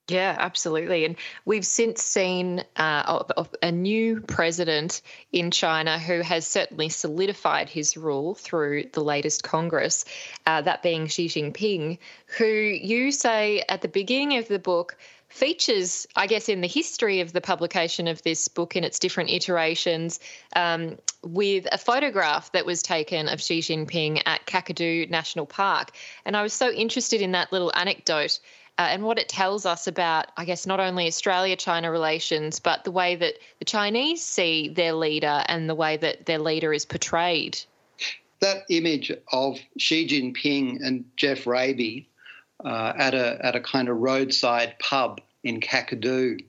Yeah, 0.09 0.37
absolutely. 0.39 1.03
And 1.03 1.17
we've 1.43 1.65
since 1.65 2.01
seen 2.01 2.63
uh, 2.77 3.23
a 3.61 3.71
new 3.73 4.21
president 4.21 5.01
in 5.33 5.51
China 5.51 5.99
who 5.99 6.21
has 6.21 6.47
certainly 6.47 6.87
solidified 6.87 7.67
his 7.67 7.97
rule 7.97 8.33
through 8.33 8.85
the 8.93 9.03
latest 9.03 9.43
Congress, 9.43 10.05
uh, 10.45 10.61
that 10.61 10.81
being 10.81 11.07
Xi 11.07 11.27
Jinping, 11.27 11.97
who 12.37 12.45
you 12.45 13.11
say 13.11 13.65
at 13.67 13.81
the 13.81 13.89
beginning 13.89 14.37
of 14.37 14.47
the 14.47 14.59
book 14.59 14.97
features, 15.27 16.07
I 16.15 16.27
guess, 16.27 16.47
in 16.47 16.61
the 16.61 16.67
history 16.67 17.19
of 17.19 17.33
the 17.33 17.41
publication 17.41 18.07
of 18.07 18.21
this 18.23 18.47
book 18.47 18.77
in 18.77 18.85
its 18.85 18.99
different 18.99 19.29
iterations, 19.29 20.21
um, 20.55 20.97
with 21.21 21.67
a 21.69 21.77
photograph 21.77 22.53
that 22.53 22.65
was 22.65 22.81
taken 22.81 23.27
of 23.27 23.41
Xi 23.41 23.59
Jinping 23.59 24.21
at 24.25 24.45
Kakadu 24.45 25.09
National 25.09 25.45
Park. 25.45 25.91
And 26.23 26.37
I 26.37 26.43
was 26.43 26.53
so 26.53 26.71
interested 26.71 27.21
in 27.21 27.33
that 27.33 27.51
little 27.51 27.73
anecdote 27.75 28.39
uh, 28.77 28.87
and 28.89 29.03
what 29.03 29.17
it 29.17 29.27
tells 29.27 29.65
us 29.65 29.87
about, 29.87 30.27
I 30.37 30.45
guess, 30.45 30.67
not 30.67 30.79
only 30.79 31.07
Australia 31.07 31.55
China 31.55 31.91
relations, 31.91 32.59
but 32.59 32.83
the 32.83 32.91
way 32.91 33.15
that 33.15 33.35
the 33.59 33.65
Chinese 33.65 34.23
see 34.23 34.69
their 34.69 34.93
leader 34.93 35.43
and 35.47 35.67
the 35.67 35.75
way 35.75 35.97
that 35.97 36.25
their 36.25 36.39
leader 36.39 36.73
is 36.73 36.85
portrayed. 36.85 37.59
That 38.39 38.65
image 38.69 39.11
of 39.31 39.59
Xi 39.77 40.07
Jinping 40.07 40.85
and 40.85 41.05
Geoff 41.15 41.47
Raby 41.47 42.07
uh, 42.63 42.93
at, 42.95 43.15
a, 43.15 43.43
at 43.43 43.55
a 43.55 43.59
kind 43.59 43.89
of 43.89 43.97
roadside 43.97 44.77
pub 44.79 45.21
in 45.43 45.59
Kakadu 45.59 46.39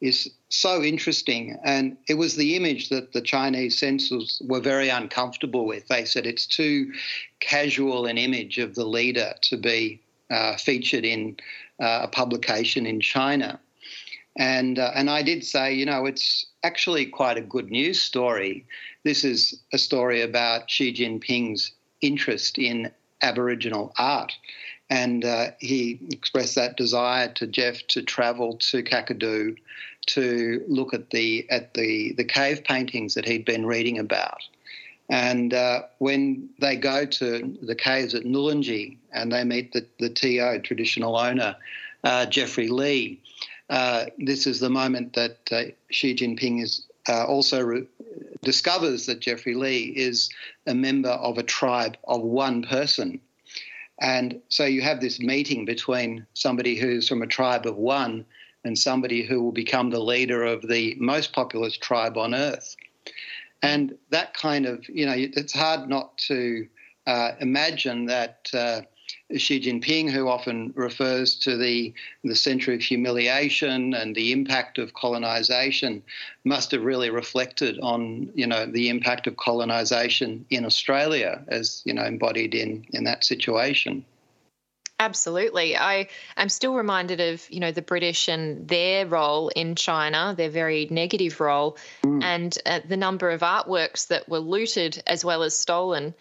is 0.00 0.30
so 0.48 0.82
interesting. 0.82 1.58
And 1.64 1.98
it 2.08 2.14
was 2.14 2.36
the 2.36 2.56
image 2.56 2.88
that 2.88 3.12
the 3.12 3.20
Chinese 3.20 3.78
censors 3.78 4.40
were 4.46 4.60
very 4.60 4.88
uncomfortable 4.88 5.66
with. 5.66 5.88
They 5.88 6.06
said 6.06 6.24
it's 6.24 6.46
too 6.46 6.92
casual 7.40 8.06
an 8.06 8.16
image 8.16 8.58
of 8.58 8.74
the 8.74 8.86
leader 8.86 9.34
to 9.42 9.56
be 9.58 10.00
uh, 10.30 10.56
featured 10.56 11.04
in 11.04 11.36
uh, 11.80 12.00
a 12.02 12.08
publication 12.08 12.86
in 12.86 13.00
China. 13.00 13.60
And, 14.36 14.78
uh, 14.78 14.90
and 14.94 15.08
I 15.08 15.22
did 15.22 15.44
say, 15.44 15.74
you 15.74 15.86
know, 15.86 16.06
it's 16.06 16.46
actually 16.64 17.06
quite 17.06 17.38
a 17.38 17.42
good 17.42 17.70
news 17.70 18.00
story. 18.00 18.66
This 19.04 19.24
is 19.24 19.60
a 19.72 19.78
story 19.78 20.22
about 20.22 20.68
Xi 20.70 20.92
Jinping's 20.92 21.72
interest 22.00 22.58
in 22.58 22.90
Aboriginal 23.22 23.92
art. 23.98 24.32
And 24.90 25.24
uh, 25.24 25.52
he 25.60 26.00
expressed 26.10 26.56
that 26.56 26.76
desire 26.76 27.28
to 27.34 27.46
Geoff 27.46 27.86
to 27.88 28.02
travel 28.02 28.56
to 28.58 28.82
Kakadu 28.82 29.56
to 30.06 30.62
look 30.68 30.92
at 30.92 31.10
the 31.10 31.46
at 31.48 31.72
the, 31.74 32.12
the 32.12 32.24
cave 32.24 32.64
paintings 32.64 33.14
that 33.14 33.24
he'd 33.24 33.44
been 33.44 33.64
reading 33.64 33.98
about. 33.98 34.42
And 35.10 35.52
uh, 35.52 35.82
when 35.98 36.48
they 36.60 36.76
go 36.76 37.04
to 37.04 37.58
the 37.62 37.74
caves 37.74 38.14
at 38.14 38.24
Nourlangie 38.24 38.96
and 39.12 39.30
they 39.30 39.44
meet 39.44 39.72
the, 39.72 39.86
the 39.98 40.08
TO, 40.08 40.60
traditional 40.60 41.16
owner, 41.16 41.56
uh, 42.04 42.26
Jeffrey 42.26 42.68
Lee, 42.68 43.20
uh, 43.70 44.06
this 44.18 44.46
is 44.46 44.60
the 44.60 44.70
moment 44.70 45.14
that 45.14 45.38
uh, 45.52 45.64
Xi 45.90 46.14
Jinping 46.14 46.62
is 46.62 46.86
uh, 47.08 47.24
also 47.26 47.62
re- 47.62 47.86
discovers 48.42 49.06
that 49.06 49.20
Jeffrey 49.20 49.54
Lee 49.54 49.92
is 49.96 50.30
a 50.66 50.74
member 50.74 51.10
of 51.10 51.38
a 51.38 51.42
tribe 51.42 51.96
of 52.04 52.22
one 52.22 52.62
person. 52.62 53.20
And 54.00 54.40
so 54.48 54.64
you 54.64 54.82
have 54.82 55.00
this 55.00 55.20
meeting 55.20 55.64
between 55.64 56.26
somebody 56.34 56.76
who's 56.76 57.08
from 57.08 57.22
a 57.22 57.26
tribe 57.26 57.66
of 57.66 57.76
one 57.76 58.24
and 58.64 58.78
somebody 58.78 59.22
who 59.22 59.42
will 59.42 59.52
become 59.52 59.90
the 59.90 60.00
leader 60.00 60.42
of 60.42 60.62
the 60.62 60.96
most 60.98 61.32
populous 61.32 61.76
tribe 61.76 62.16
on 62.16 62.34
earth. 62.34 62.74
And 63.62 63.96
that 64.10 64.34
kind 64.34 64.66
of, 64.66 64.86
you 64.88 65.06
know, 65.06 65.14
it's 65.16 65.52
hard 65.52 65.88
not 65.88 66.18
to 66.28 66.66
uh, 67.06 67.32
imagine 67.40 68.06
that 68.06 68.48
uh, 68.52 68.82
Xi 69.36 69.60
Jinping, 69.60 70.10
who 70.10 70.28
often 70.28 70.72
refers 70.76 71.34
to 71.36 71.56
the, 71.56 71.94
the 72.24 72.34
century 72.34 72.74
of 72.74 72.80
humiliation 72.80 73.94
and 73.94 74.14
the 74.14 74.32
impact 74.32 74.78
of 74.78 74.94
colonization, 74.94 76.02
must 76.44 76.70
have 76.72 76.82
really 76.82 77.10
reflected 77.10 77.78
on, 77.80 78.30
you 78.34 78.46
know, 78.46 78.66
the 78.66 78.88
impact 78.88 79.26
of 79.26 79.36
colonization 79.36 80.44
in 80.50 80.64
Australia 80.64 81.42
as, 81.48 81.82
you 81.84 81.94
know, 81.94 82.04
embodied 82.04 82.54
in, 82.54 82.84
in 82.92 83.04
that 83.04 83.24
situation. 83.24 84.04
Absolutely. 85.04 85.76
I 85.76 86.08
am 86.38 86.48
still 86.48 86.74
reminded 86.74 87.20
of, 87.20 87.46
you 87.50 87.60
know, 87.60 87.72
the 87.72 87.82
British 87.82 88.26
and 88.26 88.66
their 88.66 89.06
role 89.06 89.50
in 89.50 89.74
China, 89.74 90.34
their 90.34 90.48
very 90.48 90.88
negative 90.90 91.40
role, 91.40 91.76
mm. 92.02 92.22
and 92.22 92.56
uh, 92.64 92.80
the 92.88 92.96
number 92.96 93.30
of 93.30 93.42
artworks 93.42 94.08
that 94.08 94.30
were 94.30 94.38
looted 94.38 95.02
as 95.06 95.22
well 95.22 95.42
as 95.42 95.54
stolen. 95.56 96.14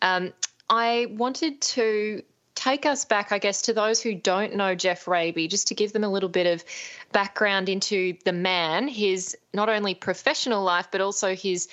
Um, 0.00 0.32
I 0.70 1.08
wanted 1.10 1.60
to 1.60 2.22
take 2.54 2.86
us 2.86 3.04
back, 3.04 3.30
I 3.30 3.38
guess, 3.38 3.62
to 3.62 3.74
those 3.74 4.00
who 4.00 4.14
don't 4.14 4.54
know 4.54 4.74
Geoff 4.74 5.06
Raby, 5.06 5.46
just 5.46 5.68
to 5.68 5.74
give 5.74 5.92
them 5.92 6.04
a 6.04 6.08
little 6.08 6.30
bit 6.30 6.46
of 6.46 6.64
background 7.12 7.68
into 7.68 8.16
the 8.24 8.32
man, 8.32 8.88
his 8.88 9.36
not 9.52 9.68
only 9.68 9.94
professional 9.94 10.62
life, 10.62 10.88
but 10.90 11.02
also 11.02 11.34
his, 11.34 11.68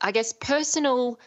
I 0.00 0.12
guess, 0.12 0.32
personal 0.32 1.18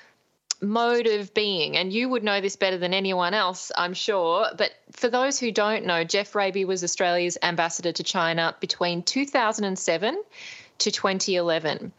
mode 0.62 1.08
of 1.08 1.34
being, 1.34 1.78
and 1.78 1.92
you 1.92 2.10
would 2.10 2.24
know 2.24 2.42
this 2.42 2.56
better 2.56 2.78
than 2.78 2.94
anyone 2.94 3.34
else, 3.34 3.72
I'm 3.78 3.94
sure. 3.94 4.48
But 4.58 4.72
for 4.92 5.10
those 5.10 5.40
who 5.40 5.52
don't 5.52 5.86
know, 5.86 6.04
Geoff 6.04 6.36
Raby 6.36 6.66
was 6.66 6.84
Australia's 6.84 7.38
ambassador 7.42 7.92
to 7.92 8.04
China 8.04 8.56
between 8.60 9.04
2007 9.04 10.24
to 10.80 10.92
2011. 10.92 11.92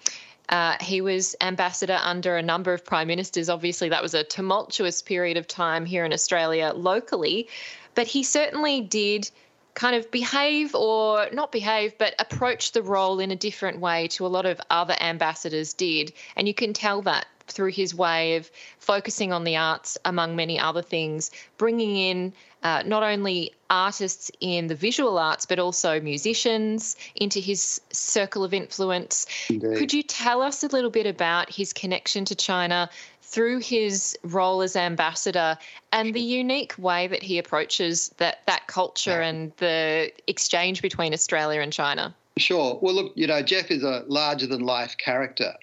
Uh, 0.48 0.76
he 0.80 1.00
was 1.00 1.34
ambassador 1.40 1.98
under 2.02 2.36
a 2.36 2.42
number 2.42 2.72
of 2.72 2.84
prime 2.84 3.08
ministers. 3.08 3.48
Obviously, 3.48 3.88
that 3.88 4.02
was 4.02 4.14
a 4.14 4.22
tumultuous 4.22 5.02
period 5.02 5.36
of 5.36 5.46
time 5.46 5.84
here 5.84 6.04
in 6.04 6.12
Australia 6.12 6.72
locally, 6.74 7.48
but 7.94 8.06
he 8.06 8.22
certainly 8.22 8.80
did 8.80 9.30
kind 9.74 9.94
of 9.94 10.10
behave 10.10 10.74
or 10.74 11.28
not 11.32 11.52
behave, 11.52 11.96
but 11.98 12.14
approach 12.18 12.72
the 12.72 12.82
role 12.82 13.20
in 13.20 13.30
a 13.30 13.36
different 13.36 13.78
way 13.78 14.08
to 14.08 14.24
a 14.24 14.28
lot 14.28 14.46
of 14.46 14.60
other 14.70 14.96
ambassadors 15.00 15.74
did. 15.74 16.12
And 16.34 16.48
you 16.48 16.54
can 16.54 16.72
tell 16.72 17.02
that 17.02 17.26
through 17.48 17.70
his 17.70 17.94
way 17.94 18.36
of 18.36 18.50
focusing 18.78 19.32
on 19.32 19.44
the 19.44 19.56
arts, 19.56 19.98
among 20.04 20.36
many 20.36 20.58
other 20.58 20.82
things, 20.82 21.30
bringing 21.56 21.96
in 21.96 22.32
uh, 22.62 22.82
not 22.84 23.02
only 23.02 23.52
artists 23.70 24.30
in 24.40 24.66
the 24.66 24.74
visual 24.74 25.18
arts, 25.18 25.46
but 25.46 25.58
also 25.58 26.00
musicians 26.00 26.96
into 27.14 27.38
his 27.38 27.80
circle 27.90 28.44
of 28.44 28.52
influence. 28.52 29.26
Indeed. 29.48 29.76
Could 29.78 29.92
you 29.92 30.02
tell 30.02 30.42
us 30.42 30.64
a 30.64 30.68
little 30.68 30.90
bit 30.90 31.06
about 31.06 31.50
his 31.50 31.72
connection 31.72 32.24
to 32.24 32.34
China 32.34 32.90
through 33.22 33.58
his 33.58 34.16
role 34.22 34.62
as 34.62 34.76
ambassador 34.76 35.58
and 35.92 36.14
the 36.14 36.20
unique 36.20 36.74
way 36.78 37.08
that 37.08 37.22
he 37.22 37.38
approaches 37.38 38.08
that, 38.18 38.46
that 38.46 38.66
culture 38.66 39.20
and 39.20 39.52
the 39.56 40.12
exchange 40.26 40.80
between 40.80 41.12
Australia 41.12 41.60
and 41.60 41.72
China? 41.72 42.14
Sure. 42.38 42.78
Well, 42.82 42.94
look, 42.94 43.12
you 43.14 43.26
know, 43.26 43.40
Geoff 43.42 43.70
is 43.70 43.82
a 43.82 44.04
larger 44.08 44.46
than 44.46 44.60
life 44.60 44.96
character 44.98 45.54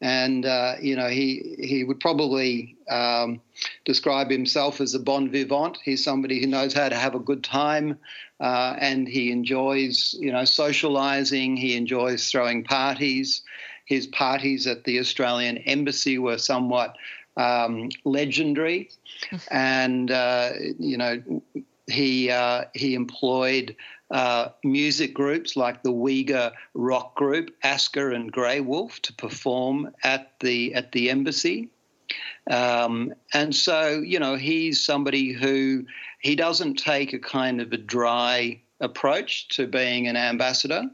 and 0.00 0.46
uh, 0.46 0.74
you 0.80 0.94
know 0.94 1.08
he 1.08 1.56
he 1.58 1.84
would 1.84 1.98
probably 2.00 2.76
um, 2.90 3.40
describe 3.84 4.30
himself 4.30 4.80
as 4.80 4.94
a 4.94 4.98
bon 4.98 5.30
vivant. 5.30 5.78
He's 5.84 6.04
somebody 6.04 6.40
who 6.40 6.46
knows 6.46 6.72
how 6.72 6.88
to 6.88 6.94
have 6.94 7.14
a 7.14 7.20
good 7.20 7.42
time, 7.42 7.98
uh, 8.40 8.76
and 8.78 9.08
he 9.08 9.32
enjoys 9.32 10.14
you 10.20 10.32
know 10.32 10.42
socialising. 10.42 11.58
He 11.58 11.76
enjoys 11.76 12.30
throwing 12.30 12.64
parties. 12.64 13.42
His 13.86 14.06
parties 14.06 14.66
at 14.66 14.84
the 14.84 14.98
Australian 14.98 15.58
Embassy 15.58 16.18
were 16.18 16.38
somewhat 16.38 16.96
um, 17.36 17.88
legendary, 18.04 18.90
and 19.50 20.10
uh, 20.10 20.52
you 20.78 20.96
know 20.96 21.42
he 21.88 22.30
uh, 22.30 22.64
he 22.74 22.94
employed 22.94 23.74
uh, 24.10 24.48
music 24.64 25.14
groups 25.14 25.56
like 25.56 25.82
the 25.82 25.92
Uyghur 25.92 26.52
rock 26.74 27.14
group 27.14 27.50
Asker 27.62 28.10
and 28.12 28.32
Grey 28.32 28.60
Wolf 28.60 29.00
to 29.02 29.12
perform 29.12 29.92
at 30.02 30.32
the 30.40 30.74
at 30.74 30.92
the 30.92 31.10
embassy. 31.10 31.70
Um, 32.50 33.12
and 33.34 33.54
so, 33.54 34.00
you 34.00 34.18
know, 34.18 34.36
he's 34.36 34.82
somebody 34.82 35.32
who 35.32 35.84
he 36.20 36.34
doesn't 36.34 36.76
take 36.76 37.12
a 37.12 37.18
kind 37.18 37.60
of 37.60 37.72
a 37.72 37.76
dry 37.76 38.60
approach 38.80 39.48
to 39.48 39.66
being 39.66 40.08
an 40.08 40.16
ambassador, 40.16 40.84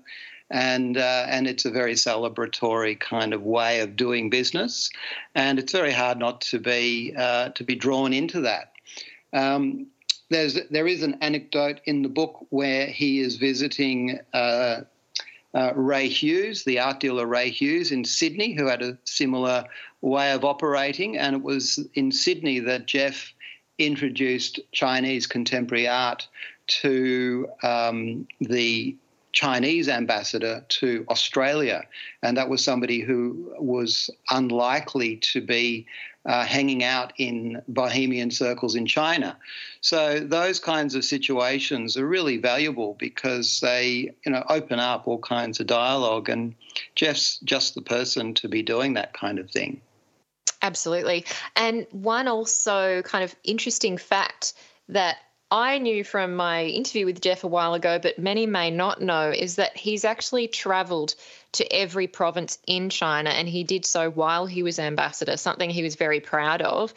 and 0.51 0.97
uh, 0.97 1.27
and 1.29 1.47
it's 1.47 1.65
a 1.65 1.71
very 1.71 1.95
celebratory 1.95 2.99
kind 2.99 3.33
of 3.33 3.43
way 3.43 3.81
of 3.81 3.97
doing 3.97 4.31
business, 4.31 4.91
and 5.35 5.59
it's 5.59 5.73
very 5.73 5.93
hard 5.93 6.19
not 6.19 6.41
to 6.41 6.59
be 6.59 7.15
uh, 7.17 7.51
to 7.51 7.63
be 7.63 7.77
drawn 7.77 8.13
into 8.13 8.41
that. 8.41 8.73
Um, 9.33 9.89
there's 10.35 10.59
there 10.71 10.89
is 10.89 11.03
an 11.03 11.17
anecdote 11.21 11.81
in 11.85 12.03
the 12.03 12.09
book 12.09 12.45
where 12.51 12.87
he 12.87 13.21
is 13.21 13.37
visiting 13.37 14.19
uh, 14.33 14.81
uh, 15.55 15.73
Ray 15.77 16.09
Hughes, 16.09 16.65
the 16.65 16.81
art 16.81 16.99
dealer 16.99 17.27
Ray 17.27 17.51
Hughes 17.51 17.93
in 17.93 18.05
Sydney, 18.05 18.53
who 18.53 18.67
had 18.67 18.83
a 18.83 18.99
similar 19.05 19.65
way 20.01 20.33
of 20.33 20.45
operating, 20.45 21.17
and 21.17 21.37
it 21.37 21.43
was 21.43 21.79
in 21.95 22.11
Sydney 22.11 22.59
that 22.61 22.87
Geoff 22.87 23.33
introduced 23.79 24.59
Chinese 24.73 25.27
contemporary 25.29 25.87
art 25.87 26.27
to 26.67 27.49
um, 27.63 28.27
the 28.41 28.97
Chinese 29.33 29.89
ambassador 29.89 30.65
to 30.69 31.05
Australia, 31.09 31.85
and 32.25 32.37
that 32.37 32.49
was 32.49 32.65
somebody 32.65 33.01
who 33.01 33.55
was 33.59 34.11
unlikely 34.31 35.17
to 35.19 35.41
be 35.41 35.87
uh, 36.27 36.45
hanging 36.45 36.83
out 36.83 37.13
in 37.19 37.63
bohemian 37.69 38.31
circles 38.31 38.75
in 38.75 38.87
China. 38.87 39.37
So 39.81 40.21
those 40.21 40.59
kinds 40.59 40.95
of 40.95 41.05
situations 41.05 41.97
are 41.97 42.07
really 42.07 42.39
valuable 42.39 42.97
because 42.99 43.61
they, 43.61 44.15
you 44.25 44.33
know, 44.33 44.45
open 44.49 44.79
up 44.79 45.07
all 45.07 45.19
kinds 45.19 45.61
of 45.61 45.67
dialogue, 45.67 46.29
and 46.29 46.55
Geoff's 46.95 47.39
just 47.45 47.75
the 47.75 47.83
person 47.83 48.35
to 48.35 48.49
be 48.49 48.63
doing 48.63 48.95
that 48.95 49.13
kind 49.13 49.39
of 49.39 49.51
thing. 49.51 49.81
Absolutely, 50.63 51.27
and 51.57 51.87
one 51.91 52.27
also 52.27 53.03
kind 53.03 53.23
of 53.25 53.35
interesting 53.45 53.99
fact 53.99 54.55
that 54.89 55.17
I 55.55 55.79
knew 55.79 56.03
from 56.03 56.35
my 56.35 56.65
interview 56.65 57.07
with 57.07 57.21
Geoff 57.21 57.45
a 57.45 57.47
while 57.47 57.75
ago, 57.75 58.01
but 58.01 58.19
many 58.19 58.45
may 58.45 58.73
not 58.73 59.01
know, 59.01 59.31
is 59.31 59.55
that 59.55 59.77
he's 59.77 60.05
actually 60.05 60.49
traveled 60.49 61.15
to 61.53 61.73
every 61.73 62.09
province 62.09 62.59
in 62.67 62.91
China 62.91 63.31
and 63.31 63.49
he 63.49 63.63
did 63.63 63.87
so 63.87 64.11
while 64.11 64.47
he 64.47 64.65
was 64.65 64.81
ambassador, 64.81 65.37
something 65.37 65.71
he 65.71 65.85
was 65.85 65.95
very 65.95 66.19
proud 66.19 66.61
of. 66.61 66.93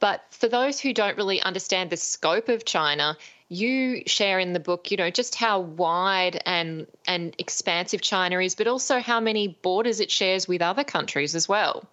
But 0.00 0.24
for 0.30 0.48
those 0.48 0.80
who 0.80 0.94
don't 0.94 1.18
really 1.18 1.42
understand 1.42 1.90
the 1.90 1.98
scope 1.98 2.48
of 2.48 2.64
China, 2.64 3.14
you 3.50 4.04
share 4.06 4.38
in 4.38 4.54
the 4.54 4.60
book, 4.60 4.90
you 4.90 4.96
know, 4.96 5.10
just 5.10 5.34
how 5.34 5.60
wide 5.60 6.40
and 6.46 6.86
and 7.06 7.34
expansive 7.36 8.00
China 8.00 8.40
is, 8.40 8.54
but 8.54 8.68
also 8.68 9.00
how 9.00 9.20
many 9.20 9.48
borders 9.48 10.00
it 10.00 10.10
shares 10.10 10.48
with 10.48 10.62
other 10.62 10.82
countries 10.82 11.34
as 11.34 11.46
well. 11.46 11.86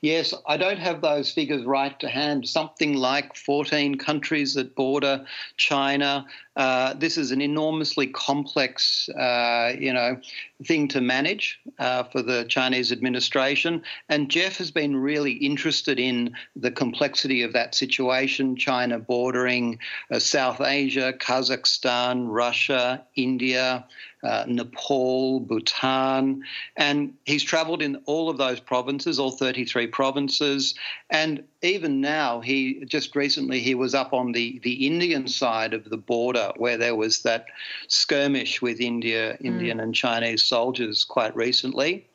Yes, 0.00 0.34
I 0.46 0.56
don't 0.56 0.78
have 0.78 1.00
those 1.00 1.30
figures 1.30 1.64
right 1.64 1.98
to 2.00 2.08
hand. 2.08 2.48
Something 2.48 2.94
like 2.94 3.36
14 3.36 3.96
countries 3.96 4.54
that 4.54 4.74
border 4.74 5.24
China. 5.56 6.26
Uh, 6.56 6.94
this 6.94 7.16
is 7.16 7.30
an 7.30 7.40
enormously 7.40 8.06
complex, 8.08 9.08
uh, 9.10 9.72
you 9.78 9.92
know, 9.92 10.20
thing 10.64 10.88
to 10.88 11.00
manage 11.00 11.60
uh, 11.78 12.04
for 12.04 12.22
the 12.22 12.44
Chinese 12.44 12.92
administration. 12.92 13.82
And 14.08 14.30
Geoff 14.30 14.58
has 14.58 14.70
been 14.70 14.96
really 14.96 15.32
interested 15.32 15.98
in 15.98 16.34
the 16.56 16.70
complexity 16.70 17.42
of 17.42 17.52
that 17.52 17.74
situation. 17.74 18.56
China 18.56 18.98
bordering 18.98 19.78
uh, 20.10 20.18
South 20.18 20.60
Asia, 20.60 21.12
Kazakhstan, 21.18 22.26
Russia, 22.28 23.04
India 23.16 23.86
uh, 24.22 24.44
Nepal, 24.46 25.40
Bhutan, 25.40 26.42
and 26.76 27.14
he's 27.24 27.42
travelled 27.42 27.82
in 27.82 27.96
all 28.06 28.30
of 28.30 28.38
those 28.38 28.60
provinces, 28.60 29.18
all 29.18 29.32
33 29.32 29.88
provinces. 29.88 30.74
And 31.10 31.44
even 31.62 32.00
now, 32.00 32.40
he 32.40 32.84
just 32.84 33.14
recently 33.16 33.60
he 33.60 33.74
was 33.74 33.94
up 33.94 34.12
on 34.12 34.32
the 34.32 34.60
the 34.62 34.86
Indian 34.86 35.28
side 35.28 35.74
of 35.74 35.88
the 35.88 35.96
border 35.96 36.52
where 36.56 36.76
there 36.76 36.96
was 36.96 37.22
that 37.22 37.46
skirmish 37.88 38.60
with 38.60 38.80
India, 38.80 39.34
mm. 39.34 39.46
Indian 39.46 39.80
and 39.80 39.94
Chinese 39.94 40.44
soldiers 40.44 41.04
quite 41.04 41.34
recently 41.36 42.06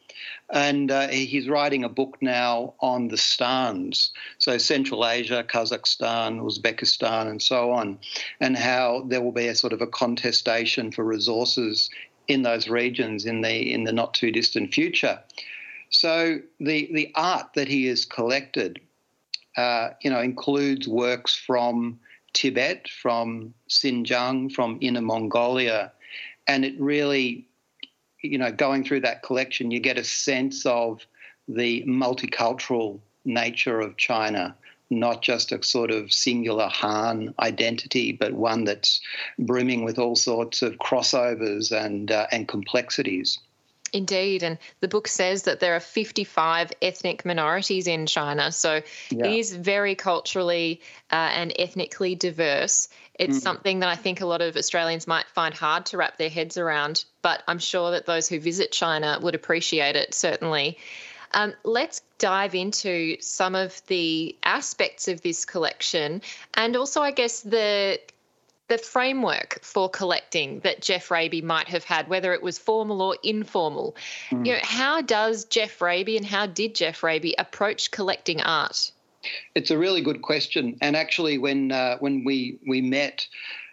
and 0.49 0.91
uh, 0.91 1.07
he's 1.09 1.49
writing 1.49 1.83
a 1.83 1.89
book 1.89 2.17
now 2.21 2.73
on 2.79 3.09
the 3.09 3.17
stans, 3.17 4.11
so 4.37 4.57
Central 4.57 5.05
Asia, 5.05 5.43
Kazakhstan, 5.47 6.39
Uzbekistan, 6.39 7.29
and 7.29 7.41
so 7.41 7.71
on, 7.71 7.99
and 8.39 8.55
how 8.55 9.03
there 9.07 9.21
will 9.21 9.33
be 9.33 9.47
a 9.47 9.55
sort 9.55 9.73
of 9.73 9.81
a 9.81 9.87
contestation 9.87 10.91
for 10.91 11.03
resources 11.03 11.89
in 12.27 12.43
those 12.43 12.67
regions 12.67 13.25
in 13.25 13.41
the 13.41 13.73
in 13.73 13.83
the 13.83 13.91
not 13.91 14.13
too 14.13 14.31
distant 14.31 14.73
future. 14.73 15.19
So 15.89 16.39
the 16.59 16.89
the 16.93 17.11
art 17.15 17.53
that 17.55 17.67
he 17.67 17.85
has 17.87 18.05
collected, 18.05 18.79
uh, 19.57 19.89
you 20.01 20.09
know, 20.09 20.21
includes 20.21 20.87
works 20.87 21.35
from 21.35 21.99
Tibet, 22.33 22.87
from 22.87 23.53
Xinjiang, 23.69 24.51
from 24.53 24.77
Inner 24.81 25.01
Mongolia, 25.01 25.91
and 26.47 26.63
it 26.63 26.79
really 26.79 27.47
you 28.21 28.37
know, 28.37 28.51
going 28.51 28.83
through 28.83 29.01
that 29.01 29.23
collection, 29.23 29.71
you 29.71 29.79
get 29.79 29.97
a 29.97 30.03
sense 30.03 30.65
of 30.65 31.05
the 31.47 31.83
multicultural 31.87 32.99
nature 33.25 33.79
of 33.79 33.97
China, 33.97 34.55
not 34.89 35.21
just 35.21 35.51
a 35.51 35.63
sort 35.63 35.91
of 35.91 36.11
singular 36.11 36.67
Han 36.67 37.33
identity, 37.39 38.11
but 38.11 38.33
one 38.33 38.63
that's 38.63 39.01
brimming 39.37 39.83
with 39.83 39.99
all 39.99 40.15
sorts 40.15 40.61
of 40.61 40.77
crossovers 40.77 41.71
and 41.71 42.11
uh, 42.11 42.27
and 42.31 42.47
complexities. 42.47 43.39
Indeed, 43.93 44.43
and 44.43 44.57
the 44.81 44.87
book 44.87 45.07
says 45.07 45.43
that 45.43 45.59
there 45.59 45.75
are 45.75 45.79
55 45.79 46.73
ethnic 46.81 47.25
minorities 47.25 47.87
in 47.87 48.05
China, 48.05 48.51
so 48.51 48.81
yeah. 49.09 49.25
it 49.25 49.39
is 49.39 49.55
very 49.55 49.95
culturally 49.95 50.81
uh, 51.11 51.15
and 51.15 51.53
ethnically 51.57 52.15
diverse. 52.15 52.89
It's 53.15 53.37
mm. 53.37 53.41
something 53.41 53.79
that 53.79 53.89
I 53.89 53.95
think 53.95 54.21
a 54.21 54.25
lot 54.25 54.41
of 54.41 54.57
Australians 54.57 55.07
might 55.07 55.27
find 55.27 55.53
hard 55.53 55.85
to 55.87 55.97
wrap 55.97 56.17
their 56.17 56.29
heads 56.29 56.57
around, 56.57 57.05
but 57.21 57.43
I'm 57.47 57.59
sure 57.59 57.91
that 57.91 58.05
those 58.05 58.27
who 58.27 58.39
visit 58.39 58.71
China 58.71 59.19
would 59.21 59.35
appreciate 59.35 59.95
it, 59.95 60.13
certainly. 60.13 60.77
Um, 61.33 61.53
let's 61.63 62.01
dive 62.19 62.55
into 62.55 63.17
some 63.21 63.55
of 63.55 63.81
the 63.87 64.35
aspects 64.43 65.07
of 65.07 65.21
this 65.21 65.45
collection 65.45 66.21
and 66.53 66.75
also, 66.75 67.01
I 67.01 67.11
guess, 67.11 67.41
the 67.41 67.99
the 68.67 68.77
framework 68.77 69.59
for 69.61 69.89
collecting 69.89 70.59
that 70.61 70.81
Geoff 70.81 71.09
Raby 71.09 71.41
might 71.41 71.67
have 71.69 71.83
had, 71.83 72.07
whether 72.07 72.33
it 72.33 72.41
was 72.41 72.57
formal 72.57 73.01
or 73.01 73.17
informal. 73.23 73.95
Mm. 74.29 74.45
You 74.45 74.53
know, 74.53 74.59
how 74.63 75.01
does 75.01 75.45
Geoff 75.45 75.81
Raby 75.81 76.17
and 76.17 76.25
how 76.25 76.45
did 76.45 76.75
Geoff 76.75 77.03
Raby 77.03 77.35
approach 77.37 77.91
collecting 77.91 78.41
art? 78.41 78.91
It's 79.55 79.71
a 79.71 79.77
really 79.77 80.01
good 80.01 80.21
question, 80.21 80.77
and 80.81 80.95
actually, 80.95 81.37
when 81.37 81.71
uh, 81.71 81.97
when 81.99 82.23
we 82.23 82.59
we 82.65 82.81
met, 82.81 83.27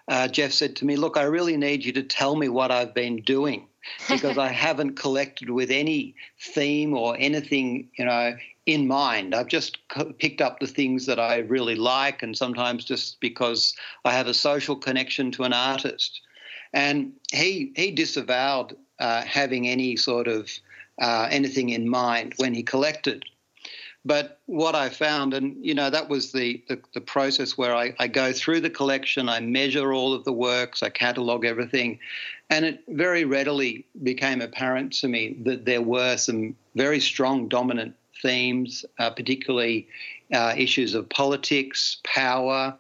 uh, 0.09 0.27
Geoff 0.27 0.53
said 0.53 0.77
to 0.77 0.85
me, 0.85 0.97
"Look, 0.97 1.17
I 1.17 1.25
really 1.25 1.57
need 1.57 1.85
you 1.85 1.93
to 1.93 2.03
tell 2.03 2.35
me 2.35 2.49
what 2.49 2.71
I've 2.71 2.95
been 2.95 3.17
doing." 3.17 3.69
because 4.09 4.39
I 4.49 4.49
haven't 4.49 4.97
collected 4.97 5.51
with 5.51 5.71
any 5.71 6.15
theme 6.41 6.95
or 6.95 7.17
anything, 7.19 7.91
you 7.99 8.05
know, 8.05 8.37
in 8.67 8.87
mind. 8.87 9.35
I've 9.35 9.49
just 9.49 9.79
picked 10.19 10.41
up 10.41 10.61
the 10.61 10.67
things 10.67 11.07
that 11.07 11.19
I 11.19 11.39
really 11.39 11.75
like, 11.75 12.23
and 12.23 12.37
sometimes 12.37 12.85
just 12.85 13.21
because 13.21 13.75
I 14.05 14.13
have 14.13 14.27
a 14.27 14.35
social 14.35 14.77
connection 14.77 15.31
to 15.33 15.45
an 15.45 15.53
artist. 15.53 16.21
And 16.73 17.13
he 17.33 17.73
he 17.77 17.91
disavowed 17.91 18.77
uh, 18.99 19.23
having 19.23 19.69
any 19.69 19.97
sort 19.97 20.29
of 20.29 20.51
uh, 21.01 21.29
anything 21.31 21.71
in 21.71 21.89
mind 21.89 22.35
when 22.37 22.55
he 22.55 22.63
collected. 22.63 23.25
But 24.07 24.39
what 24.47 24.75
I 24.75 24.91
found, 24.91 25.33
and 25.33 25.57
you 25.65 25.75
know, 25.75 25.89
that 25.89 26.11
was 26.11 26.33
the, 26.33 26.63
the, 26.69 26.79
the 26.93 27.01
process 27.01 27.57
where 27.57 27.75
I, 27.75 27.95
I, 27.99 28.07
go 28.07 28.33
through 28.33 28.61
the 28.61 28.69
collection, 28.69 29.31
I 29.31 29.41
measure 29.41 29.95
all 29.95 30.13
of 30.13 30.25
the 30.25 30.33
works, 30.33 30.83
I 30.83 30.91
catalogue 30.91 31.47
everything, 31.47 31.99
and 32.51 32.67
it 32.67 32.85
very 32.87 33.25
readily 33.25 33.87
became 34.03 34.43
apparent 34.43 34.93
to 34.95 35.09
me 35.09 35.37
that 35.45 35.65
there 35.65 35.81
were 35.81 36.19
some 36.19 36.55
very 36.75 37.01
strong 37.01 37.49
dominant 37.49 37.95
themes, 38.23 38.85
uh, 38.99 39.11
particularly 39.11 39.89
uh, 40.33 40.55
issues 40.57 40.95
of 40.95 41.09
politics, 41.09 41.99
power, 42.05 42.77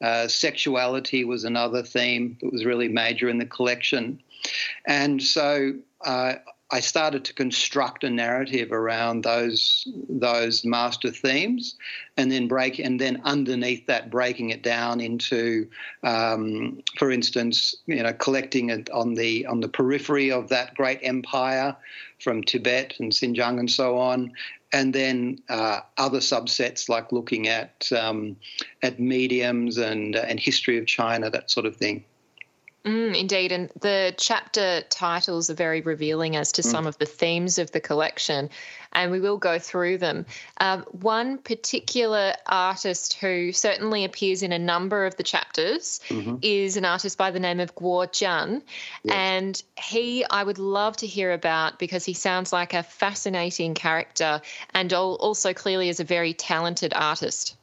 uh, 0.00 0.28
sexuality 0.28 1.24
was 1.24 1.44
another 1.44 1.82
theme 1.82 2.36
that 2.40 2.52
was 2.52 2.64
really 2.64 2.88
major 2.88 3.28
in 3.28 3.38
the 3.38 3.46
collection. 3.46 4.20
And 4.86 5.22
so 5.22 5.74
uh, 6.04 6.34
I 6.70 6.80
started 6.80 7.24
to 7.24 7.32
construct 7.32 8.04
a 8.04 8.10
narrative 8.10 8.72
around 8.72 9.24
those 9.24 9.88
those 10.08 10.64
master 10.64 11.10
themes, 11.10 11.74
and 12.18 12.30
then 12.30 12.46
break 12.46 12.78
and 12.78 13.00
then 13.00 13.22
underneath 13.24 13.86
that, 13.86 14.10
breaking 14.10 14.50
it 14.50 14.62
down 14.62 15.00
into, 15.00 15.68
um, 16.02 16.82
for 16.98 17.10
instance, 17.10 17.74
you 17.86 18.02
know, 18.02 18.12
collecting 18.12 18.68
it 18.68 18.90
on 18.90 19.14
the 19.14 19.46
on 19.46 19.60
the 19.60 19.68
periphery 19.68 20.30
of 20.30 20.48
that 20.50 20.74
great 20.74 21.00
empire, 21.02 21.74
from 22.20 22.42
Tibet 22.42 22.94
and 22.98 23.12
Xinjiang 23.12 23.58
and 23.58 23.70
so 23.70 23.96
on, 23.96 24.32
and 24.72 24.94
then 24.94 25.40
uh, 25.48 25.80
other 25.96 26.18
subsets 26.18 26.88
like 26.88 27.12
looking 27.12 27.48
at 27.48 27.90
um, 27.92 28.36
at 28.82 29.00
mediums 29.00 29.78
and 29.78 30.16
and 30.16 30.38
history 30.38 30.76
of 30.78 30.86
China, 30.86 31.30
that 31.30 31.50
sort 31.50 31.66
of 31.66 31.76
thing. 31.76 32.04
Mm, 32.84 33.18
indeed. 33.18 33.52
And 33.52 33.70
the 33.80 34.14
chapter 34.16 34.82
titles 34.88 35.50
are 35.50 35.54
very 35.54 35.80
revealing 35.80 36.36
as 36.36 36.52
to 36.52 36.62
mm. 36.62 36.64
some 36.64 36.86
of 36.86 36.96
the 36.98 37.06
themes 37.06 37.58
of 37.58 37.72
the 37.72 37.80
collection, 37.80 38.50
and 38.92 39.10
we 39.10 39.20
will 39.20 39.36
go 39.36 39.58
through 39.58 39.98
them. 39.98 40.26
Um, 40.60 40.84
one 40.92 41.38
particular 41.38 42.34
artist 42.46 43.14
who 43.14 43.52
certainly 43.52 44.04
appears 44.04 44.42
in 44.42 44.52
a 44.52 44.58
number 44.58 45.06
of 45.06 45.16
the 45.16 45.22
chapters 45.22 46.00
mm-hmm. 46.08 46.36
is 46.40 46.76
an 46.76 46.84
artist 46.84 47.18
by 47.18 47.30
the 47.30 47.40
name 47.40 47.60
of 47.60 47.74
Guo 47.74 48.06
Jian. 48.06 48.62
Yes. 49.02 49.14
And 49.14 49.62
he, 49.76 50.24
I 50.30 50.44
would 50.44 50.58
love 50.58 50.96
to 50.98 51.06
hear 51.06 51.32
about 51.32 51.78
because 51.78 52.04
he 52.04 52.14
sounds 52.14 52.52
like 52.52 52.74
a 52.74 52.82
fascinating 52.82 53.74
character 53.74 54.40
and 54.72 54.92
also 54.92 55.52
clearly 55.52 55.88
is 55.88 56.00
a 56.00 56.04
very 56.04 56.32
talented 56.32 56.92
artist. 56.94 57.56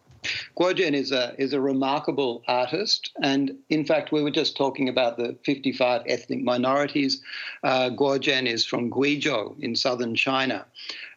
Guo 0.57 0.73
Jian 0.73 0.93
is 0.93 1.11
a 1.11 1.35
is 1.37 1.53
a 1.53 1.61
remarkable 1.61 2.43
artist, 2.47 3.11
and 3.21 3.55
in 3.69 3.85
fact, 3.85 4.11
we 4.11 4.23
were 4.23 4.31
just 4.31 4.55
talking 4.57 4.89
about 4.89 5.17
the 5.17 5.35
55 5.43 6.03
ethnic 6.07 6.43
minorities. 6.43 7.21
Uh, 7.63 7.89
Guo 7.89 8.19
Jian 8.19 8.45
is 8.45 8.65
from 8.65 8.89
Guizhou 8.89 9.59
in 9.59 9.75
southern 9.75 10.15
China. 10.15 10.65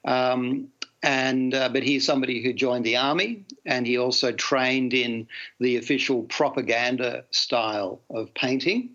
Um, 0.05 0.69
and 1.03 1.55
uh, 1.55 1.69
but 1.69 1.83
he's 1.83 2.05
somebody 2.05 2.43
who 2.43 2.53
joined 2.53 2.85
the 2.85 2.97
army 2.97 3.45
and 3.65 3.87
he 3.87 3.99
also 3.99 4.33
trained 4.33 4.93
in 4.93 5.29
the 5.61 5.77
official 5.77 6.23
propaganda 6.25 7.25
style 7.31 8.01
of 8.11 8.33
painting 8.35 8.91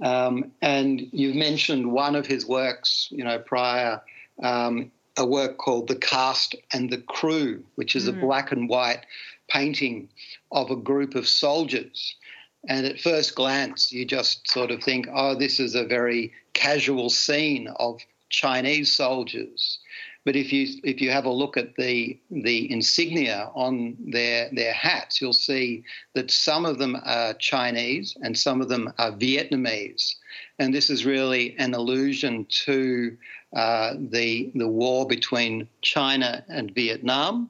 um, 0.00 0.52
and 0.62 1.08
you've 1.12 1.36
mentioned 1.36 1.90
one 1.90 2.14
of 2.14 2.26
his 2.26 2.46
works 2.46 3.08
you 3.10 3.24
know 3.24 3.38
prior 3.38 4.00
um, 4.42 4.90
a 5.16 5.26
work 5.26 5.58
called 5.58 5.88
the 5.88 5.96
cast 5.96 6.54
and 6.72 6.90
the 6.90 6.98
crew 6.98 7.64
which 7.74 7.96
is 7.96 8.06
mm. 8.08 8.10
a 8.10 8.20
black 8.20 8.52
and 8.52 8.68
white 8.68 9.04
painting 9.50 10.08
of 10.52 10.70
a 10.70 10.76
group 10.76 11.14
of 11.14 11.28
soldiers. 11.28 12.16
And 12.68 12.86
at 12.86 13.00
first 13.00 13.34
glance, 13.34 13.90
you 13.90 14.04
just 14.04 14.48
sort 14.48 14.70
of 14.70 14.82
think, 14.82 15.08
oh, 15.12 15.34
this 15.34 15.60
is 15.60 15.74
a 15.74 15.84
very 15.84 16.32
casual 16.52 17.08
scene 17.08 17.68
of 17.76 18.00
Chinese 18.28 18.92
soldiers. 18.92 19.78
But 20.24 20.36
if 20.36 20.52
you 20.52 20.66
if 20.84 21.00
you 21.00 21.10
have 21.10 21.24
a 21.24 21.32
look 21.32 21.56
at 21.56 21.76
the 21.76 22.18
the 22.30 22.70
insignia 22.70 23.50
on 23.54 23.96
their 23.98 24.50
their 24.52 24.74
hats, 24.74 25.20
you'll 25.20 25.32
see 25.32 25.82
that 26.14 26.30
some 26.30 26.66
of 26.66 26.78
them 26.78 26.96
are 27.04 27.32
Chinese 27.34 28.16
and 28.22 28.36
some 28.38 28.60
of 28.60 28.68
them 28.68 28.92
are 28.98 29.12
Vietnamese, 29.12 30.16
and 30.58 30.74
this 30.74 30.90
is 30.90 31.06
really 31.06 31.56
an 31.58 31.72
allusion 31.72 32.46
to 32.66 33.16
uh, 33.56 33.94
the 33.98 34.52
the 34.54 34.68
war 34.68 35.06
between 35.06 35.66
China 35.80 36.44
and 36.48 36.74
Vietnam, 36.74 37.48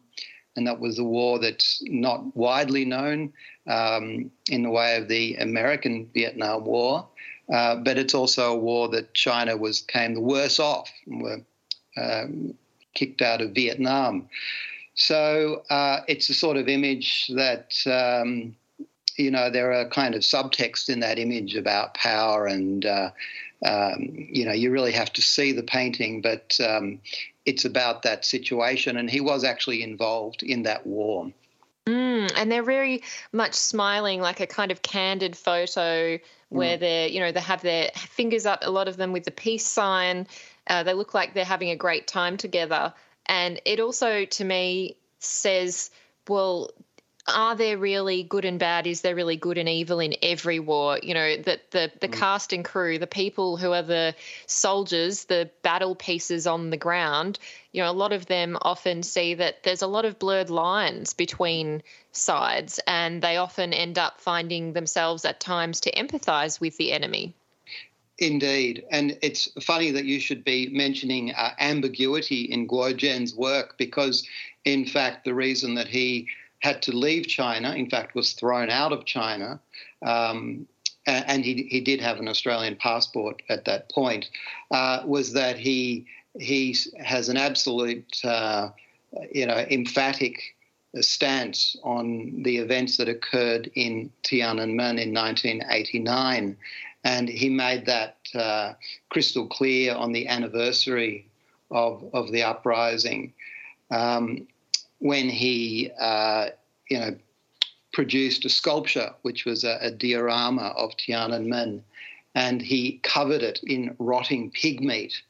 and 0.61 0.67
that 0.67 0.79
was 0.79 0.99
a 0.99 1.05
war 1.05 1.39
that's 1.39 1.83
not 1.87 2.37
widely 2.37 2.85
known 2.85 3.33
um, 3.67 4.31
in 4.51 4.63
the 4.63 4.69
way 4.69 4.97
of 4.97 5.09
the 5.09 5.37
American 5.37 6.07
Vietnam 6.13 6.67
War, 6.67 7.09
uh, 7.51 7.77
but 7.77 7.97
it's 7.97 8.13
also 8.15 8.53
a 8.53 8.59
war 8.59 8.87
that 8.91 9.15
China 9.15 9.57
was 9.57 9.81
came 9.81 10.13
the 10.13 10.21
worse 10.21 10.61
off 10.61 10.91
and 11.07 11.23
were 11.23 11.41
um, 11.97 12.53
kicked 12.93 13.23
out 13.23 13.41
of 13.41 13.53
Vietnam. 13.53 14.29
So 14.97 15.63
uh, 15.71 16.01
it's 16.09 16.29
a 16.29 16.35
sort 16.35 16.59
of 16.59 16.69
image 16.69 17.31
that. 17.35 17.73
Um, 17.87 18.55
you 19.17 19.31
know, 19.31 19.51
there 19.51 19.75
are 19.75 19.87
kind 19.87 20.15
of 20.15 20.23
subtext 20.23 20.89
in 20.89 21.01
that 21.01 21.19
image 21.19 21.55
about 21.55 21.93
power 21.93 22.47
and 22.47 22.87
uh, 22.87 23.11
um, 23.63 24.09
you 24.15 24.47
know, 24.47 24.53
you 24.53 24.71
really 24.71 24.93
have 24.93 25.13
to 25.13 25.21
see 25.21 25.53
the 25.53 25.63
painting, 25.63 26.23
but 26.23 26.57
um, 26.67 27.01
it's 27.47 27.64
about 27.64 28.03
that 28.03 28.24
situation. 28.24 28.97
And 28.97 29.11
he 29.11 29.20
was 29.20 29.45
actually 29.45 29.82
involved 29.82 30.43
in 30.43 30.64
that 30.64 30.86
war. 30.86 31.32
Mm, 31.86 32.30
and 32.36 32.53
they're 32.53 32.62
very 32.62 33.03
much 33.32 33.55
smiling, 33.55 34.20
like 34.20 34.41
a 34.41 34.47
kind 34.47 34.70
of 34.70 34.82
candid 34.82 35.36
photo 35.36 36.18
where 36.51 36.76
mm. 36.76 36.80
they're, 36.80 37.09
you 37.09 37.20
know, 37.20 37.32
they 37.32 37.41
have 37.41 37.62
their 37.62 37.91
fingers 37.95 38.47
up, 38.47 38.61
a 38.62 38.70
lot 38.70 38.88
of 38.88 38.97
them 38.97 39.12
with 39.12 39.24
the 39.24 39.30
peace 39.30 39.66
sign. 39.66 40.26
Uh, 40.66 40.82
they 40.82 40.95
look 40.95 41.14
like 41.14 41.34
they're 41.34 41.45
having 41.45 41.70
a 41.70 41.76
great 41.76 42.07
time 42.07 42.36
together. 42.36 42.93
And 43.26 43.61
it 43.64 43.80
also, 43.80 44.24
to 44.24 44.45
me, 44.45 44.97
says, 45.18 45.91
well, 46.28 46.70
are 47.27 47.55
there 47.55 47.77
really 47.77 48.23
good 48.23 48.45
and 48.45 48.59
bad? 48.59 48.87
Is 48.87 49.03
there 49.03 49.14
really 49.14 49.37
good 49.37 49.59
and 49.59 49.68
evil 49.68 50.01
in 50.01 50.14
every 50.23 50.59
war? 50.59 50.99
You 51.03 51.14
know, 51.14 51.37
that 51.37 51.71
the, 51.71 51.93
the 52.01 52.09
mm. 52.09 52.12
cast 52.12 52.53
and 52.53 52.64
crew, 52.64 52.99
the 52.99 53.07
people 53.07 53.57
who 53.57 53.73
are 53.73 53.83
the 53.83 54.14
soldiers, 54.47 55.25
the 55.25 55.51
battle 55.62 55.95
pieces 55.95 56.47
on 56.47 56.71
the 56.71 56.77
ground, 56.77 57.39
you 57.73 57.83
know, 57.83 57.91
a 57.91 57.93
lot 57.93 58.12
of 58.12 58.27
them 58.27 58.57
often 58.62 59.03
see 59.03 59.35
that 59.35 59.62
there's 59.62 59.83
a 59.83 59.87
lot 59.87 60.05
of 60.05 60.18
blurred 60.18 60.51
lines 60.51 61.12
between 61.12 61.83
sides, 62.12 62.81
and 62.87 63.23
they 63.23 63.37
often 63.37 63.73
end 63.73 63.99
up 63.99 64.21
finding 64.21 64.73
themselves 64.73 65.25
at 65.25 65.41
times 65.41 65.81
to 65.81 65.93
empathize 65.93 66.61
with 66.61 66.77
the 66.79 66.93
enemy. 66.93 67.35
Indeed. 68.18 68.85
And 68.91 69.16
it's 69.23 69.49
funny 69.62 69.91
that 69.93 70.05
you 70.05 70.21
should 70.21 70.45
be 70.45 70.68
mentioning 70.68 71.33
uh, 71.33 71.53
ambiguity 71.59 72.43
in 72.43 72.68
Guo 72.68 72.93
Jian's 72.93 73.35
work 73.35 73.77
because, 73.79 74.27
in 74.66 74.85
fact, 74.85 75.25
the 75.25 75.35
reason 75.35 75.75
that 75.77 75.89
he 75.89 76.29
had 76.61 76.83
to 76.83 76.93
leave 76.93 77.27
China, 77.27 77.75
in 77.75 77.89
fact, 77.89 78.15
was 78.15 78.33
thrown 78.33 78.71
out 78.71 78.93
of 78.93 79.05
China. 79.05 79.61
Um, 80.05 80.67
and 81.07 81.45
he, 81.45 81.67
he 81.71 81.81
did 81.81 82.01
have 82.01 82.19
an 82.19 82.29
Australian 82.29 82.77
passport 82.77 83.43
at 83.49 83.65
that 83.65 83.91
point, 83.91 84.31
uh, 84.71 85.03
was 85.05 85.33
that 85.33 85.59
he, 85.59 86.07
he 86.39 86.77
has 86.99 87.29
an 87.29 87.37
absolute, 87.37 88.21
uh, 88.25 88.69
you 89.33 89.47
know, 89.47 89.67
emphatic 89.71 90.41
stance 91.01 91.77
on 91.83 92.43
the 92.43 92.59
events 92.59 92.97
that 92.97 93.09
occurred 93.09 93.71
in 93.75 94.11
Tiananmen 94.25 95.01
in 95.01 95.15
1989. 95.15 96.57
And 97.05 97.29
he 97.29 97.49
made 97.49 97.87
that 97.87 98.19
uh, 98.35 98.75
crystal 99.09 99.47
clear 99.47 99.95
on 99.95 100.13
the 100.13 100.29
anniversary 100.29 101.27
of, 101.71 102.05
of 102.13 102.31
the 102.31 102.43
uprising. 102.43 103.33
Um, 103.91 104.47
when 105.01 105.28
he, 105.28 105.90
uh, 105.98 106.51
you 106.88 106.98
know, 106.98 107.16
produced 107.92 108.44
a 108.44 108.48
sculpture 108.48 109.11
which 109.22 109.44
was 109.44 109.64
a, 109.64 109.78
a 109.80 109.90
diorama 109.90 110.72
of 110.76 110.92
Tiananmen, 110.96 111.82
and 112.34 112.62
he 112.62 113.01
covered 113.03 113.42
it 113.42 113.61
in 113.66 113.96
rotting 113.98 114.51
pig 114.53 114.80
meat, 114.80 115.20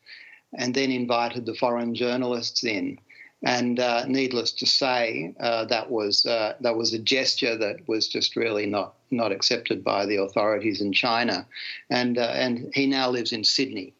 and 0.58 0.74
then 0.74 0.90
invited 0.90 1.46
the 1.46 1.54
foreign 1.54 1.94
journalists 1.94 2.62
in. 2.64 2.98
And 3.42 3.80
uh, 3.80 4.04
needless 4.06 4.52
to 4.52 4.66
say, 4.66 5.34
uh, 5.40 5.64
that 5.66 5.90
was 5.90 6.26
uh, 6.26 6.56
that 6.60 6.76
was 6.76 6.92
a 6.92 6.98
gesture 6.98 7.56
that 7.56 7.88
was 7.88 8.06
just 8.06 8.36
really 8.36 8.66
not 8.66 8.94
not 9.10 9.32
accepted 9.32 9.82
by 9.82 10.04
the 10.04 10.16
authorities 10.16 10.82
in 10.82 10.92
China, 10.92 11.46
and 11.88 12.18
uh, 12.18 12.32
and 12.34 12.70
he 12.74 12.86
now 12.86 13.08
lives 13.08 13.32
in 13.32 13.44
Sydney. 13.44 13.94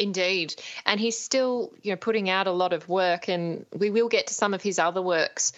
Indeed. 0.00 0.54
And 0.86 0.98
he's 0.98 1.18
still, 1.18 1.72
you 1.82 1.92
know, 1.92 1.96
putting 1.96 2.30
out 2.30 2.46
a 2.46 2.52
lot 2.52 2.72
of 2.72 2.88
work 2.88 3.28
and 3.28 3.66
we 3.76 3.90
will 3.90 4.08
get 4.08 4.28
to 4.28 4.34
some 4.34 4.54
of 4.54 4.62
his 4.62 4.78
other 4.78 5.02
works 5.02 5.52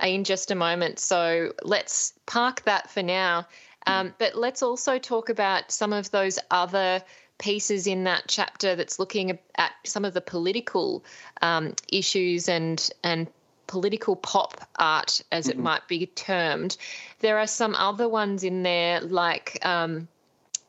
in 0.00 0.22
just 0.22 0.52
a 0.52 0.54
moment. 0.54 1.00
So 1.00 1.52
let's 1.64 2.12
park 2.24 2.62
that 2.62 2.88
for 2.90 3.02
now. 3.02 3.46
Um, 3.88 4.14
but 4.18 4.36
let's 4.36 4.62
also 4.62 4.98
talk 4.98 5.30
about 5.30 5.72
some 5.72 5.92
of 5.92 6.10
those 6.10 6.38
other 6.50 7.02
pieces 7.38 7.86
in 7.86 8.04
that 8.04 8.24
chapter 8.28 8.76
that's 8.76 8.98
looking 8.98 9.38
at 9.56 9.72
some 9.84 10.04
of 10.04 10.14
the 10.14 10.20
political 10.20 11.04
um, 11.42 11.74
issues 11.90 12.48
and 12.48 12.90
and 13.02 13.28
political 13.66 14.14
pop 14.14 14.60
art, 14.78 15.22
as 15.32 15.46
mm-hmm. 15.46 15.58
it 15.58 15.62
might 15.62 15.88
be 15.88 16.06
termed. 16.06 16.76
There 17.20 17.38
are 17.38 17.46
some 17.46 17.74
other 17.74 18.08
ones 18.08 18.44
in 18.44 18.62
there, 18.62 19.00
like 19.00 19.58
um, 19.64 20.08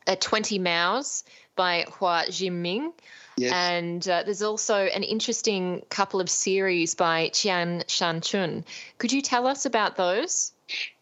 a 0.06 0.16
20 0.16 0.58
Maos 0.58 1.24
by 1.56 1.86
Hua 1.90 2.24
Jinming. 2.26 2.92
Yes. 3.36 3.52
And 3.54 4.08
uh, 4.08 4.22
there's 4.24 4.42
also 4.42 4.86
an 4.86 5.02
interesting 5.02 5.82
couple 5.88 6.20
of 6.20 6.28
series 6.28 6.94
by 6.94 7.28
Chiang 7.28 7.82
Shan-chun. 7.86 8.64
Could 8.98 9.12
you 9.12 9.22
tell 9.22 9.46
us 9.46 9.64
about 9.64 9.96
those? 9.96 10.52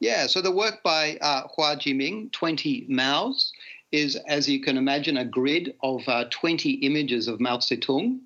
Yeah, 0.01 0.27
so 0.27 0.41
the 0.41 0.53
work 0.53 0.83
by 0.83 1.19
uh, 1.21 1.49
Hua 1.49 1.77
Jinming, 1.77 2.33
20 2.33 2.87
Maos, 2.89 3.53
is, 3.93 4.17
as 4.27 4.49
you 4.49 4.61
can 4.61 4.77
imagine, 4.77 5.17
a 5.17 5.25
grid 5.25 5.75
of 5.83 6.03
uh, 6.07 6.25
20 6.31 6.71
images 6.73 7.29
of 7.29 7.41
Mao 7.41 7.59
Zedong. 7.59 8.21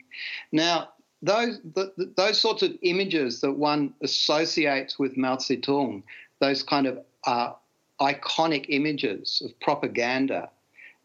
Now, 0.51 0.89
those 1.23 1.61
the, 1.75 1.93
those 2.17 2.41
sorts 2.41 2.63
of 2.63 2.73
images 2.83 3.41
that 3.43 3.53
one 3.53 3.95
associates 4.03 4.99
with 4.99 5.17
Mao 5.17 5.37
Zedong, 5.37 6.03
those 6.41 6.63
kind 6.63 6.87
of 6.87 6.99
uh, 7.25 7.53
iconic 8.01 8.67
images 8.69 9.41
of 9.45 9.59
propaganda, 9.61 10.51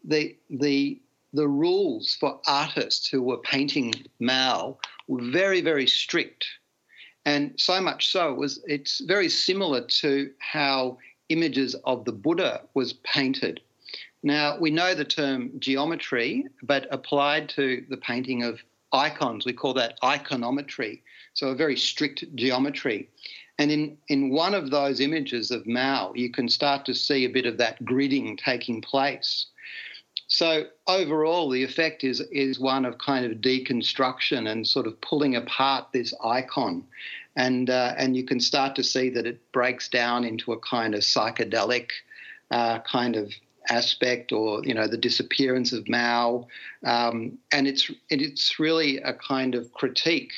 the 0.04 0.36
the 0.50 1.00
the 1.32 1.48
rules 1.48 2.16
for 2.18 2.40
artists 2.46 3.08
who 3.08 3.22
were 3.22 3.38
painting 3.38 3.94
Mao 4.20 4.78
were 5.06 5.22
very 5.22 5.60
very 5.60 5.86
strict, 5.86 6.46
and 7.24 7.52
so 7.56 7.80
much 7.80 8.10
so 8.10 8.34
was 8.34 8.62
it's 8.66 9.00
very 9.00 9.28
similar 9.28 9.82
to 10.02 10.30
how 10.38 10.98
images 11.28 11.74
of 11.84 12.04
the 12.04 12.12
Buddha 12.12 12.62
was 12.74 12.94
painted. 13.04 13.60
Now 14.22 14.58
we 14.58 14.70
know 14.70 14.94
the 14.94 15.04
term 15.04 15.52
geometry, 15.58 16.46
but 16.62 16.86
applied 16.90 17.48
to 17.50 17.84
the 17.88 17.98
painting 17.98 18.42
of 18.42 18.60
icons. 18.92 19.44
We 19.44 19.52
call 19.52 19.74
that 19.74 19.98
iconometry, 20.02 21.02
so 21.34 21.48
a 21.48 21.54
very 21.54 21.76
strict 21.76 22.24
geometry. 22.34 23.08
And 23.58 23.70
in, 23.72 23.98
in 24.08 24.30
one 24.30 24.54
of 24.54 24.70
those 24.70 25.00
images 25.00 25.50
of 25.50 25.66
Mao, 25.66 26.12
you 26.14 26.30
can 26.30 26.48
start 26.48 26.84
to 26.86 26.94
see 26.94 27.24
a 27.24 27.30
bit 27.30 27.44
of 27.44 27.58
that 27.58 27.82
gridding 27.84 28.38
taking 28.38 28.80
place. 28.80 29.46
So 30.28 30.66
overall, 30.86 31.48
the 31.48 31.64
effect 31.64 32.04
is 32.04 32.20
is 32.30 32.60
one 32.60 32.84
of 32.84 32.98
kind 32.98 33.24
of 33.24 33.38
deconstruction 33.38 34.50
and 34.50 34.68
sort 34.68 34.86
of 34.86 35.00
pulling 35.00 35.36
apart 35.36 35.86
this 35.92 36.12
icon, 36.22 36.84
and 37.34 37.70
uh, 37.70 37.94
and 37.96 38.14
you 38.14 38.24
can 38.24 38.38
start 38.38 38.76
to 38.76 38.84
see 38.84 39.08
that 39.08 39.26
it 39.26 39.40
breaks 39.52 39.88
down 39.88 40.24
into 40.24 40.52
a 40.52 40.60
kind 40.60 40.94
of 40.94 41.00
psychedelic 41.00 41.88
uh, 42.50 42.80
kind 42.80 43.16
of 43.16 43.32
aspect 43.70 44.30
or 44.30 44.62
you 44.64 44.74
know 44.74 44.86
the 44.86 44.98
disappearance 44.98 45.72
of 45.72 45.88
Mao, 45.88 46.46
um, 46.84 47.38
and 47.50 47.66
it's 47.66 47.90
it's 48.10 48.60
really 48.60 48.98
a 48.98 49.14
kind 49.14 49.54
of 49.54 49.72
critique 49.72 50.32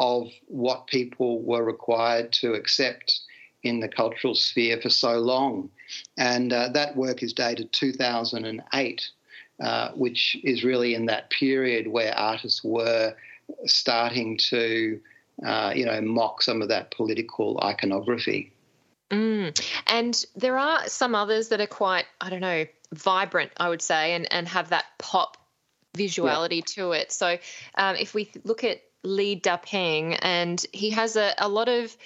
of 0.00 0.28
what 0.48 0.88
people 0.88 1.40
were 1.42 1.62
required 1.62 2.32
to 2.32 2.54
accept 2.54 3.20
in 3.62 3.78
the 3.78 3.88
cultural 3.88 4.34
sphere 4.34 4.80
for 4.80 4.90
so 4.90 5.20
long, 5.20 5.70
and 6.18 6.52
uh, 6.52 6.68
that 6.70 6.96
work 6.96 7.22
is 7.22 7.32
dated 7.32 7.72
2008, 7.72 9.08
uh, 9.60 9.90
which 9.92 10.36
is 10.42 10.64
really 10.64 10.94
in 10.94 11.06
that 11.06 11.30
period 11.30 11.86
where 11.86 12.16
artists 12.16 12.62
were 12.64 13.14
starting 13.66 14.36
to 14.36 15.00
uh, 15.44 15.72
you 15.74 15.84
know 15.84 16.00
mock 16.00 16.42
some 16.42 16.62
of 16.62 16.68
that 16.68 16.90
political 16.90 17.58
iconography. 17.62 18.52
Mm. 19.10 19.60
And 19.86 20.24
there 20.36 20.56
are 20.56 20.86
some 20.86 21.14
others 21.14 21.48
that 21.48 21.60
are 21.60 21.66
quite, 21.66 22.04
I 22.20 22.30
don't 22.30 22.40
know, 22.40 22.66
vibrant, 22.92 23.50
I 23.56 23.68
would 23.68 23.82
say, 23.82 24.14
and, 24.14 24.32
and 24.32 24.46
have 24.46 24.68
that 24.68 24.84
pop 24.98 25.36
visuality 25.96 26.56
yeah. 26.56 26.74
to 26.74 26.92
it. 26.92 27.10
So 27.10 27.36
um, 27.74 27.96
if 27.96 28.14
we 28.14 28.30
look 28.44 28.62
at 28.62 28.82
Li 29.02 29.40
Dapeng, 29.40 30.18
and 30.22 30.64
he 30.72 30.90
has 30.90 31.16
a, 31.16 31.34
a 31.38 31.48
lot 31.48 31.68
of 31.68 31.96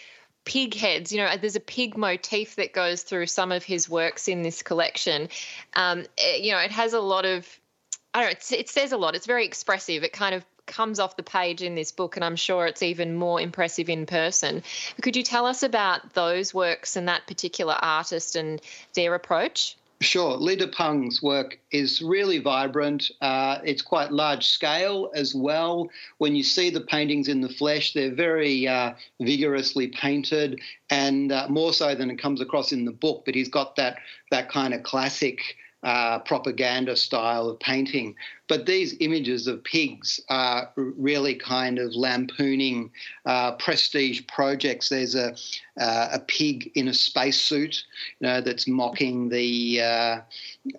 pig 0.45 0.75
heads. 0.75 1.13
You 1.13 1.19
know, 1.19 1.37
there's 1.37 1.57
a 1.57 1.61
pig 1.61 1.97
motif 1.97 2.57
that 2.57 2.73
goes 2.73 3.03
through 3.03 3.27
some 3.27 3.53
of 3.53 3.65
his 3.65 3.89
works 3.89 4.29
in 4.29 4.43
this 4.43 4.63
collection. 4.63 5.29
Um, 5.75 6.01
it, 6.01 6.11
eh, 6.19 6.37
you 6.37 6.53
know, 6.53 6.59
it 6.59 6.73
has 6.73 6.93
a 6.93 7.01
lot 7.01 7.25
of, 7.25 7.47
I 8.13 8.21
don't 8.21 8.51
know, 8.51 8.59
it 8.59 8.69
says 8.69 8.93
a 8.93 8.97
lot. 8.97 9.15
It's 9.15 9.27
very 9.27 9.45
expressive. 9.45 10.05
It 10.05 10.13
kind 10.13 10.35
of 10.35 10.45
comes 10.67 10.99
off 10.99 11.17
the 11.17 11.23
page 11.23 11.63
in 11.63 11.75
this 11.75 11.93
book, 11.93 12.17
and 12.17 12.25
I'm 12.25 12.37
sure 12.37 12.67
it's 12.67 12.83
even 12.83 13.15
more 13.15 13.41
impressive 13.41 13.89
in 13.89 14.07
person. 14.07 14.63
Could 15.03 15.17
you 15.17 15.23
tell 15.23 15.47
us 15.47 15.63
about 15.63 16.15
those 16.15 16.55
works 16.55 16.97
and 16.97 17.09
that 17.09 17.27
particular 17.27 17.75
artist 17.75 18.37
and 18.37 18.61
their 18.95 19.15
approach? 19.15 19.77
Sure. 20.05 20.37
Li 20.37 20.55
Dapeng's 20.55 21.23
work 21.23 21.59
is 21.73 22.03
really 22.03 22.39
vibrant. 22.39 23.11
Uh, 23.21 23.59
it's 23.65 23.83
quite 23.83 24.13
large 24.13 24.47
scale 24.47 25.11
as 25.15 25.35
well. 25.35 25.89
When 26.19 26.37
you 26.37 26.43
see 26.43 26.69
the 26.71 26.83
paintings 26.83 27.27
in 27.29 27.41
the 27.41 27.49
flesh, 27.49 27.95
they're 27.95 28.15
very 28.15 28.69
uh, 28.69 28.93
vigorously 29.21 29.89
painted, 29.89 30.61
and 30.91 31.33
uh, 31.33 31.47
more 31.49 31.73
so 31.73 31.95
than 31.95 32.11
it 32.11 32.19
comes 32.19 32.41
across 32.41 32.71
in 32.71 32.85
the 32.85 32.93
book. 32.93 33.25
But 33.25 33.35
he's 33.35 33.49
got 33.49 33.77
that 33.77 33.97
that 34.31 34.51
kind 34.51 34.75
of 34.75 34.83
classic 34.83 35.41
uh, 35.85 36.19
propaganda 36.21 36.97
style 36.97 37.49
of 37.49 37.61
painting. 37.61 38.17
But 38.49 38.65
these 38.65 38.97
images 39.01 39.47
of 39.47 39.63
pigs 39.65 40.19
are 40.31 40.71
really 40.77 41.35
kind 41.35 41.79
of 41.79 41.95
lampooning 41.95 42.91
uh, 43.27 43.53
prestige 43.53 44.23
projects. 44.27 44.89
There's 44.89 45.15
a 45.15 45.37
uh, 45.79 46.09
a 46.13 46.21
pig 46.21 46.71
in 46.75 46.89
a 46.89 46.95
spacesuit, 46.95 47.85
you 48.21 48.27
know, 48.27 48.41
that's 48.41 48.67
mocking 48.67 49.29
the 49.29 49.81
uh, 49.83 50.21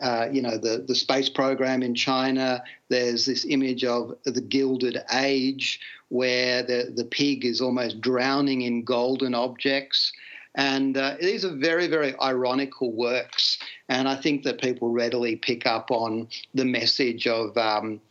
uh, 0.02 0.28
you 0.32 0.42
know 0.42 0.58
the 0.58 0.84
the 0.88 0.96
space 0.96 1.30
program 1.30 1.84
in 1.84 1.94
China. 1.94 2.64
There's 2.90 3.26
this 3.26 3.46
image 3.46 3.84
of 3.84 4.16
the 4.26 4.42
Gilded 4.42 4.98
Age 5.14 5.80
where 6.10 6.64
the 6.64 6.92
the 6.96 7.06
pig 7.06 7.46
is 7.46 7.62
almost 7.62 8.02
drowning 8.02 8.62
in 8.62 8.84
golden 8.84 9.36
objects. 9.36 10.12
And 10.56 10.98
uh, 10.98 11.16
these 11.20 11.46
are 11.46 11.56
very, 11.56 11.88
very 11.88 12.16
ironical 12.20 12.92
works. 12.92 13.60
And 13.90 14.08
I 14.08 14.16
think 14.16 14.44
that 14.44 14.62
people 14.62 14.90
readily 14.90 15.36
pick 15.36 15.66
up 15.66 15.92
on 15.92 16.30
the 16.54 16.66
message 16.66 17.28
of, 17.28 17.58
um, 17.58 18.02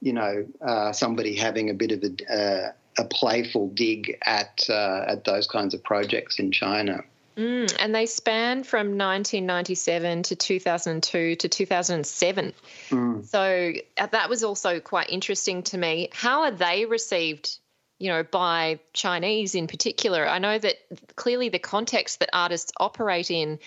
you 0.00 0.12
know, 0.12 0.46
uh, 0.60 0.92
somebody 0.92 1.34
having 1.34 1.70
a 1.70 1.74
bit 1.74 1.92
of 1.92 2.04
a, 2.04 2.32
uh, 2.32 2.72
a 2.98 3.04
playful 3.06 3.68
dig 3.70 4.18
at, 4.26 4.64
uh, 4.68 5.04
at 5.08 5.24
those 5.24 5.46
kinds 5.46 5.74
of 5.74 5.82
projects 5.82 6.38
in 6.38 6.52
China. 6.52 7.02
Mm, 7.36 7.74
and 7.80 7.94
they 7.94 8.06
span 8.06 8.62
from 8.62 8.96
1997 8.98 10.22
to 10.24 10.36
2002 10.36 11.36
to 11.36 11.48
2007. 11.48 12.52
Mm. 12.90 13.26
So 13.26 13.72
uh, 13.98 14.06
that 14.06 14.28
was 14.28 14.44
also 14.44 14.78
quite 14.78 15.10
interesting 15.10 15.62
to 15.64 15.78
me. 15.78 16.10
How 16.12 16.42
are 16.42 16.52
they 16.52 16.84
received 16.84 17.58
you 17.98 18.08
know, 18.08 18.22
by 18.22 18.80
Chinese 18.92 19.54
in 19.54 19.66
particular. 19.66 20.26
I 20.26 20.38
know 20.38 20.58
that 20.58 20.76
clearly 21.16 21.48
the 21.48 21.58
context 21.58 22.20
that 22.20 22.30
artists 22.32 22.72
operate 22.78 23.30
in 23.30 23.58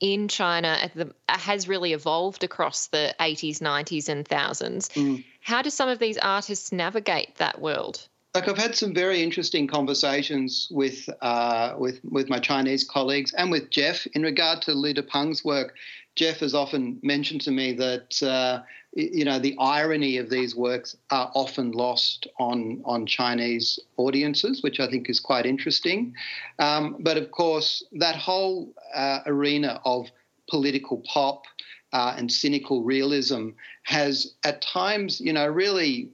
in 0.00 0.28
China 0.28 0.90
the, 0.94 1.14
has 1.28 1.68
really 1.68 1.92
evolved 1.92 2.44
across 2.44 2.88
the 2.88 3.14
80s, 3.20 3.58
90s, 3.60 4.08
and 4.08 4.26
thousands. 4.26 4.88
Mm. 4.90 5.24
How 5.40 5.62
do 5.62 5.70
some 5.70 5.88
of 5.88 5.98
these 5.98 6.18
artists 6.18 6.72
navigate 6.72 7.36
that 7.36 7.60
world? 7.60 8.06
Like 8.34 8.48
I've 8.48 8.58
had 8.58 8.74
some 8.74 8.92
very 8.92 9.22
interesting 9.22 9.68
conversations 9.68 10.66
with 10.72 11.08
uh, 11.20 11.76
with 11.78 12.00
with 12.02 12.28
my 12.28 12.40
Chinese 12.40 12.82
colleagues 12.82 13.32
and 13.32 13.48
with 13.48 13.70
Geoff 13.70 14.08
in 14.08 14.24
regard 14.24 14.60
to 14.62 14.74
Li 14.74 14.92
Dapeng's 14.92 15.44
work. 15.44 15.76
Geoff 16.16 16.38
has 16.38 16.52
often 16.52 16.98
mentioned 17.02 17.42
to 17.42 17.52
me 17.52 17.72
that 17.74 18.20
uh, 18.24 18.62
you 18.92 19.24
know 19.24 19.38
the 19.38 19.56
irony 19.60 20.16
of 20.16 20.30
these 20.30 20.56
works 20.56 20.96
are 21.12 21.30
often 21.36 21.70
lost 21.70 22.26
on 22.40 22.82
on 22.84 23.06
Chinese 23.06 23.78
audiences, 23.98 24.64
which 24.64 24.80
I 24.80 24.88
think 24.88 25.08
is 25.08 25.20
quite 25.20 25.46
interesting. 25.46 26.12
Um, 26.58 26.96
but 26.98 27.16
of 27.16 27.30
course, 27.30 27.84
that 27.92 28.16
whole 28.16 28.74
uh, 28.92 29.20
arena 29.26 29.80
of 29.84 30.10
political 30.50 31.04
pop 31.06 31.44
uh, 31.92 32.16
and 32.18 32.30
cynical 32.30 32.82
realism 32.82 33.50
has, 33.84 34.34
at 34.42 34.60
times, 34.60 35.20
you 35.20 35.32
know, 35.32 35.46
really 35.46 36.10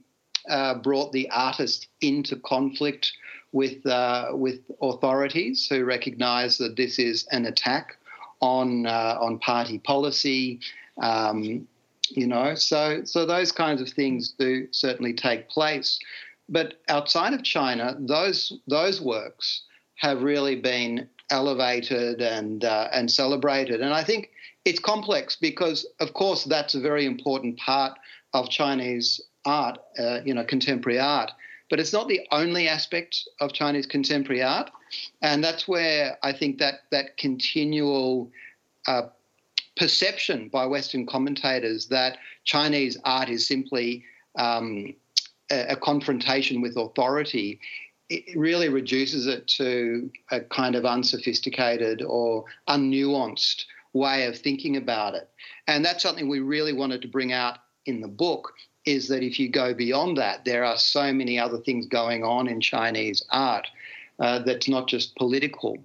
uh, 0.49 0.75
brought 0.75 1.11
the 1.11 1.29
artist 1.29 1.87
into 2.01 2.35
conflict 2.37 3.11
with 3.51 3.85
uh, 3.85 4.29
with 4.33 4.59
authorities 4.81 5.67
who 5.69 5.83
recognise 5.83 6.57
that 6.57 6.75
this 6.75 6.99
is 6.99 7.27
an 7.31 7.45
attack 7.45 7.97
on 8.41 8.85
uh, 8.85 9.17
on 9.19 9.39
party 9.39 9.79
policy. 9.79 10.59
Um, 11.01 11.67
you 12.09 12.27
know, 12.27 12.55
so 12.55 13.03
so 13.03 13.25
those 13.25 13.51
kinds 13.51 13.81
of 13.81 13.89
things 13.89 14.33
do 14.37 14.67
certainly 14.71 15.13
take 15.13 15.49
place. 15.49 15.99
But 16.49 16.81
outside 16.89 17.33
of 17.33 17.43
China, 17.43 17.95
those 17.99 18.59
those 18.67 19.01
works 19.01 19.63
have 19.95 20.21
really 20.23 20.55
been 20.55 21.07
elevated 21.29 22.21
and 22.21 22.65
uh, 22.65 22.89
and 22.91 23.09
celebrated. 23.09 23.81
And 23.81 23.93
I 23.93 24.03
think 24.03 24.31
it's 24.65 24.79
complex 24.79 25.35
because, 25.35 25.85
of 25.99 26.13
course, 26.13 26.43
that's 26.43 26.75
a 26.75 26.81
very 26.81 27.05
important 27.05 27.57
part 27.57 27.97
of 28.33 28.49
Chinese 28.49 29.21
art, 29.45 29.79
uh, 29.99 30.19
you 30.25 30.33
know, 30.33 30.43
contemporary 30.43 30.99
art. 30.99 31.31
But 31.69 31.79
it's 31.79 31.93
not 31.93 32.07
the 32.07 32.21
only 32.31 32.67
aspect 32.67 33.27
of 33.39 33.53
Chinese 33.53 33.85
contemporary 33.85 34.43
art, 34.43 34.69
and 35.21 35.43
that's 35.43 35.67
where 35.67 36.17
I 36.21 36.33
think 36.33 36.59
that 36.59 36.81
that 36.91 37.17
continual 37.17 38.31
uh, 38.87 39.03
perception 39.77 40.49
by 40.49 40.65
Western 40.65 41.05
commentators 41.05 41.87
that 41.87 42.17
Chinese 42.43 42.97
art 43.05 43.29
is 43.29 43.47
simply 43.47 44.03
um, 44.37 44.93
a, 45.49 45.73
a 45.73 45.75
confrontation 45.77 46.61
with 46.61 46.75
authority 46.75 47.59
it 48.11 48.37
really 48.37 48.67
reduces 48.67 49.25
it 49.25 49.47
to 49.47 50.11
a 50.31 50.41
kind 50.41 50.75
of 50.75 50.85
unsophisticated 50.85 52.01
or 52.01 52.43
unnuanced 52.67 53.63
way 53.93 54.25
of 54.25 54.37
thinking 54.37 54.75
about 54.75 55.15
it. 55.15 55.29
And 55.67 55.83
that's 55.83 56.03
something 56.03 56.27
we 56.27 56.41
really 56.41 56.73
wanted 56.73 57.01
to 57.03 57.07
bring 57.07 57.31
out 57.31 57.59
in 57.85 58.01
the 58.01 58.09
book 58.09 58.51
is 58.85 59.07
that 59.09 59.23
if 59.23 59.39
you 59.39 59.49
go 59.49 59.73
beyond 59.73 60.17
that, 60.17 60.45
there 60.45 60.63
are 60.63 60.77
so 60.77 61.13
many 61.13 61.39
other 61.39 61.57
things 61.57 61.85
going 61.87 62.23
on 62.23 62.47
in 62.47 62.61
Chinese 62.61 63.23
art 63.29 63.67
uh, 64.19 64.39
that's 64.39 64.67
not 64.67 64.87
just 64.87 65.15
political. 65.15 65.77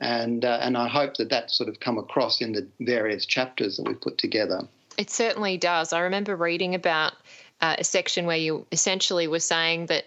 And, 0.00 0.44
uh, 0.44 0.58
and 0.60 0.76
I 0.76 0.88
hope 0.88 1.16
that 1.18 1.30
that's 1.30 1.56
sort 1.56 1.68
of 1.68 1.80
come 1.80 1.98
across 1.98 2.40
in 2.40 2.52
the 2.52 2.66
various 2.80 3.24
chapters 3.26 3.76
that 3.76 3.86
we've 3.86 4.00
put 4.00 4.18
together. 4.18 4.62
It 4.98 5.10
certainly 5.10 5.56
does. 5.56 5.92
I 5.92 6.00
remember 6.00 6.36
reading 6.36 6.74
about 6.74 7.14
uh, 7.60 7.76
a 7.78 7.84
section 7.84 8.26
where 8.26 8.36
you 8.36 8.66
essentially 8.72 9.28
were 9.28 9.40
saying 9.40 9.86
that 9.86 10.04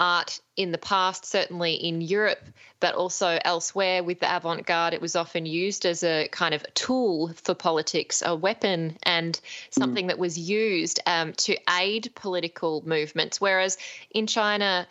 art 0.00 0.40
in 0.56 0.72
the 0.72 0.78
past, 0.78 1.26
certainly 1.26 1.74
in 1.74 2.00
Europe, 2.00 2.42
but 2.80 2.94
also 2.94 3.38
elsewhere 3.44 4.02
with 4.02 4.18
the 4.18 4.36
avant 4.36 4.66
garde, 4.66 4.94
it 4.94 5.00
was 5.00 5.14
often 5.14 5.44
used 5.46 5.84
as 5.84 6.02
a 6.02 6.26
kind 6.28 6.54
of 6.54 6.64
tool 6.74 7.32
for 7.34 7.54
politics, 7.54 8.22
a 8.24 8.34
weapon, 8.34 8.96
and 9.02 9.38
something 9.70 10.06
mm. 10.06 10.08
that 10.08 10.18
was 10.18 10.38
used 10.38 10.98
um, 11.06 11.34
to 11.34 11.56
aid 11.78 12.10
political 12.14 12.82
movements. 12.86 13.40
Whereas 13.40 13.76
in 14.10 14.26
China, 14.26 14.88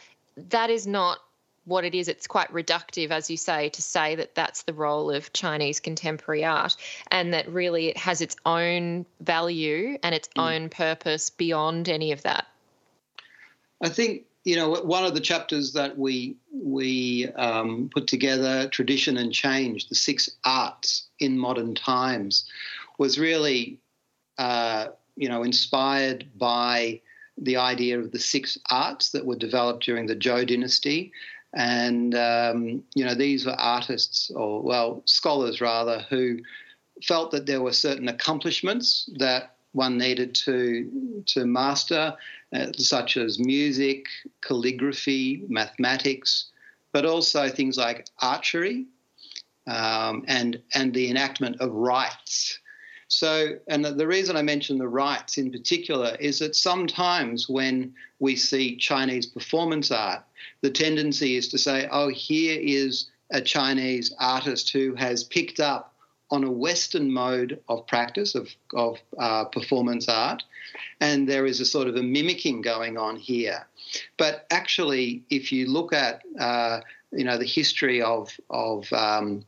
that 0.50 0.70
is 0.70 0.86
not 0.86 1.20
what 1.66 1.86
it 1.86 1.96
is. 1.96 2.08
It's 2.08 2.28
quite 2.28 2.52
reductive, 2.54 3.10
as 3.10 3.30
you 3.30 3.38
say, 3.38 3.70
to 3.70 3.82
say 3.82 4.16
that 4.16 4.36
that's 4.36 4.64
the 4.64 4.74
role 4.74 5.12
of 5.12 5.34
Chinese 5.34 5.80
contemporary 5.80 6.46
art 6.46 6.76
and 7.10 7.34
that 7.34 7.50
really 7.50 7.88
it 7.88 7.98
has 7.98 8.22
its 8.22 8.36
own 8.46 9.06
value 9.22 9.98
and 10.04 10.14
its 10.14 10.30
mm. 10.30 10.42
own 10.42 10.70
purpose 10.70 11.32
beyond 11.32 11.90
any 11.90 12.12
of 12.12 12.22
that. 12.22 12.48
I 13.82 13.90
think 13.90 14.24
you 14.44 14.56
know, 14.56 14.70
one 14.82 15.06
of 15.06 15.14
the 15.14 15.20
chapters 15.20 15.74
that 15.74 15.98
we 15.98 16.36
we 16.52 17.28
um, 17.36 17.90
put 17.94 18.08
together, 18.08 18.68
tradition 18.70 19.18
and 19.18 19.34
change, 19.34 19.90
the 19.90 19.96
six 19.96 20.30
arts 20.46 21.08
in 21.20 21.38
modern 21.38 21.76
times, 21.76 22.46
was 22.98 23.20
really, 23.20 23.80
uh, 24.38 24.88
you 25.16 25.28
know, 25.28 25.44
inspired 25.44 26.26
by 26.38 27.02
the 27.38 27.58
idea 27.58 28.00
of 28.00 28.12
the 28.12 28.20
six 28.20 28.58
arts 28.70 29.12
that 29.12 29.26
were 29.26 29.36
developed 29.36 29.84
during 29.84 30.08
the 30.08 30.16
Zhou 30.16 30.48
dynasty, 30.48 31.12
and 31.54 32.16
um, 32.16 32.84
you 32.96 33.04
know, 33.04 33.16
these 33.16 33.46
were 33.46 33.60
artists 33.60 34.32
or 34.32 34.62
well, 34.62 35.02
scholars 35.06 35.60
rather, 35.60 36.06
who 36.10 36.40
felt 37.04 37.32
that 37.32 37.46
there 37.46 37.62
were 37.62 37.74
certain 37.74 38.08
accomplishments 38.08 39.10
that 39.18 39.56
one 39.74 39.98
needed 39.98 40.34
to 40.34 41.22
to 41.26 41.46
master 41.46 42.16
uh, 42.54 42.68
such 42.74 43.18
as 43.18 43.40
music, 43.40 44.06
calligraphy, 44.42 45.44
mathematics, 45.48 46.52
but 46.92 47.06
also 47.06 47.50
things 47.50 47.78
like 47.78 48.08
archery 48.20 48.86
um, 49.68 50.24
and, 50.28 50.62
and 50.74 50.94
the 50.94 51.10
enactment 51.10 51.60
of 51.62 51.72
rites. 51.72 52.60
So, 53.08 53.58
and 53.68 53.84
the 53.84 54.08
reason 54.08 54.38
I 54.38 54.44
mention 54.44 54.78
the 54.78 54.88
rites 54.88 55.38
in 55.38 55.52
particular 55.52 56.16
is 56.20 56.40
that 56.40 56.56
sometimes 56.56 57.50
when 57.50 57.94
we 58.20 58.36
see 58.36 58.76
Chinese 58.76 59.26
performance 59.26 59.92
art, 59.92 60.24
the 60.62 60.70
tendency 60.70 61.36
is 61.36 61.48
to 61.50 61.58
say, 61.58 61.88
oh, 61.92 62.10
here 62.10 62.60
is 62.62 63.10
a 63.32 63.42
Chinese 63.42 64.14
artist 64.20 64.72
who 64.72 64.94
has 64.96 65.24
picked 65.24 65.60
up 65.60 65.89
on 66.32 66.44
a 66.44 66.52
Western 66.52 67.12
mode 67.12 67.60
of 67.68 67.88
practice 67.88 68.36
of, 68.36 68.50
of 68.74 68.98
uh, 69.18 69.46
performance 69.46 70.08
art, 70.08 70.44
and 71.00 71.28
there 71.28 71.46
is 71.46 71.60
a 71.60 71.66
sort 71.66 71.88
of 71.88 71.96
a 71.96 72.04
mimicking 72.04 72.62
going 72.62 72.98
on 72.98 73.16
here. 73.16 73.68
But 74.18 74.46
actually, 74.52 75.24
if 75.30 75.52
you 75.52 75.68
look 75.68 75.94
at 75.94 76.22
uh, 76.40 76.82
you 77.12 77.24
know 77.24 77.38
the 77.38 77.46
history 77.46 78.02
of 78.02 78.30
of 78.50 78.92
um, 78.94 79.44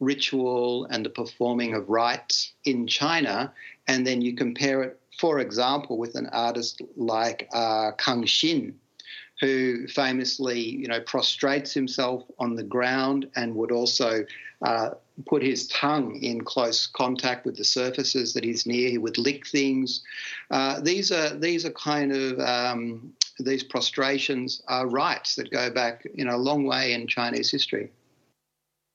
ritual 0.00 0.86
and 0.86 1.04
the 1.04 1.10
performing 1.10 1.74
of 1.74 1.88
rites 1.88 2.52
in 2.64 2.86
China, 2.86 3.52
and 3.88 4.06
then 4.06 4.20
you 4.20 4.34
compare 4.34 4.82
it, 4.82 5.00
for 5.18 5.38
example, 5.40 5.96
with 5.96 6.14
an 6.16 6.26
artist 6.32 6.82
like 6.96 7.48
uh, 7.54 7.92
Cang 7.92 8.24
Xin, 8.24 8.74
who 9.40 9.86
famously, 9.88 10.60
you 10.60 10.88
know, 10.88 11.00
prostrates 11.00 11.72
himself 11.72 12.24
on 12.38 12.56
the 12.56 12.62
ground 12.62 13.26
and 13.36 13.54
would 13.54 13.72
also 13.72 14.24
uh, 14.62 14.90
put 15.24 15.42
his 15.42 15.66
tongue 15.68 16.16
in 16.22 16.44
close 16.44 16.86
contact 16.86 17.46
with 17.46 17.56
the 17.56 17.64
surfaces 17.64 18.34
that 18.34 18.44
he's 18.44 18.66
near. 18.66 18.90
He 18.90 18.98
would 18.98 19.18
lick 19.18 19.46
things. 19.46 20.02
Uh, 20.50 20.80
these 20.80 21.10
are 21.10 21.34
these 21.34 21.64
are 21.64 21.70
kind 21.70 22.12
of 22.12 22.38
um, 22.40 23.12
these 23.38 23.62
prostrations 23.62 24.62
are 24.68 24.86
rites 24.86 25.36
that 25.36 25.50
go 25.50 25.70
back, 25.70 26.06
you 26.14 26.24
know, 26.24 26.36
a 26.36 26.38
long 26.38 26.64
way 26.64 26.92
in 26.92 27.06
Chinese 27.06 27.50
history. 27.50 27.90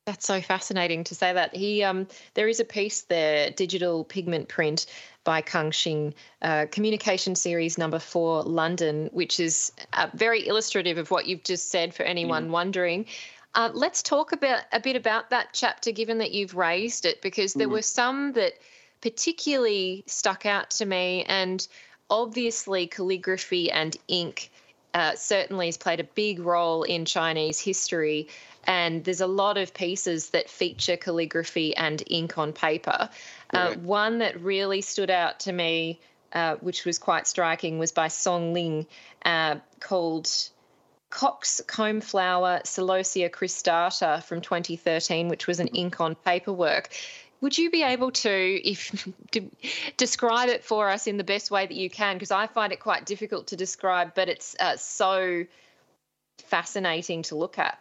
That's 0.08 0.26
so 0.26 0.42
fascinating 0.42 1.04
to 1.06 1.16
say 1.16 1.32
that. 1.34 1.56
He 1.56 1.84
um, 1.84 2.08
there 2.34 2.48
is 2.48 2.60
a 2.60 2.66
piece 2.66 3.02
there, 3.02 3.52
digital 3.52 4.04
pigment 4.04 4.48
print 4.48 4.88
by 5.24 5.42
Cang 5.42 5.70
Xin, 5.70 6.14
uh, 6.42 6.66
Communication 6.72 7.36
Series 7.36 7.78
Number 7.78 8.00
Four, 8.00 8.42
London, 8.44 9.10
which 9.14 9.40
is 9.40 9.72
uh, 9.94 10.08
very 10.14 10.48
illustrative 10.48 10.98
of 10.98 11.12
what 11.12 11.28
you've 11.28 11.44
just 11.44 11.70
said 11.70 11.94
for 11.94 12.04
anyone 12.04 12.48
mm. 12.48 12.52
wondering. 12.52 13.06
Uh, 13.54 13.70
let's 13.74 14.02
talk 14.02 14.32
about 14.32 14.64
a 14.72 14.80
bit 14.80 14.96
about 14.96 15.30
that 15.30 15.50
chapter, 15.52 15.92
given 15.92 16.20
that 16.20 16.32
you've 16.32 16.56
raised 16.56 17.06
it, 17.06 17.22
because 17.22 17.54
there 17.54 17.68
mm. 17.68 17.72
were 17.72 17.82
some 17.82 18.34
that 18.34 18.54
particularly 19.02 20.04
stuck 20.08 20.46
out 20.46 20.70
to 20.70 20.86
me, 20.86 21.26
and 21.28 21.68
obviously 22.10 22.88
calligraphy 22.88 23.72
and 23.72 23.98
ink 24.08 24.52
uh, 24.94 25.16
certainly 25.16 25.68
has 25.68 25.78
played 25.78 26.00
a 26.00 26.04
big 26.04 26.40
role 26.40 26.84
in 26.84 27.06
Chinese 27.06 27.60
history. 27.60 28.28
And 28.66 29.04
there's 29.04 29.22
a 29.22 29.28
lot 29.28 29.58
of 29.58 29.74
pieces 29.74 30.30
that 30.30 30.50
feature 30.50 30.98
calligraphy 30.98 31.76
and 31.76 32.04
ink 32.08 32.38
on 32.38 32.54
paper. 32.54 33.10
Uh, 33.54 33.74
one 33.76 34.20
that 34.20 34.40
really 34.42 34.82
stood 34.82 35.10
out 35.10 35.42
to 35.42 35.52
me, 35.52 36.00
uh, 36.34 36.56
which 36.58 36.86
was 36.86 37.00
quite 37.00 37.26
striking, 37.26 37.80
was 37.80 37.92
by 37.92 38.08
Song 38.08 38.54
Ling, 38.54 38.86
uh, 39.26 39.56
called 39.80 40.30
Cox 41.12 41.62
Comb 41.68 42.02
Flower 42.02 42.62
Celosia 42.64 43.30
cristata 43.30 44.24
from 44.24 44.42
2013, 44.42 45.28
which 45.28 45.46
was 45.46 45.60
an 45.60 45.68
ink 45.68 46.02
on 46.02 46.16
paperwork. 46.16 46.90
Would 47.42 47.58
you 47.58 47.70
be 47.70 47.84
able 47.84 48.12
to, 48.12 48.30
if 48.68 49.08
to 49.32 49.50
describe 49.98 50.50
it 50.50 50.64
for 50.64 50.90
us 50.90 51.08
in 51.08 51.18
the 51.18 51.24
best 51.24 51.52
way 51.52 51.68
that 51.68 51.76
you 51.76 51.90
can? 51.90 52.16
Because 52.16 52.32
I 52.32 52.48
find 52.48 52.72
it 52.72 52.80
quite 52.80 53.06
difficult 53.06 53.48
to 53.48 53.56
describe, 53.56 54.14
but 54.16 54.30
it's 54.30 54.56
uh, 54.60 54.78
so 54.78 55.46
fascinating 56.38 57.24
to 57.24 57.36
look 57.36 57.60
at. 57.60 57.78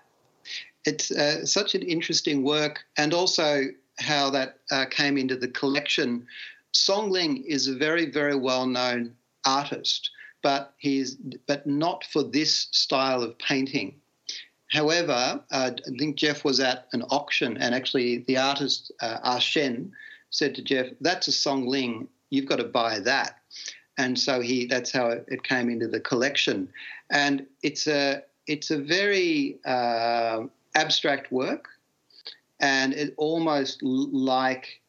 It's 0.84 1.10
uh, 1.10 1.46
such 1.46 1.74
an 1.74 1.82
interesting 1.82 2.42
work, 2.42 2.84
and 2.96 3.14
also 3.14 3.66
how 3.98 4.30
that 4.30 4.58
uh, 4.70 4.86
came 4.90 5.18
into 5.18 5.36
the 5.36 5.48
collection. 5.48 6.26
Song 6.72 7.10
Ling 7.10 7.44
is 7.44 7.68
a 7.68 7.74
very, 7.74 8.10
very 8.10 8.34
well 8.34 8.66
known 8.66 9.14
artist, 9.44 10.10
but 10.42 10.74
he's 10.78 11.16
but 11.46 11.66
not 11.66 12.04
for 12.04 12.22
this 12.22 12.68
style 12.72 13.22
of 13.22 13.38
painting. 13.38 13.94
However, 14.70 15.42
uh, 15.50 15.70
I 15.74 15.98
think 15.98 16.16
Geoff 16.16 16.44
was 16.44 16.60
at 16.60 16.86
an 16.92 17.02
auction, 17.10 17.56
and 17.56 17.74
actually 17.74 18.18
the 18.18 18.36
artist 18.36 18.92
uh, 19.00 19.18
Ah 19.22 19.38
Shen 19.38 19.92
said 20.30 20.54
to 20.54 20.62
Geoff, 20.62 20.86
"That's 21.00 21.28
a 21.28 21.32
Song 21.32 21.66
Ling. 21.66 22.08
You've 22.30 22.46
got 22.46 22.56
to 22.56 22.64
buy 22.64 23.00
that." 23.00 23.36
And 23.98 24.18
so 24.18 24.40
he 24.40 24.66
that's 24.66 24.92
how 24.92 25.08
it 25.08 25.42
came 25.42 25.68
into 25.68 25.88
the 25.88 26.00
collection, 26.00 26.68
and 27.10 27.46
it's 27.62 27.86
a 27.86 28.22
it's 28.46 28.70
a 28.70 28.78
very 28.78 29.58
uh, 29.64 30.44
abstract 30.74 31.30
work 31.30 31.68
and 32.60 32.92
it 32.92 33.14
almost 33.16 33.82
like 33.82 34.80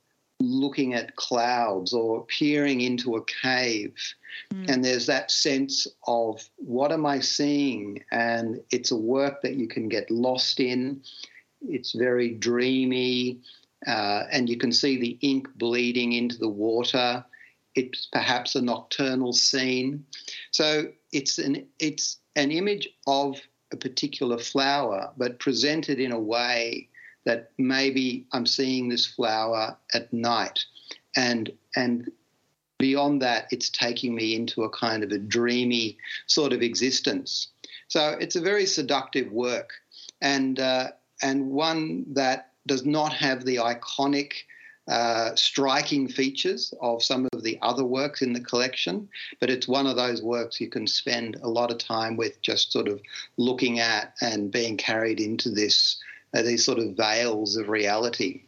looking 0.42 0.94
at 0.94 1.16
clouds 1.16 1.94
or 1.94 2.26
peering 2.26 2.82
into 2.82 3.16
a 3.16 3.26
cave. 3.26 3.96
Mm. 4.54 4.70
And 4.70 4.86
there's 4.86 5.06
that 5.08 5.32
sense 5.32 5.88
of 6.08 6.42
what 6.58 6.92
am 6.92 7.06
I 7.06 7.20
seeing? 7.20 8.04
And 8.12 8.62
it's 8.72 8.92
a 8.92 8.98
work 8.98 9.42
that 9.42 9.56
you 9.56 9.68
can 9.68 9.89
get 9.89 10.10
lost 10.12 10.60
in. 10.60 11.02
It's 11.62 11.94
very 11.94 12.34
dreamy, 12.34 13.39
uh, 13.86 14.24
and 14.32 14.50
you 14.50 14.58
can 14.58 14.72
see 14.72 15.00
the 15.00 15.18
ink 15.22 15.48
bleeding 15.56 16.14
into 16.14 16.38
the 16.38 16.50
water. 16.50 17.24
It's 17.76 18.08
perhaps 18.12 18.56
a 18.56 18.62
nocturnal 18.62 19.34
scene. 19.34 20.06
So 20.52 20.88
it's 21.12 21.38
an 21.38 21.68
it's 21.80 22.18
an 22.36 22.52
image 22.52 22.89
of 23.08 23.39
a 23.72 23.78
particular 23.78 24.38
flower, 24.38 25.12
but 25.18 25.39
presented 25.39 26.00
in 26.00 26.12
a 26.12 26.20
way 26.20 26.89
that 27.26 27.51
maybe 27.57 28.26
I'm 28.32 28.45
seeing 28.45 28.89
this 28.89 29.05
flower 29.05 29.78
at 29.93 30.11
night, 30.11 30.59
and 31.15 31.51
and 31.76 32.11
beyond 32.78 33.22
that, 33.22 33.47
it's 33.51 33.69
taking 33.69 34.15
me 34.15 34.36
into 34.36 34.63
a 34.63 34.69
kind 34.69 35.03
of 35.03 35.11
a 35.11 35.19
dreamy 35.19 35.97
sort 36.26 36.51
of 36.51 36.61
existence. 36.61 37.49
So 37.88 38.17
it's 38.19 38.36
a 38.36 38.41
very 38.41 38.65
seductive 38.65 39.32
work, 39.32 39.74
and 40.21 40.59
uh, 40.59 40.89
and 41.21 41.51
one 41.51 42.05
that 42.13 42.51
does 42.67 42.86
not 42.86 43.13
have 43.13 43.46
the 43.46 43.58
iconic 43.58 44.33
uh, 44.87 45.36
striking 45.36 46.08
features 46.08 46.74
of 46.82 47.04
some 47.04 47.28
of 47.33 47.43
the 47.43 47.58
other 47.62 47.86
works 47.86 48.21
in 48.21 48.33
the 48.33 48.39
collection, 48.41 49.08
but 49.39 49.50
it's 49.50 49.67
one 49.67 49.87
of 49.87 49.96
those 49.96 50.21
works 50.21 50.59
you 50.59 50.70
can 50.70 50.87
spend 50.87 51.37
a 51.43 51.47
lot 51.47 51.71
of 51.71 51.78
time 51.78 52.17
with 52.17 52.41
just 52.41 52.71
sort 52.71 52.87
of 52.87 53.00
looking 53.37 53.79
at 53.79 54.13
and 54.21 54.51
being 54.51 54.75
carried 54.75 55.20
into 55.20 55.50
this 55.50 55.97
uh, 56.33 56.41
these 56.41 56.63
sort 56.63 56.79
of 56.79 56.95
veils 56.95 57.58
of 57.58 57.70
reality. 57.70 58.43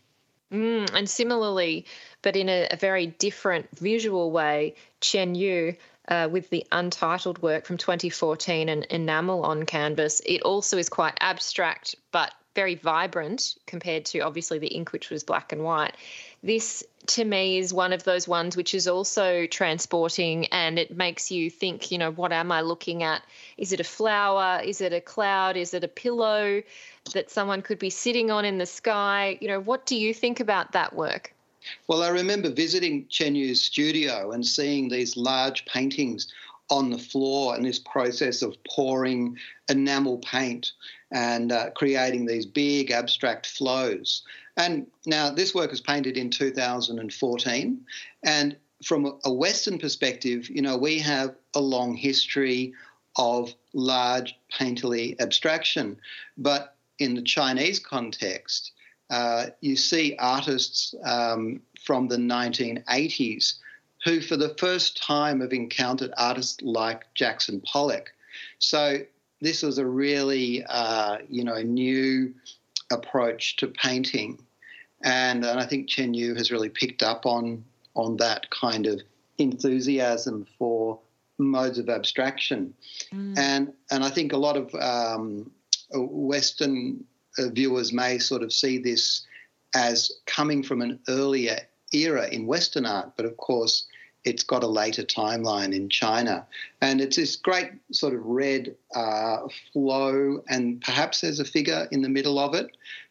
Mm, 0.51 0.93
and 0.93 1.09
similarly, 1.09 1.85
but 2.21 2.35
in 2.35 2.47
a, 2.47 2.67
a, 2.69 2.75
very 2.75 3.07
different 3.07 3.67
visual 3.79 4.29
way, 4.29 4.75
Chen 5.01 5.33
Yu, 5.33 5.75
uh, 6.07 6.29
with 6.31 6.49
the 6.51 6.65
untitled 6.71 7.41
work 7.41 7.65
from 7.65 7.77
2014 7.77 8.69
and 8.69 8.85
Enamel 8.89 9.43
on 9.43 9.63
Canvas, 9.63 10.21
it 10.25 10.41
also 10.43 10.77
is 10.77 10.89
quite 10.89 11.17
abstract 11.21 11.95
but 12.11 12.33
very 12.55 12.75
vibrant 12.75 13.55
compared 13.65 14.05
to 14.05 14.19
obviously 14.19 14.59
the 14.59 14.67
ink, 14.67 14.91
which 14.91 15.09
was 15.09 15.23
black 15.23 15.51
and 15.51 15.63
white. 15.63 15.95
This 16.43 16.83
to 17.07 17.25
me 17.25 17.57
is 17.57 17.73
one 17.73 17.93
of 17.93 18.03
those 18.03 18.27
ones 18.27 18.55
which 18.55 18.73
is 18.73 18.87
also 18.87 19.45
transporting 19.47 20.45
and 20.47 20.79
it 20.79 20.95
makes 20.95 21.31
you 21.31 21.49
think, 21.49 21.91
you 21.91 21.97
know, 21.97 22.11
what 22.11 22.31
am 22.31 22.51
I 22.51 22.61
looking 22.61 23.03
at? 23.03 23.21
Is 23.57 23.71
it 23.71 23.79
a 23.79 23.83
flower? 23.83 24.61
Is 24.63 24.81
it 24.81 24.93
a 24.93 25.01
cloud? 25.01 25.57
Is 25.57 25.73
it 25.73 25.83
a 25.83 25.87
pillow 25.87 26.61
that 27.13 27.29
someone 27.29 27.61
could 27.61 27.79
be 27.79 27.89
sitting 27.89 28.31
on 28.31 28.45
in 28.45 28.57
the 28.57 28.65
sky? 28.65 29.37
You 29.41 29.47
know, 29.49 29.59
what 29.59 29.85
do 29.85 29.95
you 29.95 30.13
think 30.13 30.39
about 30.39 30.71
that 30.73 30.95
work? 30.95 31.33
Well, 31.87 32.03
I 32.03 32.09
remember 32.09 32.49
visiting 32.49 33.07
Chen 33.07 33.35
Yu's 33.35 33.61
studio 33.61 34.31
and 34.31 34.45
seeing 34.45 34.89
these 34.89 35.15
large 35.15 35.65
paintings 35.65 36.27
on 36.69 36.89
the 36.89 36.97
floor 36.97 37.55
and 37.55 37.65
this 37.65 37.79
process 37.79 38.41
of 38.41 38.55
pouring 38.63 39.37
enamel 39.69 40.17
paint 40.19 40.71
and 41.11 41.51
uh, 41.51 41.69
creating 41.71 42.25
these 42.25 42.45
big 42.45 42.91
abstract 42.91 43.47
flows. 43.47 44.23
And 44.57 44.87
now 45.05 45.29
this 45.29 45.53
work 45.53 45.71
was 45.71 45.81
painted 45.81 46.17
in 46.17 46.29
2014. 46.29 47.85
And 48.23 48.57
from 48.83 49.19
a 49.23 49.33
Western 49.33 49.77
perspective, 49.77 50.49
you 50.49 50.61
know, 50.61 50.77
we 50.77 50.99
have 50.99 51.35
a 51.53 51.61
long 51.61 51.95
history 51.95 52.73
of 53.17 53.53
large 53.73 54.35
painterly 54.53 55.19
abstraction. 55.21 55.97
But 56.37 56.75
in 56.99 57.15
the 57.15 57.21
Chinese 57.21 57.79
context, 57.79 58.71
uh, 59.09 59.47
you 59.61 59.75
see 59.75 60.15
artists 60.17 60.95
um, 61.03 61.61
from 61.83 62.07
the 62.07 62.17
1980s 62.17 63.55
who, 64.03 64.21
for 64.21 64.37
the 64.37 64.55
first 64.59 65.01
time, 65.01 65.41
have 65.41 65.53
encountered 65.53 66.13
artists 66.17 66.61
like 66.61 67.13
Jackson 67.13 67.61
Pollock. 67.61 68.11
So 68.59 68.99
this 69.41 69.63
was 69.63 69.77
a 69.77 69.85
really, 69.85 70.63
uh, 70.67 71.19
you 71.29 71.43
know, 71.43 71.61
new 71.61 72.33
approach 72.91 73.57
to 73.57 73.67
painting, 73.67 74.39
and, 75.03 75.45
and 75.45 75.59
I 75.59 75.65
think 75.65 75.89
Chen 75.89 76.13
Yu 76.13 76.35
has 76.35 76.51
really 76.51 76.69
picked 76.69 77.03
up 77.03 77.25
on 77.25 77.63
on 77.95 78.17
that 78.17 78.49
kind 78.49 78.87
of 78.87 79.01
enthusiasm 79.37 80.47
for 80.57 80.99
modes 81.37 81.77
of 81.77 81.89
abstraction, 81.89 82.73
mm. 83.13 83.37
and 83.37 83.73
and 83.91 84.03
I 84.03 84.09
think 84.09 84.33
a 84.33 84.37
lot 84.37 84.57
of 84.57 84.73
um, 84.75 85.51
Western 85.93 87.05
viewers 87.37 87.93
may 87.93 88.19
sort 88.19 88.43
of 88.43 88.51
see 88.51 88.77
this 88.77 89.25
as 89.75 90.11
coming 90.25 90.61
from 90.61 90.81
an 90.81 90.99
earlier 91.07 91.57
era 91.93 92.27
in 92.27 92.45
Western 92.45 92.85
art, 92.85 93.13
but 93.15 93.25
of 93.25 93.37
course 93.37 93.87
it's 94.25 94.43
got 94.43 94.63
a 94.63 94.67
later 94.67 95.03
timeline 95.03 95.75
in 95.75 95.89
China. 95.89 96.45
And 96.81 97.01
it's 97.01 97.17
this 97.17 97.35
great 97.35 97.71
sort 97.91 98.13
of 98.13 98.25
red 98.25 98.75
uh, 98.95 99.47
flow, 99.71 100.43
and 100.47 100.81
perhaps 100.81 101.21
there's 101.21 101.39
a 101.39 101.45
figure 101.45 101.87
in 101.91 102.01
the 102.01 102.09
middle 102.09 102.39
of 102.39 102.53
it. 102.53 102.67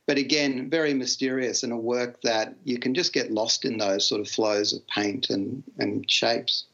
But 0.07 0.19
again, 0.19 0.69
very 0.69 0.95
mysterious 0.95 1.63
and 1.63 1.73
a 1.73 1.77
work 1.77 2.21
that 2.23 2.55
you 2.65 2.79
can 2.79 2.95
just 2.95 3.13
get 3.13 3.31
lost 3.31 3.65
in 3.65 3.79
those 3.79 4.07
sort 4.07 4.21
of 4.21 4.29
flows 4.29 4.73
of 4.73 4.87
paint 4.89 5.31
and, 5.31 5.63
and 5.79 6.11
shapes. 6.11 6.65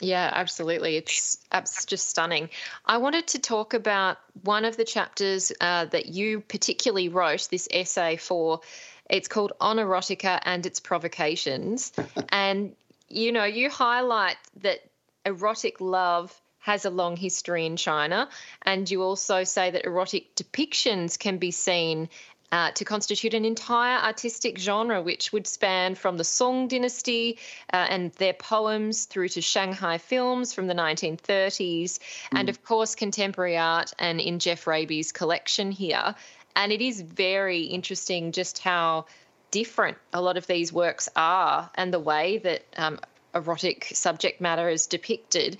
Yeah, 0.00 0.30
absolutely. 0.34 0.96
It's, 0.96 1.38
it's 1.54 1.84
just 1.86 2.08
stunning. 2.08 2.50
I 2.84 2.98
wanted 2.98 3.28
to 3.28 3.38
talk 3.38 3.72
about 3.72 4.18
one 4.42 4.64
of 4.64 4.76
the 4.76 4.84
chapters 4.84 5.52
uh, 5.60 5.86
that 5.86 6.06
you 6.06 6.40
particularly 6.40 7.08
wrote, 7.08 7.48
this 7.50 7.68
essay 7.70 8.16
for. 8.16 8.60
It's 9.08 9.28
called 9.28 9.52
On 9.60 9.76
Erotica 9.76 10.40
and 10.42 10.66
Its 10.66 10.80
Provocations. 10.80 11.92
and 12.28 12.74
you 13.08 13.32
know, 13.32 13.44
you 13.44 13.70
highlight 13.70 14.36
that 14.62 14.80
erotic 15.24 15.80
love 15.80 16.38
has 16.58 16.84
a 16.84 16.90
long 16.90 17.16
history 17.16 17.64
in 17.64 17.76
China, 17.76 18.28
and 18.62 18.90
you 18.90 19.02
also 19.02 19.44
say 19.44 19.70
that 19.70 19.84
erotic 19.84 20.34
depictions 20.34 21.18
can 21.18 21.38
be 21.38 21.52
seen 21.52 22.08
uh, 22.52 22.70
to 22.72 22.84
constitute 22.84 23.34
an 23.34 23.44
entire 23.44 23.98
artistic 23.98 24.58
genre, 24.58 25.02
which 25.02 25.32
would 25.32 25.46
span 25.46 25.94
from 25.94 26.16
the 26.16 26.24
Song 26.24 26.68
dynasty 26.68 27.38
uh, 27.72 27.86
and 27.88 28.12
their 28.14 28.32
poems 28.32 29.04
through 29.04 29.28
to 29.28 29.40
Shanghai 29.40 29.98
films 29.98 30.52
from 30.52 30.66
the 30.66 30.74
1930s, 30.74 31.84
mm. 31.84 31.98
and 32.32 32.48
of 32.48 32.64
course, 32.64 32.94
contemporary 32.94 33.56
art 33.56 33.92
and 33.98 34.20
in 34.20 34.38
Geoff 34.38 34.66
Raby's 34.66 35.12
collection 35.12 35.70
here. 35.70 36.14
And 36.54 36.72
it 36.72 36.80
is 36.80 37.00
very 37.00 37.62
interesting 37.62 38.32
just 38.32 38.58
how 38.58 39.06
different 39.50 39.96
a 40.12 40.20
lot 40.20 40.36
of 40.36 40.46
these 40.46 40.72
works 40.72 41.08
are 41.16 41.70
and 41.74 41.92
the 41.92 42.00
way 42.00 42.38
that 42.38 42.62
um, 42.76 42.98
erotic 43.34 43.90
subject 43.92 44.40
matter 44.40 44.68
is 44.68 44.86
depicted. 44.86 45.58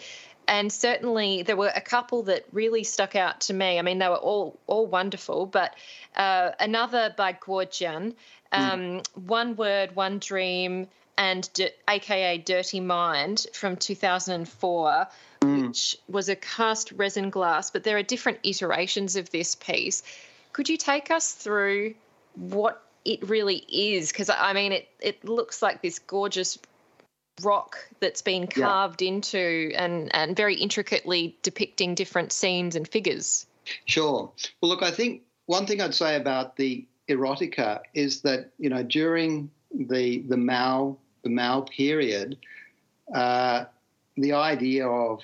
And 0.48 0.72
certainly, 0.72 1.42
there 1.42 1.56
were 1.56 1.72
a 1.74 1.80
couple 1.80 2.24
that 2.24 2.44
really 2.52 2.84
stuck 2.84 3.16
out 3.16 3.40
to 3.42 3.54
me. 3.54 3.78
I 3.78 3.82
mean, 3.82 3.98
they 3.98 4.08
were 4.08 4.14
all 4.14 4.58
all 4.68 4.86
wonderful, 4.86 5.46
but 5.46 5.74
uh, 6.16 6.52
another 6.60 7.12
by 7.16 7.32
Guo 7.32 7.66
Jian, 7.66 8.14
hmm. 8.52 8.62
um, 8.62 8.80
mm. 8.80 9.08
One 9.26 9.56
World, 9.56 9.96
One 9.96 10.20
Dream, 10.20 10.86
and 11.18 11.52
D- 11.52 11.70
AKA 11.88 12.38
Dirty 12.38 12.78
Mind 12.78 13.46
from 13.52 13.76
2004, 13.76 15.08
mm. 15.40 15.66
which 15.66 15.98
was 16.08 16.28
a 16.28 16.36
cast 16.36 16.92
resin 16.92 17.30
glass. 17.30 17.70
But 17.72 17.82
there 17.82 17.96
are 17.96 18.04
different 18.04 18.38
iterations 18.44 19.16
of 19.16 19.30
this 19.30 19.56
piece. 19.56 20.04
Could 20.52 20.68
you 20.68 20.76
take 20.76 21.10
us 21.10 21.32
through 21.32 21.94
what 22.36 22.85
it 23.06 23.28
really 23.28 23.64
is 23.68 24.10
because 24.10 24.28
I 24.28 24.52
mean 24.52 24.72
it 24.72 24.88
it 25.00 25.24
looks 25.24 25.62
like 25.62 25.80
this 25.80 25.98
gorgeous 25.98 26.58
rock 27.42 27.76
that's 28.00 28.22
been 28.22 28.46
carved 28.46 29.00
yeah. 29.00 29.08
into 29.08 29.72
and 29.76 30.14
and 30.14 30.36
very 30.36 30.56
intricately 30.56 31.36
depicting 31.42 31.94
different 31.94 32.32
scenes 32.32 32.74
and 32.74 32.86
figures. 32.86 33.46
Sure. 33.84 34.32
Well, 34.60 34.68
look, 34.68 34.82
I 34.82 34.90
think 34.90 35.22
one 35.46 35.66
thing 35.66 35.80
I'd 35.80 35.94
say 35.94 36.16
about 36.16 36.56
the 36.56 36.86
erotica 37.08 37.80
is 37.94 38.22
that 38.22 38.50
you 38.58 38.68
know 38.68 38.82
during 38.82 39.50
the 39.72 40.22
the 40.28 40.36
Mao 40.36 40.98
the 41.22 41.30
Mao 41.30 41.62
period, 41.62 42.36
uh, 43.14 43.64
the 44.16 44.32
idea 44.32 44.86
of 44.88 45.20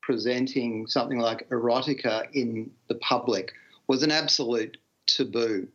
presenting 0.00 0.86
something 0.88 1.18
like 1.18 1.48
erotica 1.50 2.26
in 2.32 2.70
the 2.88 2.96
public 2.96 3.52
was 3.86 4.02
an 4.02 4.10
absolute 4.10 4.76
taboo. 5.06 5.68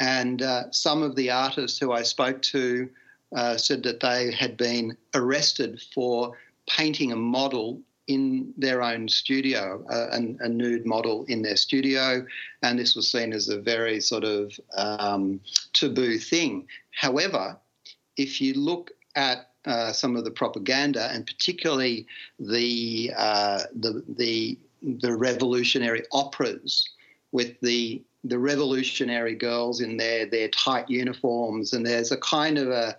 And 0.00 0.40
uh, 0.40 0.70
some 0.72 1.02
of 1.02 1.14
the 1.14 1.30
artists 1.30 1.78
who 1.78 1.92
I 1.92 2.02
spoke 2.02 2.40
to 2.42 2.88
uh, 3.36 3.56
said 3.56 3.82
that 3.84 4.00
they 4.00 4.32
had 4.32 4.56
been 4.56 4.96
arrested 5.14 5.80
for 5.94 6.36
painting 6.68 7.12
a 7.12 7.16
model 7.16 7.80
in 8.08 8.52
their 8.56 8.82
own 8.82 9.08
studio, 9.08 9.84
uh, 9.88 10.08
a, 10.10 10.44
a, 10.44 10.48
nude 10.48 10.84
model 10.84 11.24
in 11.28 11.42
their 11.42 11.54
studio, 11.54 12.26
and 12.62 12.76
this 12.76 12.96
was 12.96 13.08
seen 13.08 13.32
as 13.32 13.48
a 13.48 13.60
very 13.60 14.00
sort 14.00 14.24
of 14.24 14.58
um, 14.76 15.40
taboo 15.74 16.18
thing. 16.18 16.66
However, 16.90 17.56
if 18.16 18.40
you 18.40 18.54
look 18.54 18.90
at 19.14 19.50
uh, 19.64 19.92
some 19.92 20.16
of 20.16 20.24
the 20.24 20.30
propaganda, 20.30 21.08
and 21.12 21.24
particularly 21.24 22.06
the 22.40 23.12
uh, 23.16 23.60
the 23.74 24.02
the 24.08 24.58
the 24.82 25.14
revolutionary 25.14 26.02
operas 26.10 26.88
with 27.32 27.60
the 27.60 28.02
the 28.24 28.38
revolutionary 28.38 29.34
girls 29.34 29.80
in 29.80 29.96
their 29.96 30.26
their 30.26 30.48
tight 30.48 30.88
uniforms, 30.88 31.72
and 31.72 31.86
there's 31.86 32.12
a 32.12 32.18
kind 32.18 32.58
of 32.58 32.68
a 32.68 32.96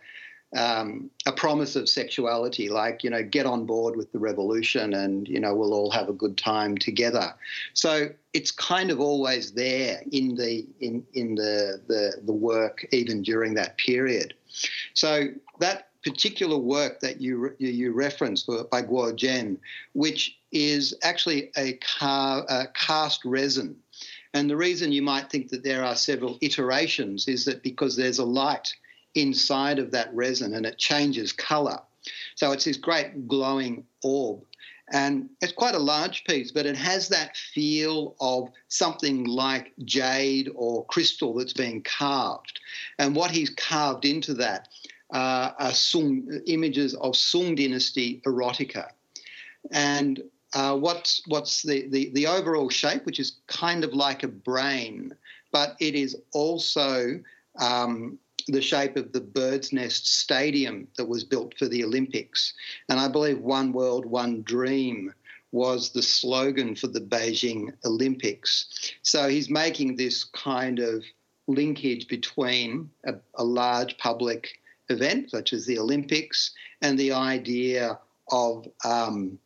um, 0.53 1.09
a 1.25 1.31
promise 1.31 1.77
of 1.77 1.87
sexuality, 1.87 2.67
like 2.69 3.03
you 3.03 3.09
know, 3.09 3.23
get 3.23 3.45
on 3.45 3.65
board 3.65 3.95
with 3.95 4.11
the 4.11 4.19
revolution, 4.19 4.93
and 4.93 5.27
you 5.27 5.39
know, 5.39 5.55
we'll 5.55 5.73
all 5.73 5.91
have 5.91 6.09
a 6.09 6.13
good 6.13 6.37
time 6.37 6.77
together. 6.77 7.33
So 7.73 8.09
it's 8.33 8.51
kind 8.51 8.91
of 8.91 8.99
always 8.99 9.53
there 9.53 10.01
in 10.11 10.35
the 10.35 10.65
in 10.81 11.05
in 11.13 11.35
the 11.35 11.81
the, 11.87 12.21
the 12.25 12.33
work, 12.33 12.85
even 12.91 13.21
during 13.21 13.53
that 13.55 13.77
period. 13.77 14.33
So 14.93 15.27
that 15.59 15.89
particular 16.03 16.57
work 16.57 16.99
that 16.99 17.21
you 17.21 17.55
you, 17.57 17.69
you 17.69 17.93
referenced 17.93 18.47
by 18.47 18.81
Guo 18.81 19.13
Jian, 19.13 19.57
which 19.93 20.37
is 20.51 20.93
actually 21.01 21.49
a, 21.55 21.73
car, 21.73 22.45
a 22.49 22.67
cast 22.73 23.23
resin 23.23 23.75
and 24.33 24.49
the 24.49 24.57
reason 24.57 24.91
you 24.91 25.01
might 25.01 25.29
think 25.29 25.49
that 25.49 25.63
there 25.63 25.83
are 25.83 25.95
several 25.95 26.37
iterations 26.41 27.27
is 27.27 27.45
that 27.45 27.63
because 27.63 27.95
there's 27.95 28.19
a 28.19 28.25
light 28.25 28.73
inside 29.15 29.79
of 29.79 29.91
that 29.91 30.13
resin 30.13 30.53
and 30.53 30.65
it 30.65 30.77
changes 30.77 31.33
color. 31.33 31.79
So 32.35 32.51
it's 32.51 32.65
this 32.65 32.77
great 32.77 33.27
glowing 33.27 33.85
orb. 34.03 34.43
And 34.93 35.29
it's 35.41 35.53
quite 35.53 35.75
a 35.75 35.79
large 35.79 36.25
piece, 36.25 36.51
but 36.51 36.65
it 36.65 36.75
has 36.75 37.09
that 37.09 37.37
feel 37.37 38.15
of 38.19 38.49
something 38.67 39.25
like 39.25 39.71
jade 39.85 40.49
or 40.53 40.85
crystal 40.85 41.33
that's 41.33 41.53
being 41.53 41.81
carved. 41.83 42.59
And 42.99 43.15
what 43.15 43.31
he's 43.31 43.49
carved 43.51 44.03
into 44.03 44.33
that 44.35 44.67
uh, 45.13 45.51
are 45.57 45.71
Sung, 45.71 46.41
images 46.45 46.93
of 46.95 47.15
Sung 47.15 47.55
dynasty 47.55 48.21
erotica. 48.25 48.87
And 49.71 50.21
uh, 50.53 50.75
what's 50.75 51.21
what's 51.27 51.61
the, 51.61 51.87
the, 51.89 52.11
the 52.13 52.27
overall 52.27 52.69
shape, 52.69 53.05
which 53.05 53.19
is 53.19 53.37
kind 53.47 53.83
of 53.83 53.93
like 53.93 54.23
a 54.23 54.27
brain, 54.27 55.13
but 55.51 55.75
it 55.79 55.95
is 55.95 56.15
also 56.33 57.19
um, 57.59 58.17
the 58.47 58.61
shape 58.61 58.97
of 58.97 59.11
the 59.11 59.21
Bird's 59.21 59.71
Nest 59.71 60.19
Stadium 60.19 60.87
that 60.97 61.07
was 61.07 61.23
built 61.23 61.57
for 61.57 61.67
the 61.67 61.83
Olympics. 61.83 62.53
And 62.89 62.99
I 62.99 63.07
believe 63.07 63.39
One 63.39 63.71
World, 63.71 64.05
One 64.05 64.41
Dream 64.43 65.13
was 65.51 65.91
the 65.91 66.01
slogan 66.01 66.75
for 66.75 66.87
the 66.87 67.01
Beijing 67.01 67.73
Olympics. 67.85 68.93
So 69.01 69.27
he's 69.27 69.49
making 69.49 69.95
this 69.95 70.23
kind 70.23 70.79
of 70.79 71.03
linkage 71.47 72.07
between 72.07 72.89
a, 73.05 73.15
a 73.35 73.43
large 73.43 73.97
public 73.97 74.59
event, 74.89 75.29
such 75.29 75.53
as 75.53 75.65
the 75.65 75.77
Olympics, 75.77 76.51
and 76.81 76.97
the 76.97 77.11
idea 77.11 77.99
of, 78.31 78.67
um, 78.85 79.37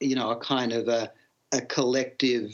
you 0.00 0.14
know, 0.14 0.30
a 0.30 0.36
kind 0.36 0.72
of 0.72 0.88
a, 0.88 1.10
a 1.52 1.60
collective 1.60 2.52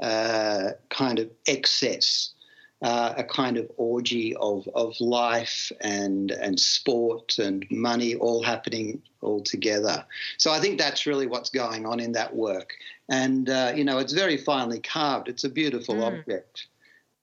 uh, 0.00 0.70
kind 0.88 1.18
of 1.18 1.30
excess 1.46 2.32
uh, 2.82 3.14
a 3.16 3.24
kind 3.24 3.56
of 3.56 3.70
orgy 3.76 4.34
of, 4.36 4.68
of 4.74 4.98
life 5.00 5.70
and 5.80 6.30
and 6.30 6.58
sport 6.58 7.38
and 7.38 7.66
money 7.70 8.14
all 8.14 8.42
happening 8.42 9.02
all 9.20 9.42
together. 9.42 10.04
So 10.38 10.50
I 10.50 10.60
think 10.60 10.78
that's 10.78 11.06
really 11.06 11.26
what's 11.26 11.50
going 11.50 11.84
on 11.84 12.00
in 12.00 12.12
that 12.12 12.34
work. 12.34 12.74
And 13.08 13.50
uh, 13.50 13.72
you 13.76 13.84
know, 13.84 13.98
it's 13.98 14.12
very 14.12 14.38
finely 14.38 14.80
carved. 14.80 15.28
It's 15.28 15.44
a 15.44 15.50
beautiful 15.50 15.96
mm. 15.96 16.06
object. 16.06 16.68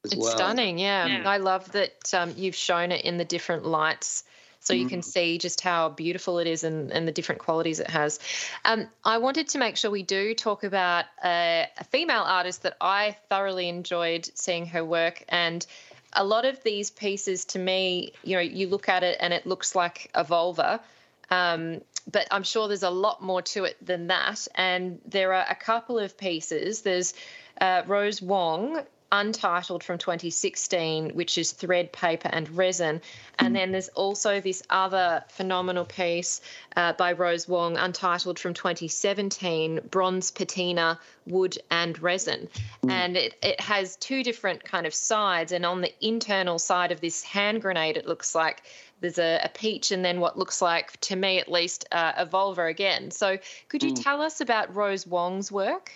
it's 0.04 0.16
well. 0.16 0.36
stunning, 0.36 0.78
yeah. 0.78 1.08
yeah. 1.08 1.30
I 1.30 1.38
love 1.38 1.72
that 1.72 2.14
um, 2.14 2.34
you've 2.38 2.56
shown 2.56 2.92
it 2.92 3.04
in 3.04 3.18
the 3.18 3.26
different 3.26 3.66
lights 3.66 4.24
so 4.68 4.74
you 4.74 4.88
can 4.88 5.00
mm. 5.00 5.06
see 5.06 5.38
just 5.38 5.62
how 5.62 5.90
beautiful 5.90 6.40
it 6.40 6.48
is 6.48 6.64
and, 6.66 6.92
and 6.92 7.08
the 7.08 7.12
different 7.12 7.40
qualities 7.40 7.80
it 7.80 7.90
has. 7.90 8.20
Um, 8.66 8.88
I 9.06 9.18
wanted 9.18 9.48
to 9.50 9.58
make 9.58 9.78
sure 9.78 9.90
we 9.90 10.04
do 10.04 10.34
talk 10.34 10.66
about 10.66 11.06
a, 11.24 11.68
a 11.78 11.84
female 11.86 12.24
artist 12.24 12.64
that 12.64 12.76
I 12.82 13.16
thoroughly 13.30 13.70
enjoyed 13.70 14.30
seeing 14.36 14.66
her 14.68 14.84
work 14.84 15.24
and 15.30 15.66
a 16.14 16.24
lot 16.24 16.46
of 16.46 16.62
these 16.64 16.90
pieces 16.90 17.46
to 17.46 17.60
me, 17.60 18.12
you 18.24 18.36
know, 18.36 18.42
you 18.42 18.68
look 18.68 18.90
at 18.90 19.04
it 19.04 19.18
and 19.20 19.34
it 19.34 19.46
looks 19.46 19.76
like 19.76 20.10
a 20.14 20.24
vulva. 20.24 20.82
Um, 21.30 21.82
but 22.10 22.28
I'm 22.32 22.44
sure 22.44 22.68
there's 22.68 22.84
a 22.84 22.90
lot 22.90 23.22
more 23.22 23.42
to 23.42 23.66
it 23.66 23.78
than 23.86 24.08
that. 24.08 24.48
And 24.56 25.00
there 25.06 25.34
are 25.34 25.46
a 25.50 25.56
couple 25.56 26.00
of 26.00 26.18
pieces. 26.18 26.82
There's 26.82 27.14
uh, 27.60 27.84
Rose 27.86 28.22
Wong, 28.22 28.82
Untitled 29.12 29.84
from 29.84 29.98
2016, 29.98 31.12
which 31.12 31.38
is 31.38 31.52
thread, 31.52 31.92
paper, 31.92 32.30
and 32.32 32.50
resin. 32.50 33.02
And 33.40 33.56
then 33.56 33.72
there's 33.72 33.88
also 33.90 34.42
this 34.42 34.64
other 34.70 35.24
phenomenal 35.30 35.86
piece 35.86 36.42
uh, 36.76 36.94
by 36.94 37.14
Rose 37.14 37.48
Wong, 37.48 37.78
Untitled 37.78 38.38
from 38.38 38.54
2017, 38.54 39.82
Bronze 39.90 40.32
Patina, 40.32 41.00
Wood, 41.26 41.58
and 41.72 42.02
Resin. 42.02 42.50
And 42.88 43.16
it, 43.16 43.36
it 43.42 43.62
has 43.62 43.96
two 43.96 44.24
different 44.24 44.64
kind 44.64 44.86
of 44.86 44.94
sides. 44.94 45.52
And 45.52 45.66
on 45.66 45.82
the 45.82 45.94
internal 46.06 46.60
side 46.60 46.92
of 46.92 47.00
this 47.00 47.24
hand 47.24 47.62
grenade, 47.62 47.98
it 47.98 48.08
looks 48.08 48.36
like 48.36 48.64
there's 49.00 49.20
a, 49.20 49.40
a, 49.44 49.50
peach 49.50 49.92
and 49.92 50.04
then 50.04 50.20
what 50.20 50.38
looks 50.38 50.62
like, 50.62 51.00
to 51.02 51.16
me 51.16 51.40
at 51.40 51.52
least, 51.52 51.86
uh, 51.92 52.14
a 52.18 52.26
vulva 52.26 52.66
again. 52.66 53.12
So 53.12 53.38
could 53.70 53.84
you 53.84 53.94
mm. 53.94 54.04
tell 54.04 54.22
us 54.22 54.42
about 54.42 54.76
Rose 54.76 55.06
Wong's 55.06 55.52
work? 55.52 55.92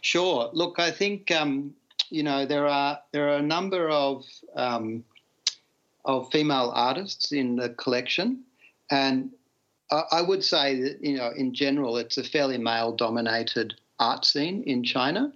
Sure. 0.00 0.50
Look, 0.52 0.78
I 0.78 0.90
think 0.90 1.30
um, 1.30 1.74
you 2.12 2.22
know, 2.22 2.44
there 2.44 2.66
are 2.66 3.00
there 3.12 3.30
are 3.30 3.38
a 3.38 3.42
number 3.42 3.88
of 3.88 4.24
um, 4.54 5.04
of 6.04 6.30
female 6.30 6.70
artists 6.74 7.32
in 7.32 7.56
the 7.56 7.70
collection, 7.70 8.44
and 8.90 9.30
I, 9.90 10.02
I 10.12 10.22
would 10.22 10.44
say 10.44 10.80
that 10.82 11.02
you 11.02 11.16
know, 11.16 11.30
in 11.34 11.54
general, 11.54 11.96
it's 11.96 12.18
a 12.18 12.24
fairly 12.24 12.58
male-dominated 12.58 13.74
art 13.98 14.24
scene 14.24 14.62
in 14.64 14.84
China. 14.84 15.32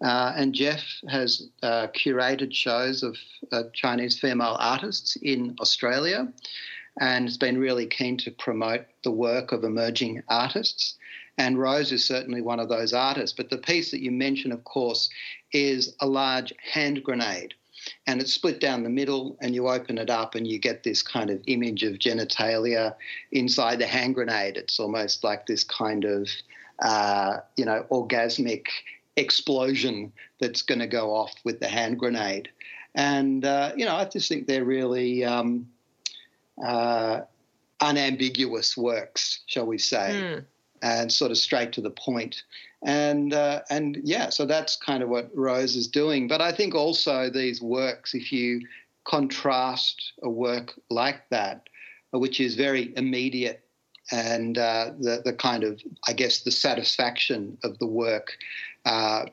Uh, 0.00 0.32
and 0.36 0.54
Geoff 0.54 0.84
has 1.08 1.48
uh, 1.62 1.88
curated 1.88 2.54
shows 2.54 3.02
of 3.02 3.16
uh, 3.50 3.64
Chinese 3.72 4.18
female 4.18 4.56
artists 4.60 5.16
in 5.16 5.56
Australia 5.60 6.32
and 7.00 7.24
has 7.24 7.36
been 7.36 7.58
really 7.58 7.86
keen 7.86 8.16
to 8.18 8.30
promote 8.30 8.82
the 9.02 9.10
work 9.10 9.50
of 9.50 9.64
emerging 9.64 10.22
artists. 10.28 10.94
And 11.36 11.58
Rose 11.58 11.92
is 11.92 12.04
certainly 12.04 12.42
one 12.42 12.60
of 12.60 12.68
those 12.68 12.92
artists. 12.92 13.36
But 13.36 13.50
the 13.50 13.58
piece 13.58 13.90
that 13.92 14.02
you 14.02 14.10
mentioned, 14.10 14.52
of 14.52 14.64
course, 14.64 15.08
is 15.52 15.94
a 16.00 16.06
large 16.06 16.52
hand 16.72 17.02
grenade. 17.02 17.54
And 18.06 18.20
it's 18.20 18.32
split 18.32 18.60
down 18.60 18.82
the 18.82 18.90
middle, 18.90 19.36
and 19.40 19.54
you 19.54 19.68
open 19.68 19.98
it 19.98 20.10
up, 20.10 20.34
and 20.34 20.46
you 20.46 20.58
get 20.58 20.82
this 20.82 21.00
kind 21.00 21.30
of 21.30 21.40
image 21.46 21.84
of 21.84 21.94
genitalia 21.94 22.94
inside 23.32 23.78
the 23.78 23.86
hand 23.86 24.14
grenade. 24.14 24.56
It's 24.56 24.80
almost 24.80 25.24
like 25.24 25.46
this 25.46 25.64
kind 25.64 26.04
of, 26.04 26.28
uh, 26.80 27.38
you 27.56 27.64
know, 27.64 27.86
orgasmic 27.90 28.66
explosion 29.16 30.12
that's 30.40 30.62
going 30.62 30.80
to 30.80 30.86
go 30.86 31.14
off 31.14 31.34
with 31.44 31.60
the 31.60 31.68
hand 31.68 31.98
grenade. 31.98 32.50
And, 32.94 33.44
uh, 33.44 33.72
you 33.76 33.84
know, 33.84 33.94
I 33.94 34.04
just 34.04 34.28
think 34.28 34.46
they're 34.46 34.64
really 34.64 35.24
um, 35.24 35.68
uh, 36.62 37.20
unambiguous 37.80 38.76
works, 38.76 39.40
shall 39.46 39.66
we 39.66 39.78
say. 39.78 40.10
Mm 40.12 40.44
and 40.82 41.12
sort 41.12 41.30
of 41.30 41.38
straight 41.38 41.72
to 41.72 41.80
the 41.80 41.90
point. 41.90 42.42
And 42.84 43.34
uh, 43.34 43.62
and 43.70 43.98
yeah, 44.04 44.28
so 44.28 44.46
that's 44.46 44.76
kind 44.76 45.02
of 45.02 45.08
what 45.08 45.30
Rose 45.34 45.74
is 45.74 45.88
doing. 45.88 46.28
But 46.28 46.40
I 46.40 46.52
think 46.52 46.74
also 46.74 47.28
these 47.28 47.60
works, 47.60 48.14
if 48.14 48.30
you 48.30 48.60
contrast 49.04 50.12
a 50.22 50.30
work 50.30 50.74
like 50.90 51.28
that, 51.30 51.68
which 52.12 52.40
is 52.40 52.54
very 52.54 52.92
immediate 52.96 53.64
and 54.10 54.56
uh, 54.58 54.92
the 54.98 55.22
the 55.24 55.32
kind 55.32 55.64
of 55.64 55.80
I 56.06 56.12
guess 56.12 56.40
the 56.40 56.50
satisfaction 56.50 57.58
of 57.64 57.78
the 57.78 57.86
work 57.86 58.36
uh, 58.84 59.26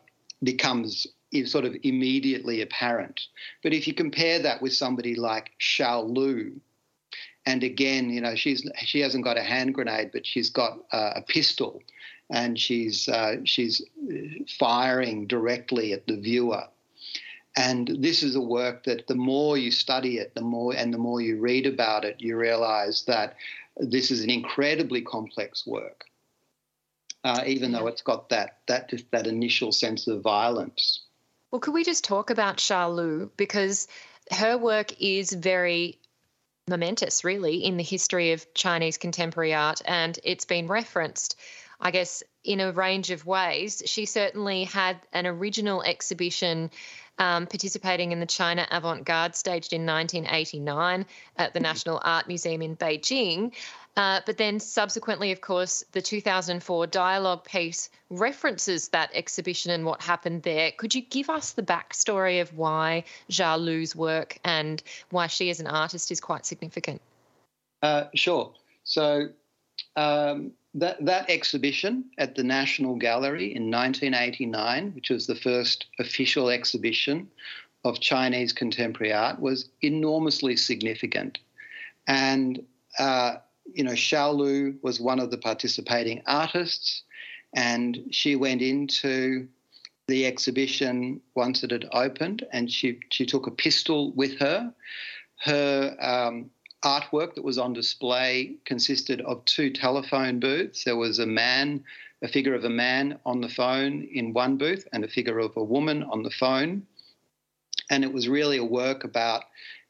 becomes 0.43 1.07
is 1.31 1.51
sort 1.51 1.65
of 1.65 1.75
immediately 1.83 2.61
apparent. 2.61 3.21
But 3.63 3.73
if 3.73 3.87
you 3.87 3.93
compare 3.93 4.39
that 4.39 4.61
with 4.61 4.73
somebody 4.73 5.15
like 5.15 5.51
Xiao 5.59 6.15
Lu, 6.15 6.59
and 7.45 7.63
again, 7.63 8.09
you 8.09 8.21
know, 8.21 8.35
she's 8.35 8.69
she 8.77 8.99
hasn't 8.99 9.23
got 9.23 9.37
a 9.37 9.43
hand 9.43 9.73
grenade, 9.73 10.11
but 10.11 10.25
she's 10.25 10.49
got 10.49 10.79
uh, 10.91 11.13
a 11.15 11.21
pistol, 11.21 11.81
and 12.29 12.59
she's 12.59 13.07
uh, 13.07 13.37
she's 13.43 13.81
firing 14.59 15.27
directly 15.27 15.93
at 15.93 16.07
the 16.07 16.17
viewer. 16.17 16.63
And 17.57 17.87
this 17.99 18.21
is 18.21 18.35
a 18.35 18.41
work 18.41 18.83
that 18.83 19.07
the 19.07 19.15
more 19.15 19.57
you 19.57 19.71
study 19.71 20.17
it, 20.17 20.35
the 20.35 20.41
more 20.41 20.73
and 20.75 20.93
the 20.93 20.97
more 20.97 21.21
you 21.21 21.39
read 21.39 21.65
about 21.65 22.03
it, 22.03 22.17
you 22.19 22.35
realise 22.35 23.03
that 23.03 23.35
this 23.77 24.11
is 24.11 24.23
an 24.23 24.29
incredibly 24.29 25.01
complex 25.01 25.65
work. 25.65 26.03
Uh, 27.23 27.43
even 27.47 27.71
though 27.71 27.87
it's 27.87 28.03
got 28.03 28.29
that 28.29 28.59
that 28.67 28.89
just 28.89 29.09
that 29.11 29.25
initial 29.25 29.71
sense 29.71 30.07
of 30.07 30.21
violence. 30.21 31.05
Well, 31.51 31.59
could 31.59 31.73
we 31.73 31.83
just 31.83 32.03
talk 32.03 32.29
about 32.29 32.69
Lu 32.69 33.31
because 33.37 33.87
her 34.31 34.57
work 34.57 34.93
is 34.99 35.31
very 35.31 35.99
momentous, 36.67 37.23
really, 37.23 37.63
in 37.63 37.77
the 37.77 37.83
history 37.83 38.31
of 38.31 38.51
Chinese 38.53 38.97
contemporary 38.97 39.53
art, 39.53 39.81
and 39.85 40.19
it's 40.23 40.45
been 40.45 40.67
referenced, 40.67 41.39
I 41.79 41.91
guess, 41.91 42.23
in 42.43 42.59
a 42.59 42.71
range 42.71 43.11
of 43.11 43.25
ways. 43.25 43.83
She 43.85 44.05
certainly 44.05 44.63
had 44.63 44.97
an 45.13 45.25
original 45.25 45.83
exhibition 45.83 46.71
um, 47.17 47.47
participating 47.47 48.11
in 48.11 48.19
the 48.19 48.25
China 48.25 48.67
Avant 48.71 49.05
Garde 49.05 49.35
staged 49.35 49.73
in 49.73 49.85
1989 49.85 51.05
at 51.37 51.53
the 51.53 51.59
National 51.59 52.01
Art 52.03 52.27
Museum 52.27 52.61
in 52.61 52.75
Beijing. 52.75 53.53
Uh, 53.95 54.19
but 54.25 54.37
then 54.37 54.59
subsequently, 54.59 55.31
of 55.31 55.39
course, 55.39 55.85
the 55.93 56.01
2004 56.01 56.87
dialogue 56.87 57.45
piece 57.45 57.89
references 58.09 58.89
that 58.89 59.09
exhibition 59.13 59.71
and 59.71 59.85
what 59.85 60.01
happened 60.01 60.43
there. 60.43 60.71
Could 60.71 60.93
you 60.93 61.01
give 61.01 61.29
us 61.29 61.53
the 61.53 61.63
backstory 61.63 62.41
of 62.41 62.57
why 62.57 63.05
Xiao 63.29 63.57
Lu's 63.57 63.95
work 63.95 64.37
and 64.43 64.83
why 65.11 65.27
she 65.27 65.49
as 65.49 65.61
an 65.61 65.67
artist 65.67 66.11
is 66.11 66.19
quite 66.19 66.45
significant? 66.45 67.01
Uh, 67.81 68.05
sure. 68.13 68.51
So 68.83 69.29
um, 69.95 70.51
that, 70.75 71.03
that 71.05 71.29
exhibition 71.29 72.05
at 72.17 72.35
the 72.35 72.43
National 72.43 72.95
Gallery 72.95 73.55
in 73.55 73.71
1989, 73.71 74.91
which 74.93 75.09
was 75.09 75.25
the 75.25 75.35
first 75.35 75.87
official 75.99 76.49
exhibition 76.49 77.27
of 77.83 77.99
Chinese 77.99 78.51
contemporary 78.51 79.13
art, 79.13 79.39
was 79.39 79.69
enormously 79.81 80.55
significant. 80.55 81.39
And 82.07 82.63
uh, 82.99 83.37
you 83.73 83.83
know, 83.83 83.93
Xiao 83.93 84.35
Lu 84.35 84.75
was 84.81 84.99
one 84.99 85.19
of 85.19 85.31
the 85.31 85.37
participating 85.37 86.21
artists, 86.27 87.03
and 87.55 87.99
she 88.11 88.35
went 88.35 88.61
into 88.61 89.47
the 90.07 90.25
exhibition 90.25 91.21
once 91.35 91.63
it 91.63 91.71
had 91.71 91.87
opened, 91.91 92.45
and 92.51 92.71
she 92.71 92.99
she 93.09 93.25
took 93.25 93.47
a 93.47 93.51
pistol 93.51 94.11
with 94.13 94.37
her. 94.39 94.73
Her 95.43 95.95
um, 95.99 96.51
artwork 96.85 97.33
that 97.33 97.43
was 97.43 97.57
on 97.57 97.73
display 97.73 98.55
consisted 98.63 99.19
of 99.21 99.43
two 99.45 99.71
telephone 99.71 100.39
booths. 100.39 100.83
There 100.83 100.95
was 100.95 101.19
a 101.19 101.25
man, 101.25 101.83
a 102.21 102.27
figure 102.27 102.53
of 102.53 102.63
a 102.63 102.69
man 102.69 103.19
on 103.25 103.41
the 103.41 103.49
phone 103.49 104.07
in 104.13 104.33
one 104.33 104.57
booth, 104.57 104.87
and 104.93 105.03
a 105.03 105.07
figure 105.07 105.39
of 105.39 105.57
a 105.57 105.63
woman 105.63 106.03
on 106.03 106.23
the 106.23 106.29
phone. 106.29 106.85
And 107.89 108.03
it 108.03 108.13
was 108.13 108.29
really 108.29 108.57
a 108.57 108.63
work 108.63 109.03
about, 109.03 109.43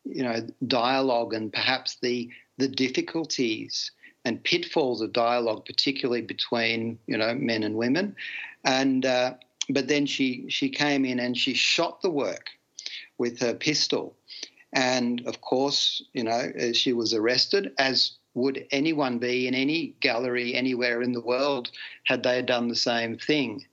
you 0.05 0.23
know, 0.23 0.47
dialogue 0.65 1.33
and 1.33 1.51
perhaps 1.51 1.97
the 2.01 2.29
the 2.57 2.67
difficulties 2.69 3.91
and 4.23 4.43
pitfalls 4.43 5.01
of 5.01 5.11
dialogue, 5.11 5.65
particularly 5.65 6.21
between 6.21 6.97
you 7.07 7.17
know 7.17 7.35
men 7.35 7.63
and 7.63 7.75
women. 7.75 8.15
And 8.63 9.05
uh, 9.05 9.33
but 9.69 9.87
then 9.87 10.05
she 10.05 10.45
she 10.49 10.69
came 10.69 11.03
in 11.05 11.19
and 11.19 11.37
she 11.37 11.53
shot 11.53 12.01
the 12.01 12.09
work 12.09 12.49
with 13.17 13.39
her 13.39 13.53
pistol 13.53 14.15
and 14.75 15.25
of 15.25 15.39
course, 15.39 16.03
you 16.13 16.23
know, 16.23 16.51
she 16.73 16.91
was 16.93 17.13
arrested, 17.13 17.71
as 17.79 18.11
would 18.33 18.67
anyone 18.71 19.17
be 19.17 19.47
in 19.47 19.55
any 19.55 19.95
gallery 20.01 20.53
anywhere 20.53 21.01
in 21.01 21.13
the 21.13 21.21
world 21.21 21.71
had 22.03 22.21
they 22.21 22.41
done 22.41 22.67
the 22.67 22.75
same 22.75 23.17
thing. 23.17 23.65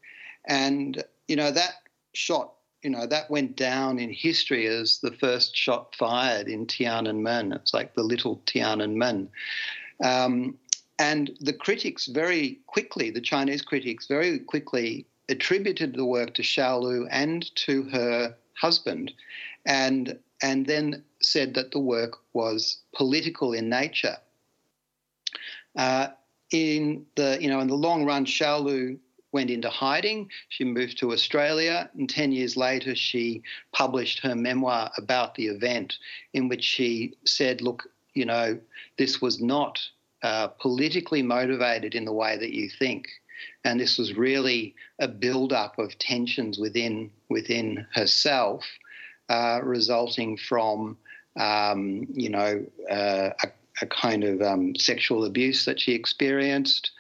And, 0.47 1.03
you 1.27 1.35
know, 1.35 1.51
that 1.51 1.75
shot, 2.15 2.55
you 2.83 2.91
know, 2.91 3.07
that 3.07 3.29
went 3.31 3.57
down 3.57 3.99
in 3.99 4.13
history 4.13 4.67
as 4.67 5.01
the 5.03 5.11
first 5.11 5.57
shot 5.57 5.97
fired 5.97 6.47
in 6.47 6.67
Tiananmen. 6.67 7.53
It's 7.55 7.75
like 7.75 7.95
the 7.95 8.05
little 8.05 8.41
Tiananmen. 8.47 9.29
Um, 10.05 10.57
and 11.01 11.33
the 11.41 11.53
critics 11.53 12.07
very 12.07 12.61
quickly, 12.69 13.11
the 13.11 13.21
Chinese 13.21 13.63
critics 13.63 14.07
very 14.07 14.39
quickly 14.39 15.07
attributed 15.29 15.95
the 15.95 16.05
work 16.05 16.35
to 16.35 16.43
Xiaolu 16.43 17.09
and 17.11 17.53
to 17.57 17.83
her 17.91 18.37
husband. 18.55 19.13
And 19.67 20.19
and 20.43 20.67
then 20.67 21.05
said 21.21 21.55
that 21.55 21.71
the 21.71 21.79
work 21.79 22.19
was 22.33 22.79
political 22.95 23.53
in 23.53 23.69
nature. 23.69 24.17
Uh, 25.77 26.09
in 26.51 27.07
the 27.17 27.39
you 27.41 27.49
know 27.49 27.61
in 27.61 27.69
the 27.69 27.75
long 27.75 28.05
run, 28.05 28.27
Xiaolu 28.27 28.99
went 29.33 29.49
into 29.51 29.71
hiding. 29.71 30.29
She 30.51 30.65
moved 30.65 30.99
to 30.99 31.13
Australia, 31.13 31.89
and 31.95 32.11
ten 32.11 32.33
years 32.33 32.57
later, 32.57 32.95
she 32.95 33.43
published 33.73 34.21
her 34.21 34.35
memoir 34.35 34.91
about 34.99 35.35
the 35.35 35.47
event, 35.47 35.97
in 36.35 36.49
which 36.49 36.63
she 36.63 37.15
said, 37.25 37.63
"Look, 37.63 37.89
you 38.13 38.27
know, 38.27 38.59
this 38.99 39.23
was 39.23 39.41
not 39.41 39.81
uh, 40.23 40.49
politically 40.49 41.23
motivated 41.23 41.95
in 41.95 42.05
the 42.05 42.13
way 42.13 42.37
that 42.37 42.53
you 42.53 42.69
think." 42.69 43.07
And 43.65 43.81
this 43.81 43.99
was 43.99 44.15
really 44.15 44.75
a 45.01 45.09
build-up 45.09 45.79
of 45.79 45.99
tensions 45.99 46.59
within 46.59 47.11
within 47.29 47.87
herself, 47.95 48.65
uh, 49.29 49.61
resulting 49.63 50.37
from, 50.37 50.97
um, 51.39 52.07
you 52.13 52.29
know, 52.29 52.65
uh, 52.91 53.31
a, 53.43 53.49
a, 53.81 53.87
kind 53.87 54.25
of 54.25 54.43
um, 54.43 54.75
sexual 54.77 55.25
abuse 55.25 55.65
that 55.65 55.81
she 55.81 55.93
experienced. 55.93 56.91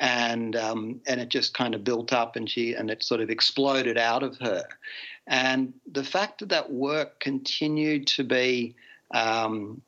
And 0.00 0.54
um, 0.54 1.00
and 1.08 1.20
it 1.20 1.28
just 1.28 1.54
kind 1.54 1.74
of 1.74 1.82
built 1.82 2.12
up, 2.12 2.36
and 2.36 2.48
she 2.48 2.74
and 2.74 2.88
it 2.88 3.02
sort 3.02 3.20
of 3.20 3.30
exploded 3.30 3.98
out 3.98 4.22
of 4.22 4.38
her. 4.38 4.62
And 5.26 5.74
the 5.90 6.04
fact 6.04 6.38
that 6.38 6.50
that 6.50 6.70
work 6.70 7.18
continued 7.18 8.06
to 8.08 8.22
be 8.22 8.76
um, 9.12 9.82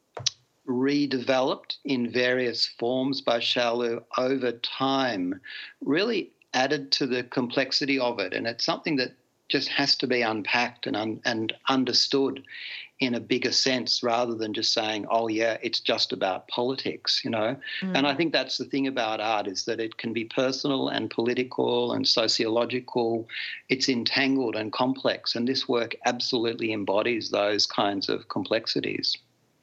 redeveloped 0.71 1.77
in 1.85 2.11
various 2.11 2.67
forms 2.67 3.21
by 3.21 3.39
Xiaolu 3.39 4.03
over 4.19 4.53
time 4.53 5.41
really 5.81 6.31
added 6.55 6.93
to 6.93 7.07
the 7.07 7.25
complexity 7.25 7.99
of 7.99 8.19
it. 8.19 8.33
And 8.33 8.47
it's 8.47 8.65
something 8.65 8.97
that 8.97 9.13
just 9.51 9.69
has 9.69 9.97
to 9.97 10.07
be 10.07 10.23
unpacked 10.23 10.87
and 10.87 10.97
un- 10.97 11.21
and 11.25 11.53
understood 11.69 12.43
in 13.01 13.15
a 13.15 13.21
bigger 13.21 13.53
sense 13.53 14.03
rather 14.03 14.35
than 14.35 14.53
just 14.53 14.73
saying 14.73 15.07
oh 15.11 15.27
yeah 15.27 15.57
it's 15.63 15.81
just 15.81 16.13
about 16.13 16.47
politics 16.49 17.23
you 17.25 17.31
know? 17.31 17.57
Mm. 17.81 17.97
and 17.97 18.07
i 18.07 18.15
think 18.15 18.33
that's 18.33 18.59
the 18.59 18.65
thing 18.65 18.87
about 18.87 19.21
art 19.21 19.47
is 19.47 19.65
that 19.65 19.81
it 19.81 19.97
can 19.97 20.13
be 20.13 20.25
personal 20.25 20.89
and 20.89 21.11
political 21.11 21.93
and 21.93 22.07
sociological. 22.07 23.29
It's 23.69 23.89
entangled 23.89 24.57
and 24.57 24.73
complex 24.73 25.35
and 25.35 25.47
this 25.47 25.69
work 25.69 25.95
absolutely 26.05 26.73
embodies 26.73 27.31
those 27.31 27.67
kinds 27.67 28.09
of 28.09 28.29
complexities. 28.29 29.17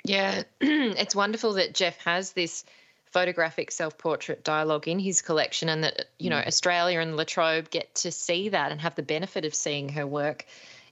Yeah 0.04 0.44
it's 0.62 1.16
wonderful 1.16 1.54
that 1.54 1.74
geoff 1.74 1.98
has 2.04 2.34
this 2.34 2.66
photographic 3.12 3.72
self-portrait 3.72 4.44
dialogue 4.44 4.88
in 4.88 5.00
his 5.00 5.22
collection 5.22 5.70
and 5.70 5.84
that 5.84 6.06
you 6.20 6.30
know 6.30 6.38
mm. 6.38 6.48
australia 6.48 7.00
and 7.00 7.16
La 7.16 7.24
Trobe 7.24 7.70
get 7.70 7.94
to 7.96 8.12
see 8.12 8.50
that 8.50 8.72
and 8.72 8.82
have 8.82 8.96
the 8.96 9.04
benefit 9.04 9.46
of 9.46 9.56
seeing 9.56 9.90
her 9.90 10.06
work 10.06 10.46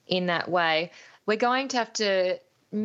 in 0.07 0.27
that 0.27 0.49
way 0.49 0.91
we're 1.25 1.37
going 1.37 1.67
to 1.69 1.77
have 1.77 1.93
to 1.93 2.39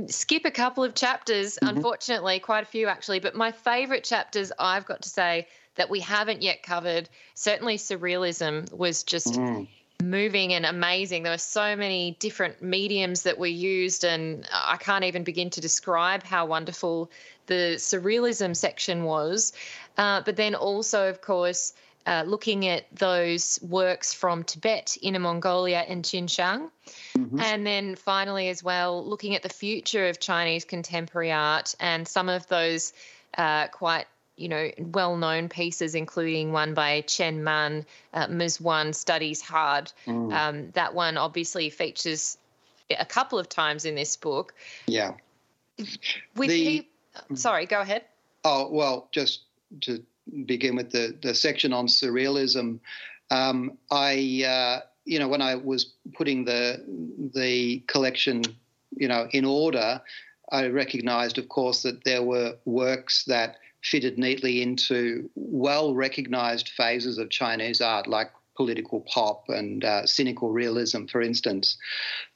skip 0.06 0.44
a 0.44 0.50
couple 0.50 0.84
of 0.84 0.94
chapters 0.94 1.56
mm-hmm. 1.56 1.76
unfortunately 1.76 2.38
quite 2.38 2.62
a 2.62 2.66
few 2.66 2.86
actually 2.88 3.20
but 3.20 3.34
my 3.34 3.52
favorite 3.52 4.04
chapters 4.04 4.52
i've 4.58 4.86
got 4.86 5.02
to 5.02 5.08
say 5.08 5.46
that 5.76 5.90
we 5.90 6.00
haven't 6.00 6.42
yet 6.42 6.62
covered 6.62 7.08
certainly 7.34 7.76
surrealism 7.76 8.72
was 8.72 9.02
just 9.02 9.34
mm 9.34 9.66
moving 10.02 10.52
and 10.52 10.66
amazing. 10.66 11.22
There 11.22 11.32
were 11.32 11.38
so 11.38 11.76
many 11.76 12.16
different 12.18 12.62
mediums 12.62 13.22
that 13.22 13.38
were 13.38 13.46
used, 13.46 14.04
and 14.04 14.46
I 14.52 14.76
can't 14.76 15.04
even 15.04 15.24
begin 15.24 15.50
to 15.50 15.60
describe 15.60 16.22
how 16.22 16.46
wonderful 16.46 17.10
the 17.46 17.74
surrealism 17.76 18.56
section 18.56 19.04
was. 19.04 19.52
Uh, 19.96 20.22
but 20.24 20.36
then 20.36 20.54
also, 20.54 21.08
of 21.08 21.20
course, 21.20 21.74
uh, 22.06 22.24
looking 22.26 22.66
at 22.66 22.86
those 22.94 23.58
works 23.62 24.14
from 24.14 24.42
Tibet, 24.42 24.96
Inner 25.02 25.18
Mongolia, 25.18 25.84
and 25.86 26.04
Xinjiang. 26.04 26.70
Mm-hmm. 27.16 27.40
And 27.40 27.66
then 27.66 27.94
finally, 27.94 28.48
as 28.48 28.64
well, 28.64 29.04
looking 29.04 29.34
at 29.34 29.42
the 29.42 29.48
future 29.48 30.08
of 30.08 30.18
Chinese 30.18 30.64
contemporary 30.64 31.30
art 31.30 31.74
and 31.78 32.08
some 32.08 32.28
of 32.28 32.46
those 32.48 32.92
uh, 33.36 33.68
quite 33.68 34.06
you 34.40 34.48
know, 34.48 34.70
well-known 34.78 35.48
pieces, 35.48 35.94
including 35.94 36.50
one 36.50 36.72
by 36.72 37.02
Chen 37.02 37.44
Man, 37.44 37.84
uh, 38.14 38.26
Ms. 38.28 38.60
One 38.60 38.92
Studies 38.92 39.42
Hard. 39.42 39.92
Mm. 40.06 40.32
Um, 40.32 40.70
that 40.72 40.94
one 40.94 41.18
obviously 41.18 41.68
features 41.68 42.38
a 42.98 43.04
couple 43.04 43.38
of 43.38 43.48
times 43.48 43.84
in 43.84 43.94
this 43.94 44.16
book. 44.16 44.54
Yeah. 44.86 45.12
With 46.34 46.48
the, 46.48 46.86
sorry, 47.34 47.66
go 47.66 47.80
ahead. 47.80 48.04
Oh 48.44 48.70
well, 48.70 49.08
just 49.12 49.42
to 49.82 50.02
begin 50.46 50.76
with 50.76 50.90
the 50.90 51.16
the 51.22 51.34
section 51.34 51.72
on 51.72 51.86
surrealism, 51.86 52.80
um, 53.30 53.78
I 53.90 54.44
uh, 54.46 54.80
you 55.04 55.18
know 55.18 55.28
when 55.28 55.42
I 55.42 55.54
was 55.54 55.92
putting 56.14 56.44
the 56.44 56.82
the 57.34 57.82
collection 57.86 58.42
you 58.96 59.08
know 59.08 59.28
in 59.32 59.44
order, 59.44 60.02
I 60.52 60.66
recognised, 60.66 61.38
of 61.38 61.48
course, 61.48 61.82
that 61.82 62.04
there 62.04 62.22
were 62.22 62.56
works 62.64 63.24
that 63.24 63.56
fitted 63.82 64.18
neatly 64.18 64.62
into 64.62 65.30
well 65.34 65.94
recognized 65.94 66.68
phases 66.68 67.18
of 67.18 67.30
Chinese 67.30 67.80
art, 67.80 68.06
like 68.06 68.30
political 68.60 69.00
pop 69.08 69.48
and 69.48 69.84
uh, 69.86 70.04
cynical 70.04 70.50
realism, 70.50 71.06
for 71.06 71.22
instance. 71.22 71.78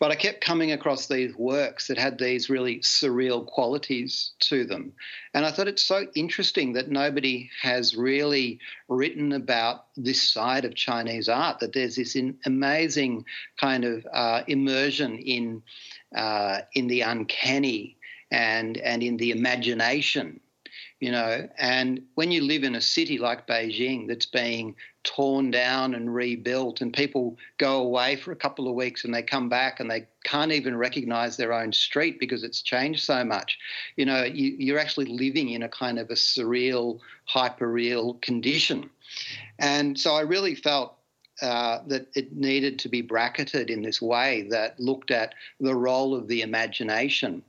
But 0.01 0.11
I 0.11 0.15
kept 0.15 0.41
coming 0.41 0.73
across 0.73 1.07
these 1.07 1.37
works 1.37 1.89
that 1.89 1.99
had 1.99 2.19
these 2.19 2.49
really 2.49 2.79
surreal 2.79 3.45
qualities 3.45 4.33
to 4.41 4.65
them. 4.65 4.95
And 5.35 5.45
I 5.45 5.51
thought 5.51 5.69
it's 5.69 5.85
so 5.85 6.07
interesting 6.15 6.73
that 6.73 6.91
nobody 6.91 7.51
has 7.61 7.95
really 7.95 8.59
written 8.89 9.33
about 9.33 9.85
this 9.99 10.23
side 10.23 10.65
of 10.65 10.75
Chinese 10.75 11.29
art, 11.29 11.59
that 11.61 11.75
there's 11.75 11.97
this 11.97 12.16
amazing 12.47 13.27
kind 13.61 13.85
of 13.85 14.07
uh, 14.11 14.45
immersion 14.47 15.19
in, 15.19 15.62
uh, 16.16 16.61
in 16.73 16.87
the 16.87 17.03
uncanny 17.03 17.99
and, 18.31 18.79
and 18.79 19.03
in 19.03 19.19
the 19.19 19.31
imagination 19.31 20.41
you 21.05 21.12
know. 21.12 21.47
And 21.59 22.01
when 22.14 22.32
you 22.32 22.43
live 22.43 22.64
in 22.64 22.76
a 22.76 22.81
city 22.81 23.18
like 23.18 23.47
Beijing 23.47 24.09
that's 24.09 24.24
being 24.24 24.74
torn 25.02 25.51
down 25.51 25.94
and 25.94 26.14
rebuilt, 26.14 26.81
and 26.81 26.94
people 26.94 27.36
go 27.59 27.82
away 27.82 28.16
for 28.16 28.32
a 28.32 28.36
couple 28.36 28.66
of 28.66 28.74
weeks 28.74 29.05
and 29.05 29.12
they 29.12 29.22
come 29.22 29.51
back 29.51 29.81
and 29.81 29.90
they 29.90 30.06
can't 30.24 30.51
even 30.51 30.74
recognize 30.74 31.36
their 31.36 31.52
own 31.52 31.74
street 31.74 32.18
because 32.18 32.43
it's 32.43 32.62
changed 32.62 33.05
so 33.05 33.22
much, 33.22 33.59
you 33.97 34.06
know, 34.06 34.24
you, 34.24 34.74
are 34.74 34.78
actually 34.78 35.05
living 35.05 35.51
in 35.51 35.62
a 35.62 35.68
kind 35.68 35.98
of 35.98 36.09
a 36.09 36.14
surreal, 36.14 37.01
hyper-real 37.26 38.14
condition. 38.22 38.89
And 39.59 40.01
so 40.01 40.14
I 40.14 40.22
really 40.22 40.55
felt 40.55 40.97
uh, 41.43 41.81
that 41.89 42.06
it 42.14 42.35
needed 42.35 42.78
to 42.78 42.89
be 42.89 43.02
bracketed 43.02 43.68
in 43.68 43.82
this 43.82 44.01
way 44.01 44.47
that 44.48 44.81
looked 44.81 45.10
at 45.10 45.35
the 45.60 45.74
role 45.74 46.14
of 46.14 46.28
the 46.28 46.40
imagination 46.40 47.43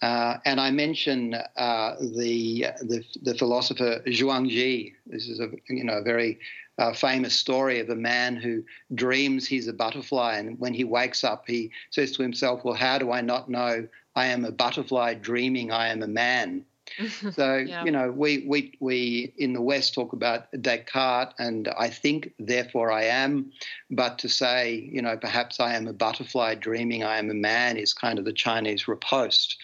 uh, 0.00 0.36
and 0.44 0.60
I 0.60 0.70
mention 0.70 1.34
uh, 1.34 1.96
the, 2.00 2.66
the, 2.82 3.04
the 3.22 3.34
philosopher 3.34 4.00
Zhuangzi. 4.06 4.94
This 5.06 5.28
is 5.28 5.40
a 5.40 5.48
you 5.68 5.84
know 5.84 5.94
a 5.98 6.02
very 6.02 6.38
uh, 6.78 6.92
famous 6.92 7.34
story 7.34 7.80
of 7.80 7.90
a 7.90 7.96
man 7.96 8.36
who 8.36 8.62
dreams 8.94 9.46
he's 9.46 9.66
a 9.66 9.72
butterfly, 9.72 10.36
and 10.38 10.58
when 10.60 10.72
he 10.72 10.84
wakes 10.84 11.24
up, 11.24 11.44
he 11.46 11.72
says 11.90 12.12
to 12.12 12.22
himself, 12.22 12.64
"Well, 12.64 12.74
how 12.74 12.98
do 12.98 13.10
I 13.10 13.20
not 13.20 13.48
know 13.48 13.88
I 14.14 14.26
am 14.26 14.44
a 14.44 14.52
butterfly 14.52 15.14
dreaming 15.14 15.72
I 15.72 15.88
am 15.88 16.02
a 16.02 16.08
man?" 16.08 16.64
so 17.32 17.56
yeah. 17.56 17.84
you 17.84 17.90
know, 17.90 18.10
we 18.10 18.44
we 18.46 18.74
we 18.80 19.32
in 19.36 19.52
the 19.52 19.60
West 19.60 19.94
talk 19.94 20.12
about 20.12 20.50
Descartes 20.60 21.34
and 21.38 21.68
I 21.78 21.88
think, 21.88 22.32
therefore 22.38 22.90
I 22.90 23.04
am, 23.04 23.52
but 23.90 24.18
to 24.20 24.28
say 24.28 24.88
you 24.92 25.02
know 25.02 25.16
perhaps 25.16 25.60
I 25.60 25.74
am 25.74 25.86
a 25.86 25.92
butterfly 25.92 26.54
dreaming 26.54 27.04
I 27.04 27.18
am 27.18 27.30
a 27.30 27.34
man 27.34 27.76
is 27.76 27.92
kind 27.92 28.18
of 28.18 28.24
the 28.24 28.32
Chinese 28.32 28.88
riposte, 28.88 29.56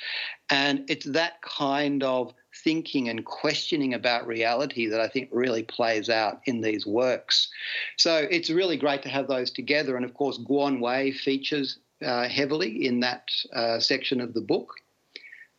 and 0.50 0.84
it's 0.88 1.06
that 1.06 1.42
kind 1.42 2.02
of 2.02 2.34
thinking 2.62 3.08
and 3.08 3.24
questioning 3.24 3.94
about 3.94 4.26
reality 4.26 4.86
that 4.86 5.00
I 5.00 5.08
think 5.08 5.28
really 5.32 5.62
plays 5.62 6.08
out 6.08 6.40
in 6.46 6.60
these 6.60 6.86
works. 6.86 7.48
So 7.96 8.26
it's 8.30 8.48
really 8.48 8.76
great 8.76 9.02
to 9.02 9.08
have 9.08 9.26
those 9.26 9.50
together. 9.50 9.96
And 9.96 10.04
of 10.04 10.14
course, 10.14 10.38
Guan 10.38 10.80
Wei 10.80 11.10
features 11.10 11.78
uh, 12.04 12.28
heavily 12.28 12.86
in 12.86 13.00
that 13.00 13.30
uh, 13.52 13.80
section 13.80 14.20
of 14.20 14.34
the 14.34 14.40
book. 14.40 14.74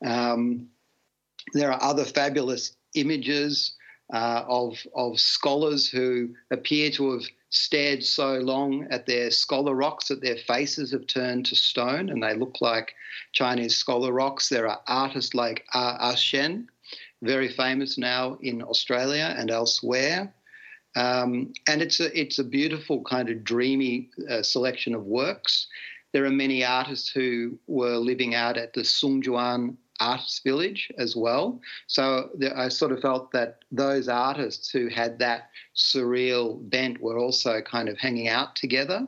Um, 0.06 0.70
there 1.54 1.72
are 1.72 1.82
other 1.82 2.06
fabulous 2.06 2.76
images 2.96 3.74
uh, 4.14 4.44
of, 4.48 4.78
of 4.96 5.20
scholars 5.20 5.90
who 5.90 6.30
appear 6.52 6.92
to 6.92 7.12
have 7.12 7.24
stared 7.50 8.04
so 8.04 8.34
long 8.36 8.86
at 8.92 9.06
their 9.06 9.32
scholar 9.32 9.74
rocks 9.74 10.10
that 10.10 10.22
their 10.22 10.38
faces 10.38 10.92
have 10.92 11.08
turned 11.08 11.46
to 11.46 11.56
stone 11.56 12.10
and 12.10 12.22
they 12.22 12.36
look 12.36 12.58
like 12.62 12.94
Chinese 13.32 13.76
scholar 13.76 14.12
rocks. 14.12 14.50
There 14.50 14.68
are 14.68 14.82
artists 14.88 15.34
like 15.34 15.66
Ah 15.74 16.16
Shen, 16.16 16.68
very 17.22 17.48
famous 17.48 17.98
now 17.98 18.38
in 18.42 18.62
Australia 18.62 19.34
and 19.38 19.50
elsewhere. 19.50 20.34
Um, 20.96 21.54
and 21.68 21.82
it's 21.82 22.00
a, 22.00 22.18
it's 22.18 22.40
a 22.40 22.44
beautiful 22.44 23.04
kind 23.04 23.30
of 23.30 23.44
dreamy 23.44 24.10
uh, 24.30 24.44
selection 24.44 24.96
of 24.96 25.04
works. 25.04 25.68
There 26.14 26.26
are 26.26 26.30
many 26.30 26.64
artists 26.64 27.10
who 27.10 27.60
were 27.68 27.98
living 27.98 28.36
out 28.36 28.58
at 28.58 28.74
the 28.74 28.82
Songzhuang 28.82 29.76
Artists 30.00 30.40
Village 30.40 30.92
as 30.98 31.16
well. 31.16 31.62
So 31.88 32.30
I 32.56 32.70
sort 32.70 32.92
of 32.92 33.02
felt 33.02 33.32
that 33.32 33.60
those 33.72 34.08
artists 34.08 34.70
who 34.70 34.88
had 34.88 35.20
that 35.20 35.50
surreal 35.76 36.70
bent 36.70 37.00
were 37.00 37.18
also 37.18 37.62
kind 37.62 37.90
of 37.90 37.98
hanging 37.98 38.28
out 38.28 38.56
together. 38.56 39.08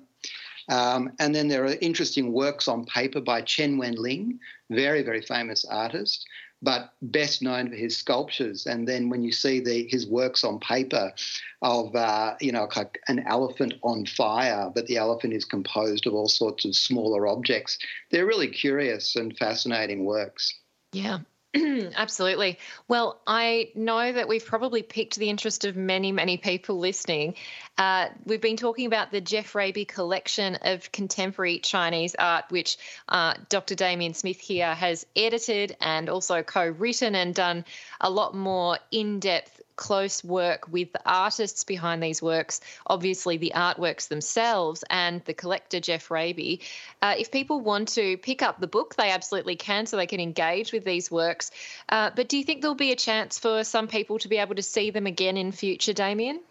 Um, 0.70 1.14
and 1.20 1.34
then 1.34 1.48
there 1.48 1.64
are 1.64 1.76
interesting 1.82 2.34
works 2.34 2.68
on 2.68 2.86
paper 2.86 3.22
by 3.22 3.42
Chen 3.42 3.78
Wenling, 3.78 4.40
very, 4.70 5.02
very 5.02 5.22
famous 5.22 5.64
artist, 5.64 6.26
but 6.62 6.94
best 7.02 7.42
known 7.42 7.70
for 7.70 7.76
his 7.76 7.96
sculptures. 7.96 8.66
And 8.66 8.88
then 8.88 9.10
when 9.10 9.24
you 9.24 9.32
see 9.32 9.60
the, 9.60 9.88
his 9.88 10.08
works 10.08 10.44
on 10.44 10.60
paper 10.60 11.14
of, 11.62 11.96
uh, 11.96 12.36
you 12.42 12.52
know, 12.52 12.68
like 12.76 13.00
an 13.08 13.24
elephant 13.28 13.76
on 13.84 14.06
fire, 14.06 14.70
but 14.74 14.88
the 14.88 14.98
elephant 14.98 15.34
is 15.34 15.46
composed 15.46 16.08
of 16.08 16.14
all 16.14 16.28
sorts 16.28 16.66
of 16.66 16.76
smaller 16.76 17.28
objects, 17.28 17.78
they're 18.12 18.26
really 18.26 18.48
curious 18.50 19.16
and 19.16 19.38
fascinating 19.38 20.04
works. 20.04 20.54
Yeah. 20.92 21.20
Absolutely. 21.56 22.60
Well, 22.88 23.22
I 23.26 23.72
know 23.74 24.12
that 24.12 24.28
we've 24.28 24.46
probably 24.46 24.84
piqued 24.84 25.16
the 25.16 25.30
interest 25.30 25.66
of 25.66 25.76
many, 25.76 26.12
many 26.12 26.38
people 26.38 26.78
listening. 26.78 27.36
Uh, 27.78 28.10
we've 28.26 28.42
been 28.42 28.58
talking 28.58 28.86
about 28.86 29.12
the 29.12 29.22
Geoff 29.22 29.56
Raby 29.56 29.86
collection 29.86 30.56
of 30.62 30.92
contemporary 30.92 31.60
Chinese 31.60 32.16
art, 32.16 32.46
which 32.50 32.78
uh, 33.08 33.36
Dr. 33.50 33.76
Damian 33.76 34.14
Smith 34.14 34.40
here 34.40 34.74
has 34.74 35.06
edited 35.16 35.76
and 35.80 36.10
also 36.10 36.44
co 36.44 36.68
written 36.68 37.16
and 37.16 37.34
done 37.34 37.66
a 38.02 38.10
lot 38.10 38.36
more 38.36 38.78
in 38.92 39.20
depth 39.20 39.62
close 39.78 40.24
work 40.24 40.68
with 40.70 40.92
the 40.92 41.02
artists 41.06 41.64
behind 41.64 42.04
these 42.04 42.22
works, 42.22 42.60
obviously 42.88 43.38
the 43.38 43.54
artworks 43.56 44.10
themselves, 44.10 44.84
and 44.90 45.24
the 45.26 45.34
collector, 45.34 45.80
Geoff 45.80 46.12
Raby. 46.12 46.62
Uh, 47.02 47.16
if 47.18 47.32
people 47.32 47.62
want 47.62 47.88
to 47.90 48.18
pick 48.18 48.42
up 48.42 48.60
the 48.60 48.68
book, 48.68 48.96
they 48.96 49.12
absolutely 49.12 49.56
can, 49.56 49.86
so 49.86 49.96
they 49.96 50.08
can 50.08 50.20
engage 50.20 50.74
with 50.74 50.84
these 50.84 51.10
works. 51.10 51.52
Uh, 51.88 52.10
but 52.16 52.28
do 52.28 52.38
you 52.38 52.44
think 52.44 52.62
there'll 52.62 52.76
be 52.76 52.92
a 52.92 52.98
chance 52.98 53.40
for 53.40 53.64
some 53.64 53.88
people 53.88 54.20
to 54.20 54.28
be 54.28 54.38
able 54.38 54.56
to 54.56 54.64
see 54.64 54.90
them 54.90 55.08
again 55.08 55.38
in 55.38 55.52
future, 55.52 55.94
Damian? 55.94 56.42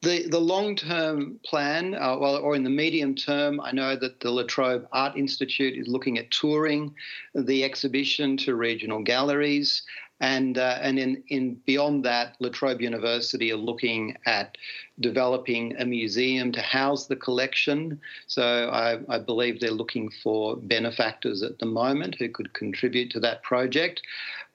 The 0.00 0.26
the 0.28 0.40
long 0.40 0.76
term 0.76 1.38
plan, 1.44 1.94
uh, 1.94 2.16
well, 2.16 2.36
or 2.36 2.56
in 2.56 2.64
the 2.64 2.70
medium 2.70 3.14
term, 3.14 3.60
I 3.60 3.72
know 3.72 3.94
that 3.94 4.20
the 4.20 4.30
La 4.30 4.44
Trobe 4.44 4.88
Art 4.92 5.16
Institute 5.16 5.76
is 5.76 5.86
looking 5.86 6.18
at 6.18 6.30
touring 6.30 6.94
the 7.34 7.64
exhibition 7.64 8.38
to 8.38 8.54
regional 8.54 9.02
galleries. 9.02 9.82
And, 10.20 10.58
uh, 10.58 10.78
and 10.80 10.98
in, 10.98 11.22
in 11.28 11.54
beyond 11.66 12.04
that, 12.04 12.36
La 12.38 12.48
Trobe 12.48 12.80
University 12.80 13.52
are 13.52 13.56
looking 13.56 14.16
at 14.26 14.56
developing 15.00 15.74
a 15.76 15.84
museum 15.84 16.52
to 16.52 16.62
house 16.62 17.06
the 17.06 17.16
collection. 17.16 18.00
So 18.26 18.70
I, 18.70 19.00
I 19.08 19.18
believe 19.18 19.60
they're 19.60 19.70
looking 19.70 20.10
for 20.22 20.56
benefactors 20.56 21.42
at 21.42 21.58
the 21.58 21.66
moment 21.66 22.14
who 22.18 22.28
could 22.28 22.54
contribute 22.54 23.10
to 23.10 23.20
that 23.20 23.42
project. 23.42 24.02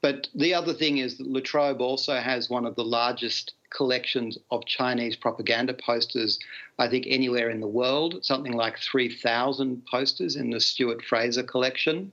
But 0.02 0.30
the 0.34 0.54
other 0.54 0.74
thing 0.74 1.00
is 1.00 1.18
that 1.18 1.28
La 1.28 1.42
Trobe 1.42 1.82
also 1.82 2.16
has 2.16 2.50
one 2.50 2.66
of 2.66 2.76
the 2.76 2.86
largest 2.86 3.54
collections 3.70 4.38
of 4.52 4.66
Chinese 4.66 5.16
propaganda 5.16 5.74
posters, 5.74 6.40
I 6.78 6.88
think, 6.88 7.06
anywhere 7.08 7.50
in 7.50 7.60
the 7.60 7.68
world, 7.68 8.26
something 8.26 8.54
like 8.54 8.80
3,000 8.80 9.86
posters 9.90 10.36
in 10.36 10.50
the 10.50 10.60
Stuart 10.60 11.04
Fraser 11.04 11.44
collection. 11.44 12.12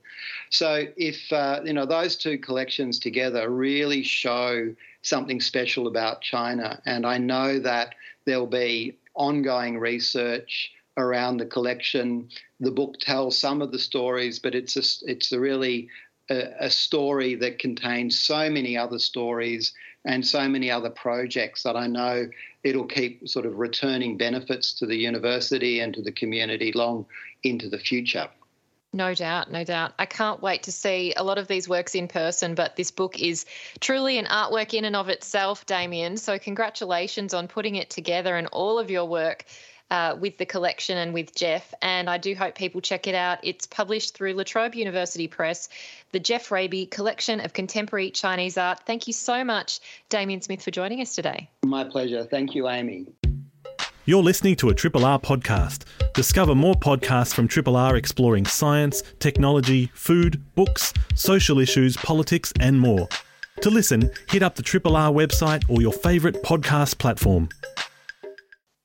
So, 0.49 0.85
if, 0.97 1.31
uh, 1.31 1.61
you 1.63 1.73
know, 1.73 1.85
those 1.85 2.15
two 2.15 2.37
collections 2.37 2.99
together 2.99 3.49
really 3.49 4.03
show 4.03 4.73
something 5.01 5.41
special 5.41 5.87
about 5.87 6.21
China. 6.21 6.81
And 6.85 7.05
I 7.05 7.17
know 7.17 7.59
that 7.59 7.95
there'll 8.25 8.45
be 8.45 8.97
ongoing 9.15 9.77
research 9.79 10.71
around 10.97 11.37
the 11.37 11.45
collection. 11.45 12.29
The 12.59 12.71
book 12.71 12.99
tells 12.99 13.37
some 13.37 13.61
of 13.61 13.71
the 13.71 13.79
stories, 13.79 14.39
but 14.39 14.55
it's 14.55 14.75
a, 14.75 15.09
it's 15.09 15.31
a 15.31 15.39
really 15.39 15.89
a, 16.29 16.65
a 16.65 16.69
story 16.69 17.35
that 17.35 17.59
contains 17.59 18.19
so 18.19 18.49
many 18.49 18.77
other 18.77 18.99
stories 18.99 19.73
and 20.07 20.25
so 20.25 20.47
many 20.47 20.71
other 20.71 20.89
projects 20.89 21.63
that 21.63 21.75
I 21.75 21.85
know 21.85 22.27
it'll 22.63 22.85
keep 22.85 23.27
sort 23.27 23.45
of 23.45 23.59
returning 23.59 24.17
benefits 24.17 24.73
to 24.75 24.85
the 24.85 24.95
university 24.95 25.81
and 25.81 25.93
to 25.93 26.01
the 26.01 26.13
community 26.13 26.71
long 26.71 27.05
into 27.43 27.69
the 27.69 27.77
future. 27.77 28.29
No 28.93 29.13
doubt, 29.13 29.51
no 29.51 29.65
doubt. 29.65 29.93
I 29.99 30.05
can't 30.05 30.41
wait 30.41 30.63
to 30.63 30.71
see 30.71 31.13
a 31.17 31.23
lot 31.23 31.37
of 31.37 31.49
these 31.49 31.67
works 31.67 31.93
in 31.93 32.07
person, 32.07 32.55
but 32.55 32.77
this 32.77 32.89
book 32.89 33.21
is 33.21 33.45
truly 33.81 34.17
an 34.17 34.25
artwork 34.25 34.73
in 34.73 34.85
and 34.85 34.95
of 34.95 35.09
itself, 35.09 35.65
Damian. 35.65 36.15
So, 36.15 36.39
congratulations 36.39 37.33
on 37.33 37.49
putting 37.49 37.75
it 37.75 37.89
together 37.89 38.37
and 38.37 38.47
all 38.47 38.79
of 38.79 38.89
your 38.89 39.05
work 39.05 39.43
uh, 39.91 40.15
with 40.19 40.37
the 40.37 40.45
collection 40.45 40.97
and 40.97 41.13
with 41.13 41.33
Geoff. 41.35 41.73
And 41.81 42.09
I 42.09 42.17
do 42.17 42.35
hope 42.35 42.55
people 42.55 42.81
check 42.81 43.07
it 43.07 43.15
out. 43.15 43.39
It's 43.43 43.65
published 43.65 44.15
through 44.15 44.33
La 44.33 44.43
Trobe 44.43 44.75
University 44.75 45.27
Press, 45.27 45.69
the 46.11 46.19
Geoff 46.19 46.51
Raby 46.51 46.85
Collection 46.85 47.39
of 47.39 47.53
Contemporary 47.53 48.11
Chinese 48.11 48.57
Art. 48.57 48.81
Thank 48.85 49.07
you 49.07 49.13
so 49.13 49.43
much, 49.43 49.79
Damian 50.09 50.41
Smith, 50.41 50.61
for 50.63 50.71
joining 50.71 51.01
us 51.01 51.15
today. 51.15 51.49
My 51.65 51.83
pleasure. 51.83 52.23
Thank 52.23 52.55
you, 52.55 52.67
Amy. 52.67 53.07
You're 54.05 54.23
listening 54.23 54.55
to 54.57 54.69
a 54.69 54.73
Triple 54.73 55.03
R 55.03 55.19
podcast. 55.19 55.83
Discover 56.13 56.55
more 56.55 56.75
podcasts 56.75 57.33
from 57.33 57.47
Triple 57.47 57.75
R 57.75 57.97
exploring 57.97 58.45
science, 58.45 59.03
technology, 59.19 59.91
food, 59.93 60.41
books, 60.55 60.93
social 61.15 61.59
issues, 61.59 61.97
politics, 61.97 62.53
and 62.61 62.79
more. 62.79 63.09
To 63.63 63.69
listen, 63.69 64.09
hit 64.29 64.43
up 64.43 64.55
the 64.55 64.61
Triple 64.61 64.95
R 64.95 65.11
website 65.11 65.69
or 65.69 65.81
your 65.81 65.91
favourite 65.91 66.41
podcast 66.41 66.99
platform. 66.99 67.49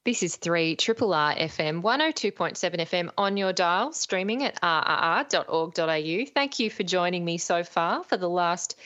This 0.04 0.24
is 0.24 0.34
3 0.34 0.74
Triple 0.74 1.14
R 1.14 1.32
FM 1.32 1.80
102.7 1.80 2.58
FM 2.58 3.10
on 3.16 3.36
your 3.36 3.52
dial, 3.52 3.92
streaming 3.92 4.42
at 4.42 4.60
rrr.org.au. 4.60 6.24
Thank 6.34 6.58
you 6.58 6.70
for 6.70 6.82
joining 6.82 7.24
me 7.24 7.38
so 7.38 7.62
far 7.62 8.02
for 8.02 8.16
the 8.16 8.28
last 8.28 8.76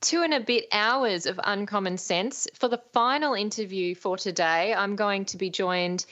two 0.00 0.22
and 0.22 0.32
a 0.32 0.38
bit 0.38 0.66
hours 0.70 1.26
of 1.26 1.40
Uncommon 1.42 1.98
Sense. 1.98 2.46
For 2.54 2.68
the 2.68 2.80
final 2.92 3.34
interview 3.34 3.96
for 3.96 4.16
today, 4.16 4.72
I'm 4.72 4.94
going 4.94 5.24
to 5.24 5.36
be 5.36 5.50
joined 5.50 6.06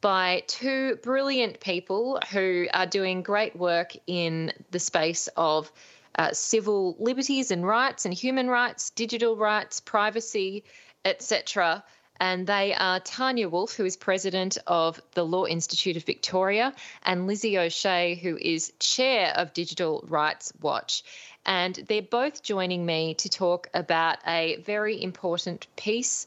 by 0.00 0.44
two 0.46 0.94
brilliant 1.02 1.58
people 1.58 2.20
who 2.30 2.68
are 2.72 2.86
doing 2.86 3.22
great 3.24 3.56
work 3.56 3.94
in 4.06 4.52
the 4.70 4.78
space 4.78 5.28
of 5.36 5.72
uh, 6.16 6.32
civil 6.32 6.94
liberties 7.00 7.50
and 7.50 7.66
rights 7.66 8.04
and 8.04 8.14
human 8.14 8.46
rights, 8.46 8.90
digital 8.90 9.36
rights, 9.36 9.80
privacy, 9.80 10.62
etc 11.04 11.82
and 12.20 12.46
they 12.46 12.74
are 12.74 13.00
Tania 13.00 13.48
Wolff, 13.48 13.74
who 13.74 13.84
is 13.84 13.96
president 13.96 14.58
of 14.66 15.00
the 15.14 15.24
Law 15.24 15.46
Institute 15.46 15.96
of 15.96 16.04
Victoria, 16.04 16.74
and 17.02 17.26
Lizzie 17.26 17.58
O'Shea, 17.58 18.16
who 18.16 18.36
is 18.36 18.72
chair 18.78 19.32
of 19.36 19.52
Digital 19.52 20.04
Rights 20.08 20.52
Watch. 20.60 21.04
And 21.46 21.74
they're 21.74 22.02
both 22.02 22.42
joining 22.42 22.84
me 22.84 23.14
to 23.14 23.28
talk 23.28 23.68
about 23.72 24.18
a 24.26 24.56
very 24.56 25.02
important 25.02 25.66
piece 25.76 26.26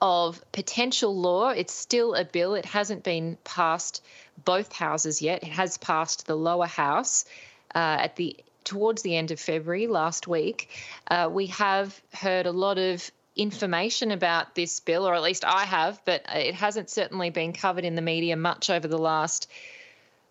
of 0.00 0.42
potential 0.52 1.16
law. 1.16 1.50
It's 1.50 1.72
still 1.72 2.14
a 2.14 2.24
bill, 2.24 2.54
it 2.54 2.64
hasn't 2.64 3.04
been 3.04 3.38
passed 3.44 4.02
both 4.44 4.72
houses 4.72 5.22
yet. 5.22 5.42
It 5.42 5.52
has 5.52 5.78
passed 5.78 6.26
the 6.26 6.36
lower 6.36 6.66
house 6.66 7.24
uh, 7.74 7.98
at 8.00 8.16
the 8.16 8.36
towards 8.64 9.02
the 9.02 9.16
end 9.16 9.30
of 9.30 9.38
February 9.38 9.86
last 9.86 10.26
week. 10.26 10.68
Uh, 11.08 11.28
we 11.32 11.46
have 11.46 12.00
heard 12.12 12.46
a 12.46 12.52
lot 12.52 12.78
of 12.78 13.10
information 13.36 14.10
about 14.10 14.54
this 14.54 14.80
bill, 14.80 15.06
or 15.06 15.14
at 15.14 15.22
least 15.22 15.44
I 15.44 15.64
have, 15.64 16.00
but 16.04 16.22
it 16.34 16.54
hasn't 16.54 16.90
certainly 16.90 17.30
been 17.30 17.52
covered 17.52 17.84
in 17.84 17.94
the 17.94 18.02
media 18.02 18.36
much 18.36 18.70
over 18.70 18.88
the 18.88 18.98
last 18.98 19.48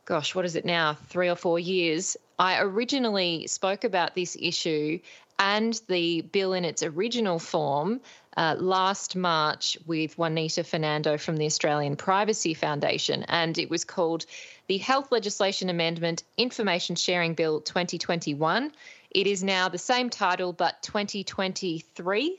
gosh, 0.05 0.35
what 0.35 0.45
is 0.45 0.55
it 0.55 0.65
now, 0.65 0.93
three 1.09 1.29
or 1.29 1.35
four 1.35 1.57
years, 1.59 2.15
I 2.37 2.61
originally 2.61 3.47
spoke 3.47 3.83
about 3.83 4.13
this 4.13 4.37
issue 4.39 4.99
and 5.39 5.79
the 5.89 6.21
bill 6.21 6.53
in 6.53 6.63
its 6.63 6.83
original 6.83 7.39
form 7.39 7.99
uh, 8.37 8.55
last 8.57 9.15
March 9.15 9.77
with 9.85 10.17
Juanita 10.17 10.63
Fernando 10.63 11.17
from 11.17 11.37
the 11.37 11.45
Australian 11.45 11.95
Privacy 11.95 12.53
Foundation, 12.53 13.23
and 13.23 13.57
it 13.57 13.69
was 13.69 13.83
called 13.83 14.25
the 14.67 14.77
Health 14.77 15.11
Legislation 15.11 15.69
Amendment 15.69 16.23
Information 16.37 16.95
Sharing 16.95 17.33
Bill 17.33 17.61
2021. 17.61 18.71
It 19.11 19.27
is 19.27 19.43
now 19.43 19.69
the 19.69 19.77
same 19.77 20.09
title, 20.09 20.53
but 20.53 20.81
2023 20.83 22.37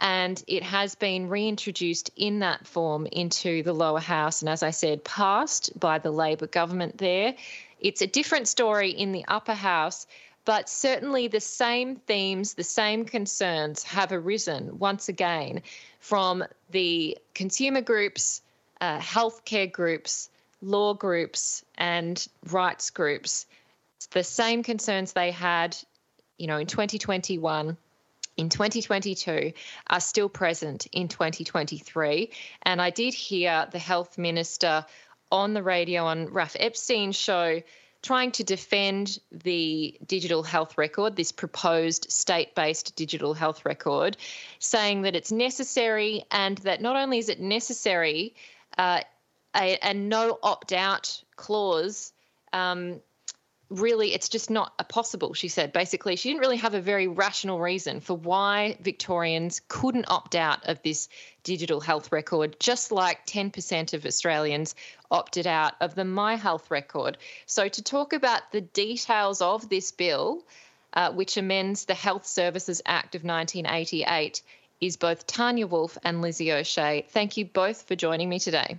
and 0.00 0.42
it 0.46 0.62
has 0.62 0.94
been 0.94 1.28
reintroduced 1.28 2.10
in 2.16 2.40
that 2.40 2.66
form 2.66 3.06
into 3.06 3.62
the 3.62 3.72
lower 3.72 4.00
house 4.00 4.42
and 4.42 4.48
as 4.48 4.62
i 4.62 4.70
said 4.70 5.02
passed 5.04 5.78
by 5.78 5.98
the 5.98 6.10
labor 6.10 6.46
government 6.46 6.98
there 6.98 7.34
it's 7.80 8.02
a 8.02 8.06
different 8.06 8.48
story 8.48 8.90
in 8.90 9.12
the 9.12 9.24
upper 9.28 9.54
house 9.54 10.06
but 10.46 10.68
certainly 10.68 11.26
the 11.26 11.40
same 11.40 11.96
themes, 11.96 12.54
the 12.54 12.64
same 12.64 13.04
concerns 13.04 13.82
have 13.82 14.12
arisen 14.12 14.78
once 14.78 15.08
again 15.08 15.60
from 15.98 16.44
the 16.70 17.18
consumer 17.34 17.80
groups, 17.80 18.42
uh, 18.80 19.00
healthcare 19.00 19.70
groups, 19.70 20.30
law 20.62 20.94
groups, 20.94 21.64
and 21.76 22.28
rights 22.52 22.90
groups. 22.90 23.46
It's 23.96 24.06
the 24.06 24.22
same 24.22 24.62
concerns 24.62 25.12
they 25.12 25.32
had, 25.32 25.76
you 26.38 26.46
know, 26.46 26.58
in 26.58 26.68
2021 26.68 27.76
in 28.36 28.48
2022 28.48 29.52
are 29.86 30.00
still 30.00 30.28
present 30.28 30.86
in 30.92 31.08
2023. 31.08 32.30
And 32.62 32.80
I 32.80 32.90
did 32.90 33.14
hear 33.14 33.66
the 33.70 33.78
health 33.78 34.18
minister 34.18 34.84
on 35.30 35.54
the 35.54 35.62
radio 35.62 36.04
on 36.04 36.26
Raf 36.26 36.56
Epstein's 36.58 37.16
show 37.16 37.62
trying 38.02 38.30
to 38.30 38.44
defend 38.44 39.18
the 39.32 39.98
digital 40.06 40.44
health 40.44 40.78
record, 40.78 41.16
this 41.16 41.32
proposed 41.32 42.10
state 42.10 42.54
based 42.54 42.94
digital 42.94 43.34
health 43.34 43.64
record, 43.64 44.16
saying 44.60 45.02
that 45.02 45.16
it's 45.16 45.32
necessary 45.32 46.24
and 46.30 46.58
that 46.58 46.80
not 46.80 46.94
only 46.94 47.18
is 47.18 47.28
it 47.28 47.40
necessary, 47.40 48.34
uh, 48.78 49.00
a, 49.56 49.78
a, 49.82 49.94
no 49.94 50.38
opt 50.42 50.72
out 50.72 51.20
clause 51.34 52.12
um, 52.52 53.00
really 53.68 54.14
it's 54.14 54.28
just 54.28 54.48
not 54.48 54.72
a 54.78 54.84
possible 54.84 55.34
she 55.34 55.48
said. 55.48 55.72
Basically 55.72 56.16
she 56.16 56.28
didn't 56.28 56.40
really 56.40 56.58
have 56.58 56.74
a 56.74 56.80
very 56.80 57.08
rational 57.08 57.58
reason 57.58 58.00
for 58.00 58.14
why 58.14 58.76
victorians 58.80 59.60
couldn't 59.68 60.06
opt 60.08 60.34
out 60.34 60.64
of 60.66 60.82
this 60.82 61.08
digital 61.42 61.80
health 61.80 62.12
record 62.12 62.56
just 62.60 62.92
like 62.92 63.26
10% 63.26 63.94
of 63.94 64.06
australians 64.06 64.74
opted 65.10 65.46
out 65.46 65.74
of 65.80 65.94
the 65.94 66.04
my 66.04 66.36
health 66.36 66.70
record. 66.70 67.18
So 67.46 67.68
to 67.68 67.82
talk 67.82 68.12
about 68.12 68.52
the 68.52 68.60
details 68.60 69.40
of 69.42 69.68
this 69.68 69.90
bill 69.92 70.44
uh, 70.92 71.12
which 71.12 71.36
amends 71.36 71.84
the 71.84 71.94
health 71.94 72.26
services 72.26 72.80
act 72.86 73.14
of 73.14 73.24
1988 73.24 74.42
is 74.80 74.96
both 74.96 75.26
tania 75.26 75.66
wolff 75.66 75.98
and 76.04 76.22
lizzie 76.22 76.52
o'shea. 76.52 77.04
Thank 77.08 77.36
you 77.36 77.44
both 77.44 77.82
for 77.82 77.96
joining 77.96 78.28
me 78.28 78.38
today. 78.38 78.78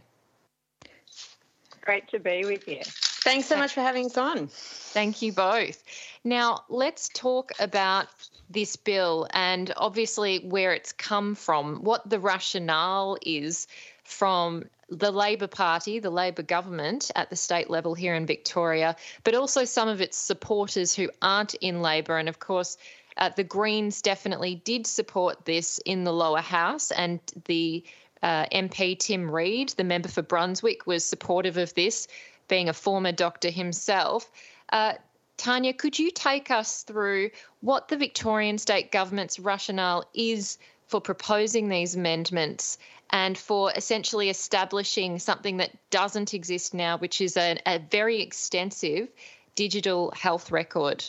Great 1.82 2.08
to 2.10 2.20
be 2.20 2.44
with 2.46 2.68
you 2.68 2.82
Thanks 3.28 3.48
so 3.48 3.58
much 3.58 3.74
for 3.74 3.82
having 3.82 4.06
us 4.06 4.18
on. 4.18 4.48
Thank 4.48 5.22
you 5.22 5.34
both. 5.34 5.84
Now, 6.24 6.64
let's 6.70 7.10
talk 7.10 7.52
about 7.60 8.08
this 8.50 8.76
bill 8.76 9.28
and 9.34 9.74
obviously 9.76 10.40
where 10.40 10.74
it's 10.74 10.94
come 10.94 11.36
from, 11.36 11.84
what 11.84 12.10
the 12.10 12.20
rationale 12.20 13.18
is 13.22 13.68
from 14.04 14.64
the 14.90 15.12
Labor 15.12 15.48
Party, 15.48 16.00
the 16.00 16.10
Labor 16.10 16.44
government 16.44 17.12
at 17.16 17.30
the 17.30 17.36
state 17.36 17.70
level 17.70 17.94
here 17.94 18.16
in 18.16 18.26
Victoria, 18.26 18.96
but 19.26 19.36
also 19.36 19.66
some 19.66 19.90
of 19.90 20.00
its 20.00 20.18
supporters 20.18 20.96
who 20.96 21.10
aren't 21.22 21.54
in 21.56 21.82
Labor. 21.82 22.18
And 22.18 22.30
of 22.30 22.40
course, 22.40 22.78
uh, 23.18 23.32
the 23.36 23.44
Greens 23.44 24.02
definitely 24.02 24.56
did 24.64 24.88
support 24.88 25.44
this 25.44 25.80
in 25.80 26.04
the 26.04 26.14
lower 26.14 26.40
house, 26.40 26.92
and 26.92 27.20
the 27.46 27.84
uh, 28.24 28.46
MP 28.48 28.98
Tim 28.98 29.30
Read, 29.30 29.70
the 29.70 29.84
member 29.84 30.08
for 30.08 30.22
Brunswick, 30.22 30.88
was 30.88 31.04
supportive 31.04 31.58
of 31.58 31.74
this 31.74 32.08
being 32.48 32.70
a 32.70 32.74
former 32.74 33.12
doctor 33.12 33.50
himself. 33.50 34.32
Uh, 34.72 34.94
Tania, 35.38 35.74
could 35.74 35.98
you 36.00 36.12
take 36.12 36.50
us 36.50 36.84
through 36.84 37.30
what 37.62 37.88
the 37.88 37.98
Victorian 37.98 38.58
state 38.58 38.92
government's 38.92 39.40
rationale 39.40 40.04
is 40.14 40.58
for 40.88 41.00
proposing 41.00 41.70
these 41.70 41.96
amendments 41.96 42.78
and 43.12 43.38
for 43.38 43.72
essentially 43.76 44.30
establishing 44.30 45.20
something 45.20 45.58
that 45.58 45.72
doesn't 45.90 46.34
exist 46.34 46.74
now, 46.74 46.98
which 46.98 47.22
is 47.22 47.38
a, 47.38 47.58
a 47.66 47.80
very 47.80 48.22
extensive 48.22 49.10
digital 49.56 50.12
health 50.12 50.52
record? 50.52 51.04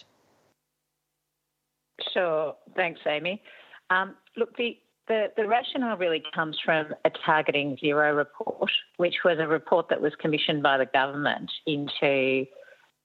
Sure. 2.12 2.54
Thanks, 2.76 3.00
Amy. 3.06 3.42
Um, 3.90 4.14
look, 4.36 4.56
the 4.56 4.78
the, 5.08 5.32
the 5.36 5.48
rationale 5.48 5.96
really 5.96 6.22
comes 6.34 6.58
from 6.64 6.94
a 7.04 7.10
Targeting 7.24 7.76
Zero 7.80 8.14
report, 8.14 8.70
which 8.98 9.16
was 9.24 9.38
a 9.38 9.46
report 9.46 9.88
that 9.88 10.00
was 10.00 10.12
commissioned 10.20 10.62
by 10.62 10.78
the 10.78 10.86
government 10.86 11.50
into 11.66 12.46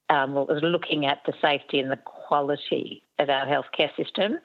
um, 0.10 0.34
was 0.34 0.62
looking 0.62 1.06
at 1.06 1.20
the 1.26 1.34
safety 1.42 1.80
and 1.80 1.90
the 1.90 2.00
quality 2.04 3.04
of 3.20 3.30
our 3.30 3.46
healthcare 3.46 3.96
system, 3.96 4.38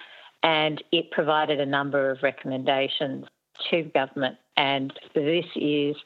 and 0.42 0.82
it 0.92 1.10
provided 1.10 1.60
a 1.60 1.66
number 1.66 2.10
of 2.10 2.22
recommendations 2.22 3.26
to 3.68 3.82
government. 3.82 4.36
And 4.56 4.92
this 5.14 5.44
is 5.56 5.96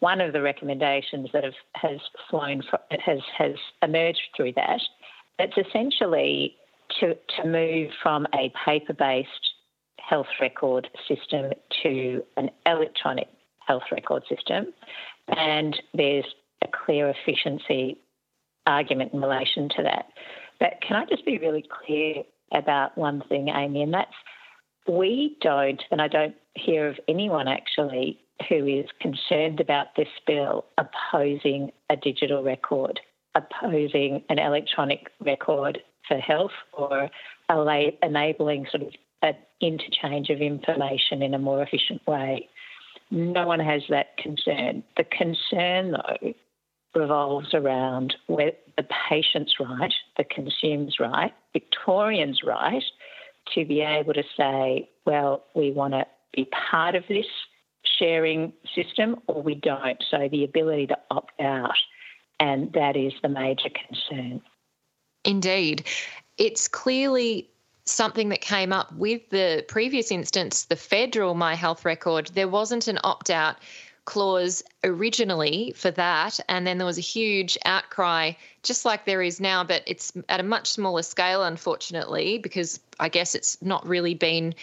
one 0.00 0.20
of 0.20 0.32
the 0.32 0.42
recommendations 0.42 1.28
that 1.32 1.44
have, 1.44 1.54
has 1.74 2.00
flown 2.30 2.62
from, 2.68 2.80
has 3.04 3.20
has 3.36 3.54
emerged 3.82 4.22
through 4.36 4.54
that. 4.56 4.80
It's 5.38 5.56
essentially 5.68 6.56
to 7.00 7.14
to 7.14 7.46
move 7.46 7.90
from 8.02 8.26
a 8.34 8.52
paper 8.64 8.94
based 8.94 9.53
health 9.98 10.26
record 10.40 10.88
system 11.08 11.52
to 11.82 12.22
an 12.36 12.50
electronic 12.66 13.28
health 13.66 13.84
record 13.90 14.22
system. 14.28 14.66
And 15.28 15.80
there's 15.94 16.26
a 16.62 16.68
clear 16.68 17.08
efficiency 17.08 17.98
argument 18.66 19.12
in 19.12 19.20
relation 19.20 19.68
to 19.76 19.82
that. 19.82 20.06
But 20.60 20.80
can 20.86 20.96
I 20.96 21.04
just 21.06 21.24
be 21.24 21.38
really 21.38 21.64
clear 21.86 22.22
about 22.52 22.96
one 22.96 23.22
thing, 23.28 23.48
Amy? 23.48 23.82
And 23.82 23.92
that's 23.94 24.14
we 24.86 25.36
don't, 25.40 25.82
and 25.90 26.00
I 26.02 26.08
don't 26.08 26.34
hear 26.54 26.88
of 26.88 27.00
anyone 27.08 27.48
actually 27.48 28.20
who 28.48 28.66
is 28.66 28.86
concerned 29.00 29.60
about 29.60 29.88
this 29.96 30.08
bill 30.26 30.66
opposing 30.76 31.70
a 31.88 31.96
digital 31.96 32.42
record, 32.42 33.00
opposing 33.34 34.22
an 34.28 34.38
electronic 34.38 35.10
record 35.20 35.78
for 36.06 36.18
health 36.18 36.52
or 36.72 37.08
enabling 37.48 38.66
sort 38.70 38.82
of 38.82 38.92
an 39.24 39.36
interchange 39.60 40.28
of 40.30 40.40
information 40.40 41.22
in 41.22 41.34
a 41.34 41.38
more 41.38 41.62
efficient 41.62 42.06
way. 42.06 42.48
No 43.10 43.46
one 43.46 43.60
has 43.60 43.82
that 43.88 44.16
concern. 44.18 44.82
The 44.96 45.04
concern, 45.04 45.92
though, 45.92 46.34
revolves 46.94 47.54
around 47.54 48.14
where 48.26 48.52
the 48.76 48.86
patient's 49.08 49.54
right, 49.58 49.92
the 50.16 50.24
consumer's 50.24 50.96
right, 51.00 51.32
Victorians' 51.52 52.40
right 52.44 52.82
to 53.54 53.64
be 53.64 53.80
able 53.80 54.14
to 54.14 54.24
say, 54.36 54.88
well, 55.04 55.44
we 55.54 55.70
want 55.70 55.94
to 55.94 56.06
be 56.34 56.48
part 56.70 56.94
of 56.94 57.04
this 57.08 57.26
sharing 57.98 58.52
system 58.74 59.16
or 59.26 59.42
we 59.42 59.54
don't. 59.54 60.02
So 60.10 60.28
the 60.30 60.44
ability 60.44 60.88
to 60.88 60.98
opt 61.10 61.40
out, 61.40 61.74
and 62.40 62.72
that 62.72 62.96
is 62.96 63.12
the 63.22 63.28
major 63.28 63.68
concern. 63.70 64.40
Indeed. 65.24 65.86
It's 66.36 66.68
clearly 66.68 67.48
something 67.84 68.30
that 68.30 68.40
came 68.40 68.72
up 68.72 68.92
with 68.92 69.28
the 69.30 69.64
previous 69.68 70.10
instance, 70.10 70.64
the 70.64 70.76
federal 70.76 71.34
My 71.34 71.54
Health 71.54 71.84
record, 71.84 72.28
there 72.34 72.48
wasn't 72.48 72.88
an 72.88 72.98
opt 73.04 73.30
out 73.30 73.56
clause 74.04 74.62
originally 74.82 75.72
for 75.76 75.90
that. 75.92 76.38
And 76.48 76.66
then 76.66 76.78
there 76.78 76.86
was 76.86 76.98
a 76.98 77.02
huge 77.02 77.56
outcry, 77.64 78.32
just 78.62 78.84
like 78.84 79.04
there 79.04 79.22
is 79.22 79.40
now, 79.40 79.64
but 79.64 79.82
it's 79.86 80.12
at 80.28 80.40
a 80.40 80.44
much 80.44 80.70
smaller 80.70 81.02
scale, 81.02 81.42
unfortunately, 81.42 82.38
because 82.38 82.80
I 83.00 83.08
guess 83.08 83.34
it's 83.34 83.60
not 83.62 83.86
really 83.86 84.14
been 84.14 84.54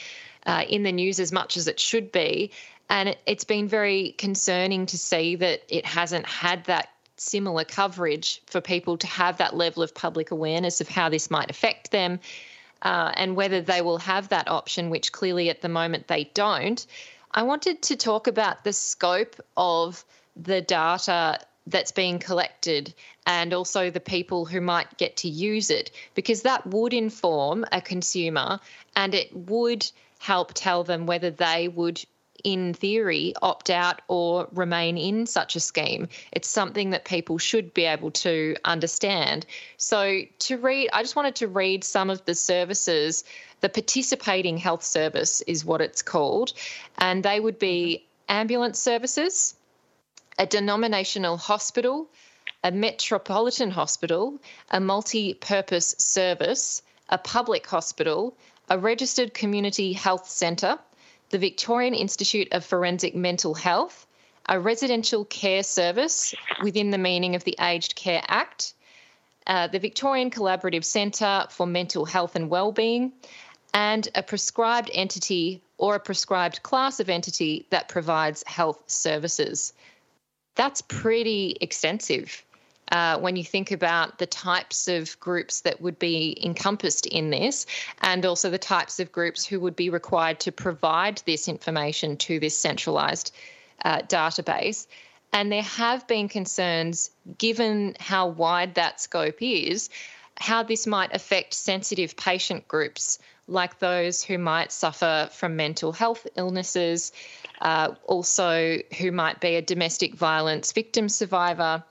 uh, 0.46 0.64
in 0.68 0.84
the 0.84 0.92
news 0.92 1.20
as 1.20 1.32
much 1.32 1.58
as 1.58 1.68
it 1.68 1.80
should 1.80 2.12
be. 2.12 2.52
And 2.90 3.10
it, 3.10 3.20
it's 3.26 3.44
been 3.44 3.68
very 3.68 4.12
concerning 4.18 4.86
to 4.88 4.98
see 4.98 5.36
that 5.38 5.62
it 5.70 5.86
hasn't 5.86 6.26
had 6.26 6.66
that 6.66 6.90
similar 7.18 7.64
coverage 7.64 8.42
for 8.48 8.62
people 8.62 8.98
to 8.98 9.08
have 9.08 9.38
that 9.38 9.56
level 9.56 9.84
of 9.84 9.94
public 9.94 10.32
awareness 10.32 10.82
of 10.82 10.90
how 10.90 11.10
this 11.10 11.30
might 11.30 11.52
affect 11.52 11.92
them 11.92 12.20
uh, 12.82 13.12
and 13.16 13.36
whether 13.36 13.62
they 13.62 13.82
will 13.82 13.98
have 14.00 14.30
that 14.30 14.50
option, 14.50 14.90
which 14.90 15.12
clearly 15.12 15.50
at 15.50 15.62
the 15.62 15.70
moment 15.70 16.08
they 16.08 16.26
don't. 16.34 16.86
I 17.32 17.44
wanted 17.44 17.82
to 17.84 17.96
talk 17.96 18.28
about 18.28 18.64
the 18.64 18.74
scope 18.74 19.36
of 19.56 20.04
the 20.36 20.62
data 20.62 21.40
that's 21.68 21.92
being 21.92 22.20
collected 22.20 22.94
and 23.26 23.54
also 23.54 23.90
the 23.90 24.00
people 24.00 24.46
who 24.46 24.60
might 24.62 24.98
get 24.98 25.18
to 25.18 25.30
use 25.30 25.70
it, 25.70 25.92
because 26.16 26.42
that 26.42 26.66
would 26.66 26.94
inform 26.94 27.66
a 27.72 27.82
consumer 27.82 28.60
and 28.96 29.14
it 29.14 29.36
would 29.36 29.90
help 30.20 30.54
tell 30.54 30.84
them 30.84 31.06
whether 31.06 31.32
they 31.32 31.68
would 31.68 32.04
in 32.44 32.74
theory, 32.74 33.34
opt 33.42 33.70
out 33.70 34.02
or 34.08 34.48
remain 34.54 34.98
in 34.98 35.26
such 35.26 35.56
a 35.56 35.60
scheme. 35.60 36.08
It's 36.32 36.48
something 36.48 36.92
that 36.92 37.06
people 37.06 37.38
should 37.38 37.74
be 37.74 37.86
able 37.86 38.12
to 38.12 38.56
understand. 38.66 39.46
So, 39.78 40.22
to 40.40 40.58
read, 40.58 40.90
I 40.94 41.02
just 41.02 41.16
wanted 41.16 41.36
to 41.36 41.48
read 41.48 41.84
some 41.84 42.10
of 42.10 42.24
the 42.26 42.36
services. 42.36 43.24
The 43.62 43.70
participating 43.70 44.58
health 44.58 44.84
service 44.84 45.42
is 45.42 45.64
what 45.64 45.82
it's 45.82 46.02
called, 46.02 46.54
and 46.98 47.24
they 47.24 47.40
would 47.40 47.60
be 47.60 48.04
mm-hmm. 48.04 48.40
ambulance 48.40 48.80
services, 48.80 49.56
a 50.40 50.46
denominational 50.46 51.38
hospital, 51.38 52.10
a 52.64 52.72
metropolitan 52.72 53.72
hospital, 53.72 54.40
a 54.70 54.80
multi 54.80 55.34
purpose 55.34 55.96
service, 55.98 56.82
a 57.10 57.18
public 57.18 57.68
hospital, 57.68 58.36
a 58.70 58.78
registered 58.78 59.34
community 59.34 59.94
health 59.94 60.30
centre, 60.30 60.80
the 61.32 61.40
Victorian 61.40 61.94
Institute 61.94 62.50
of 62.52 62.66
Forensic 62.66 63.16
Mental 63.16 63.54
Health, 63.54 64.06
a 64.48 64.60
residential 64.60 65.26
care 65.26 65.64
service 65.64 66.36
within 66.62 66.92
the 66.92 66.98
meaning 66.98 67.36
of 67.36 67.44
the 67.46 67.56
Aged 67.60 67.96
Care 67.96 68.22
Act, 68.28 68.74
uh, 69.48 69.68
the 69.68 69.80
Victorian 69.80 70.30
Collaborative 70.30 70.84
Centre 70.84 71.48
for 71.50 71.66
Mental 71.66 72.06
Health 72.06 72.36
and 72.36 72.50
Wellbeing, 72.50 73.14
and 73.74 74.08
a 74.14 74.22
prescribed 74.22 74.92
entity 74.94 75.62
or 75.78 75.96
a 75.96 76.00
prescribed 76.00 76.62
class 76.64 77.00
of 77.00 77.10
entity 77.10 77.66
that 77.70 77.88
provides 77.88 78.44
health 78.46 78.84
services. 78.88 79.74
That's 80.56 80.82
pretty 80.82 81.58
extensive 81.62 82.44
uh, 82.92 83.18
when 83.20 83.36
you 83.36 83.44
think 83.44 83.72
about 83.72 84.18
the 84.18 84.26
types 84.26 84.88
of 84.88 85.18
groups 85.20 85.62
that 85.62 85.82
would 85.82 85.98
be 85.98 86.38
encompassed 86.44 87.06
in 87.06 87.30
this, 87.30 87.66
and 88.02 88.26
also 88.26 88.50
the 88.50 88.58
types 88.58 89.00
of 89.00 89.12
groups 89.12 89.46
who 89.46 89.60
would 89.60 89.76
be 89.76 89.90
required 89.90 90.40
to 90.42 90.52
provide 90.52 91.22
this 91.26 91.48
information 91.48 92.18
to 92.18 92.40
this 92.40 92.58
centralised 92.58 93.34
uh, 93.86 94.00
database. 94.00 94.88
And 95.34 95.52
there 95.52 95.64
have 95.64 96.06
been 96.08 96.28
concerns, 96.28 97.10
given 97.38 97.96
how 98.00 98.28
wide 98.28 98.76
that 98.76 99.00
scope 99.00 99.42
is, 99.42 99.90
how 100.38 100.64
this 100.64 100.86
might 100.86 101.16
affect 101.16 101.54
sensitive 101.54 102.18
patient 102.18 102.68
groups 102.68 103.20
like 103.48 103.80
those 103.80 104.24
who 104.24 104.38
might 104.38 104.72
suffer 104.72 105.30
from 105.32 105.56
mental 105.56 105.92
health 105.92 106.28
illnesses, 106.36 107.12
uh, 107.62 107.94
also 108.06 108.80
who 108.98 109.12
might 109.12 109.40
be 109.40 109.56
a 109.56 109.62
domestic 109.62 110.16
violence 110.16 110.72
victim 110.72 111.08
survivor, 111.08 111.84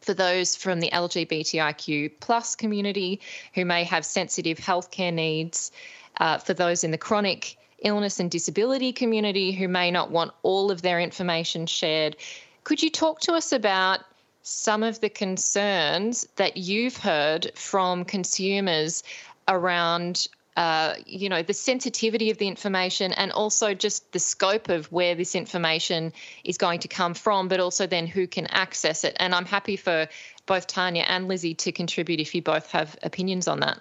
for 0.00 0.14
those 0.14 0.56
from 0.56 0.80
the 0.80 0.90
LGBTIQ 0.90 2.12
plus 2.20 2.54
community 2.56 3.20
who 3.54 3.64
may 3.64 3.84
have 3.84 4.04
sensitive 4.04 4.58
healthcare 4.58 5.12
needs, 5.12 5.72
uh, 6.18 6.38
for 6.38 6.54
those 6.54 6.84
in 6.84 6.90
the 6.90 6.98
chronic 6.98 7.56
illness 7.82 8.20
and 8.20 8.30
disability 8.30 8.92
community 8.92 9.52
who 9.52 9.68
may 9.68 9.90
not 9.90 10.10
want 10.10 10.32
all 10.42 10.70
of 10.70 10.82
their 10.82 11.00
information 11.00 11.66
shared. 11.66 12.16
Could 12.64 12.82
you 12.82 12.90
talk 12.90 13.20
to 13.20 13.32
us 13.32 13.52
about 13.52 14.00
some 14.42 14.82
of 14.82 15.00
the 15.00 15.08
concerns 15.08 16.26
that 16.36 16.56
you've 16.56 16.96
heard 16.96 17.50
from 17.54 18.04
consumers 18.04 19.02
around 19.48 20.28
uh, 20.60 20.94
you 21.06 21.30
know, 21.30 21.42
the 21.42 21.54
sensitivity 21.54 22.30
of 22.30 22.36
the 22.36 22.46
information 22.46 23.12
and 23.12 23.32
also 23.32 23.72
just 23.72 24.12
the 24.12 24.18
scope 24.18 24.68
of 24.68 24.92
where 24.92 25.14
this 25.14 25.34
information 25.34 26.12
is 26.44 26.58
going 26.58 26.80
to 26.80 26.86
come 26.86 27.14
from, 27.14 27.48
but 27.48 27.60
also 27.60 27.86
then 27.86 28.06
who 28.06 28.26
can 28.26 28.46
access 28.48 29.02
it. 29.02 29.16
And 29.18 29.34
I'm 29.34 29.46
happy 29.46 29.76
for 29.76 30.06
both 30.44 30.66
Tania 30.66 31.04
and 31.08 31.28
Lizzie 31.28 31.54
to 31.54 31.72
contribute 31.72 32.20
if 32.20 32.34
you 32.34 32.42
both 32.42 32.70
have 32.72 32.94
opinions 33.02 33.48
on 33.48 33.60
that. 33.60 33.80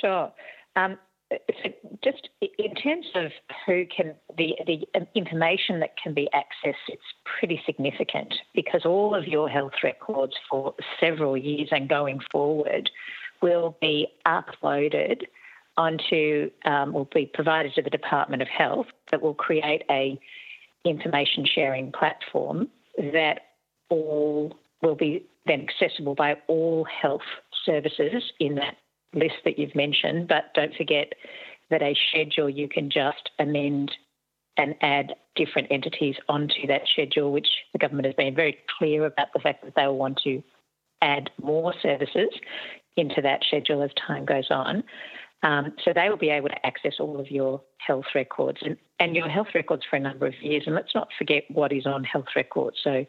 Sure. 0.00 0.32
Um, 0.74 0.98
so 1.30 1.70
just 2.02 2.28
in 2.40 2.74
terms 2.74 3.06
of 3.14 3.30
who 3.66 3.86
can 3.86 4.16
the 4.36 4.56
the 4.66 4.84
information 5.14 5.78
that 5.78 5.94
can 5.96 6.12
be 6.12 6.28
accessed, 6.34 6.88
it's 6.88 7.02
pretty 7.38 7.62
significant 7.64 8.34
because 8.52 8.84
all 8.84 9.14
of 9.14 9.28
your 9.28 9.48
health 9.48 9.74
records 9.84 10.34
for 10.50 10.74
several 10.98 11.36
years 11.36 11.68
and 11.70 11.88
going 11.88 12.18
forward 12.32 12.90
will 13.42 13.76
be 13.80 14.08
uploaded 14.26 15.22
onto, 15.76 16.50
um, 16.64 16.92
will 16.92 17.08
be 17.12 17.30
provided 17.32 17.74
to 17.74 17.82
the 17.82 17.90
Department 17.90 18.42
of 18.42 18.48
Health 18.48 18.86
that 19.10 19.22
will 19.22 19.34
create 19.34 19.82
a 19.90 20.18
information 20.84 21.44
sharing 21.44 21.92
platform 21.92 22.68
that 22.96 23.40
all 23.88 24.56
will 24.82 24.94
be 24.94 25.26
then 25.46 25.66
accessible 25.68 26.14
by 26.14 26.36
all 26.46 26.84
health 26.84 27.22
services 27.64 28.22
in 28.40 28.54
that 28.56 28.76
list 29.14 29.36
that 29.44 29.58
you've 29.58 29.74
mentioned. 29.74 30.28
But 30.28 30.54
don't 30.54 30.74
forget 30.74 31.12
that 31.70 31.82
a 31.82 31.96
schedule 32.08 32.48
you 32.48 32.68
can 32.68 32.90
just 32.90 33.30
amend 33.38 33.92
and 34.56 34.74
add 34.80 35.14
different 35.34 35.68
entities 35.70 36.16
onto 36.28 36.66
that 36.68 36.82
schedule, 36.90 37.32
which 37.32 37.48
the 37.72 37.78
government 37.78 38.06
has 38.06 38.14
been 38.14 38.34
very 38.34 38.56
clear 38.78 39.04
about 39.04 39.28
the 39.34 39.40
fact 39.40 39.64
that 39.64 39.74
they 39.76 39.86
will 39.86 39.98
want 39.98 40.20
to 40.24 40.42
add 41.02 41.30
more 41.42 41.74
services 41.82 42.30
into 42.96 43.20
that 43.22 43.42
schedule 43.46 43.82
as 43.82 43.90
time 44.06 44.24
goes 44.24 44.50
on. 44.50 44.82
Um, 45.42 45.72
so 45.84 45.92
they 45.94 46.08
will 46.08 46.16
be 46.16 46.30
able 46.30 46.48
to 46.48 46.66
access 46.66 46.94
all 46.98 47.20
of 47.20 47.30
your 47.30 47.60
health 47.78 48.06
records 48.14 48.58
and, 48.62 48.76
and 48.98 49.14
your 49.14 49.28
health 49.28 49.48
records 49.54 49.82
for 49.88 49.96
a 49.96 50.00
number 50.00 50.26
of 50.26 50.34
years. 50.40 50.64
And 50.66 50.74
let's 50.74 50.94
not 50.94 51.08
forget 51.16 51.44
what 51.50 51.72
is 51.72 51.86
on 51.86 52.04
health 52.04 52.26
records. 52.34 52.78
So, 52.82 53.04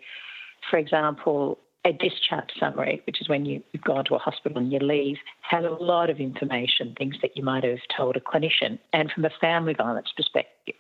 for 0.70 0.78
example, 0.78 1.58
a 1.86 1.94
discharge 1.94 2.50
summary, 2.60 3.02
which 3.08 3.22
is 3.22 3.30
when 3.30 3.46
you, 3.46 3.64
have 3.74 3.84
gone 3.84 4.06
to 4.06 4.16
a 4.16 4.20
hospital 4.20 4.58
and 4.58 4.72
you 4.72 4.80
leave, 4.80 5.18
has 5.42 5.64
a 5.64 5.84
lot 5.84 6.10
of 6.10 6.20
information, 6.20 6.94
things 6.98 7.16
that 7.22 7.38
you 7.38 7.44
might 7.44 7.64
have 7.64 7.80
told 7.96 8.18
a 8.18 8.20
clinician. 8.20 8.78
And 8.92 9.12
from 9.12 9.24
a 9.26 9.30
family 9.40 9.74
violence 9.74 10.10
perspective, 10.16 10.76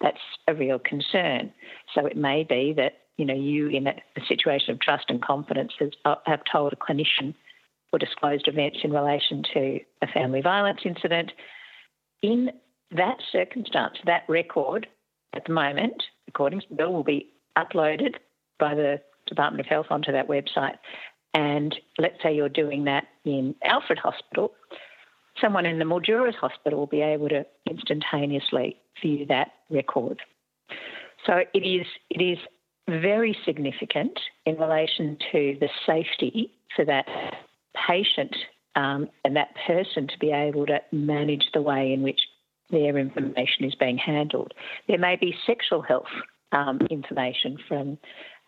that's 0.00 0.20
a 0.48 0.54
real 0.54 0.78
concern. 0.78 1.52
So 1.94 2.06
it 2.06 2.16
may 2.16 2.44
be 2.44 2.72
that 2.76 2.94
you 3.16 3.24
know 3.24 3.34
you, 3.34 3.68
in 3.68 3.86
a, 3.86 3.94
a 4.16 4.20
situation 4.26 4.70
of 4.72 4.80
trust 4.80 5.06
and 5.08 5.22
confidence, 5.22 5.72
has, 5.78 5.90
uh, 6.04 6.16
have 6.26 6.40
told 6.50 6.72
a 6.72 6.76
clinician 6.76 7.34
or 7.92 7.98
disclosed 7.98 8.48
events 8.48 8.78
in 8.82 8.92
relation 8.92 9.42
to 9.54 9.78
a 10.02 10.06
family 10.06 10.40
violence 10.40 10.80
incident. 10.84 11.32
In 12.22 12.50
that 12.90 13.18
circumstance, 13.32 13.96
that 14.04 14.22
record 14.28 14.86
at 15.34 15.44
the 15.44 15.52
moment, 15.52 16.02
according 16.28 16.60
to 16.60 16.66
the 16.68 16.76
bill, 16.76 16.92
will 16.92 17.04
be 17.04 17.30
uploaded 17.56 18.14
by 18.58 18.74
the 18.74 19.00
Department 19.26 19.60
of 19.60 19.66
Health 19.66 19.86
onto 19.90 20.12
that 20.12 20.28
website. 20.28 20.76
And 21.34 21.74
let's 21.98 22.22
say 22.22 22.34
you're 22.34 22.48
doing 22.48 22.84
that 22.84 23.04
in 23.24 23.54
Alfred 23.64 23.98
Hospital, 23.98 24.52
someone 25.40 25.66
in 25.66 25.78
the 25.78 25.84
Mildura's 25.84 26.36
Hospital 26.36 26.78
will 26.78 26.86
be 26.86 27.02
able 27.02 27.28
to 27.28 27.44
instantaneously 27.68 28.76
view 29.02 29.26
that 29.26 29.48
record. 29.68 30.22
So 31.26 31.42
it 31.52 31.58
is 31.58 31.86
it 32.10 32.22
is 32.22 32.38
very 32.88 33.36
significant 33.44 34.18
in 34.44 34.56
relation 34.56 35.18
to 35.32 35.56
the 35.60 35.68
safety 35.84 36.52
for 36.74 36.84
that 36.84 37.06
patient 37.86 38.34
um, 38.74 39.08
and 39.24 39.36
that 39.36 39.54
person 39.66 40.06
to 40.08 40.18
be 40.18 40.30
able 40.30 40.66
to 40.66 40.80
manage 40.92 41.46
the 41.54 41.62
way 41.62 41.92
in 41.92 42.02
which 42.02 42.20
their 42.70 42.98
information 42.98 43.64
is 43.64 43.74
being 43.74 43.98
handled. 43.98 44.52
There 44.88 44.98
may 44.98 45.16
be 45.16 45.34
sexual 45.46 45.82
health 45.82 46.06
um, 46.52 46.80
information 46.90 47.58
from 47.68 47.98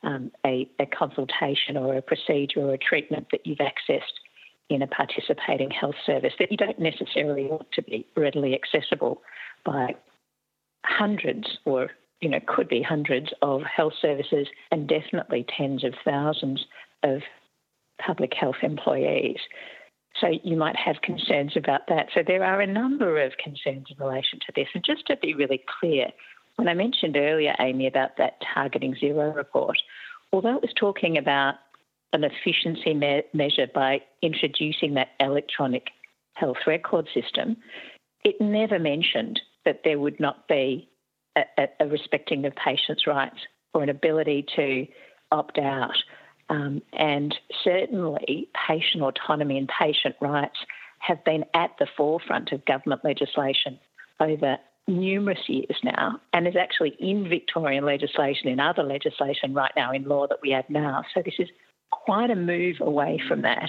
um, 0.02 0.30
a, 0.44 0.68
a, 0.78 0.86
consultation 0.86 1.76
or 1.76 1.96
a 1.96 2.02
procedure 2.02 2.60
or 2.60 2.74
a 2.74 2.78
treatment 2.78 3.28
that 3.32 3.46
you've 3.46 3.58
accessed 3.58 4.02
in 4.68 4.82
a 4.82 4.86
participating 4.86 5.70
health 5.70 5.96
service 6.04 6.32
that 6.38 6.50
you 6.50 6.56
don't 6.56 6.78
necessarily 6.78 7.46
want 7.46 7.66
to 7.72 7.82
be 7.82 8.06
readily 8.16 8.54
accessible 8.54 9.22
by 9.64 9.94
hundreds 10.84 11.58
or 11.64 11.90
you 12.20 12.28
know 12.28 12.38
could 12.46 12.68
be 12.68 12.82
hundreds 12.82 13.30
of 13.42 13.62
health 13.62 13.94
services 14.00 14.46
and 14.70 14.88
definitely 14.88 15.44
tens 15.56 15.84
of 15.84 15.94
thousands 16.04 16.64
of 17.02 17.20
public 18.04 18.32
health 18.34 18.56
employees. 18.62 19.38
So 20.20 20.28
you 20.42 20.56
might 20.56 20.76
have 20.76 21.02
concerns 21.02 21.52
about 21.56 21.82
that. 21.88 22.08
So 22.14 22.22
there 22.26 22.44
are 22.44 22.60
a 22.60 22.66
number 22.66 23.22
of 23.22 23.32
concerns 23.42 23.86
in 23.90 24.04
relation 24.04 24.40
to 24.40 24.52
this. 24.54 24.68
And 24.74 24.84
just 24.84 25.06
to 25.06 25.16
be 25.16 25.34
really 25.34 25.62
clear, 25.80 26.08
when 26.56 26.68
I 26.68 26.74
mentioned 26.74 27.16
earlier, 27.16 27.54
Amy, 27.60 27.86
about 27.86 28.16
that 28.18 28.38
targeting 28.54 28.96
zero 28.98 29.32
report, 29.32 29.78
although 30.32 30.56
it 30.56 30.62
was 30.62 30.72
talking 30.76 31.16
about 31.16 31.54
an 32.12 32.24
efficiency 32.24 32.94
me- 32.94 33.22
measure 33.32 33.68
by 33.72 34.00
introducing 34.22 34.94
that 34.94 35.08
electronic 35.20 35.88
health 36.34 36.56
record 36.66 37.08
system, 37.14 37.56
it 38.24 38.40
never 38.40 38.78
mentioned 38.78 39.40
that 39.64 39.82
there 39.84 39.98
would 39.98 40.18
not 40.18 40.48
be 40.48 40.88
a, 41.36 41.42
a, 41.58 41.68
a 41.80 41.86
respecting 41.86 42.44
of 42.44 42.54
patients' 42.56 43.06
rights 43.06 43.38
or 43.74 43.82
an 43.82 43.88
ability 43.88 44.46
to 44.56 44.86
opt 45.30 45.58
out 45.58 45.96
um, 46.50 46.82
and 46.92 47.34
certainly, 47.62 48.48
patient 48.66 49.02
autonomy 49.02 49.58
and 49.58 49.68
patient 49.68 50.16
rights 50.20 50.56
have 51.00 51.22
been 51.24 51.44
at 51.54 51.70
the 51.78 51.86
forefront 51.96 52.52
of 52.52 52.64
government 52.64 53.04
legislation 53.04 53.78
over 54.20 54.56
numerous 54.86 55.48
years 55.48 55.76
now, 55.84 56.18
and 56.32 56.48
is 56.48 56.56
actually 56.56 56.96
in 56.98 57.28
Victorian 57.28 57.84
legislation, 57.84 58.48
in 58.48 58.60
other 58.60 58.82
legislation 58.82 59.52
right 59.52 59.72
now, 59.76 59.92
in 59.92 60.04
law 60.04 60.26
that 60.26 60.38
we 60.42 60.50
have 60.50 60.68
now. 60.70 61.04
So, 61.14 61.22
this 61.22 61.34
is 61.38 61.48
quite 61.90 62.30
a 62.30 62.36
move 62.36 62.76
away 62.80 63.20
from 63.28 63.42
that. 63.42 63.68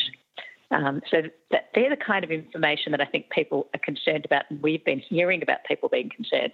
Um, 0.71 1.01
so, 1.11 1.23
that, 1.51 1.69
they're 1.75 1.89
the 1.89 1.97
kind 1.97 2.23
of 2.23 2.31
information 2.31 2.93
that 2.93 3.01
I 3.01 3.05
think 3.05 3.29
people 3.29 3.67
are 3.73 3.79
concerned 3.79 4.23
about, 4.23 4.43
and 4.49 4.61
we've 4.61 4.85
been 4.85 4.99
hearing 4.99 5.43
about 5.43 5.65
people 5.67 5.89
being 5.89 6.09
concerned. 6.09 6.53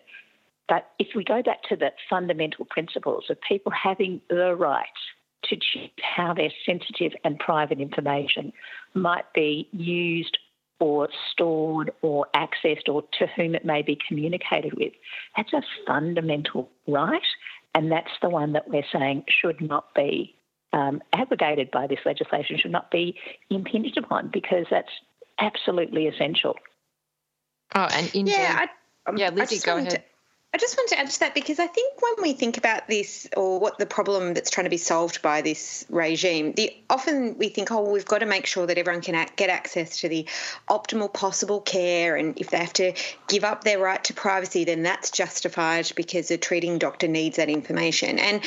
But 0.68 0.90
if 0.98 1.10
we 1.16 1.24
go 1.24 1.44
back 1.44 1.62
to 1.70 1.76
the 1.76 1.92
fundamental 2.10 2.66
principles 2.66 3.26
of 3.30 3.38
people 3.48 3.72
having 3.72 4.22
the 4.30 4.56
right 4.56 4.88
to 5.50 5.56
choose 5.56 5.90
how 6.02 6.34
their 6.34 6.52
sensitive 6.66 7.14
and 7.24 7.40
private 7.40 7.80
information 7.80 8.54
might 8.94 9.32
be 9.34 9.68
used 9.72 10.38
or 10.80 11.08
stored 11.32 11.92
or 12.02 12.28
accessed 12.36 12.90
or 12.90 13.04
to 13.18 13.28
whom 13.36 13.56
it 13.56 13.66
may 13.66 13.82
be 13.82 13.98
communicated 14.08 14.74
with. 14.74 14.94
That's 15.38 15.54
a 15.54 15.62
fundamental 15.88 16.70
right, 16.88 17.22
and 17.74 17.92
that's 17.92 18.12
the 18.22 18.30
one 18.30 18.54
that 18.54 18.70
we're 18.70 18.84
saying 18.92 19.26
should 19.28 19.62
not 19.62 19.94
be 19.96 20.36
um, 20.74 21.02
abrogated 21.14 21.72
by 21.72 21.88
this 21.88 22.00
legislation, 22.06 22.58
should 22.58 22.72
not 22.72 22.92
be 22.92 23.18
impinged 23.50 23.98
upon 23.98 24.30
because 24.32 24.66
that's 24.70 24.92
absolutely 25.40 26.08
essential. 26.08 26.56
Oh, 27.74 27.88
and 27.92 28.14
in 28.14 28.28
yeah, 28.28 28.66
I, 29.08 29.12
yeah, 29.16 29.30
Lizzie, 29.30 29.60
go 29.66 29.78
ahead. 29.78 29.90
To, 29.92 30.04
I 30.56 30.57
just 30.57 30.77
want 30.77 30.88
to 30.91 30.99
add 30.99 31.10
to 31.10 31.19
that 31.19 31.36
because 31.36 31.60
I 31.60 31.68
think 31.68 32.02
when 32.02 32.14
we 32.22 32.32
think 32.32 32.57
about 32.57 32.88
this 32.88 33.27
or 33.36 33.60
what 33.60 33.77
the 33.77 33.86
problem 33.86 34.34
that's 34.34 34.49
trying 34.49 34.64
to 34.64 34.69
be 34.69 34.77
solved 34.77 35.22
by 35.22 35.41
this 35.41 35.86
regime, 35.90 36.53
the 36.53 36.73
often 36.90 37.38
we 37.38 37.49
think, 37.49 37.73
oh, 37.73 37.91
we've 37.91 38.06
got 38.06 38.19
to 38.19 38.26
make 38.26 38.45
sure 38.45 38.65
that 38.65 38.77
everyone 38.77 39.02
can 39.02 39.27
get 39.36 39.49
access 39.49 39.99
to 39.99 40.07
the 40.07 40.26
optimal 40.69 41.11
possible 41.11 41.60
care, 41.60 42.15
and 42.15 42.40
if 42.40 42.52
they 42.52 42.57
have 42.60 42.72
to 42.72 42.94
give 43.27 43.44
up 43.44 43.65
their 43.65 43.80
right 43.80 44.02
to 44.06 44.14
privacy, 44.14 44.64
then 44.64 44.82
that's 44.82 45.11
justified 45.11 45.91
because 45.94 46.32
a 46.32 46.38
treating 46.38 46.77
doctor 46.77 47.10
needs 47.10 47.36
that 47.36 47.49
information. 47.49 48.18
And 48.18 48.41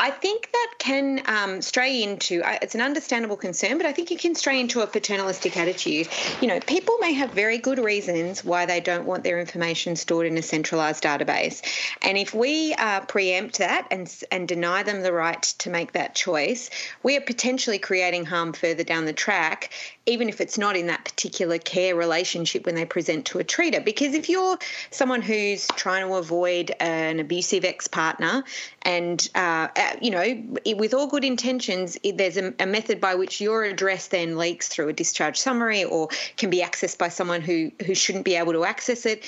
I 0.00 0.10
think 0.10 0.50
that 0.52 0.74
can 0.78 1.22
um, 1.26 1.60
stray 1.60 2.02
into 2.02 2.42
it's 2.62 2.76
an 2.76 2.80
understandable 2.80 3.36
concern, 3.36 3.78
but 3.78 3.86
I 3.86 3.92
think 3.92 4.12
it 4.12 4.20
can 4.20 4.36
stray 4.36 4.60
into 4.60 4.80
a 4.80 4.86
paternalistic 4.86 5.56
attitude. 5.56 6.08
You 6.40 6.46
know, 6.46 6.60
people 6.60 6.96
may 6.98 7.12
have 7.14 7.32
very 7.32 7.58
good 7.58 7.78
reasons 7.78 8.44
why 8.44 8.64
they 8.64 8.80
don't 8.80 9.06
want 9.06 9.24
their 9.24 9.40
information 9.40 9.96
stored 9.96 10.26
in 10.26 10.38
a 10.38 10.42
centralised 10.42 11.02
database, 11.02 11.62
and 12.02 12.16
if 12.16 12.32
we 12.32 12.74
uh, 12.74 13.00
preempt 13.00 13.58
that 13.58 13.88
and 13.90 14.08
and 14.30 14.46
deny 14.46 14.84
them 14.84 15.02
the 15.02 15.12
right 15.12 15.42
to 15.42 15.70
make 15.70 15.92
that 15.92 16.14
choice, 16.14 16.70
we 17.02 17.16
are 17.16 17.20
potentially 17.20 17.78
creating 17.78 18.24
harm 18.24 18.52
further 18.52 18.84
down 18.84 19.04
the 19.04 19.12
track, 19.12 19.70
even 20.08 20.28
if 20.28 20.40
it's 20.40 20.56
not 20.56 20.76
in 20.76 20.86
that 20.86 21.04
particular 21.04 21.58
care 21.58 21.94
relationship 21.94 22.64
when 22.66 22.74
they 22.74 22.84
present 22.84 23.26
to 23.26 23.38
a 23.38 23.44
treater. 23.44 23.84
Because 23.84 24.14
if 24.14 24.28
you're 24.28 24.58
someone 24.90 25.20
who's 25.20 25.66
trying 25.76 26.06
to 26.06 26.14
avoid 26.14 26.72
an 26.80 27.20
abusive 27.20 27.64
ex 27.64 27.86
partner 27.86 28.42
and 28.82 29.28
uh, 29.34 29.68
you 30.00 30.10
know, 30.10 30.42
with 30.76 30.94
all 30.94 31.06
good 31.06 31.24
intentions, 31.24 31.98
there's 32.14 32.38
a, 32.38 32.54
a, 32.58 32.66
method 32.66 33.00
by 33.00 33.14
which 33.14 33.40
your 33.40 33.64
address 33.64 34.08
then 34.08 34.36
leaks 34.36 34.68
through 34.68 34.88
a 34.88 34.92
discharge 34.92 35.36
summary 35.36 35.84
or 35.84 36.08
can 36.36 36.48
be 36.48 36.60
accessed 36.60 36.98
by 36.98 37.08
someone 37.08 37.40
who, 37.40 37.70
who 37.84 37.94
shouldn't 37.94 38.24
be 38.24 38.34
able 38.34 38.52
to 38.52 38.64
access 38.64 39.04
it 39.04 39.24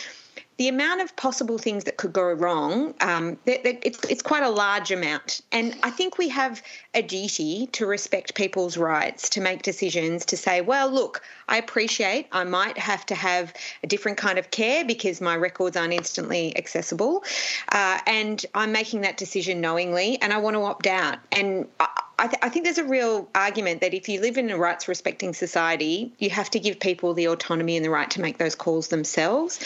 the 0.60 0.68
amount 0.68 1.00
of 1.00 1.16
possible 1.16 1.56
things 1.56 1.84
that 1.84 1.96
could 1.96 2.12
go 2.12 2.30
wrong, 2.34 2.92
um, 3.00 3.38
it's, 3.46 3.98
it's 4.10 4.20
quite 4.20 4.42
a 4.42 4.50
large 4.50 4.90
amount. 4.90 5.40
And 5.52 5.74
I 5.82 5.88
think 5.88 6.18
we 6.18 6.28
have 6.28 6.62
a 6.92 7.00
duty 7.00 7.68
to 7.68 7.86
respect 7.86 8.34
people's 8.34 8.76
rights 8.76 9.30
to 9.30 9.40
make 9.40 9.62
decisions 9.62 10.26
to 10.26 10.36
say, 10.36 10.60
well, 10.60 10.90
look, 10.90 11.22
I 11.48 11.56
appreciate 11.56 12.26
I 12.30 12.44
might 12.44 12.76
have 12.76 13.06
to 13.06 13.14
have 13.14 13.54
a 13.82 13.86
different 13.86 14.18
kind 14.18 14.38
of 14.38 14.50
care 14.50 14.84
because 14.84 15.22
my 15.22 15.34
records 15.34 15.78
aren't 15.78 15.94
instantly 15.94 16.54
accessible. 16.58 17.24
Uh, 17.72 17.98
and 18.06 18.44
I'm 18.54 18.70
making 18.70 19.00
that 19.00 19.16
decision 19.16 19.62
knowingly 19.62 20.20
and 20.20 20.30
I 20.30 20.36
want 20.36 20.56
to 20.56 20.62
opt 20.62 20.86
out. 20.86 21.20
And 21.32 21.68
I, 21.80 21.88
I, 22.20 22.26
th- 22.26 22.38
I, 22.42 22.50
think 22.50 22.64
there's 22.64 22.76
a 22.76 22.84
real 22.84 23.28
argument 23.34 23.80
that 23.80 23.94
if 23.94 24.06
you 24.08 24.20
live 24.20 24.36
in 24.36 24.50
a 24.50 24.58
rights 24.58 24.88
respecting 24.88 25.32
society, 25.32 26.12
you 26.18 26.28
have 26.28 26.50
to 26.50 26.60
give 26.60 26.78
people 26.78 27.14
the 27.14 27.28
autonomy 27.28 27.76
and 27.76 27.84
the 27.84 27.88
right 27.88 28.10
to 28.10 28.20
make 28.20 28.36
those 28.36 28.54
calls 28.54 28.88
themselves 28.88 29.58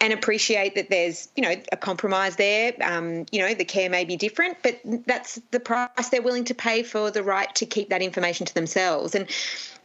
and 0.00 0.12
appreciate 0.12 0.76
that 0.76 0.88
there's, 0.88 1.28
you 1.34 1.42
know, 1.42 1.54
a 1.72 1.76
compromise 1.76 2.36
there. 2.36 2.74
Um, 2.80 3.26
you 3.32 3.40
know, 3.40 3.52
the 3.54 3.64
care 3.64 3.90
may 3.90 4.04
be 4.04 4.16
different, 4.16 4.58
but 4.62 4.80
that's 5.04 5.40
the 5.50 5.58
price 5.58 6.08
they're 6.10 6.22
willing 6.22 6.44
to 6.44 6.54
pay 6.54 6.84
for 6.84 7.10
the 7.10 7.24
right 7.24 7.52
to 7.56 7.66
keep 7.66 7.88
that 7.88 8.02
information 8.02 8.46
to 8.46 8.54
themselves. 8.54 9.16
And 9.16 9.28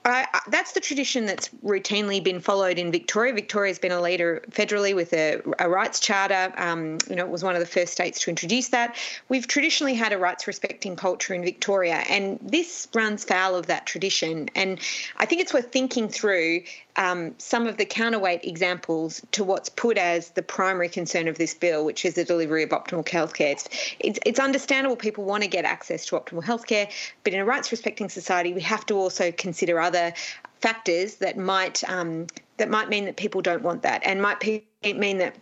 I, 0.03 0.27
that's 0.49 0.71
the 0.71 0.79
tradition 0.79 1.25
that's 1.25 1.49
routinely 1.63 2.23
been 2.23 2.39
followed 2.39 2.79
in 2.79 2.91
Victoria. 2.91 3.33
Victoria's 3.33 3.77
been 3.77 3.91
a 3.91 4.01
leader 4.01 4.43
federally 4.49 4.95
with 4.95 5.13
a, 5.13 5.41
a 5.59 5.69
rights 5.69 5.99
charter. 5.99 6.51
Um, 6.57 6.97
you 7.07 7.15
know, 7.15 7.23
it 7.23 7.29
was 7.29 7.43
one 7.43 7.53
of 7.53 7.59
the 7.59 7.67
first 7.67 7.93
states 7.93 8.19
to 8.21 8.31
introduce 8.31 8.69
that. 8.69 8.95
We've 9.29 9.47
traditionally 9.47 9.93
had 9.93 10.11
a 10.11 10.17
rights 10.17 10.47
respecting 10.47 10.95
culture 10.95 11.35
in 11.35 11.43
Victoria, 11.43 12.03
and 12.09 12.39
this 12.41 12.87
runs 12.95 13.23
foul 13.23 13.55
of 13.55 13.67
that 13.67 13.85
tradition. 13.85 14.49
And 14.55 14.79
I 15.17 15.25
think 15.25 15.41
it's 15.41 15.53
worth 15.53 15.71
thinking 15.71 16.09
through 16.09 16.63
um, 16.95 17.35
some 17.37 17.67
of 17.67 17.77
the 17.77 17.85
counterweight 17.85 18.43
examples 18.43 19.21
to 19.31 19.43
what's 19.43 19.69
put 19.69 19.97
as 19.97 20.31
the 20.31 20.41
primary 20.41 20.89
concern 20.89 21.27
of 21.27 21.37
this 21.37 21.53
bill, 21.53 21.85
which 21.85 22.05
is 22.05 22.15
the 22.15 22.23
delivery 22.23 22.63
of 22.63 22.69
optimal 22.69 23.05
healthcare. 23.05 23.51
It's, 23.99 24.19
it's, 24.25 24.39
understandable 24.39 24.95
people 24.95 25.23
want 25.23 25.43
to 25.43 25.49
get 25.49 25.65
access 25.65 26.05
to 26.07 26.15
optimal 26.15 26.43
healthcare, 26.43 26.91
but 27.23 27.33
in 27.33 27.39
a 27.39 27.45
rights 27.45 27.71
respecting 27.71 28.09
society, 28.09 28.53
we 28.53 28.61
have 28.61 28.85
to 28.87 28.95
also 28.95 29.31
consider 29.31 29.79
other 29.79 30.13
factors 30.61 31.15
that 31.15 31.37
might 31.37 31.83
um, 31.89 32.27
that 32.57 32.69
might 32.69 32.89
mean 32.89 33.05
that 33.05 33.17
people 33.17 33.41
don't 33.41 33.63
want 33.63 33.81
that, 33.83 34.01
and 34.05 34.21
might 34.21 34.43
mean 34.83 35.17
that 35.17 35.35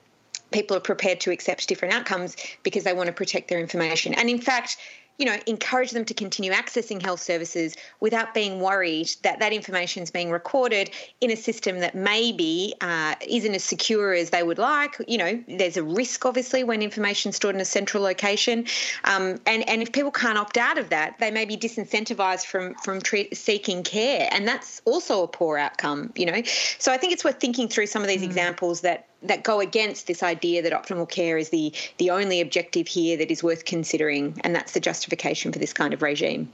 people 0.52 0.76
are 0.76 0.82
prepared 0.82 1.20
to 1.22 1.32
accept 1.32 1.68
different 1.68 1.94
outcomes 1.94 2.36
because 2.64 2.84
they 2.84 2.94
want 2.94 3.08
to 3.08 3.14
protect 3.14 3.50
their 3.50 3.60
information. 3.60 4.14
And 4.14 4.30
in 4.30 4.40
fact, 4.40 4.78
you 5.20 5.26
know, 5.26 5.38
encourage 5.46 5.91
them 5.91 6.06
to 6.06 6.14
continue 6.14 6.52
accessing 6.52 7.02
health 7.02 7.22
services 7.22 7.76
without 8.00 8.34
being 8.34 8.62
worried 8.62 9.12
that 9.24 9.40
that 9.40 9.52
information 9.52 10.02
is 10.02 10.10
being 10.10 10.32
recorded 10.32 10.90
in 11.20 11.30
a 11.30 11.36
system 11.36 11.80
that 11.80 11.94
maybe 11.94 12.74
uh, 12.80 13.16
isn't 13.28 13.54
as 13.54 13.64
secure 13.64 14.14
as 14.14 14.30
they 14.30 14.41
would 14.41 14.58
like. 14.58 14.96
You 15.08 15.18
know, 15.18 15.44
there's 15.50 15.76
a 15.76 15.84
risk, 15.84 16.26
obviously, 16.26 16.64
when 16.64 16.82
information 16.82 17.30
is 17.30 17.36
stored 17.36 17.54
in 17.54 17.62
a 17.62 17.66
central 17.66 18.02
location. 18.02 18.66
Um, 19.04 19.40
and, 19.46 19.68
and 19.68 19.82
if 19.82 19.91
people 19.91 20.12
can't 20.12 20.38
opt 20.38 20.58
out 20.58 20.78
of 20.78 20.90
that, 20.90 21.20
they 21.20 21.32
may 21.32 21.44
be 21.44 21.58
disincentivized 21.58 22.46
from, 22.46 22.76
from 22.76 23.02
seeking 23.34 23.84
care. 23.84 24.30
And 24.32 24.48
that's 24.48 24.82
also 24.86 25.24
a 25.24 25.28
poor 25.28 25.58
outcome, 25.58 26.14
you 26.16 26.26
know. 26.26 26.41
So 26.80 26.94
I 26.94 26.98
think 26.98 27.12
it's 27.12 27.26
worth 27.26 27.41
thinking 27.41 27.68
through 27.68 27.88
some 27.88 28.02
of 28.02 28.08
these 28.08 28.22
mm. 28.22 28.26
examples 28.26 28.82
that 28.82 29.10
that 29.24 29.44
go 29.44 29.60
against 29.60 30.08
this 30.08 30.24
idea 30.24 30.62
that 30.62 30.72
optimal 30.72 31.10
care 31.10 31.38
is 31.38 31.50
the 31.50 31.74
the 31.98 32.10
only 32.10 32.41
objective 32.41 32.88
here 32.88 33.18
that 33.18 33.32
is 33.32 33.44
worth 33.44 33.66
considering, 33.66 34.40
and 34.44 34.56
that's 34.56 34.74
the 34.74 34.80
justification 34.80 35.52
for 35.52 35.60
this 35.60 35.74
kind 35.74 35.94
of 35.94 36.02
regime. 36.02 36.52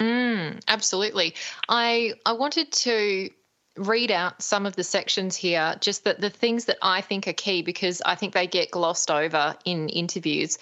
Mm, 0.00 0.62
absolutely. 0.68 1.34
I 1.68 2.14
I 2.24 2.32
wanted 2.32 2.72
to 2.72 3.30
read 3.78 4.10
out 4.10 4.42
some 4.42 4.66
of 4.66 4.76
the 4.76 4.84
sections 4.84 5.36
here, 5.36 5.76
just 5.80 6.04
that 6.04 6.20
the 6.20 6.30
things 6.30 6.66
that 6.66 6.78
I 6.82 7.00
think 7.00 7.28
are 7.28 7.32
key 7.32 7.62
because 7.62 8.02
I 8.04 8.14
think 8.14 8.34
they 8.34 8.46
get 8.46 8.70
glossed 8.70 9.10
over 9.10 9.56
in 9.64 9.88
interviews. 9.88 10.58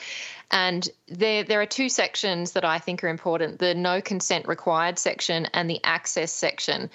And 0.51 0.89
there, 1.09 1.43
there 1.43 1.61
are 1.61 1.67
two 1.67 1.89
sections 1.89 2.53
that 2.53 2.65
I 2.65 2.79
think 2.79 3.03
are 3.03 3.09
important 3.09 3.59
the 3.59 3.75
no 3.75 4.01
consent 4.01 4.47
required 4.47 4.99
section 4.99 5.47
and 5.55 5.69
the 5.69 5.81
access 5.83 6.33
section. 6.33 6.91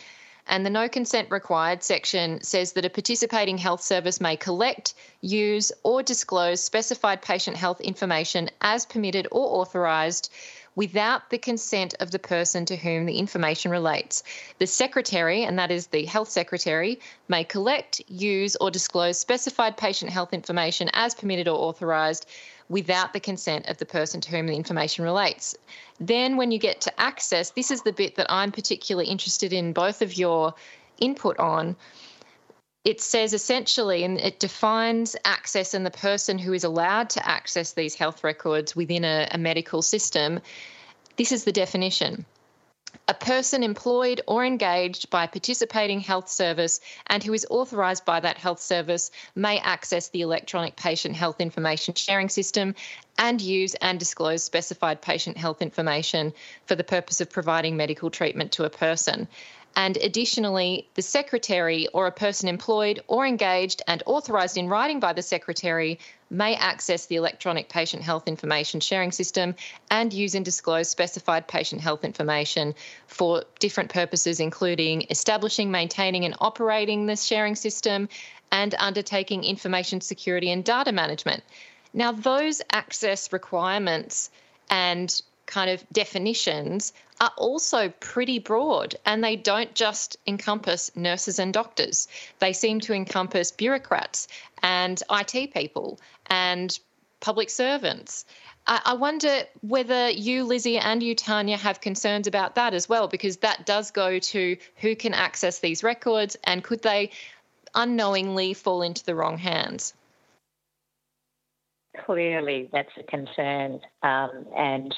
And 0.47 0.65
the 0.65 0.69
no 0.69 0.89
consent 0.89 1.29
required 1.31 1.83
section 1.83 2.41
says 2.41 2.73
that 2.73 2.85
a 2.85 2.89
participating 2.89 3.57
health 3.57 3.81
service 3.81 4.19
may 4.19 4.35
collect, 4.35 4.93
use, 5.21 5.71
or 5.83 6.03
disclose 6.03 6.63
specified 6.63 7.21
patient 7.21 7.57
health 7.57 7.81
information 7.81 8.49
as 8.61 8.85
permitted 8.85 9.27
or 9.31 9.61
authorised 9.61 10.31
without 10.75 11.29
the 11.29 11.37
consent 11.37 11.93
of 11.99 12.11
the 12.11 12.19
person 12.19 12.65
to 12.65 12.77
whom 12.77 13.05
the 13.05 13.17
information 13.17 13.71
relates. 13.71 14.23
The 14.57 14.67
secretary, 14.67 15.43
and 15.43 15.59
that 15.59 15.71
is 15.71 15.87
the 15.87 16.05
health 16.05 16.29
secretary, 16.29 16.99
may 17.27 17.43
collect, 17.43 18.01
use, 18.07 18.55
or 18.55 18.71
disclose 18.71 19.19
specified 19.19 19.75
patient 19.75 20.11
health 20.11 20.33
information 20.33 20.89
as 20.93 21.13
permitted 21.13 21.47
or 21.47 21.57
authorised 21.57 22.25
without 22.71 23.11
the 23.11 23.19
consent 23.19 23.67
of 23.67 23.77
the 23.77 23.85
person 23.85 24.21
to 24.21 24.31
whom 24.31 24.47
the 24.47 24.55
information 24.55 25.03
relates. 25.03 25.55
Then, 25.99 26.37
when 26.37 26.51
you 26.51 26.57
get 26.57 26.79
to 26.81 26.99
access, 26.99 27.51
this 27.51 27.69
is 27.69 27.81
the 27.81 27.91
bit 27.91 28.15
that 28.15 28.31
I'm 28.31 28.51
particularly 28.51 29.09
interested 29.09 29.51
in 29.51 29.73
both 29.73 30.01
of 30.01 30.17
your 30.17 30.53
input 30.97 31.37
on. 31.37 31.75
It 32.85 33.01
says 33.01 33.33
essentially, 33.33 34.03
and 34.05 34.17
it 34.17 34.39
defines 34.39 35.17
access 35.25 35.73
and 35.73 35.85
the 35.85 35.91
person 35.91 36.39
who 36.39 36.53
is 36.53 36.63
allowed 36.63 37.09
to 37.11 37.27
access 37.27 37.73
these 37.73 37.93
health 37.93 38.23
records 38.23 38.73
within 38.73 39.03
a, 39.03 39.27
a 39.31 39.37
medical 39.37 39.81
system. 39.81 40.39
This 41.17 41.33
is 41.33 41.43
the 41.43 41.51
definition 41.51 42.25
a 43.07 43.13
person 43.13 43.63
employed 43.63 44.21
or 44.27 44.43
engaged 44.45 45.09
by 45.09 45.23
a 45.23 45.27
participating 45.27 45.99
health 46.01 46.29
service 46.29 46.79
and 47.07 47.23
who 47.23 47.33
is 47.33 47.47
authorised 47.49 48.03
by 48.05 48.19
that 48.19 48.37
health 48.37 48.59
service 48.59 49.11
may 49.35 49.59
access 49.59 50.09
the 50.09 50.21
electronic 50.21 50.75
patient 50.75 51.15
health 51.15 51.39
information 51.39 51.93
sharing 51.93 52.29
system 52.29 52.75
and 53.17 53.41
use 53.41 53.75
and 53.75 53.99
disclose 53.99 54.43
specified 54.43 55.01
patient 55.01 55.37
health 55.37 55.61
information 55.61 56.33
for 56.65 56.75
the 56.75 56.83
purpose 56.83 57.21
of 57.21 57.29
providing 57.29 57.77
medical 57.77 58.09
treatment 58.09 58.51
to 58.53 58.63
a 58.65 58.69
person. 58.69 59.27
And 59.75 59.97
additionally, 59.97 60.89
the 60.95 61.01
secretary 61.01 61.87
or 61.93 62.07
a 62.07 62.11
person 62.11 62.49
employed 62.49 63.01
or 63.07 63.25
engaged 63.25 63.81
and 63.87 64.03
authorised 64.05 64.57
in 64.57 64.67
writing 64.67 64.99
by 64.99 65.13
the 65.13 65.21
secretary 65.21 65.99
may 66.29 66.55
access 66.55 67.05
the 67.05 67.15
electronic 67.15 67.69
patient 67.69 68.03
health 68.03 68.27
information 68.27 68.79
sharing 68.79 69.11
system 69.11 69.55
and 69.89 70.11
use 70.13 70.35
and 70.35 70.43
disclose 70.43 70.89
specified 70.89 71.47
patient 71.47 71.81
health 71.81 72.03
information 72.03 72.75
for 73.07 73.43
different 73.59 73.91
purposes, 73.91 74.39
including 74.39 75.05
establishing, 75.09 75.71
maintaining, 75.71 76.25
and 76.25 76.35
operating 76.39 77.05
the 77.05 77.15
sharing 77.15 77.55
system 77.55 78.09
and 78.51 78.75
undertaking 78.77 79.43
information 79.43 80.01
security 80.01 80.51
and 80.51 80.65
data 80.65 80.91
management. 80.91 81.43
Now, 81.93 82.11
those 82.11 82.61
access 82.71 83.31
requirements 83.31 84.29
and 84.69 85.21
kind 85.45 85.69
of 85.69 85.83
definitions 85.91 86.93
are 87.21 87.31
also 87.37 87.89
pretty 87.99 88.39
broad 88.39 88.95
and 89.05 89.23
they 89.23 89.35
don't 89.35 89.75
just 89.75 90.17
encompass 90.25 90.93
nurses 90.95 91.37
and 91.37 91.53
doctors. 91.53 92.07
They 92.39 92.51
seem 92.51 92.79
to 92.81 92.93
encompass 92.93 93.51
bureaucrats 93.51 94.27
and 94.63 95.01
IT 95.11 95.53
people 95.53 95.99
and 96.25 96.77
public 97.19 97.51
servants. 97.51 98.25
I 98.67 98.93
wonder 98.93 99.41
whether 99.61 100.09
you, 100.09 100.43
Lizzie, 100.43 100.77
and 100.77 101.01
you, 101.01 101.15
Tania, 101.15 101.57
have 101.57 101.81
concerns 101.81 102.27
about 102.27 102.55
that 102.55 102.75
as 102.75 102.87
well, 102.87 103.07
because 103.07 103.37
that 103.37 103.65
does 103.65 103.89
go 103.89 104.19
to 104.19 104.57
who 104.77 104.95
can 104.95 105.15
access 105.15 105.59
these 105.59 105.83
records 105.83 106.37
and 106.43 106.63
could 106.63 106.83
they 106.83 107.09
unknowingly 107.73 108.53
fall 108.53 108.83
into 108.83 109.03
the 109.03 109.15
wrong 109.15 109.39
hands? 109.39 109.95
Clearly, 112.05 112.69
that's 112.71 112.91
a 112.97 113.03
concern. 113.03 113.81
Um, 114.03 114.45
and 114.55 114.95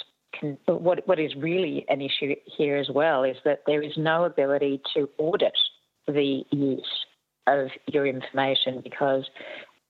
what, 0.66 1.08
what 1.08 1.20
is 1.20 1.36
really 1.36 1.86
an 1.90 2.02
issue 2.02 2.36
here 2.46 2.78
as 2.78 2.90
well 2.90 3.24
is 3.24 3.38
that 3.46 3.64
there 3.68 3.82
is 3.82 3.94
no 3.98 4.26
ability 4.26 4.82
to 4.94 5.10
audit 5.18 5.58
the 6.08 6.44
use 6.52 7.06
of 7.48 7.70
your 7.88 8.06
information 8.06 8.82
because, 8.84 9.26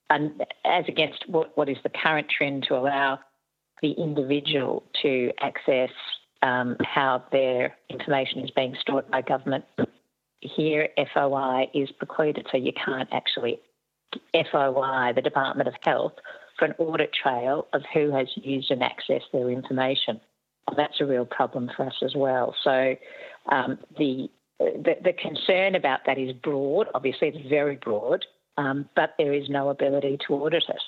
um, 0.10 0.40
as 0.66 0.86
against 0.88 1.24
what, 1.28 1.56
what 1.58 1.70
is 1.70 1.78
the 1.84 1.90
current 1.90 2.28
trend 2.30 2.66
to 2.68 2.76
allow 2.76 3.20
the 3.82 3.92
individual 3.92 4.84
to 5.02 5.32
access 5.42 5.92
um, 6.42 6.78
how 6.84 7.24
their 7.32 7.76
information 7.90 8.40
is 8.44 8.52
being 8.52 8.76
stored 8.80 9.10
by 9.10 9.22
government. 9.22 9.66
Here, 10.42 10.90
FOI 11.14 11.68
is 11.74 11.90
precluded, 11.92 12.48
so 12.52 12.58
you 12.58 12.74
can't 12.74 13.10
actually 13.12 13.60
FOI 14.34 15.14
the 15.16 15.22
Department 15.22 15.68
of 15.68 15.76
Health 15.84 16.14
for 16.58 16.66
an 16.66 16.76
audit 16.78 17.12
trail 17.14 17.68
of 17.74 17.82
who 17.94 18.12
has 18.12 18.28
used 18.36 18.72
and 18.72 18.82
accessed 18.82 19.32
their 19.32 19.50
information. 19.50 20.20
That's 20.76 21.02
a 21.02 21.06
real 21.06 21.26
problem 21.26 21.70
for 21.76 21.86
us 21.86 21.96
as 22.04 22.16
well. 22.16 22.56
So 22.64 22.96
um, 23.52 23.80
the, 23.98 24.30
the, 24.60 24.96
the 25.04 25.14
concern 25.14 25.76
about 25.76 26.02
that 26.06 26.18
is 26.18 26.34
broad. 26.34 26.88
Obviously, 26.94 27.30
it's 27.30 27.50
very 27.50 27.76
broad, 27.76 28.26
um, 28.58 28.90
but 28.96 29.16
there 29.18 29.34
is 29.34 29.50
no 29.50 29.70
ability 29.70 30.20
to 30.28 30.34
audit 30.36 30.64
it. 30.70 30.82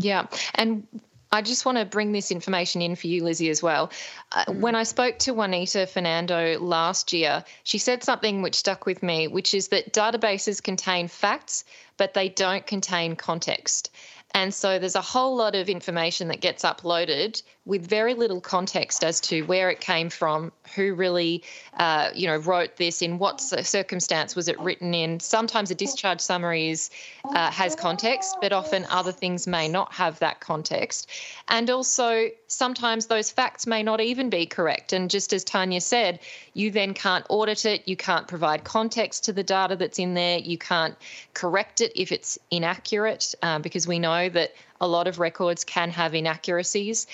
Yeah, 0.00 0.26
and 0.54 0.86
I 1.34 1.42
just 1.42 1.66
want 1.66 1.78
to 1.78 1.84
bring 1.84 2.12
this 2.12 2.30
information 2.30 2.80
in 2.80 2.94
for 2.94 3.08
you, 3.08 3.24
Lizzie, 3.24 3.50
as 3.50 3.62
well. 3.62 3.90
Uh, 4.30 4.44
mm. 4.44 4.60
When 4.60 4.76
I 4.76 4.84
spoke 4.84 5.18
to 5.20 5.34
Juanita 5.34 5.86
Fernando 5.86 6.58
last 6.60 7.12
year, 7.12 7.44
she 7.64 7.78
said 7.78 8.04
something 8.04 8.40
which 8.40 8.54
stuck 8.54 8.86
with 8.86 9.02
me, 9.02 9.26
which 9.26 9.52
is 9.52 9.68
that 9.68 9.92
databases 9.92 10.62
contain 10.62 11.08
facts, 11.08 11.64
but 11.96 12.14
they 12.14 12.28
don't 12.28 12.64
contain 12.66 13.16
context. 13.16 13.90
And 14.32 14.54
so 14.54 14.78
there's 14.78 14.94
a 14.94 15.00
whole 15.00 15.34
lot 15.36 15.54
of 15.54 15.68
information 15.68 16.28
that 16.28 16.40
gets 16.40 16.64
uploaded 16.64 17.42
with 17.66 17.86
very 17.88 18.12
little 18.12 18.40
context 18.40 19.02
as 19.02 19.20
to 19.20 19.42
where 19.42 19.70
it 19.70 19.80
came 19.80 20.10
from, 20.10 20.52
who 20.74 20.94
really, 20.94 21.42
uh, 21.78 22.10
you 22.14 22.26
know, 22.26 22.36
wrote 22.36 22.76
this, 22.76 23.00
in 23.00 23.18
what 23.18 23.40
circumstance 23.40 24.36
was 24.36 24.48
it 24.48 24.60
written 24.60 24.92
in. 24.92 25.18
Sometimes 25.18 25.70
a 25.70 25.74
discharge 25.74 26.20
summary 26.20 26.68
is, 26.68 26.90
uh, 27.24 27.50
has 27.50 27.74
context, 27.74 28.36
but 28.42 28.52
often 28.52 28.86
other 28.90 29.12
things 29.12 29.46
may 29.46 29.66
not 29.66 29.92
have 29.94 30.18
that 30.18 30.40
context. 30.40 31.08
And 31.48 31.70
also, 31.70 32.28
sometimes 32.48 33.06
those 33.06 33.30
facts 33.30 33.66
may 33.66 33.82
not 33.82 34.00
even 34.00 34.28
be 34.28 34.44
correct. 34.44 34.92
And 34.92 35.10
just 35.10 35.32
as 35.32 35.42
Tania 35.42 35.80
said, 35.80 36.20
you 36.52 36.70
then 36.70 36.92
can't 36.92 37.24
audit 37.30 37.64
it, 37.64 37.88
you 37.88 37.96
can't 37.96 38.28
provide 38.28 38.64
context 38.64 39.24
to 39.24 39.32
the 39.32 39.42
data 39.42 39.74
that's 39.74 39.98
in 39.98 40.12
there, 40.12 40.38
you 40.38 40.58
can't 40.58 40.96
correct 41.32 41.80
it 41.80 41.92
if 41.94 42.12
it's 42.12 42.38
inaccurate, 42.50 43.34
uh, 43.42 43.58
because 43.58 43.88
we 43.88 43.98
know 43.98 44.28
that 44.28 44.52
a 44.80 44.88
lot 44.88 45.06
of 45.06 45.18
records 45.18 45.64
can 45.64 45.90
have 45.90 46.14
inaccuracies 46.14 47.06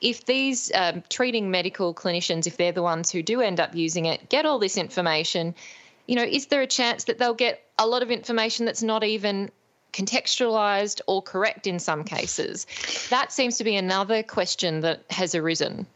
if 0.00 0.24
these 0.26 0.70
um, 0.74 1.02
treating 1.08 1.50
medical 1.50 1.94
clinicians, 1.94 2.46
if 2.46 2.56
they're 2.56 2.72
the 2.72 2.82
ones 2.82 3.10
who 3.10 3.22
do 3.22 3.40
end 3.40 3.60
up 3.60 3.74
using 3.74 4.06
it, 4.06 4.28
get 4.28 4.44
all 4.44 4.58
this 4.58 4.76
information, 4.76 5.54
you 6.06 6.16
know, 6.16 6.22
is 6.22 6.46
there 6.46 6.62
a 6.62 6.66
chance 6.66 7.04
that 7.04 7.18
they'll 7.18 7.34
get 7.34 7.62
a 7.78 7.86
lot 7.86 8.02
of 8.02 8.10
information 8.10 8.66
that's 8.66 8.82
not 8.82 9.04
even 9.04 9.50
contextualized 9.92 11.00
or 11.06 11.22
correct 11.22 11.66
in 11.66 11.78
some 11.78 12.04
cases? 12.04 12.66
That 13.10 13.32
seems 13.32 13.58
to 13.58 13.64
be 13.64 13.76
another 13.76 14.22
question 14.22 14.80
that 14.80 15.02
has 15.10 15.34
arisen. 15.34 15.86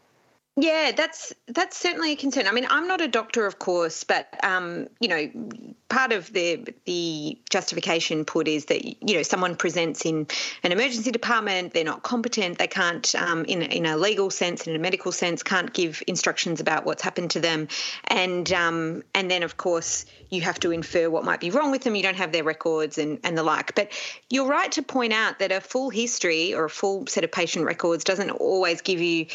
Yeah, 0.57 0.91
that's 0.91 1.33
that's 1.47 1.77
certainly 1.77 2.11
a 2.11 2.15
concern. 2.17 2.45
I 2.45 2.51
mean, 2.51 2.67
I'm 2.69 2.85
not 2.85 2.99
a 2.99 3.07
doctor, 3.07 3.45
of 3.45 3.57
course, 3.57 4.03
but 4.03 4.27
um, 4.43 4.87
you 4.99 5.07
know, 5.07 5.75
part 5.87 6.11
of 6.11 6.31
the 6.33 6.73
the 6.85 7.39
justification 7.49 8.25
put 8.25 8.49
is 8.49 8.65
that 8.65 8.83
you 8.83 9.15
know 9.15 9.23
someone 9.23 9.55
presents 9.55 10.05
in 10.05 10.27
an 10.63 10.73
emergency 10.73 11.09
department, 11.09 11.73
they're 11.73 11.85
not 11.85 12.03
competent, 12.03 12.57
they 12.57 12.67
can't, 12.67 13.15
um, 13.15 13.45
in 13.45 13.61
in 13.61 13.85
a 13.85 13.95
legal 13.95 14.29
sense, 14.29 14.67
in 14.67 14.75
a 14.75 14.79
medical 14.79 15.13
sense, 15.13 15.41
can't 15.41 15.71
give 15.71 16.03
instructions 16.05 16.59
about 16.59 16.85
what's 16.85 17.01
happened 17.01 17.31
to 17.31 17.39
them, 17.39 17.69
and 18.09 18.51
um, 18.51 19.03
and 19.15 19.31
then 19.31 19.43
of 19.43 19.55
course 19.55 20.05
you 20.31 20.41
have 20.41 20.59
to 20.59 20.71
infer 20.71 21.09
what 21.09 21.23
might 21.23 21.39
be 21.39 21.49
wrong 21.49 21.71
with 21.71 21.83
them. 21.83 21.95
You 21.95 22.03
don't 22.03 22.17
have 22.17 22.33
their 22.33 22.43
records 22.43 22.97
and 22.97 23.19
and 23.23 23.37
the 23.37 23.43
like. 23.43 23.73
But 23.73 23.93
you're 24.29 24.47
right 24.47 24.71
to 24.73 24.81
point 24.81 25.13
out 25.13 25.39
that 25.39 25.53
a 25.53 25.61
full 25.61 25.89
history 25.89 26.53
or 26.53 26.65
a 26.65 26.69
full 26.69 27.07
set 27.07 27.23
of 27.23 27.31
patient 27.31 27.63
records 27.63 28.03
doesn't 28.03 28.31
always 28.31 28.81
give 28.81 28.99
you 28.99 29.27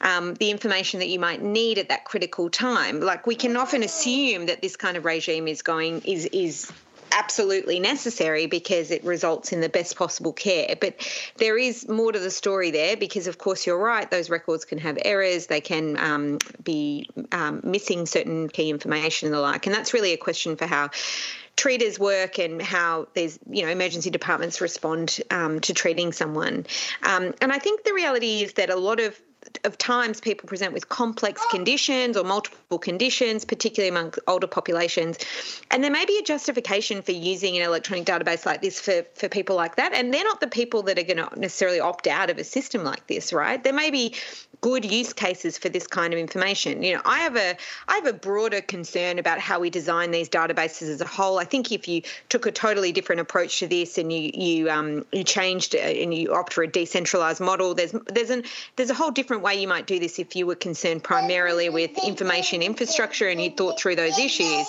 um, 0.00 0.34
the 0.34 0.50
information 0.50 1.00
that 1.00 1.08
you 1.08 1.18
might 1.18 1.42
need 1.42 1.78
at 1.78 1.88
that 1.88 2.04
critical 2.04 2.50
time. 2.50 3.00
Like 3.00 3.26
we 3.26 3.34
can 3.34 3.56
often 3.56 3.82
assume 3.82 4.46
that 4.46 4.62
this 4.62 4.76
kind 4.76 4.96
of 4.96 5.04
regime 5.04 5.48
is 5.48 5.62
going 5.62 6.02
is 6.02 6.26
is 6.26 6.70
absolutely 7.12 7.80
necessary 7.80 8.46
because 8.46 8.90
it 8.90 9.02
results 9.04 9.52
in 9.52 9.60
the 9.60 9.68
best 9.68 9.96
possible 9.96 10.32
care. 10.32 10.76
But 10.80 10.96
there 11.36 11.56
is 11.56 11.88
more 11.88 12.12
to 12.12 12.18
the 12.18 12.30
story 12.30 12.70
there 12.70 12.96
because, 12.96 13.26
of 13.26 13.38
course, 13.38 13.66
you're 13.66 13.78
right, 13.78 14.10
those 14.10 14.28
records 14.28 14.64
can 14.64 14.78
have 14.78 14.98
errors, 15.02 15.46
they 15.46 15.60
can 15.60 15.98
um, 15.98 16.38
be 16.62 17.08
um, 17.32 17.60
missing 17.64 18.06
certain 18.06 18.48
key 18.48 18.70
information 18.70 19.26
and 19.26 19.34
the 19.34 19.40
like. 19.40 19.66
And 19.66 19.74
that's 19.74 19.94
really 19.94 20.12
a 20.12 20.16
question 20.16 20.56
for 20.56 20.66
how 20.66 20.90
treaters 21.56 21.98
work 21.98 22.38
and 22.38 22.60
how 22.60 23.08
there's 23.14 23.38
you 23.48 23.64
know 23.64 23.70
emergency 23.70 24.10
departments 24.10 24.60
respond 24.60 25.20
um, 25.30 25.58
to 25.60 25.72
treating 25.72 26.12
someone 26.12 26.66
um, 27.02 27.32
and 27.40 27.50
i 27.50 27.58
think 27.58 27.82
the 27.82 27.94
reality 27.94 28.42
is 28.42 28.52
that 28.52 28.68
a 28.68 28.76
lot 28.76 29.00
of 29.00 29.18
of 29.64 29.78
times 29.78 30.20
people 30.20 30.48
present 30.48 30.72
with 30.72 30.88
complex 30.88 31.40
oh. 31.44 31.48
conditions 31.50 32.16
or 32.16 32.24
multiple 32.24 32.78
conditions, 32.78 33.44
particularly 33.44 33.88
among 33.88 34.14
older 34.26 34.46
populations. 34.46 35.18
And 35.70 35.82
there 35.82 35.90
may 35.90 36.04
be 36.04 36.18
a 36.18 36.22
justification 36.22 37.02
for 37.02 37.12
using 37.12 37.56
an 37.56 37.62
electronic 37.62 38.06
database 38.06 38.46
like 38.46 38.62
this 38.62 38.80
for, 38.80 39.04
for 39.14 39.28
people 39.28 39.56
like 39.56 39.76
that. 39.76 39.92
And 39.92 40.12
they're 40.12 40.24
not 40.24 40.40
the 40.40 40.48
people 40.48 40.82
that 40.84 40.98
are 40.98 41.02
going 41.02 41.16
to 41.16 41.28
necessarily 41.38 41.80
opt 41.80 42.06
out 42.06 42.30
of 42.30 42.38
a 42.38 42.44
system 42.44 42.84
like 42.84 43.06
this, 43.06 43.32
right? 43.32 43.62
There 43.62 43.72
may 43.72 43.90
be 43.90 44.14
good 44.66 44.84
use 44.84 45.12
cases 45.12 45.56
for 45.56 45.68
this 45.68 45.86
kind 45.86 46.12
of 46.12 46.18
information. 46.18 46.82
You 46.82 46.96
know, 46.96 47.02
I 47.04 47.20
have 47.20 47.36
a 47.36 47.56
I 47.86 47.94
have 47.94 48.06
a 48.06 48.12
broader 48.12 48.60
concern 48.60 49.20
about 49.20 49.38
how 49.38 49.60
we 49.60 49.70
design 49.70 50.10
these 50.10 50.28
databases 50.28 50.90
as 50.90 51.00
a 51.00 51.06
whole. 51.06 51.38
I 51.38 51.44
think 51.44 51.70
if 51.70 51.86
you 51.86 52.02
took 52.30 52.46
a 52.46 52.50
totally 52.50 52.90
different 52.90 53.20
approach 53.20 53.60
to 53.60 53.68
this 53.68 53.96
and 53.96 54.12
you 54.12 54.32
you 54.34 54.68
um, 54.68 55.06
you 55.12 55.22
changed 55.22 55.76
and 55.76 56.12
you 56.12 56.34
opt 56.34 56.52
for 56.52 56.64
a 56.64 56.66
decentralized 56.66 57.40
model, 57.40 57.74
there's 57.74 57.94
there's 58.06 58.30
an 58.30 58.42
there's 58.74 58.90
a 58.90 58.94
whole 58.94 59.12
different 59.12 59.44
way 59.44 59.54
you 59.54 59.68
might 59.68 59.86
do 59.86 60.00
this 60.00 60.18
if 60.18 60.34
you 60.34 60.46
were 60.46 60.56
concerned 60.56 61.04
primarily 61.04 61.68
with 61.68 61.96
information 62.04 62.60
infrastructure 62.60 63.28
and 63.28 63.40
you 63.40 63.50
thought 63.50 63.78
through 63.78 63.94
those 63.94 64.18
issues. 64.18 64.66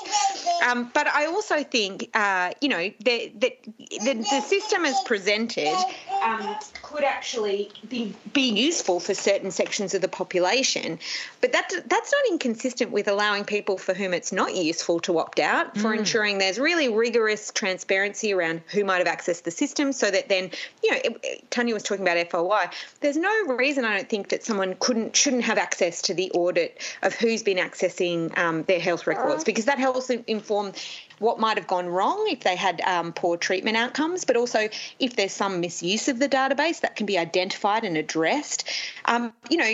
Um, 0.62 0.92
but 0.94 1.08
I 1.08 1.26
also 1.26 1.64
think, 1.64 2.10
uh, 2.14 2.52
you 2.62 2.70
know, 2.70 2.92
that 3.06 3.40
the, 3.40 3.54
the, 3.78 4.14
the, 4.14 4.42
system 4.42 4.86
is 4.86 4.96
presented 5.06 5.76
um, 6.24 6.56
could 6.88 7.04
actually 7.04 7.70
be, 7.90 8.16
be 8.32 8.50
useful 8.50 9.02
for 9.02 9.14
certain 9.14 9.52
sections 9.52 9.94
of 9.94 10.00
the 10.00 10.08
population. 10.08 10.98
But 11.42 11.52
that, 11.52 11.70
that's 11.86 12.14
not 12.14 12.22
inconsistent 12.32 12.92
with 12.92 13.10
allowing 13.10 13.44
people 13.44 13.78
for 13.78 13.94
whom 13.94 14.14
it's 14.14 14.32
not 14.32 14.56
useful 14.56 15.02
to 15.02 15.20
opt 15.20 15.40
out, 15.40 15.78
for 15.78 15.94
mm. 15.94 16.00
ensuring 16.00 16.38
there's 16.38 16.58
really 16.58 16.88
rigorous 16.88 17.52
transparency 17.52 18.32
around 18.32 18.62
who 18.68 18.86
might 18.86 19.06
have 19.06 19.18
accessed 19.18 19.44
the 19.44 19.52
system 19.52 19.92
so 19.92 20.10
that 20.10 20.30
then, 20.30 20.50
you 20.82 20.92
know, 20.92 20.98
it, 21.04 21.52
Tania 21.52 21.74
was 21.74 21.84
talking 21.84 22.08
about 22.08 22.26
FOI. 22.32 22.70
There's 23.02 23.18
no 23.18 23.48
reason 23.48 23.84
I 23.84 23.98
don't 23.98 24.10
think 24.10 24.30
that 24.30 24.46
someone 24.46 24.78
couldn't 24.80 25.14
shouldn't 25.14 25.44
have 25.44 25.58
access 25.58 26.02
to 26.04 26.14
the 26.14 26.32
audit 26.32 26.82
of 27.04 27.14
who's 27.16 27.44
been 27.44 27.58
accessing 27.58 28.36
um, 28.38 28.64
their 28.64 28.80
health 28.80 29.08
records 29.08 29.44
because 29.44 29.66
that 29.66 29.78
helps 29.78 30.10
inform 30.10 30.72
what 31.20 31.40
might 31.40 31.58
have 31.58 31.68
gone 31.68 31.88
wrong 31.88 32.28
if 32.30 32.42
they 32.42 32.56
had 32.56 32.82
um, 32.82 33.14
poor 33.14 33.38
treatment 33.38 33.78
outcomes, 33.78 34.26
but 34.26 34.38
also 34.38 34.70
if 35.00 35.16
there's 35.16 35.32
some 35.32 35.60
misuse 35.60 36.08
of 36.08 36.20
the 36.20 36.30
database 36.30 36.82
that 36.82 36.96
can 36.96 37.06
be 37.06 37.18
identified 37.18 37.84
and 37.84 37.98
addressed. 37.98 38.70
Um, 39.06 39.34
you 39.50 39.58
know, 39.58 39.74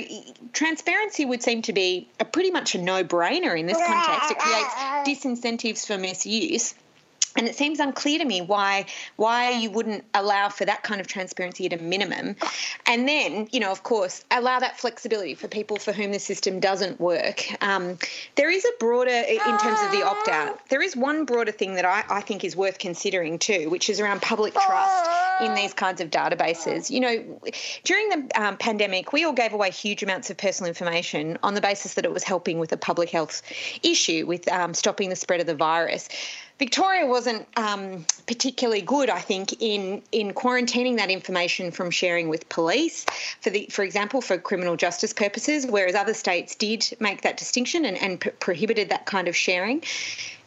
transparency 0.53 1.25
would 1.25 1.43
seem 1.43 1.61
to 1.63 1.73
be 1.73 2.07
a 2.19 2.25
pretty 2.25 2.51
much 2.51 2.75
a 2.75 2.81
no-brainer 2.81 3.57
in 3.59 3.65
this 3.65 3.77
context. 3.77 4.31
It 4.31 4.39
creates 4.39 4.73
disincentives 5.23 5.85
for 5.85 5.97
misuse 5.97 6.75
and 7.37 7.47
it 7.47 7.55
seems 7.55 7.79
unclear 7.79 8.19
to 8.19 8.25
me 8.25 8.41
why 8.41 8.85
why 9.15 9.51
you 9.51 9.69
wouldn't 9.71 10.03
allow 10.13 10.49
for 10.49 10.65
that 10.65 10.83
kind 10.83 11.01
of 11.01 11.07
transparency 11.07 11.65
at 11.65 11.73
a 11.73 11.81
minimum 11.81 12.35
and 12.85 13.07
then 13.07 13.47
you 13.51 13.59
know 13.59 13.71
of 13.71 13.83
course 13.83 14.23
allow 14.31 14.59
that 14.59 14.79
flexibility 14.79 15.33
for 15.33 15.47
people 15.47 15.77
for 15.77 15.91
whom 15.91 16.11
the 16.11 16.19
system 16.19 16.59
doesn't 16.59 16.99
work 16.99 17.45
um, 17.63 17.97
there 18.35 18.49
is 18.49 18.65
a 18.65 18.71
broader 18.79 19.09
in 19.09 19.57
terms 19.59 19.79
of 19.83 19.91
the 19.91 20.03
opt-out 20.03 20.59
there 20.69 20.81
is 20.81 20.95
one 20.95 21.25
broader 21.25 21.51
thing 21.51 21.75
that 21.75 21.85
I, 21.85 22.03
I 22.09 22.21
think 22.21 22.43
is 22.43 22.55
worth 22.55 22.79
considering 22.79 23.39
too 23.39 23.69
which 23.69 23.89
is 23.89 23.99
around 23.99 24.21
public 24.21 24.53
trust 24.53 25.09
in 25.41 25.55
these 25.55 25.73
kinds 25.73 26.01
of 26.01 26.09
databases. 26.09 26.89
You 26.89 26.99
know, 26.99 27.41
during 27.83 28.09
the 28.09 28.41
um, 28.41 28.57
pandemic, 28.57 29.13
we 29.13 29.23
all 29.23 29.33
gave 29.33 29.53
away 29.53 29.71
huge 29.71 30.03
amounts 30.03 30.29
of 30.29 30.37
personal 30.37 30.67
information 30.67 31.37
on 31.43 31.53
the 31.53 31.61
basis 31.61 31.95
that 31.95 32.05
it 32.05 32.11
was 32.11 32.23
helping 32.23 32.59
with 32.59 32.71
a 32.71 32.77
public 32.77 33.09
health 33.09 33.41
issue 33.83 34.25
with 34.25 34.51
um, 34.51 34.73
stopping 34.73 35.09
the 35.09 35.15
spread 35.15 35.39
of 35.39 35.47
the 35.47 35.55
virus. 35.55 36.09
Victoria 36.59 37.05
wasn't 37.05 37.47
um, 37.57 38.05
particularly 38.27 38.81
good, 38.81 39.09
I 39.09 39.19
think, 39.19 39.61
in 39.61 40.01
in 40.11 40.33
quarantining 40.33 40.97
that 40.97 41.09
information 41.09 41.71
from 41.71 41.89
sharing 41.91 42.29
with 42.29 42.47
police, 42.49 43.05
for 43.41 43.49
the 43.49 43.67
for 43.71 43.83
example, 43.83 44.21
for 44.21 44.37
criminal 44.37 44.75
justice 44.75 45.13
purposes, 45.13 45.65
whereas 45.65 45.95
other 45.95 46.13
states 46.13 46.55
did 46.55 46.87
make 46.99 47.21
that 47.21 47.37
distinction 47.37 47.85
and, 47.85 47.97
and 47.97 48.19
prohibited 48.39 48.89
that 48.89 49.05
kind 49.05 49.27
of 49.27 49.35
sharing 49.35 49.83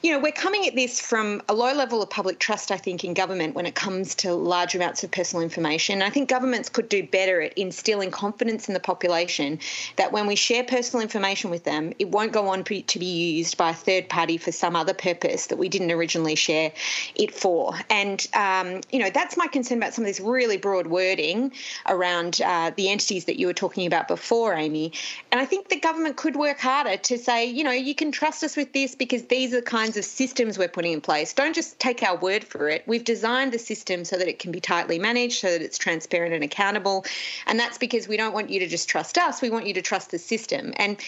you 0.07 0.13
know, 0.13 0.21
we're 0.21 0.31
coming 0.31 0.69
at 0.69 0.77
this 0.77 1.01
from 1.01 1.43
a 1.49 1.53
low 1.53 1.75
level 1.75 2.01
of 2.01 2.09
public 2.09 2.39
trust, 2.39 2.71
I 2.71 2.77
think, 2.77 3.03
in 3.03 3.13
government 3.13 3.57
when 3.57 3.67
it 3.67 3.75
comes 3.75 4.15
to 4.17 4.35
large 4.35 4.77
amounts 4.77 5.03
of 5.03 5.11
personal 5.11 5.43
information. 5.43 6.01
I 6.01 6.11
think 6.11 6.29
governments 6.29 6.69
could 6.69 6.89
do 6.89 7.05
better 7.05 7.41
at 7.41 7.55
instilling 7.55 8.13
confidence 8.13 8.69
in 8.69 8.75
the 8.75 8.79
population 8.79 9.59
that 9.97 10.13
when 10.13 10.29
we 10.29 10.37
share 10.37 10.63
personal 10.63 11.03
information 11.03 11.51
with 11.51 11.65
them, 11.65 11.93
it 11.99 12.09
won't 12.09 12.31
go 12.31 12.47
on 12.51 12.63
to 12.63 12.99
be 13.01 13.33
used 13.35 13.57
by 13.57 13.71
a 13.71 13.75
third 13.75 14.09
party 14.09 14.39
for 14.39 14.53
some 14.53 14.77
other 14.77 14.95
purpose 14.95 15.49
that 15.49 15.59
we 15.59 15.69
didn't 15.69 15.91
originally 15.91 16.37
share 16.37 16.71
it 17.17 17.35
for. 17.35 17.75
And, 17.91 18.25
um, 18.33 18.83
you 18.93 19.01
know, 19.01 19.11
that's 19.11 19.37
my 19.37 19.49
concern 19.49 19.79
about 19.79 19.93
some 19.93 20.05
of 20.05 20.07
this 20.07 20.21
really 20.21 20.57
broad 20.57 20.87
wording 20.87 21.51
around 21.89 22.41
uh, 22.45 22.71
the 22.77 22.91
entities 22.91 23.25
that 23.25 23.41
you 23.41 23.49
were 23.49 23.55
talking 23.55 23.89
about 23.89 24.07
before, 24.07 24.55
Amy. 24.55 24.93
And 25.33 25.41
I 25.41 25.47
think 25.47 25.69
the 25.69 25.81
government 25.81 26.17
could 26.17 26.37
work 26.37 26.61
harder 26.61 26.97
to 26.97 27.19
say, 27.19 27.47
you 27.47 27.65
know, 27.65 27.73
you 27.73 27.97
can 27.97 28.13
trust 28.13 28.45
us 28.45 28.57
with 28.57 28.73
this 28.73 28.95
because 28.95 29.25
these 29.25 29.53
are 29.53 29.57
the 29.57 29.63
kinds 29.63 29.96
of 29.97 30.05
systems 30.05 30.59
we're 30.59 30.69
putting 30.69 30.93
in 30.93 31.01
place. 31.01 31.33
Don't 31.33 31.55
just 31.55 31.79
take 31.79 32.03
our 32.03 32.17
word 32.17 32.45
for 32.45 32.69
it. 32.69 32.83
We've 32.87 33.05
designed 33.05 33.53
the 33.53 33.59
system 33.59 34.05
so 34.05 34.17
that 34.17 34.29
it 34.29 34.39
can 34.39 34.53
be 34.53 34.61
tightly 34.61 34.99
managed, 34.99 35.41
so 35.41 35.51
that 35.51 35.63
it's 35.63 35.79
transparent 35.79 36.35
and 36.35 36.45
accountable. 36.45 37.05
And 37.47 37.59
that's 37.59 37.79
because 37.79 38.09
we 38.09 38.17
don't 38.17 38.33
want 38.33 38.51
you 38.51 38.61
to 38.61 38.67
just 38.67 38.89
trust 38.89 39.19
us. 39.19 39.43
We 39.43 39.51
want 39.51 39.67
you 39.67 39.75
to 39.75 39.83
trust 39.83 40.11
the 40.11 40.19
system. 40.19 40.73
And 40.77 40.99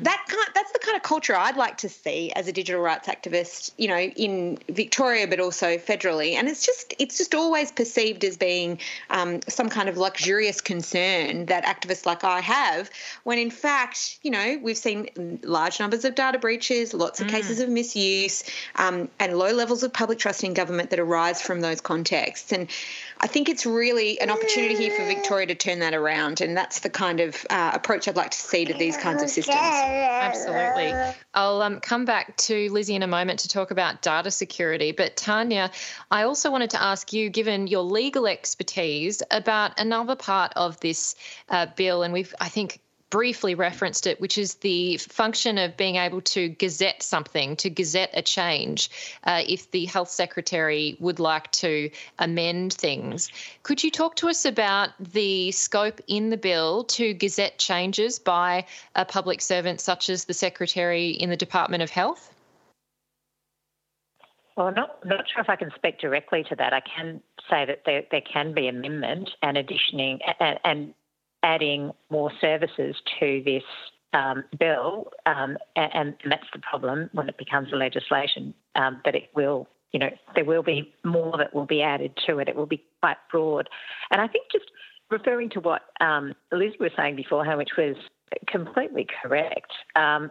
that 0.00 0.24
kind, 0.28 0.48
that's 0.54 0.72
the 0.72 0.78
kind 0.78 0.96
of 0.96 1.02
culture 1.02 1.36
I'd 1.36 1.56
like 1.56 1.76
to 1.78 1.88
see 1.88 2.32
as 2.32 2.48
a 2.48 2.52
digital 2.52 2.80
rights 2.80 3.08
activist, 3.08 3.72
you 3.76 3.88
know, 3.88 3.98
in 3.98 4.58
Victoria, 4.68 5.28
but 5.28 5.38
also 5.38 5.76
federally. 5.76 6.32
And 6.32 6.48
it's 6.48 6.64
just 6.64 6.94
it's 6.98 7.18
just 7.18 7.34
always 7.34 7.70
perceived 7.70 8.24
as 8.24 8.36
being 8.36 8.78
um, 9.10 9.40
some 9.48 9.68
kind 9.68 9.88
of 9.88 9.96
luxurious 9.96 10.60
concern 10.60 11.46
that 11.46 11.64
activists 11.64 12.06
like 12.06 12.24
I 12.24 12.40
have, 12.40 12.90
when 13.24 13.38
in 13.38 13.50
fact, 13.50 14.18
you 14.22 14.30
know, 14.30 14.58
we've 14.62 14.78
seen 14.78 15.38
large 15.42 15.78
numbers 15.78 16.04
of 16.04 16.14
data 16.14 16.38
breaches, 16.38 16.94
lots 16.94 17.20
of 17.20 17.26
mm. 17.26 17.30
cases 17.30 17.60
of 17.60 17.68
misuse, 17.68 18.44
um, 18.76 19.08
and 19.20 19.36
low 19.36 19.52
levels 19.52 19.82
of 19.82 19.92
public 19.92 20.18
trust 20.18 20.42
in 20.42 20.54
government 20.54 20.90
that 20.90 20.98
arise 20.98 21.40
from 21.42 21.60
those 21.60 21.80
contexts. 21.80 22.52
And 22.52 22.68
I 23.24 23.28
think 23.28 23.48
it's 23.48 23.64
really 23.64 24.20
an 24.20 24.30
opportunity 24.30 24.74
here 24.74 24.96
for 24.96 25.06
Victoria 25.06 25.46
to 25.46 25.54
turn 25.54 25.78
that 25.78 25.94
around, 25.94 26.40
and 26.40 26.56
that's 26.56 26.80
the 26.80 26.90
kind 26.90 27.20
of 27.20 27.46
uh, 27.50 27.70
approach 27.72 28.08
I'd 28.08 28.16
like 28.16 28.32
to 28.32 28.38
see 28.38 28.64
to 28.64 28.74
these 28.74 28.96
kinds 28.96 29.22
of 29.22 29.30
systems. 29.30 29.56
Absolutely. 29.60 31.14
I'll 31.32 31.62
um, 31.62 31.78
come 31.78 32.04
back 32.04 32.36
to 32.38 32.68
Lizzie 32.72 32.96
in 32.96 33.04
a 33.04 33.06
moment 33.06 33.38
to 33.40 33.48
talk 33.48 33.70
about 33.70 34.02
data 34.02 34.32
security, 34.32 34.90
but 34.90 35.16
Tania, 35.16 35.70
I 36.10 36.24
also 36.24 36.50
wanted 36.50 36.70
to 36.70 36.82
ask 36.82 37.12
you, 37.12 37.30
given 37.30 37.68
your 37.68 37.84
legal 37.84 38.26
expertise, 38.26 39.22
about 39.30 39.78
another 39.78 40.16
part 40.16 40.52
of 40.56 40.80
this 40.80 41.14
uh, 41.48 41.66
bill, 41.76 42.02
and 42.02 42.12
we've 42.12 42.34
I 42.40 42.48
think 42.48 42.80
briefly 43.12 43.54
referenced 43.54 44.06
it, 44.06 44.18
which 44.22 44.38
is 44.38 44.54
the 44.54 44.96
function 44.96 45.58
of 45.58 45.76
being 45.76 45.96
able 45.96 46.22
to 46.22 46.48
gazette 46.48 47.02
something, 47.02 47.54
to 47.56 47.68
gazette 47.68 48.08
a 48.14 48.22
change, 48.22 48.90
uh, 49.24 49.42
if 49.46 49.70
the 49.70 49.84
health 49.84 50.08
secretary 50.08 50.96
would 50.98 51.20
like 51.20 51.52
to 51.52 51.90
amend 52.18 52.72
things. 52.72 53.30
Could 53.64 53.84
you 53.84 53.90
talk 53.90 54.16
to 54.16 54.30
us 54.30 54.46
about 54.46 54.88
the 54.98 55.52
scope 55.52 56.00
in 56.08 56.30
the 56.30 56.38
bill 56.38 56.84
to 56.84 57.12
gazette 57.12 57.58
changes 57.58 58.18
by 58.18 58.64
a 58.96 59.04
public 59.04 59.42
servant 59.42 59.82
such 59.82 60.08
as 60.08 60.24
the 60.24 60.34
secretary 60.34 61.10
in 61.10 61.28
the 61.28 61.36
Department 61.36 61.82
of 61.82 61.90
Health? 61.90 62.34
Well, 64.56 64.68
I'm 64.68 64.74
not, 64.74 65.04
not 65.04 65.24
sure 65.28 65.42
if 65.42 65.50
I 65.50 65.56
can 65.56 65.70
speak 65.76 65.98
directly 65.98 66.44
to 66.48 66.56
that. 66.56 66.72
I 66.72 66.80
can 66.80 67.20
say 67.50 67.66
that 67.66 67.82
there, 67.84 68.04
there 68.10 68.22
can 68.22 68.54
be 68.54 68.68
amendment 68.68 69.28
and 69.42 69.58
additioning 69.58 70.20
and, 70.40 70.58
and 70.64 70.94
adding 71.42 71.92
more 72.10 72.30
services 72.40 72.96
to 73.20 73.42
this 73.44 73.62
um, 74.12 74.44
bill, 74.58 75.10
um, 75.26 75.56
and, 75.74 75.90
and, 75.94 76.14
that's 76.28 76.46
the 76.52 76.58
problem 76.58 77.08
when 77.12 77.28
it 77.28 77.38
becomes 77.38 77.72
a 77.72 77.76
legislation. 77.76 78.52
Um, 78.74 79.00
but 79.04 79.14
it 79.14 79.30
will, 79.34 79.68
you 79.92 80.00
know, 80.00 80.10
there 80.34 80.44
will 80.44 80.62
be 80.62 80.92
more 81.02 81.36
that 81.38 81.54
will 81.54 81.64
be 81.64 81.80
added 81.80 82.12
to 82.26 82.38
it. 82.38 82.48
It 82.48 82.54
will 82.54 82.66
be 82.66 82.84
quite 83.00 83.16
broad, 83.30 83.68
and 84.10 84.20
I 84.20 84.28
think 84.28 84.44
just 84.52 84.66
referring 85.10 85.50
to 85.50 85.60
what 85.60 85.82
um, 86.00 86.34
Liz 86.50 86.72
was 86.78 86.90
saying 86.96 87.16
before, 87.16 87.44
how 87.44 87.56
which 87.56 87.76
was 87.78 87.96
completely 88.46 89.06
correct. 89.22 89.72
Um, 89.96 90.30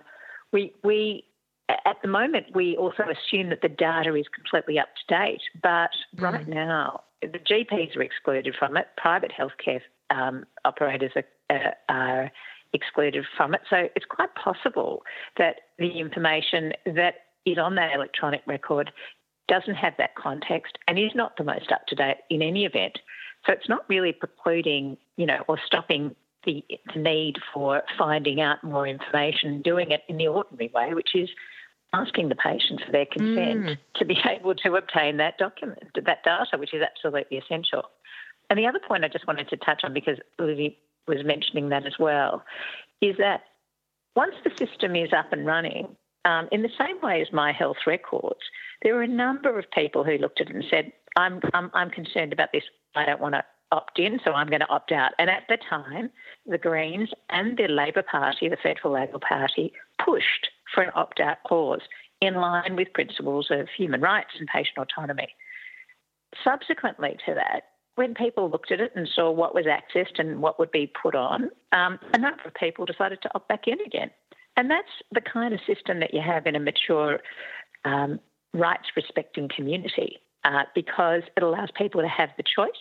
we 0.51 0.73
we 0.83 1.23
at 1.69 1.97
the 2.01 2.07
moment 2.07 2.47
we 2.53 2.75
also 2.77 3.03
assume 3.03 3.49
that 3.49 3.61
the 3.61 3.69
data 3.69 4.15
is 4.15 4.25
completely 4.33 4.77
up 4.79 4.89
to 4.95 5.15
date, 5.15 5.41
but 5.61 5.91
mm. 6.15 6.21
right 6.21 6.47
now 6.47 7.03
the 7.21 7.39
GPs 7.39 7.95
are 7.95 8.01
excluded 8.01 8.55
from 8.57 8.77
it. 8.77 8.87
Private 8.97 9.31
healthcare 9.31 9.81
um, 10.11 10.45
operators 10.65 11.11
are, 11.15 11.55
uh, 11.55 11.71
are 11.89 12.31
excluded 12.73 13.25
from 13.35 13.53
it. 13.53 13.61
So 13.69 13.87
it's 13.95 14.05
quite 14.05 14.33
possible 14.35 15.03
that 15.37 15.55
the 15.77 15.99
information 15.99 16.73
that 16.85 17.15
is 17.45 17.57
on 17.57 17.75
that 17.75 17.93
electronic 17.93 18.41
record 18.45 18.91
doesn't 19.47 19.75
have 19.75 19.93
that 19.97 20.15
context 20.15 20.77
and 20.87 20.97
is 20.97 21.11
not 21.15 21.35
the 21.37 21.43
most 21.43 21.71
up 21.71 21.85
to 21.87 21.95
date 21.95 22.17
in 22.29 22.41
any 22.41 22.65
event. 22.65 22.99
So 23.45 23.53
it's 23.53 23.67
not 23.67 23.89
really 23.89 24.13
precluding, 24.13 24.97
you 25.17 25.25
know, 25.25 25.43
or 25.47 25.59
stopping 25.65 26.15
the, 26.45 26.63
the 26.93 26.99
need 26.99 27.35
for 27.53 27.83
finding 27.97 28.39
out 28.39 28.63
more 28.63 28.87
information, 28.87 29.61
doing 29.61 29.91
it 29.91 30.01
in 30.07 30.17
the 30.17 30.27
ordinary 30.27 30.71
way, 30.73 30.93
which 30.93 31.15
is 31.15 31.29
asking 31.93 32.29
the 32.29 32.35
patient 32.35 32.81
for 32.85 32.91
their 32.91 33.05
consent 33.05 33.59
mm. 33.61 33.77
to 33.95 34.05
be 34.05 34.17
able 34.29 34.55
to 34.55 34.75
obtain 34.75 35.17
that 35.17 35.37
document, 35.37 35.79
that 35.95 36.23
data, 36.23 36.57
which 36.57 36.73
is 36.73 36.81
absolutely 36.81 37.37
essential. 37.37 37.83
And 38.51 38.59
the 38.59 38.67
other 38.67 38.81
point 38.85 39.05
I 39.05 39.07
just 39.07 39.27
wanted 39.27 39.47
to 39.47 39.55
touch 39.55 39.85
on, 39.85 39.93
because 39.93 40.17
Lizzie 40.37 40.77
was 41.07 41.23
mentioning 41.23 41.69
that 41.69 41.87
as 41.87 41.93
well, 41.97 42.43
is 43.01 43.15
that 43.17 43.43
once 44.13 44.35
the 44.43 44.51
system 44.57 44.93
is 44.93 45.13
up 45.13 45.31
and 45.31 45.45
running, 45.45 45.95
um, 46.25 46.49
in 46.51 46.61
the 46.61 46.69
same 46.77 46.99
way 47.01 47.21
as 47.21 47.31
my 47.31 47.53
health 47.53 47.77
records, 47.87 48.41
there 48.83 48.93
were 48.93 49.03
a 49.03 49.07
number 49.07 49.57
of 49.57 49.71
people 49.71 50.03
who 50.03 50.17
looked 50.17 50.41
at 50.41 50.49
it 50.49 50.55
and 50.55 50.65
said, 50.69 50.91
I'm, 51.15 51.39
I'm, 51.53 51.71
I'm 51.73 51.89
concerned 51.89 52.33
about 52.33 52.49
this. 52.51 52.65
I 52.93 53.05
don't 53.05 53.21
want 53.21 53.35
to 53.35 53.45
opt 53.71 53.97
in, 53.97 54.19
so 54.25 54.33
I'm 54.33 54.47
going 54.47 54.59
to 54.59 54.69
opt 54.69 54.91
out. 54.91 55.13
And 55.17 55.29
at 55.29 55.43
the 55.47 55.57
time, 55.69 56.09
the 56.45 56.57
Greens 56.57 57.11
and 57.29 57.57
the 57.57 57.69
Labor 57.69 58.03
Party, 58.03 58.49
the 58.49 58.57
Federal 58.61 58.95
Labor 58.95 59.19
Party, 59.19 59.71
pushed 60.05 60.49
for 60.75 60.83
an 60.83 60.91
opt 60.93 61.21
out 61.21 61.37
clause 61.47 61.83
in 62.19 62.33
line 62.33 62.75
with 62.75 62.91
principles 62.93 63.47
of 63.49 63.69
human 63.77 64.01
rights 64.01 64.31
and 64.37 64.49
patient 64.53 64.77
autonomy. 64.77 65.29
Subsequently 66.43 67.15
to 67.25 67.33
that, 67.33 67.70
when 67.95 68.13
people 68.13 68.49
looked 68.49 68.71
at 68.71 68.79
it 68.79 68.91
and 68.95 69.07
saw 69.13 69.31
what 69.31 69.53
was 69.53 69.65
accessed 69.65 70.19
and 70.19 70.41
what 70.41 70.59
would 70.59 70.71
be 70.71 70.91
put 71.01 71.15
on, 71.15 71.49
um, 71.71 71.99
a 72.13 72.17
number 72.17 72.43
of 72.45 72.53
people 72.53 72.85
decided 72.85 73.21
to 73.21 73.29
opt 73.35 73.47
back 73.47 73.67
in 73.67 73.79
again. 73.85 74.09
And 74.57 74.69
that's 74.69 74.87
the 75.11 75.21
kind 75.21 75.53
of 75.53 75.59
system 75.65 75.99
that 75.99 76.13
you 76.13 76.21
have 76.21 76.45
in 76.45 76.55
a 76.55 76.59
mature, 76.59 77.19
um, 77.85 78.19
rights 78.53 78.89
respecting 78.95 79.49
community 79.53 80.17
uh, 80.43 80.63
because 80.75 81.23
it 81.37 81.43
allows 81.43 81.69
people 81.75 82.01
to 82.01 82.07
have 82.07 82.29
the 82.37 82.43
choice 82.43 82.71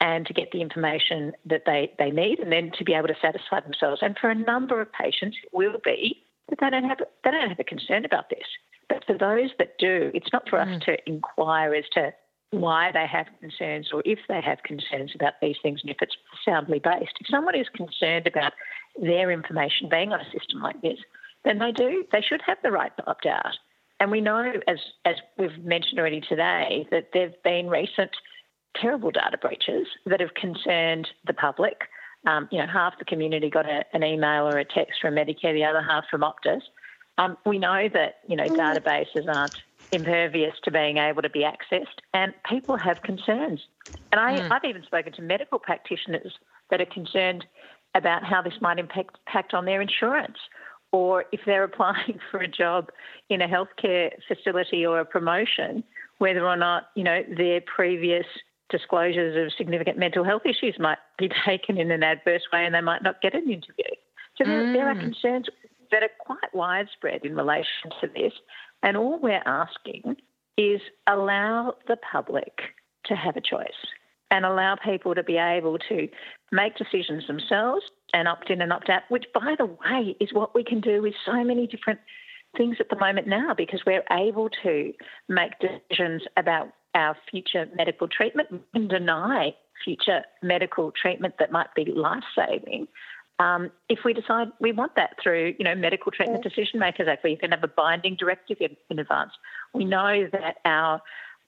and 0.00 0.26
to 0.26 0.32
get 0.32 0.50
the 0.52 0.60
information 0.60 1.32
that 1.44 1.62
they, 1.66 1.92
they 1.98 2.10
need 2.10 2.38
and 2.38 2.52
then 2.52 2.70
to 2.78 2.84
be 2.84 2.94
able 2.94 3.08
to 3.08 3.16
satisfy 3.20 3.60
themselves. 3.60 4.00
And 4.02 4.16
for 4.18 4.30
a 4.30 4.34
number 4.34 4.80
of 4.80 4.92
patients, 4.92 5.36
it 5.42 5.50
will 5.52 5.78
be 5.84 6.22
that 6.48 6.58
they 6.60 6.70
don't 6.70 6.84
have, 6.84 6.98
they 7.24 7.30
don't 7.30 7.48
have 7.48 7.58
a 7.58 7.64
concern 7.64 8.04
about 8.04 8.30
this. 8.30 8.46
But 8.88 9.04
for 9.06 9.18
those 9.18 9.50
that 9.58 9.78
do, 9.78 10.10
it's 10.14 10.32
not 10.32 10.48
for 10.48 10.58
mm. 10.58 10.76
us 10.76 10.82
to 10.84 10.96
inquire 11.06 11.74
as 11.74 11.84
to 11.94 12.12
why 12.50 12.90
they 12.92 13.06
have 13.06 13.26
concerns 13.40 13.90
or 13.92 14.02
if 14.04 14.18
they 14.28 14.40
have 14.40 14.62
concerns 14.62 15.12
about 15.14 15.34
these 15.42 15.56
things 15.62 15.80
and 15.82 15.90
if 15.90 15.98
it's 16.00 16.16
soundly 16.44 16.78
based. 16.78 17.12
If 17.20 17.26
someone 17.30 17.54
is 17.54 17.68
concerned 17.74 18.26
about 18.26 18.52
their 19.00 19.30
information 19.30 19.88
being 19.88 20.12
on 20.12 20.20
a 20.20 20.30
system 20.30 20.62
like 20.62 20.80
this, 20.80 20.98
then 21.44 21.58
they 21.58 21.72
do, 21.72 22.04
they 22.10 22.22
should 22.22 22.40
have 22.46 22.58
the 22.62 22.70
right 22.70 22.96
to 22.96 23.06
opt 23.06 23.26
out. 23.26 23.56
And 24.00 24.10
we 24.10 24.20
know, 24.20 24.52
as, 24.66 24.78
as 25.04 25.16
we've 25.36 25.58
mentioned 25.58 25.98
already 25.98 26.20
today, 26.20 26.86
that 26.90 27.10
there 27.12 27.28
have 27.28 27.42
been 27.42 27.68
recent 27.68 28.10
terrible 28.76 29.10
data 29.10 29.36
breaches 29.38 29.86
that 30.06 30.20
have 30.20 30.34
concerned 30.34 31.08
the 31.26 31.32
public. 31.34 31.82
Um, 32.26 32.48
you 32.50 32.58
know, 32.58 32.66
half 32.66 32.98
the 32.98 33.04
community 33.04 33.50
got 33.50 33.66
a, 33.66 33.84
an 33.92 34.04
email 34.04 34.46
or 34.46 34.58
a 34.58 34.64
text 34.64 35.00
from 35.00 35.14
Medicare, 35.14 35.52
the 35.52 35.64
other 35.64 35.82
half 35.82 36.04
from 36.10 36.22
Optus. 36.22 36.62
Um, 37.16 37.36
we 37.44 37.58
know 37.58 37.88
that, 37.92 38.18
you 38.28 38.36
know, 38.36 38.44
mm. 38.44 38.56
databases 38.56 39.26
aren't 39.32 39.56
impervious 39.92 40.54
to 40.64 40.70
being 40.70 40.98
able 40.98 41.22
to 41.22 41.30
be 41.30 41.44
accessed, 41.44 41.86
and 42.14 42.32
people 42.48 42.76
have 42.76 43.02
concerns. 43.02 43.60
And 44.12 44.20
I, 44.20 44.38
mm. 44.38 44.50
I've 44.50 44.64
even 44.64 44.82
spoken 44.84 45.12
to 45.14 45.22
medical 45.22 45.58
practitioners 45.58 46.34
that 46.70 46.80
are 46.80 46.86
concerned 46.86 47.44
about 47.94 48.24
how 48.24 48.42
this 48.42 48.54
might 48.60 48.78
impact, 48.78 49.16
impact 49.26 49.54
on 49.54 49.64
their 49.64 49.80
insurance, 49.80 50.38
or 50.92 51.24
if 51.32 51.40
they're 51.46 51.64
applying 51.72 52.18
for 52.30 52.40
a 52.40 52.48
job 52.48 52.90
in 53.28 53.42
a 53.42 53.48
healthcare 53.48 54.10
facility 54.26 54.84
or 54.84 55.00
a 55.00 55.04
promotion, 55.04 55.82
whether 56.18 56.46
or 56.46 56.56
not 56.56 56.88
you 56.94 57.04
know 57.04 57.22
their 57.36 57.60
previous 57.60 58.26
disclosures 58.70 59.46
of 59.46 59.56
significant 59.56 59.98
mental 59.98 60.24
health 60.24 60.42
issues 60.44 60.76
might 60.78 60.98
be 61.18 61.30
taken 61.46 61.78
in 61.78 61.90
an 61.90 62.02
adverse 62.02 62.42
way 62.52 62.64
and 62.64 62.74
they 62.74 62.80
might 62.80 63.02
not 63.02 63.20
get 63.22 63.34
an 63.34 63.44
interview. 63.50 63.94
So 64.36 64.44
there, 64.44 64.64
mm. 64.64 64.72
there 64.72 64.88
are 64.88 64.94
mm. 64.94 65.00
concerns 65.00 65.46
that 65.90 66.02
are 66.02 66.10
quite 66.20 66.54
widespread 66.54 67.24
in 67.24 67.34
relation 67.34 67.90
to 68.00 68.08
this. 68.08 68.32
And 68.82 68.96
all 68.96 69.18
we're 69.18 69.42
asking 69.44 70.16
is 70.56 70.80
allow 71.06 71.74
the 71.86 71.96
public 71.96 72.60
to 73.06 73.14
have 73.14 73.36
a 73.36 73.40
choice 73.40 73.68
and 74.30 74.44
allow 74.44 74.76
people 74.76 75.14
to 75.14 75.22
be 75.22 75.36
able 75.36 75.78
to 75.88 76.08
make 76.52 76.76
decisions 76.76 77.26
themselves 77.26 77.84
and 78.12 78.28
opt 78.28 78.50
in 78.50 78.60
and 78.60 78.72
opt 78.72 78.90
out, 78.90 79.02
which, 79.08 79.24
by 79.32 79.54
the 79.56 79.66
way, 79.66 80.16
is 80.20 80.32
what 80.32 80.54
we 80.54 80.62
can 80.62 80.80
do 80.80 81.02
with 81.02 81.14
so 81.24 81.44
many 81.44 81.66
different 81.66 82.00
things 82.56 82.76
at 82.80 82.88
the 82.88 82.96
moment 82.96 83.26
now 83.26 83.54
because 83.54 83.82
we're 83.86 84.04
able 84.10 84.48
to 84.62 84.92
make 85.28 85.52
decisions 85.60 86.22
about 86.36 86.68
our 86.94 87.16
future 87.30 87.66
medical 87.74 88.08
treatment 88.08 88.48
and 88.74 88.88
deny 88.88 89.54
future 89.84 90.22
medical 90.42 90.90
treatment 90.90 91.34
that 91.38 91.52
might 91.52 91.72
be 91.74 91.84
life 91.84 92.24
saving. 92.34 92.88
Um, 93.38 93.70
if 93.88 94.00
we 94.04 94.12
decide 94.12 94.48
we 94.60 94.72
want 94.72 94.96
that 94.96 95.16
through, 95.22 95.54
you 95.58 95.64
know, 95.64 95.74
Medical 95.74 96.10
Treatment 96.10 96.42
Decision 96.42 96.80
Makers 96.80 97.06
Act, 97.08 97.22
where 97.22 97.30
you 97.30 97.38
can 97.38 97.52
have 97.52 97.62
a 97.62 97.68
binding 97.68 98.16
directive 98.16 98.58
in, 98.60 98.76
in 98.90 98.98
advance, 98.98 99.30
we 99.72 99.84
know 99.84 100.28
that 100.32 100.56
our 100.64 101.00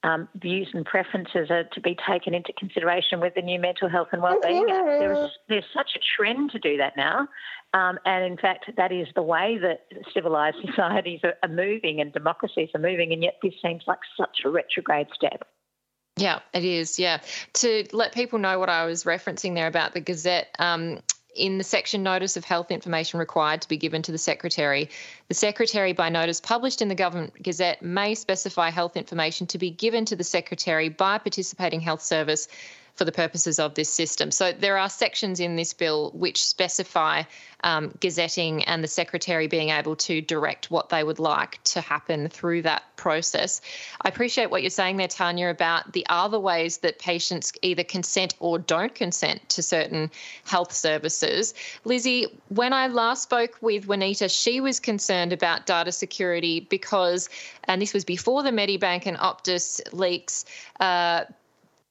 um, 0.02 0.28
views 0.36 0.68
and 0.72 0.84
preferences 0.86 1.50
are 1.50 1.64
to 1.64 1.80
be 1.80 1.96
taken 2.08 2.32
into 2.32 2.52
consideration 2.58 3.20
with 3.20 3.34
the 3.34 3.42
new 3.42 3.60
Mental 3.60 3.88
Health 3.88 4.08
and 4.12 4.22
Wellbeing 4.22 4.66
Act. 4.70 4.86
There 4.86 5.12
is, 5.12 5.30
there's 5.48 5.64
such 5.74 5.90
a 5.96 6.00
trend 6.16 6.52
to 6.52 6.58
do 6.58 6.76
that 6.78 6.96
now. 6.96 7.28
Um, 7.74 7.98
and 8.04 8.24
in 8.24 8.38
fact, 8.38 8.70
that 8.76 8.92
is 8.92 9.08
the 9.14 9.22
way 9.22 9.58
that 9.60 9.86
civilised 10.14 10.56
societies 10.66 11.20
are, 11.22 11.34
are 11.42 11.48
moving 11.48 12.00
and 12.00 12.12
democracies 12.12 12.70
are 12.74 12.80
moving. 12.80 13.12
And 13.12 13.22
yet, 13.22 13.34
this 13.42 13.54
seems 13.62 13.82
like 13.86 13.98
such 14.16 14.38
a 14.44 14.50
retrograde 14.50 15.08
step. 15.14 15.46
Yeah, 16.16 16.40
it 16.52 16.64
is. 16.64 16.98
Yeah. 16.98 17.20
To 17.54 17.86
let 17.92 18.12
people 18.12 18.38
know 18.38 18.58
what 18.58 18.68
I 18.68 18.84
was 18.84 19.04
referencing 19.04 19.54
there 19.54 19.66
about 19.66 19.94
the 19.94 20.00
Gazette, 20.00 20.48
um, 20.58 21.00
in 21.34 21.58
the 21.58 21.64
section 21.64 22.02
notice 22.02 22.36
of 22.36 22.44
health 22.44 22.70
information 22.70 23.18
required 23.18 23.62
to 23.62 23.68
be 23.68 23.76
given 23.76 24.02
to 24.02 24.12
the 24.12 24.18
secretary. 24.18 24.90
The 25.28 25.34
secretary, 25.34 25.92
by 25.92 26.08
notice 26.08 26.40
published 26.40 26.82
in 26.82 26.88
the 26.88 26.94
Government 26.94 27.42
Gazette, 27.42 27.82
may 27.82 28.14
specify 28.14 28.70
health 28.70 28.96
information 28.96 29.46
to 29.48 29.58
be 29.58 29.70
given 29.70 30.04
to 30.06 30.16
the 30.16 30.24
secretary 30.24 30.88
by 30.88 31.18
participating 31.18 31.80
health 31.80 32.02
service 32.02 32.48
for 33.00 33.06
the 33.06 33.12
purposes 33.12 33.58
of 33.58 33.72
this 33.76 33.88
system. 33.88 34.30
So 34.30 34.52
there 34.52 34.76
are 34.76 34.90
sections 34.90 35.40
in 35.40 35.56
this 35.56 35.72
bill 35.72 36.10
which 36.10 36.44
specify 36.44 37.22
um, 37.64 37.94
gazetting 37.98 38.62
and 38.64 38.84
the 38.84 38.88
secretary 38.88 39.46
being 39.46 39.70
able 39.70 39.96
to 39.96 40.20
direct 40.20 40.70
what 40.70 40.90
they 40.90 41.02
would 41.02 41.18
like 41.18 41.62
to 41.64 41.80
happen 41.80 42.28
through 42.28 42.60
that 42.62 42.82
process. 42.96 43.62
I 44.02 44.10
appreciate 44.10 44.50
what 44.50 44.62
you're 44.62 44.68
saying 44.68 44.98
there, 44.98 45.08
Tania, 45.08 45.48
about 45.48 45.94
the 45.94 46.04
other 46.10 46.38
ways 46.38 46.78
that 46.78 46.98
patients 46.98 47.54
either 47.62 47.84
consent 47.84 48.34
or 48.38 48.58
don't 48.58 48.94
consent 48.94 49.48
to 49.48 49.62
certain 49.62 50.10
health 50.44 50.72
services. 50.72 51.54
Lizzie, 51.84 52.26
when 52.48 52.74
I 52.74 52.88
last 52.88 53.22
spoke 53.22 53.56
with 53.62 53.88
Juanita, 53.88 54.28
she 54.28 54.60
was 54.60 54.78
concerned 54.78 55.32
about 55.32 55.64
data 55.64 55.90
security 55.92 56.60
because, 56.60 57.30
and 57.64 57.80
this 57.80 57.94
was 57.94 58.04
before 58.04 58.42
the 58.42 58.50
Medibank 58.50 59.06
and 59.06 59.16
Optus 59.16 59.80
leaks, 59.94 60.44
uh, 60.80 61.24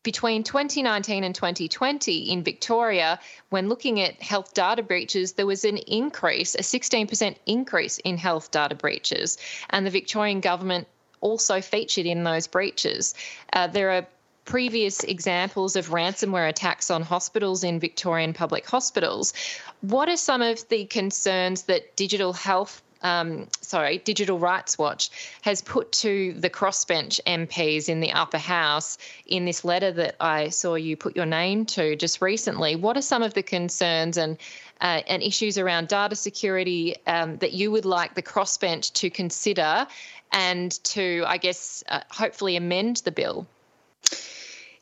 between 0.04 0.44
2019 0.44 1.24
and 1.24 1.36
2020 1.36 2.32
in 2.32 2.44
Victoria, 2.44 3.20
when 3.50 3.68
looking 3.68 4.00
at 4.00 4.22
health 4.22 4.54
data 4.54 4.82
breaches, 4.82 5.34
there 5.34 5.46
was 5.46 5.66
an 5.66 5.78
increase, 5.78 6.56
a 6.56 6.60
16% 6.60 7.36
increase 7.46 7.98
in 8.00 8.18
health 8.18 8.52
data 8.52 8.76
breaches. 8.76 9.38
And 9.70 9.86
the 9.86 9.92
Victorian 9.92 10.40
government 10.40 10.88
also 11.22 11.60
featured 11.62 12.06
in 12.06 12.24
those 12.24 12.48
breaches. 12.48 13.14
Uh, 13.52 13.68
there 13.68 13.92
are 13.92 14.08
previous 14.46 15.04
examples 15.04 15.76
of 15.76 15.90
ransomware 15.90 16.50
attacks 16.50 16.90
on 16.90 17.04
hospitals 17.04 17.64
in 17.64 17.80
Victorian 17.80 18.34
public 18.34 18.66
hospitals. 18.68 19.34
What 19.82 20.10
are 20.10 20.18
some 20.18 20.42
of 20.42 20.68
the 20.70 20.86
concerns 20.86 21.64
that 21.64 21.96
digital 21.96 22.34
health 22.34 22.82
um, 23.02 23.48
sorry, 23.62 24.00
Digital 24.00 24.38
Rights 24.38 24.78
Watch 24.78 25.10
has 25.42 25.62
put 25.62 25.92
to 25.94 26.34
the 26.34 26.50
crossbench 26.50 27.20
MPs 27.26 27.90
in 27.90 28.00
the 28.02 28.12
upper 28.12 28.38
house 28.38 28.98
in 29.26 29.46
this 29.46 29.64
letter 29.64 29.92
that 29.92 30.16
I 30.20 30.50
saw 30.50 30.76
you 30.76 30.98
put 30.98 31.16
your 31.16 31.26
name 31.26 31.66
to 31.68 31.96
just 31.96 32.22
recently. 32.22 32.76
What 32.76 32.98
are 32.98 33.02
some 33.02 33.24
of 33.24 33.34
the 33.34 33.44
concerns 33.44 34.18
and 34.18 34.38
uh, 34.82 35.02
and 35.08 35.22
issues 35.22 35.58
around 35.58 35.90
data 35.90 36.16
security 36.16 36.96
um, 37.06 37.38
that 37.38 37.52
you 37.54 37.70
would 37.72 37.86
like 37.86 38.16
the 38.16 38.22
crossbench 38.22 38.94
to 38.94 39.10
consider 39.10 39.86
and 40.32 40.72
to, 40.86 41.24
I 41.28 41.38
guess, 41.38 41.84
uh, 41.90 42.02
hopefully 42.10 42.56
amend 42.56 42.98
the 42.98 43.12
bill? 43.12 43.46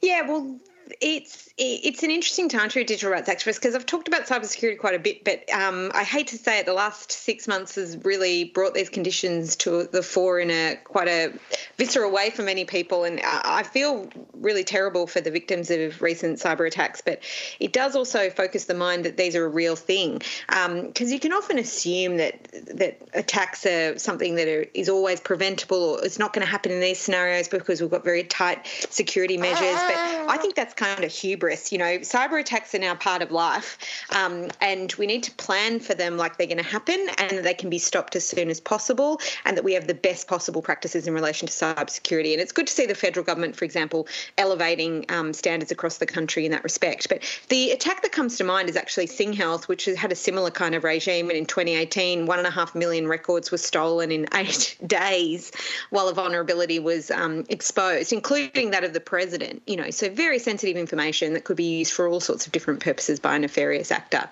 Yeah, 0.02 0.28
well, 0.28 0.60
it's 1.02 1.50
it's 1.58 2.04
an 2.04 2.12
interesting 2.12 2.50
time 2.50 2.70
to 2.70 2.76
be 2.76 2.82
a 2.82 2.86
digital 2.86 3.12
rights 3.12 3.28
activist 3.28 3.56
because 3.56 3.74
I've 3.74 3.86
talked 3.86 4.08
about 4.08 4.28
cybersecurity 4.28 4.78
quite 4.78 4.94
a 4.94 5.00
bit, 5.00 5.24
but 5.24 5.52
um, 5.52 5.92
I 5.96 6.04
hate 6.04 6.28
to 6.28 6.38
say 6.38 6.60
it, 6.60 6.68
the 6.68 6.74
last 6.74 7.12
six 7.12 7.48
months 7.48 7.76
has 7.76 7.98
really 8.04 8.44
brought 8.44 8.76
these 8.76 8.90
conditions 8.90 9.56
to 9.58 9.86
the 9.86 10.04
fore 10.04 10.40
in 10.40 10.52
a 10.52 10.78
quite 10.84 11.08
a 11.08 11.34
visceral 11.78 12.12
way 12.12 12.30
for 12.30 12.44
many 12.44 12.66
people, 12.66 13.06
and 13.06 13.20
I 13.24 13.64
feel 13.64 14.08
really 14.34 14.64
terrible 14.64 15.08
for 15.08 15.20
the 15.20 15.32
victims 15.32 15.72
of 15.72 16.02
recent 16.02 16.38
cyber 16.38 16.68
attacks. 16.68 17.02
But 17.02 17.22
it 17.60 17.74
does 17.74 17.96
also 17.96 18.30
focus 18.30 18.66
the 18.66 18.76
mind 18.76 19.06
that 19.06 19.18
these 19.18 19.36
are 19.36 19.46
a 19.46 19.50
real 19.50 19.76
thing, 19.76 20.22
because 20.48 20.68
um, 20.68 20.94
you 21.08 21.20
can 21.20 21.34
often 21.34 21.58
assume 21.58 22.18
that 22.18 22.48
that 22.78 23.02
attacks 23.14 23.66
are 23.66 23.98
something 23.98 24.36
that 24.36 24.48
are, 24.48 24.66
is 24.74 24.90
always 24.90 25.20
preventable 25.20 25.78
or 25.78 26.06
it's 26.06 26.20
not 26.20 26.34
going 26.34 26.46
to 26.46 26.52
happen 26.52 26.72
in 26.72 26.80
these 26.80 27.00
scenarios 27.00 27.48
because 27.48 27.82
we've 27.82 27.90
got 27.90 28.04
very 28.04 28.24
tight 28.24 28.66
security 28.90 29.38
measures. 29.38 29.60
But 29.60 29.96
I 30.30 30.38
think 30.38 30.56
that's 30.56 30.74
kind 30.78 31.04
of 31.04 31.12
hubris. 31.12 31.72
You 31.72 31.80
know, 31.80 32.00
cyber 32.00 32.40
attacks 32.40 32.74
are 32.74 32.80
now 32.80 32.96
part 32.96 33.22
of 33.22 33.32
life, 33.32 33.78
um, 34.16 34.50
and 34.62 34.94
we 34.94 35.08
need 35.08 35.24
to 35.24 35.32
plan 35.32 35.80
for 35.80 35.94
them 35.94 36.16
like 36.16 36.38
they're 36.38 36.48
going 36.48 36.58
to 36.58 36.64
happen, 36.64 37.08
and 37.18 37.46
they 37.46 37.54
can 37.54 37.70
be 37.70 37.80
stopped 37.80 38.16
as 38.16 38.26
soon 38.26 38.50
as 38.50 38.62
possible, 38.62 39.20
and 39.44 39.58
that 39.58 39.64
we 39.64 39.74
have 39.74 39.88
the 39.88 39.94
best 39.94 40.28
possible 40.28 40.62
practices 40.62 41.08
in 41.08 41.14
relation 41.14 41.48
to 41.48 41.54
cybersecurity. 41.54 42.32
And 42.32 42.42
it's 42.42 42.52
good 42.52 42.68
to 42.68 42.74
see 42.74 42.86
the 42.86 42.96
federal 42.96 43.26
government, 43.26 43.56
for 43.56 43.66
example, 43.66 44.08
elevating 44.38 45.06
um, 45.10 45.34
standards 45.34 45.72
across 45.72 45.98
the 45.98 46.06
country 46.06 46.46
in 46.46 46.52
that 46.52 46.64
respect. 46.64 47.10
But 47.10 47.24
the 47.50 47.72
attack 47.72 48.04
that 48.04 48.12
comes 48.12 48.38
to 48.38 48.44
mind 48.44 48.70
is 48.70 48.76
actually 48.76 49.08
SingHealth, 49.08 49.68
which 49.68 49.86
has 49.86 49.98
had 49.98 50.12
a 50.12 50.16
similar 50.16 50.52
kind 50.52 50.76
of 50.76 50.84
regime. 50.84 51.30
And 51.30 51.38
in 51.38 51.46
2018, 51.46 52.28
one 52.28 52.38
and 52.38 52.48
a 52.48 52.52
half 52.52 52.76
million 52.76 53.08
records 53.08 53.52
were 53.52 53.58
stolen 53.58 54.12
in 54.12 54.28
eight 54.36 54.78
days, 54.86 55.52
while 55.90 56.08
a 56.08 56.14
vulnerability 56.14 56.80
was 56.80 57.10
um, 57.12 57.46
exposed, 57.50 58.14
including 58.14 58.72
that 58.72 58.84
of 58.84 58.94
the 58.94 59.00
president. 59.00 59.64
You 59.66 59.78
know, 59.78 59.90
so 59.90 60.10
very 60.10 60.38
sensitive 60.38 60.67
information 60.76 61.34
that 61.34 61.44
could 61.44 61.58
be 61.58 61.78
used 61.80 61.94
for 61.94 62.08
all 62.08 62.20
sorts 62.20 62.46
of 62.46 62.52
different 62.52 62.80
purposes 62.82 63.20
by 63.20 63.36
a 63.36 63.40
nefarious 63.40 63.92
actor. 63.92 64.30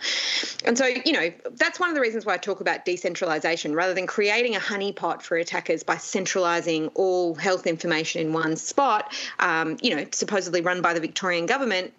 And 0.65 0.77
so, 0.77 0.85
you 0.85 1.13
know, 1.13 1.31
that's 1.51 1.79
one 1.79 1.89
of 1.89 1.95
the 1.95 2.01
reasons 2.01 2.25
why 2.25 2.33
I 2.33 2.37
talk 2.37 2.61
about 2.61 2.85
decentralization 2.85 3.73
rather 3.75 3.93
than 3.93 4.07
creating 4.07 4.55
a 4.55 4.59
honeypot 4.59 5.21
for 5.21 5.37
attackers 5.37 5.83
by 5.83 5.97
centralizing 5.97 6.89
all 6.95 7.35
health 7.35 7.67
information 7.67 8.21
in 8.21 8.33
one 8.33 8.55
spot, 8.55 9.13
um, 9.39 9.77
you 9.81 9.95
know, 9.95 10.05
supposedly 10.11 10.61
run 10.61 10.81
by 10.81 10.93
the 10.93 10.99
Victorian 10.99 11.45
government 11.45 11.93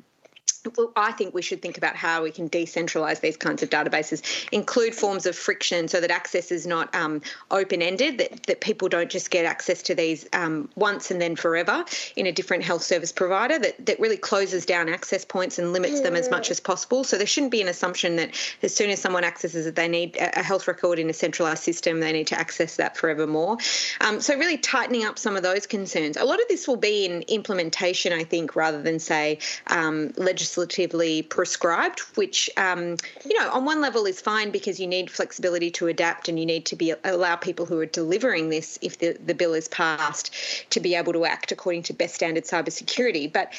well, 0.76 0.92
I 0.96 1.12
think 1.12 1.34
we 1.34 1.42
should 1.42 1.62
think 1.62 1.78
about 1.78 1.96
how 1.96 2.22
we 2.22 2.30
can 2.30 2.48
decentralize 2.48 3.20
these 3.20 3.36
kinds 3.36 3.62
of 3.62 3.70
databases, 3.70 4.22
include 4.52 4.94
forms 4.94 5.26
of 5.26 5.36
friction 5.36 5.88
so 5.88 6.00
that 6.00 6.10
access 6.10 6.50
is 6.50 6.66
not 6.66 6.94
um, 6.94 7.22
open 7.50 7.82
ended, 7.82 8.18
that, 8.18 8.42
that 8.44 8.60
people 8.60 8.88
don't 8.88 9.10
just 9.10 9.30
get 9.30 9.44
access 9.44 9.82
to 9.82 9.94
these 9.94 10.26
um, 10.32 10.68
once 10.74 11.10
and 11.10 11.20
then 11.20 11.36
forever 11.36 11.84
in 12.16 12.26
a 12.26 12.32
different 12.32 12.64
health 12.64 12.82
service 12.82 13.12
provider, 13.12 13.58
that, 13.58 13.86
that 13.86 14.00
really 14.00 14.16
closes 14.16 14.66
down 14.66 14.88
access 14.88 15.24
points 15.24 15.58
and 15.58 15.72
limits 15.72 16.00
them 16.00 16.16
as 16.16 16.30
much 16.30 16.50
as 16.50 16.60
possible. 16.60 17.04
So 17.04 17.16
there 17.16 17.26
shouldn't 17.26 17.52
be 17.52 17.62
an 17.62 17.68
assumption 17.68 18.16
that 18.16 18.30
as 18.62 18.74
soon 18.74 18.90
as 18.90 19.00
someone 19.00 19.24
accesses 19.24 19.66
it, 19.66 19.74
they 19.74 19.88
need 19.88 20.16
a 20.18 20.42
health 20.42 20.66
record 20.66 20.98
in 20.98 21.08
a 21.10 21.12
centralized 21.12 21.62
system, 21.62 22.00
they 22.00 22.12
need 22.12 22.26
to 22.28 22.38
access 22.38 22.76
that 22.76 22.96
forevermore. 22.96 23.58
Um, 24.00 24.20
so 24.20 24.36
really 24.36 24.58
tightening 24.58 25.04
up 25.04 25.18
some 25.18 25.36
of 25.36 25.42
those 25.42 25.66
concerns. 25.66 26.16
A 26.16 26.24
lot 26.24 26.40
of 26.40 26.48
this 26.48 26.66
will 26.66 26.76
be 26.76 27.04
in 27.04 27.22
implementation, 27.22 28.12
I 28.12 28.24
think, 28.24 28.56
rather 28.56 28.82
than, 28.82 28.98
say, 28.98 29.38
um, 29.68 30.12
legislation 30.16 30.55
legislatively 30.56 31.22
prescribed, 31.22 32.00
which 32.16 32.50
um, 32.56 32.96
you 33.24 33.38
know 33.38 33.50
on 33.50 33.64
one 33.64 33.80
level 33.80 34.06
is 34.06 34.20
fine 34.20 34.50
because 34.50 34.80
you 34.80 34.86
need 34.86 35.10
flexibility 35.10 35.70
to 35.70 35.86
adapt 35.86 36.28
and 36.28 36.38
you 36.38 36.46
need 36.46 36.66
to 36.66 36.76
be 36.76 36.94
allow 37.04 37.36
people 37.36 37.66
who 37.66 37.78
are 37.78 37.86
delivering 37.86 38.48
this, 38.48 38.78
if 38.82 38.98
the, 38.98 39.16
the 39.24 39.34
bill 39.34 39.54
is 39.54 39.68
passed, 39.68 40.34
to 40.70 40.80
be 40.80 40.94
able 40.94 41.12
to 41.12 41.24
act 41.24 41.52
according 41.52 41.82
to 41.82 41.92
best 41.92 42.14
standard 42.14 42.44
cybersecurity. 42.44 43.32
But 43.32 43.52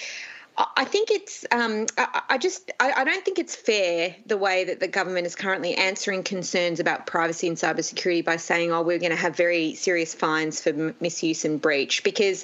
I 0.75 0.85
think 0.85 1.11
it's. 1.11 1.45
Um, 1.51 1.85
I, 1.97 2.39
just. 2.39 2.71
I, 2.79 2.91
I, 2.91 3.03
don't 3.03 3.23
think 3.23 3.37
it's 3.37 3.55
fair 3.55 4.15
the 4.25 4.37
way 4.37 4.63
that 4.63 4.79
the 4.79 4.87
government 4.87 5.27
is 5.27 5.35
currently 5.35 5.75
answering 5.75 6.23
concerns 6.23 6.79
about 6.79 7.05
privacy 7.05 7.47
and 7.47 7.57
cybersecurity 7.57 8.25
by 8.25 8.37
saying, 8.37 8.71
"Oh, 8.71 8.81
we're 8.81 8.97
going 8.97 9.11
to 9.11 9.17
have 9.17 9.35
very 9.35 9.75
serious 9.75 10.15
fines 10.15 10.59
for 10.59 10.95
misuse 10.99 11.45
and 11.45 11.61
breach," 11.61 12.03
because 12.03 12.43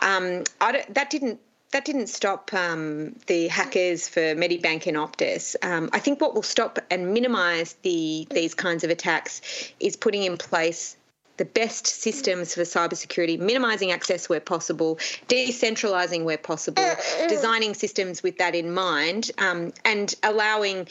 um, 0.00 0.44
that 0.60 1.08
didn't 1.08 1.40
that 1.74 1.84
didn't 1.84 2.06
stop 2.06 2.54
um, 2.54 3.16
the 3.26 3.48
hackers 3.48 4.08
for 4.08 4.20
Medibank 4.20 4.86
and 4.86 4.96
Optus. 4.96 5.56
Um, 5.60 5.90
I 5.92 5.98
think 5.98 6.20
what 6.20 6.32
will 6.32 6.44
stop 6.44 6.78
and 6.88 7.12
minimise 7.12 7.74
the 7.82 8.28
these 8.30 8.54
kinds 8.54 8.84
of 8.84 8.90
attacks 8.90 9.42
is 9.80 9.96
putting 9.96 10.22
in 10.22 10.36
place 10.36 10.96
the 11.36 11.44
best 11.44 11.88
systems 11.88 12.54
for 12.54 12.60
cybersecurity, 12.60 13.40
minimizing 13.40 13.90
access 13.90 14.28
where 14.28 14.38
possible, 14.38 15.00
decentralizing 15.26 16.22
where 16.22 16.38
possible, 16.38 16.94
designing 17.28 17.74
systems 17.74 18.22
with 18.22 18.38
that 18.38 18.54
in 18.54 18.72
mind, 18.72 19.32
um, 19.38 19.72
and 19.84 20.14
allowing. 20.22 20.86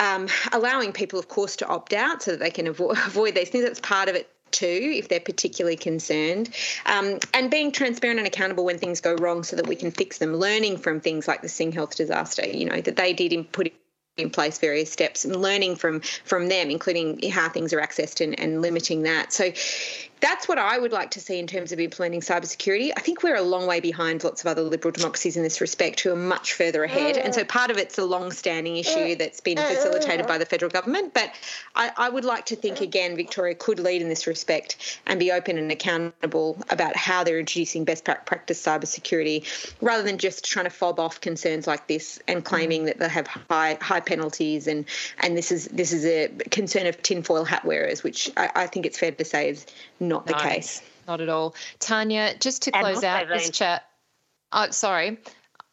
Um, 0.00 0.28
allowing 0.52 0.92
people, 0.92 1.18
of 1.18 1.26
course, 1.26 1.56
to 1.56 1.66
opt 1.66 1.92
out 1.92 2.22
so 2.22 2.30
that 2.30 2.38
they 2.38 2.50
can 2.50 2.66
avo- 2.66 2.92
avoid 3.06 3.34
these 3.34 3.48
things. 3.48 3.64
That's 3.64 3.80
part 3.80 4.08
of 4.08 4.14
it 4.14 4.30
too, 4.50 4.92
if 4.94 5.08
they're 5.08 5.20
particularly 5.20 5.76
concerned, 5.76 6.50
um, 6.86 7.18
and 7.34 7.50
being 7.50 7.72
transparent 7.72 8.18
and 8.18 8.26
accountable 8.26 8.64
when 8.64 8.78
things 8.78 9.00
go 9.00 9.14
wrong 9.14 9.42
so 9.42 9.56
that 9.56 9.66
we 9.66 9.76
can 9.76 9.90
fix 9.90 10.18
them. 10.18 10.34
Learning 10.34 10.76
from 10.76 11.00
things 11.00 11.26
like 11.26 11.42
the 11.42 11.48
SingHealth 11.48 11.94
disaster, 11.94 12.46
you 12.46 12.64
know, 12.64 12.80
that 12.80 12.96
they 12.96 13.12
did 13.12 13.32
in 13.32 13.44
put 13.44 13.72
in 14.16 14.30
place 14.30 14.58
various 14.58 14.90
steps 14.90 15.24
and 15.24 15.36
learning 15.36 15.76
from 15.76 16.00
from 16.24 16.48
them, 16.48 16.70
including 16.70 17.30
how 17.30 17.48
things 17.48 17.72
are 17.72 17.80
accessed 17.80 18.20
and, 18.20 18.38
and 18.38 18.60
limiting 18.60 19.02
that. 19.02 19.32
So 19.32 19.52
that's 20.20 20.48
what 20.48 20.58
I 20.58 20.78
would 20.78 20.92
like 20.92 21.10
to 21.12 21.20
see 21.20 21.38
in 21.38 21.46
terms 21.46 21.72
of 21.72 21.80
implementing 21.80 22.20
cybersecurity. 22.20 22.92
I 22.96 23.00
think 23.00 23.22
we're 23.22 23.36
a 23.36 23.42
long 23.42 23.66
way 23.66 23.80
behind 23.80 24.24
lots 24.24 24.40
of 24.40 24.46
other 24.46 24.62
liberal 24.62 24.92
democracies 24.92 25.36
in 25.36 25.42
this 25.42 25.60
respect 25.60 26.00
who 26.00 26.12
are 26.12 26.16
much 26.16 26.54
further 26.54 26.84
ahead. 26.84 27.16
And 27.16 27.34
so 27.34 27.44
mm. 27.44 27.48
part 27.48 27.70
of 27.70 27.78
it's 27.78 27.98
a 27.98 28.04
long 28.04 28.30
standing 28.32 28.76
issue 28.76 28.90
mm. 29.14 29.18
that's 29.18 29.40
been 29.40 29.58
facilitated 29.58 30.26
mm. 30.26 30.28
by 30.28 30.38
the 30.38 30.46
federal 30.46 30.70
government. 30.70 31.14
But 31.14 31.32
I, 31.74 31.92
I, 31.96 32.08
would 32.08 32.24
like 32.24 32.46
to 32.46 32.56
think, 32.56 32.80
again, 32.80 33.16
Victoria 33.16 33.54
could 33.54 33.78
lead 33.78 34.02
in 34.02 34.08
this 34.08 34.26
respect 34.26 35.00
and 35.06 35.20
be 35.20 35.30
open 35.32 35.58
and 35.58 35.70
accountable 35.70 36.62
about 36.70 36.96
how 36.96 37.24
they're 37.24 37.38
introducing 37.38 37.84
best 37.84 38.04
practice 38.04 38.62
cybersecurity 38.62 39.74
rather 39.80 40.02
than 40.02 40.18
just 40.18 40.44
trying 40.44 40.64
to 40.64 40.70
fob 40.70 40.98
off 40.98 41.20
concerns 41.20 41.66
like 41.66 41.86
this 41.86 42.18
and 42.26 42.44
claiming 42.44 42.84
that 42.86 42.98
they 42.98 43.08
have 43.08 43.26
high 43.26 43.78
high 43.80 44.00
penalties 44.00 44.66
and, 44.66 44.84
and 45.20 45.36
this 45.36 45.52
is 45.52 45.66
this 45.68 45.92
is 45.92 46.04
a 46.04 46.28
concern 46.50 46.86
of 46.86 47.00
tinfoil 47.02 47.44
hat 47.44 47.64
wearers, 47.64 48.02
which 48.02 48.30
I, 48.36 48.50
I 48.54 48.66
think 48.66 48.86
it's 48.86 48.98
fair 48.98 49.12
to 49.12 49.24
say 49.24 49.50
is 49.50 49.66
not 50.08 50.26
the 50.26 50.32
no, 50.32 50.38
case. 50.38 50.82
Not 51.06 51.20
at 51.20 51.28
all. 51.28 51.54
Tania, 51.78 52.36
just 52.38 52.62
to 52.62 52.70
close 52.70 53.04
out 53.04 53.28
this 53.28 53.50
chat. 53.50 53.84
Oh, 54.52 54.70
sorry. 54.70 55.18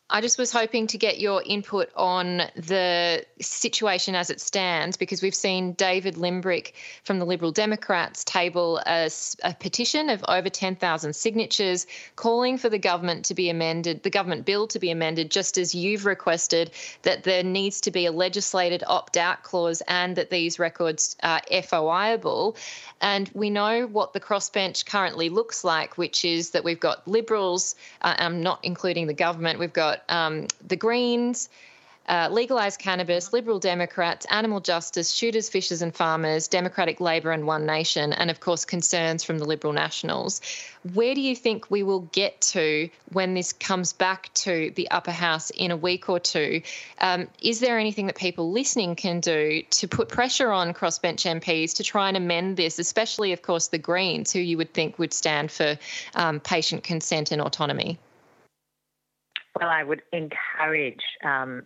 I 0.08 0.22
just 0.22 0.38
was 0.38 0.52
hoping 0.52 0.86
to 0.88 1.00
get 1.00 1.20
your 1.20 1.42
input 1.44 1.90
on 1.96 2.44
the 2.56 3.26
situation 3.42 4.14
as 4.14 4.30
it 4.30 4.40
stands 4.40 4.98
because 4.98 5.24
we've 5.24 5.34
seen 5.34 5.74
David 5.74 6.14
Limbrick 6.14 6.74
from 7.04 7.18
the 7.18 7.26
Liberal 7.26 7.52
Democrats 7.52 8.24
table 8.24 8.80
a, 8.86 9.10
a 9.44 9.56
petition 9.56 10.12
of 10.12 10.24
over 10.28 10.48
10,000 10.48 11.16
signatures 11.16 11.88
calling 12.16 12.60
for 12.60 12.70
the 12.70 12.78
government 12.78 13.26
to 13.26 13.34
be 13.34 13.50
amended, 13.50 14.04
the 14.04 14.12
government 14.12 14.46
bill 14.46 14.68
to 14.68 14.78
be 14.78 14.92
amended, 14.92 15.32
just 15.32 15.58
as 15.58 15.74
you've 15.74 16.06
requested 16.06 16.70
that 17.02 17.24
there 17.24 17.42
needs 17.44 17.82
to 17.82 17.90
be 17.90 18.06
a 18.06 18.12
legislated 18.12 18.84
opt 18.86 19.18
out 19.18 19.42
clause 19.42 19.82
and 19.88 20.16
that 20.18 20.30
these 20.30 20.60
records 20.60 21.18
are 21.24 21.42
FOIable. 21.52 22.56
And 23.02 23.32
we 23.34 23.50
know 23.50 23.88
what 23.88 24.14
the 24.14 24.20
crossbench 24.20 24.86
currently 24.86 25.30
looks 25.30 25.64
like, 25.64 25.98
which 25.98 26.24
is 26.24 26.52
that 26.52 26.64
we've 26.64 26.80
got 26.80 27.08
Liberals, 27.08 27.76
uh, 28.02 28.16
I'm 28.20 28.44
not 28.44 28.60
including 28.62 29.08
the 29.08 29.14
government, 29.14 29.58
we've 29.58 29.74
got 29.74 29.95
got 29.96 30.16
um, 30.16 30.48
the 30.66 30.76
Greens, 30.76 31.50
uh, 32.08 32.30
legalised 32.32 32.80
cannabis, 32.80 33.34
Liberal 33.34 33.58
Democrats, 33.58 34.28
animal 34.30 34.60
justice, 34.60 35.12
shooters, 35.12 35.50
fishers, 35.50 35.82
and 35.82 35.96
farmers, 35.96 36.48
Democratic 36.48 37.02
Labor, 37.02 37.32
and 37.32 37.48
One 37.48 37.66
Nation, 37.66 38.14
and 38.14 38.30
of 38.30 38.40
course 38.40 38.64
concerns 38.64 39.24
from 39.24 39.40
the 39.40 39.46
Liberal 39.46 39.74
Nationals. 39.74 40.40
Where 40.94 41.16
do 41.16 41.22
you 41.22 41.36
think 41.36 41.72
we 41.72 41.82
will 41.82 42.02
get 42.02 42.42
to 42.42 42.90
when 43.12 43.34
this 43.34 43.54
comes 43.54 43.92
back 43.92 44.32
to 44.36 44.72
the 44.76 44.92
upper 44.92 45.12
house 45.12 45.50
in 45.50 45.72
a 45.72 45.78
week 45.78 46.08
or 46.08 46.20
two? 46.20 46.62
Um, 47.02 47.28
is 47.42 47.60
there 47.60 47.80
anything 47.80 48.06
that 48.06 48.16
people 48.16 48.52
listening 48.52 48.96
can 48.96 49.20
do 49.20 49.64
to 49.64 49.88
put 49.88 50.08
pressure 50.08 50.52
on 50.52 50.76
crossbench 50.76 51.26
MPs 51.26 51.76
to 51.78 51.84
try 51.84 52.08
and 52.08 52.18
amend 52.18 52.56
this, 52.56 52.78
especially, 52.78 53.34
of 53.34 53.42
course, 53.42 53.70
the 53.70 53.80
Greens, 53.80 54.32
who 54.32 54.40
you 54.40 54.58
would 54.58 54.76
think 54.76 55.00
would 55.00 55.12
stand 55.12 55.52
for 55.52 55.76
um, 56.14 56.40
patient 56.40 56.84
consent 56.84 57.32
and 57.32 57.42
autonomy? 57.42 57.98
Well, 59.60 59.70
I 59.70 59.84
would 59.84 60.02
encourage 60.12 61.02
um, 61.24 61.64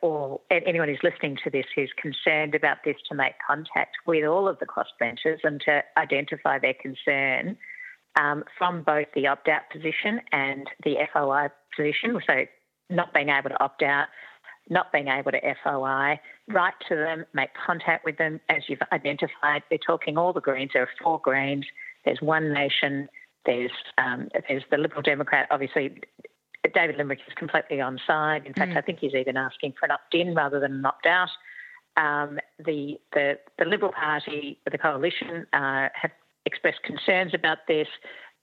all 0.00 0.42
anyone 0.50 0.88
who's 0.88 0.98
listening 1.04 1.36
to 1.44 1.50
this 1.50 1.66
who's 1.74 1.92
concerned 1.96 2.56
about 2.56 2.78
this 2.84 2.96
to 3.08 3.14
make 3.14 3.34
contact 3.46 3.96
with 4.06 4.24
all 4.24 4.48
of 4.48 4.58
the 4.58 4.66
crossbenchers 4.66 5.38
and 5.44 5.60
to 5.60 5.82
identify 5.96 6.58
their 6.58 6.74
concern 6.74 7.56
um, 8.20 8.42
from 8.56 8.82
both 8.82 9.06
the 9.14 9.28
opt-out 9.28 9.62
position 9.70 10.20
and 10.32 10.66
the 10.82 10.96
FOI 11.12 11.48
position. 11.76 12.20
So, 12.26 12.44
not 12.90 13.14
being 13.14 13.28
able 13.28 13.50
to 13.50 13.62
opt 13.62 13.82
out, 13.82 14.08
not 14.68 14.90
being 14.90 15.06
able 15.06 15.30
to 15.30 15.40
FOI, 15.62 16.18
write 16.48 16.74
to 16.88 16.96
them, 16.96 17.24
make 17.34 17.50
contact 17.54 18.04
with 18.04 18.18
them. 18.18 18.40
As 18.48 18.62
you've 18.68 18.82
identified, 18.90 19.62
they're 19.70 19.78
talking 19.78 20.18
all 20.18 20.32
the 20.32 20.40
Greens. 20.40 20.70
There 20.74 20.82
are 20.82 20.88
four 21.02 21.20
Greens. 21.22 21.66
There's 22.04 22.20
One 22.20 22.52
Nation. 22.52 23.08
There's 23.46 23.70
um, 23.96 24.28
there's 24.48 24.64
the 24.70 24.76
Liberal 24.76 25.02
Democrat. 25.02 25.46
Obviously, 25.50 26.00
David 26.74 26.96
Limbrick 26.96 27.18
is 27.26 27.34
completely 27.36 27.80
on 27.80 27.98
side. 28.06 28.46
In 28.46 28.54
fact, 28.54 28.72
mm. 28.72 28.76
I 28.76 28.80
think 28.80 28.98
he's 29.00 29.14
even 29.14 29.36
asking 29.36 29.74
for 29.78 29.86
an 29.86 29.92
opt-in 29.92 30.34
rather 30.34 30.60
than 30.60 30.72
an 30.72 30.86
opt-out. 30.86 31.30
Um, 31.96 32.38
the, 32.58 32.98
the, 33.12 33.38
the 33.58 33.64
Liberal 33.64 33.92
Party, 33.92 34.58
the 34.70 34.78
coalition, 34.78 35.46
uh, 35.52 35.88
have 35.94 36.12
expressed 36.46 36.82
concerns 36.82 37.34
about 37.34 37.58
this 37.66 37.88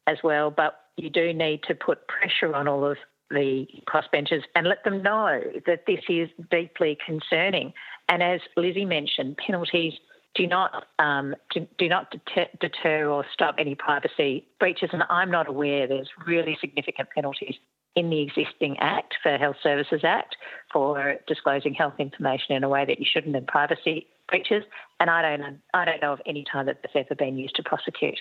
as 0.07 0.18
well, 0.23 0.52
but 0.52 0.81
you 0.97 1.10
do 1.10 1.34
need 1.34 1.64
to 1.64 1.76
put 1.76 2.07
pressure 2.07 2.53
on 2.53 2.68
all 2.68 2.85
of 2.85 2.97
the 3.31 3.65
crossbenchers 3.88 4.43
and 4.56 4.68
let 4.68 4.84
them 4.84 5.02
know 5.02 5.41
that 5.65 5.85
this 5.88 6.02
is 6.07 6.30
deeply 6.52 6.97
concerning. 7.03 7.73
And 8.07 8.22
as 8.22 8.41
Lizzie 8.56 8.85
mentioned, 8.85 9.38
penalties 9.38 9.93
do 10.35 10.45
not 10.45 10.85
um, 10.99 11.34
do, 11.52 11.65
do, 11.77 11.88
not 11.88 12.11
deter, 12.11 12.47
deter, 12.60 13.10
or 13.10 13.26
stop 13.34 13.56
any 13.57 13.73
privacy 13.73 14.45
breaches, 14.60 14.89
and 14.93 15.03
I'm 15.10 15.31
not 15.31 15.47
aware 15.47 15.88
there's 15.88 16.10
really 16.27 16.57
significant 16.60 17.10
penalties 17.15 17.56
in 17.95 18.09
the 18.09 18.22
existing 18.22 18.77
Act 18.80 19.15
for 19.23 19.38
Health 19.38 19.57
Services 19.63 20.01
Act 20.03 20.35
for 20.72 21.15
disclosing 21.27 21.73
health 21.73 21.95
information 21.99 22.55
in 22.55 22.63
a 22.63 22.69
way 22.69 22.85
that 22.85 22.99
you 22.99 23.05
shouldn't 23.11 23.35
in 23.35 23.45
privacy 23.45 24.07
breaches, 24.27 24.63
and 24.99 25.09
I 25.09 25.22
don't 25.22 25.59
I 25.73 25.85
don't 25.85 26.01
know 26.01 26.13
of 26.13 26.22
any 26.26 26.43
time 26.51 26.65
that 26.65 26.81
that's 26.81 26.95
ever 26.95 27.15
been 27.15 27.38
used 27.38 27.55
to 27.55 27.63
prosecute. 27.63 28.19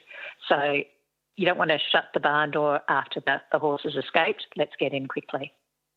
So 0.48 0.82
you 1.36 1.46
don't 1.46 1.59
want 1.59 1.70
to 1.70 1.78
shut 1.90 2.05
the 2.14 2.20
barn 2.20 2.52
door 2.52 2.80
after 2.88 3.20
the, 3.20 3.40
the 3.51 3.59
horse 3.59 3.82
has 3.84 3.96
escaped. 3.96 4.46
Let's 4.56 4.74
get 4.78 4.92
in 4.92 5.09
quickly. 5.09 5.52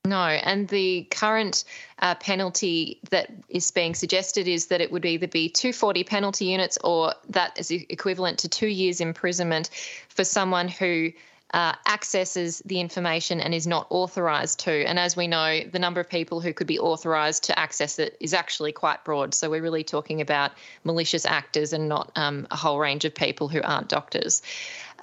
No, 0.05 0.23
and 0.23 0.69
the 0.69 1.05
current 1.11 1.65
uh, 1.99 2.15
penalty 2.15 3.01
that 3.11 3.29
is 3.49 3.69
being 3.71 3.93
suggested 3.93 4.47
is 4.47 4.67
that 4.67 4.79
it 4.79 4.91
would 4.91 5.05
either 5.05 5.27
be 5.27 5.49
240 5.49 6.03
penalty 6.05 6.45
units 6.45 6.77
or 6.83 7.13
that 7.29 7.59
is 7.59 7.69
equivalent 7.71 8.39
to 8.39 8.49
two 8.49 8.67
years 8.67 9.01
imprisonment 9.01 9.69
for 10.07 10.23
someone 10.23 10.69
who 10.69 11.11
uh, 11.53 11.73
accesses 11.87 12.61
the 12.65 12.79
information 12.79 13.39
and 13.39 13.53
is 13.53 13.65
not 13.65 13.87
authorised 13.89 14.59
to. 14.59 14.71
And 14.85 14.99
as 14.99 15.15
we 15.15 15.27
know, 15.27 15.61
the 15.61 15.79
number 15.79 16.01
of 16.01 16.09
people 16.09 16.41
who 16.41 16.53
could 16.53 16.67
be 16.67 16.79
authorised 16.79 17.45
to 17.45 17.57
access 17.57 17.99
it 17.99 18.17
is 18.19 18.33
actually 18.33 18.73
quite 18.73 19.05
broad. 19.05 19.33
So 19.33 19.49
we're 19.49 19.61
really 19.61 19.83
talking 19.83 20.19
about 20.19 20.51
malicious 20.83 21.25
actors 21.25 21.71
and 21.71 21.87
not 21.87 22.11
um, 22.15 22.47
a 22.51 22.57
whole 22.57 22.79
range 22.79 23.05
of 23.05 23.15
people 23.15 23.47
who 23.47 23.61
aren't 23.61 23.87
doctors. 23.87 24.41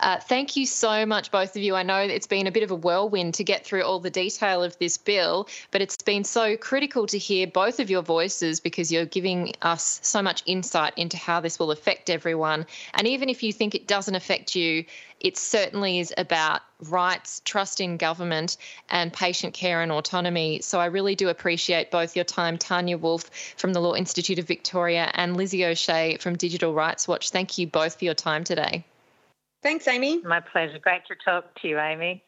Uh, 0.00 0.18
thank 0.18 0.56
you 0.56 0.66
so 0.66 1.06
much, 1.06 1.30
both 1.30 1.54
of 1.56 1.62
you. 1.62 1.74
I 1.74 1.82
know 1.84 1.98
it's 1.98 2.26
been 2.26 2.46
a 2.46 2.50
bit 2.50 2.62
of 2.64 2.70
a 2.70 2.74
whirlwind 2.74 3.34
to 3.34 3.44
get 3.44 3.64
through 3.64 3.84
all 3.84 4.00
the 4.00 4.10
detail 4.10 4.62
of 4.62 4.76
this 4.78 4.96
bill, 4.96 5.48
but 5.70 5.80
it's 5.82 5.96
been 5.96 6.24
so 6.24 6.56
critical 6.56 7.06
to 7.06 7.18
hear 7.18 7.46
both 7.46 7.78
of 7.78 7.90
your 7.90 8.02
voices 8.02 8.60
because 8.60 8.90
you're 8.90 9.04
giving 9.04 9.52
us 9.62 10.00
so 10.02 10.20
much 10.20 10.42
insight 10.46 10.94
into 10.96 11.16
how 11.16 11.40
this 11.40 11.58
will 11.58 11.70
affect 11.70 12.10
everyone. 12.10 12.66
And 12.94 13.06
even 13.06 13.28
if 13.28 13.42
you 13.42 13.52
think 13.52 13.74
it 13.74 13.86
doesn't 13.86 14.14
affect 14.14 14.56
you, 14.56 14.84
it 15.24 15.38
certainly 15.38 15.98
is 15.98 16.12
about 16.18 16.60
rights, 16.90 17.40
trust 17.46 17.80
in 17.80 17.96
government, 17.96 18.58
and 18.90 19.10
patient 19.10 19.54
care 19.54 19.80
and 19.80 19.90
autonomy. 19.90 20.60
So 20.60 20.78
I 20.78 20.86
really 20.86 21.14
do 21.14 21.30
appreciate 21.30 21.90
both 21.90 22.14
your 22.14 22.26
time, 22.26 22.58
Tania 22.58 22.98
Wolff 22.98 23.30
from 23.56 23.72
the 23.72 23.80
Law 23.80 23.94
Institute 23.94 24.38
of 24.38 24.46
Victoria 24.46 25.10
and 25.14 25.34
Lizzie 25.34 25.64
O'Shea 25.64 26.18
from 26.20 26.36
Digital 26.36 26.74
Rights 26.74 27.08
Watch. 27.08 27.30
Thank 27.30 27.56
you 27.56 27.66
both 27.66 27.98
for 27.98 28.04
your 28.04 28.14
time 28.14 28.44
today. 28.44 28.84
Thanks, 29.62 29.88
Amy. 29.88 30.20
My 30.22 30.40
pleasure. 30.40 30.78
Great 30.78 31.06
to 31.06 31.14
talk 31.24 31.58
to 31.62 31.68
you, 31.68 31.78
Amy. 31.78 32.22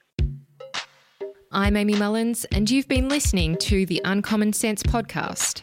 I'm 1.52 1.76
Amy 1.76 1.96
Mullins, 1.96 2.46
and 2.46 2.70
you've 2.70 2.88
been 2.88 3.10
listening 3.10 3.56
to 3.58 3.84
the 3.84 4.00
Uncommon 4.06 4.54
Sense 4.54 4.82
podcast. 4.82 5.60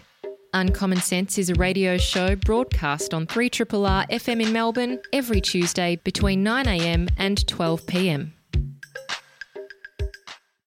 Uncommon 0.55 0.99
Sense 0.99 1.39
is 1.39 1.49
a 1.49 1.55
radio 1.55 1.97
show 1.97 2.35
broadcast 2.35 3.13
on 3.13 3.25
3RRR 3.25 4.07
FM 4.09 4.45
in 4.45 4.53
Melbourne 4.53 4.99
every 5.11 5.41
Tuesday 5.41 5.95
between 6.03 6.45
9am 6.45 7.09
and 7.17 7.39
12pm. 7.47 8.31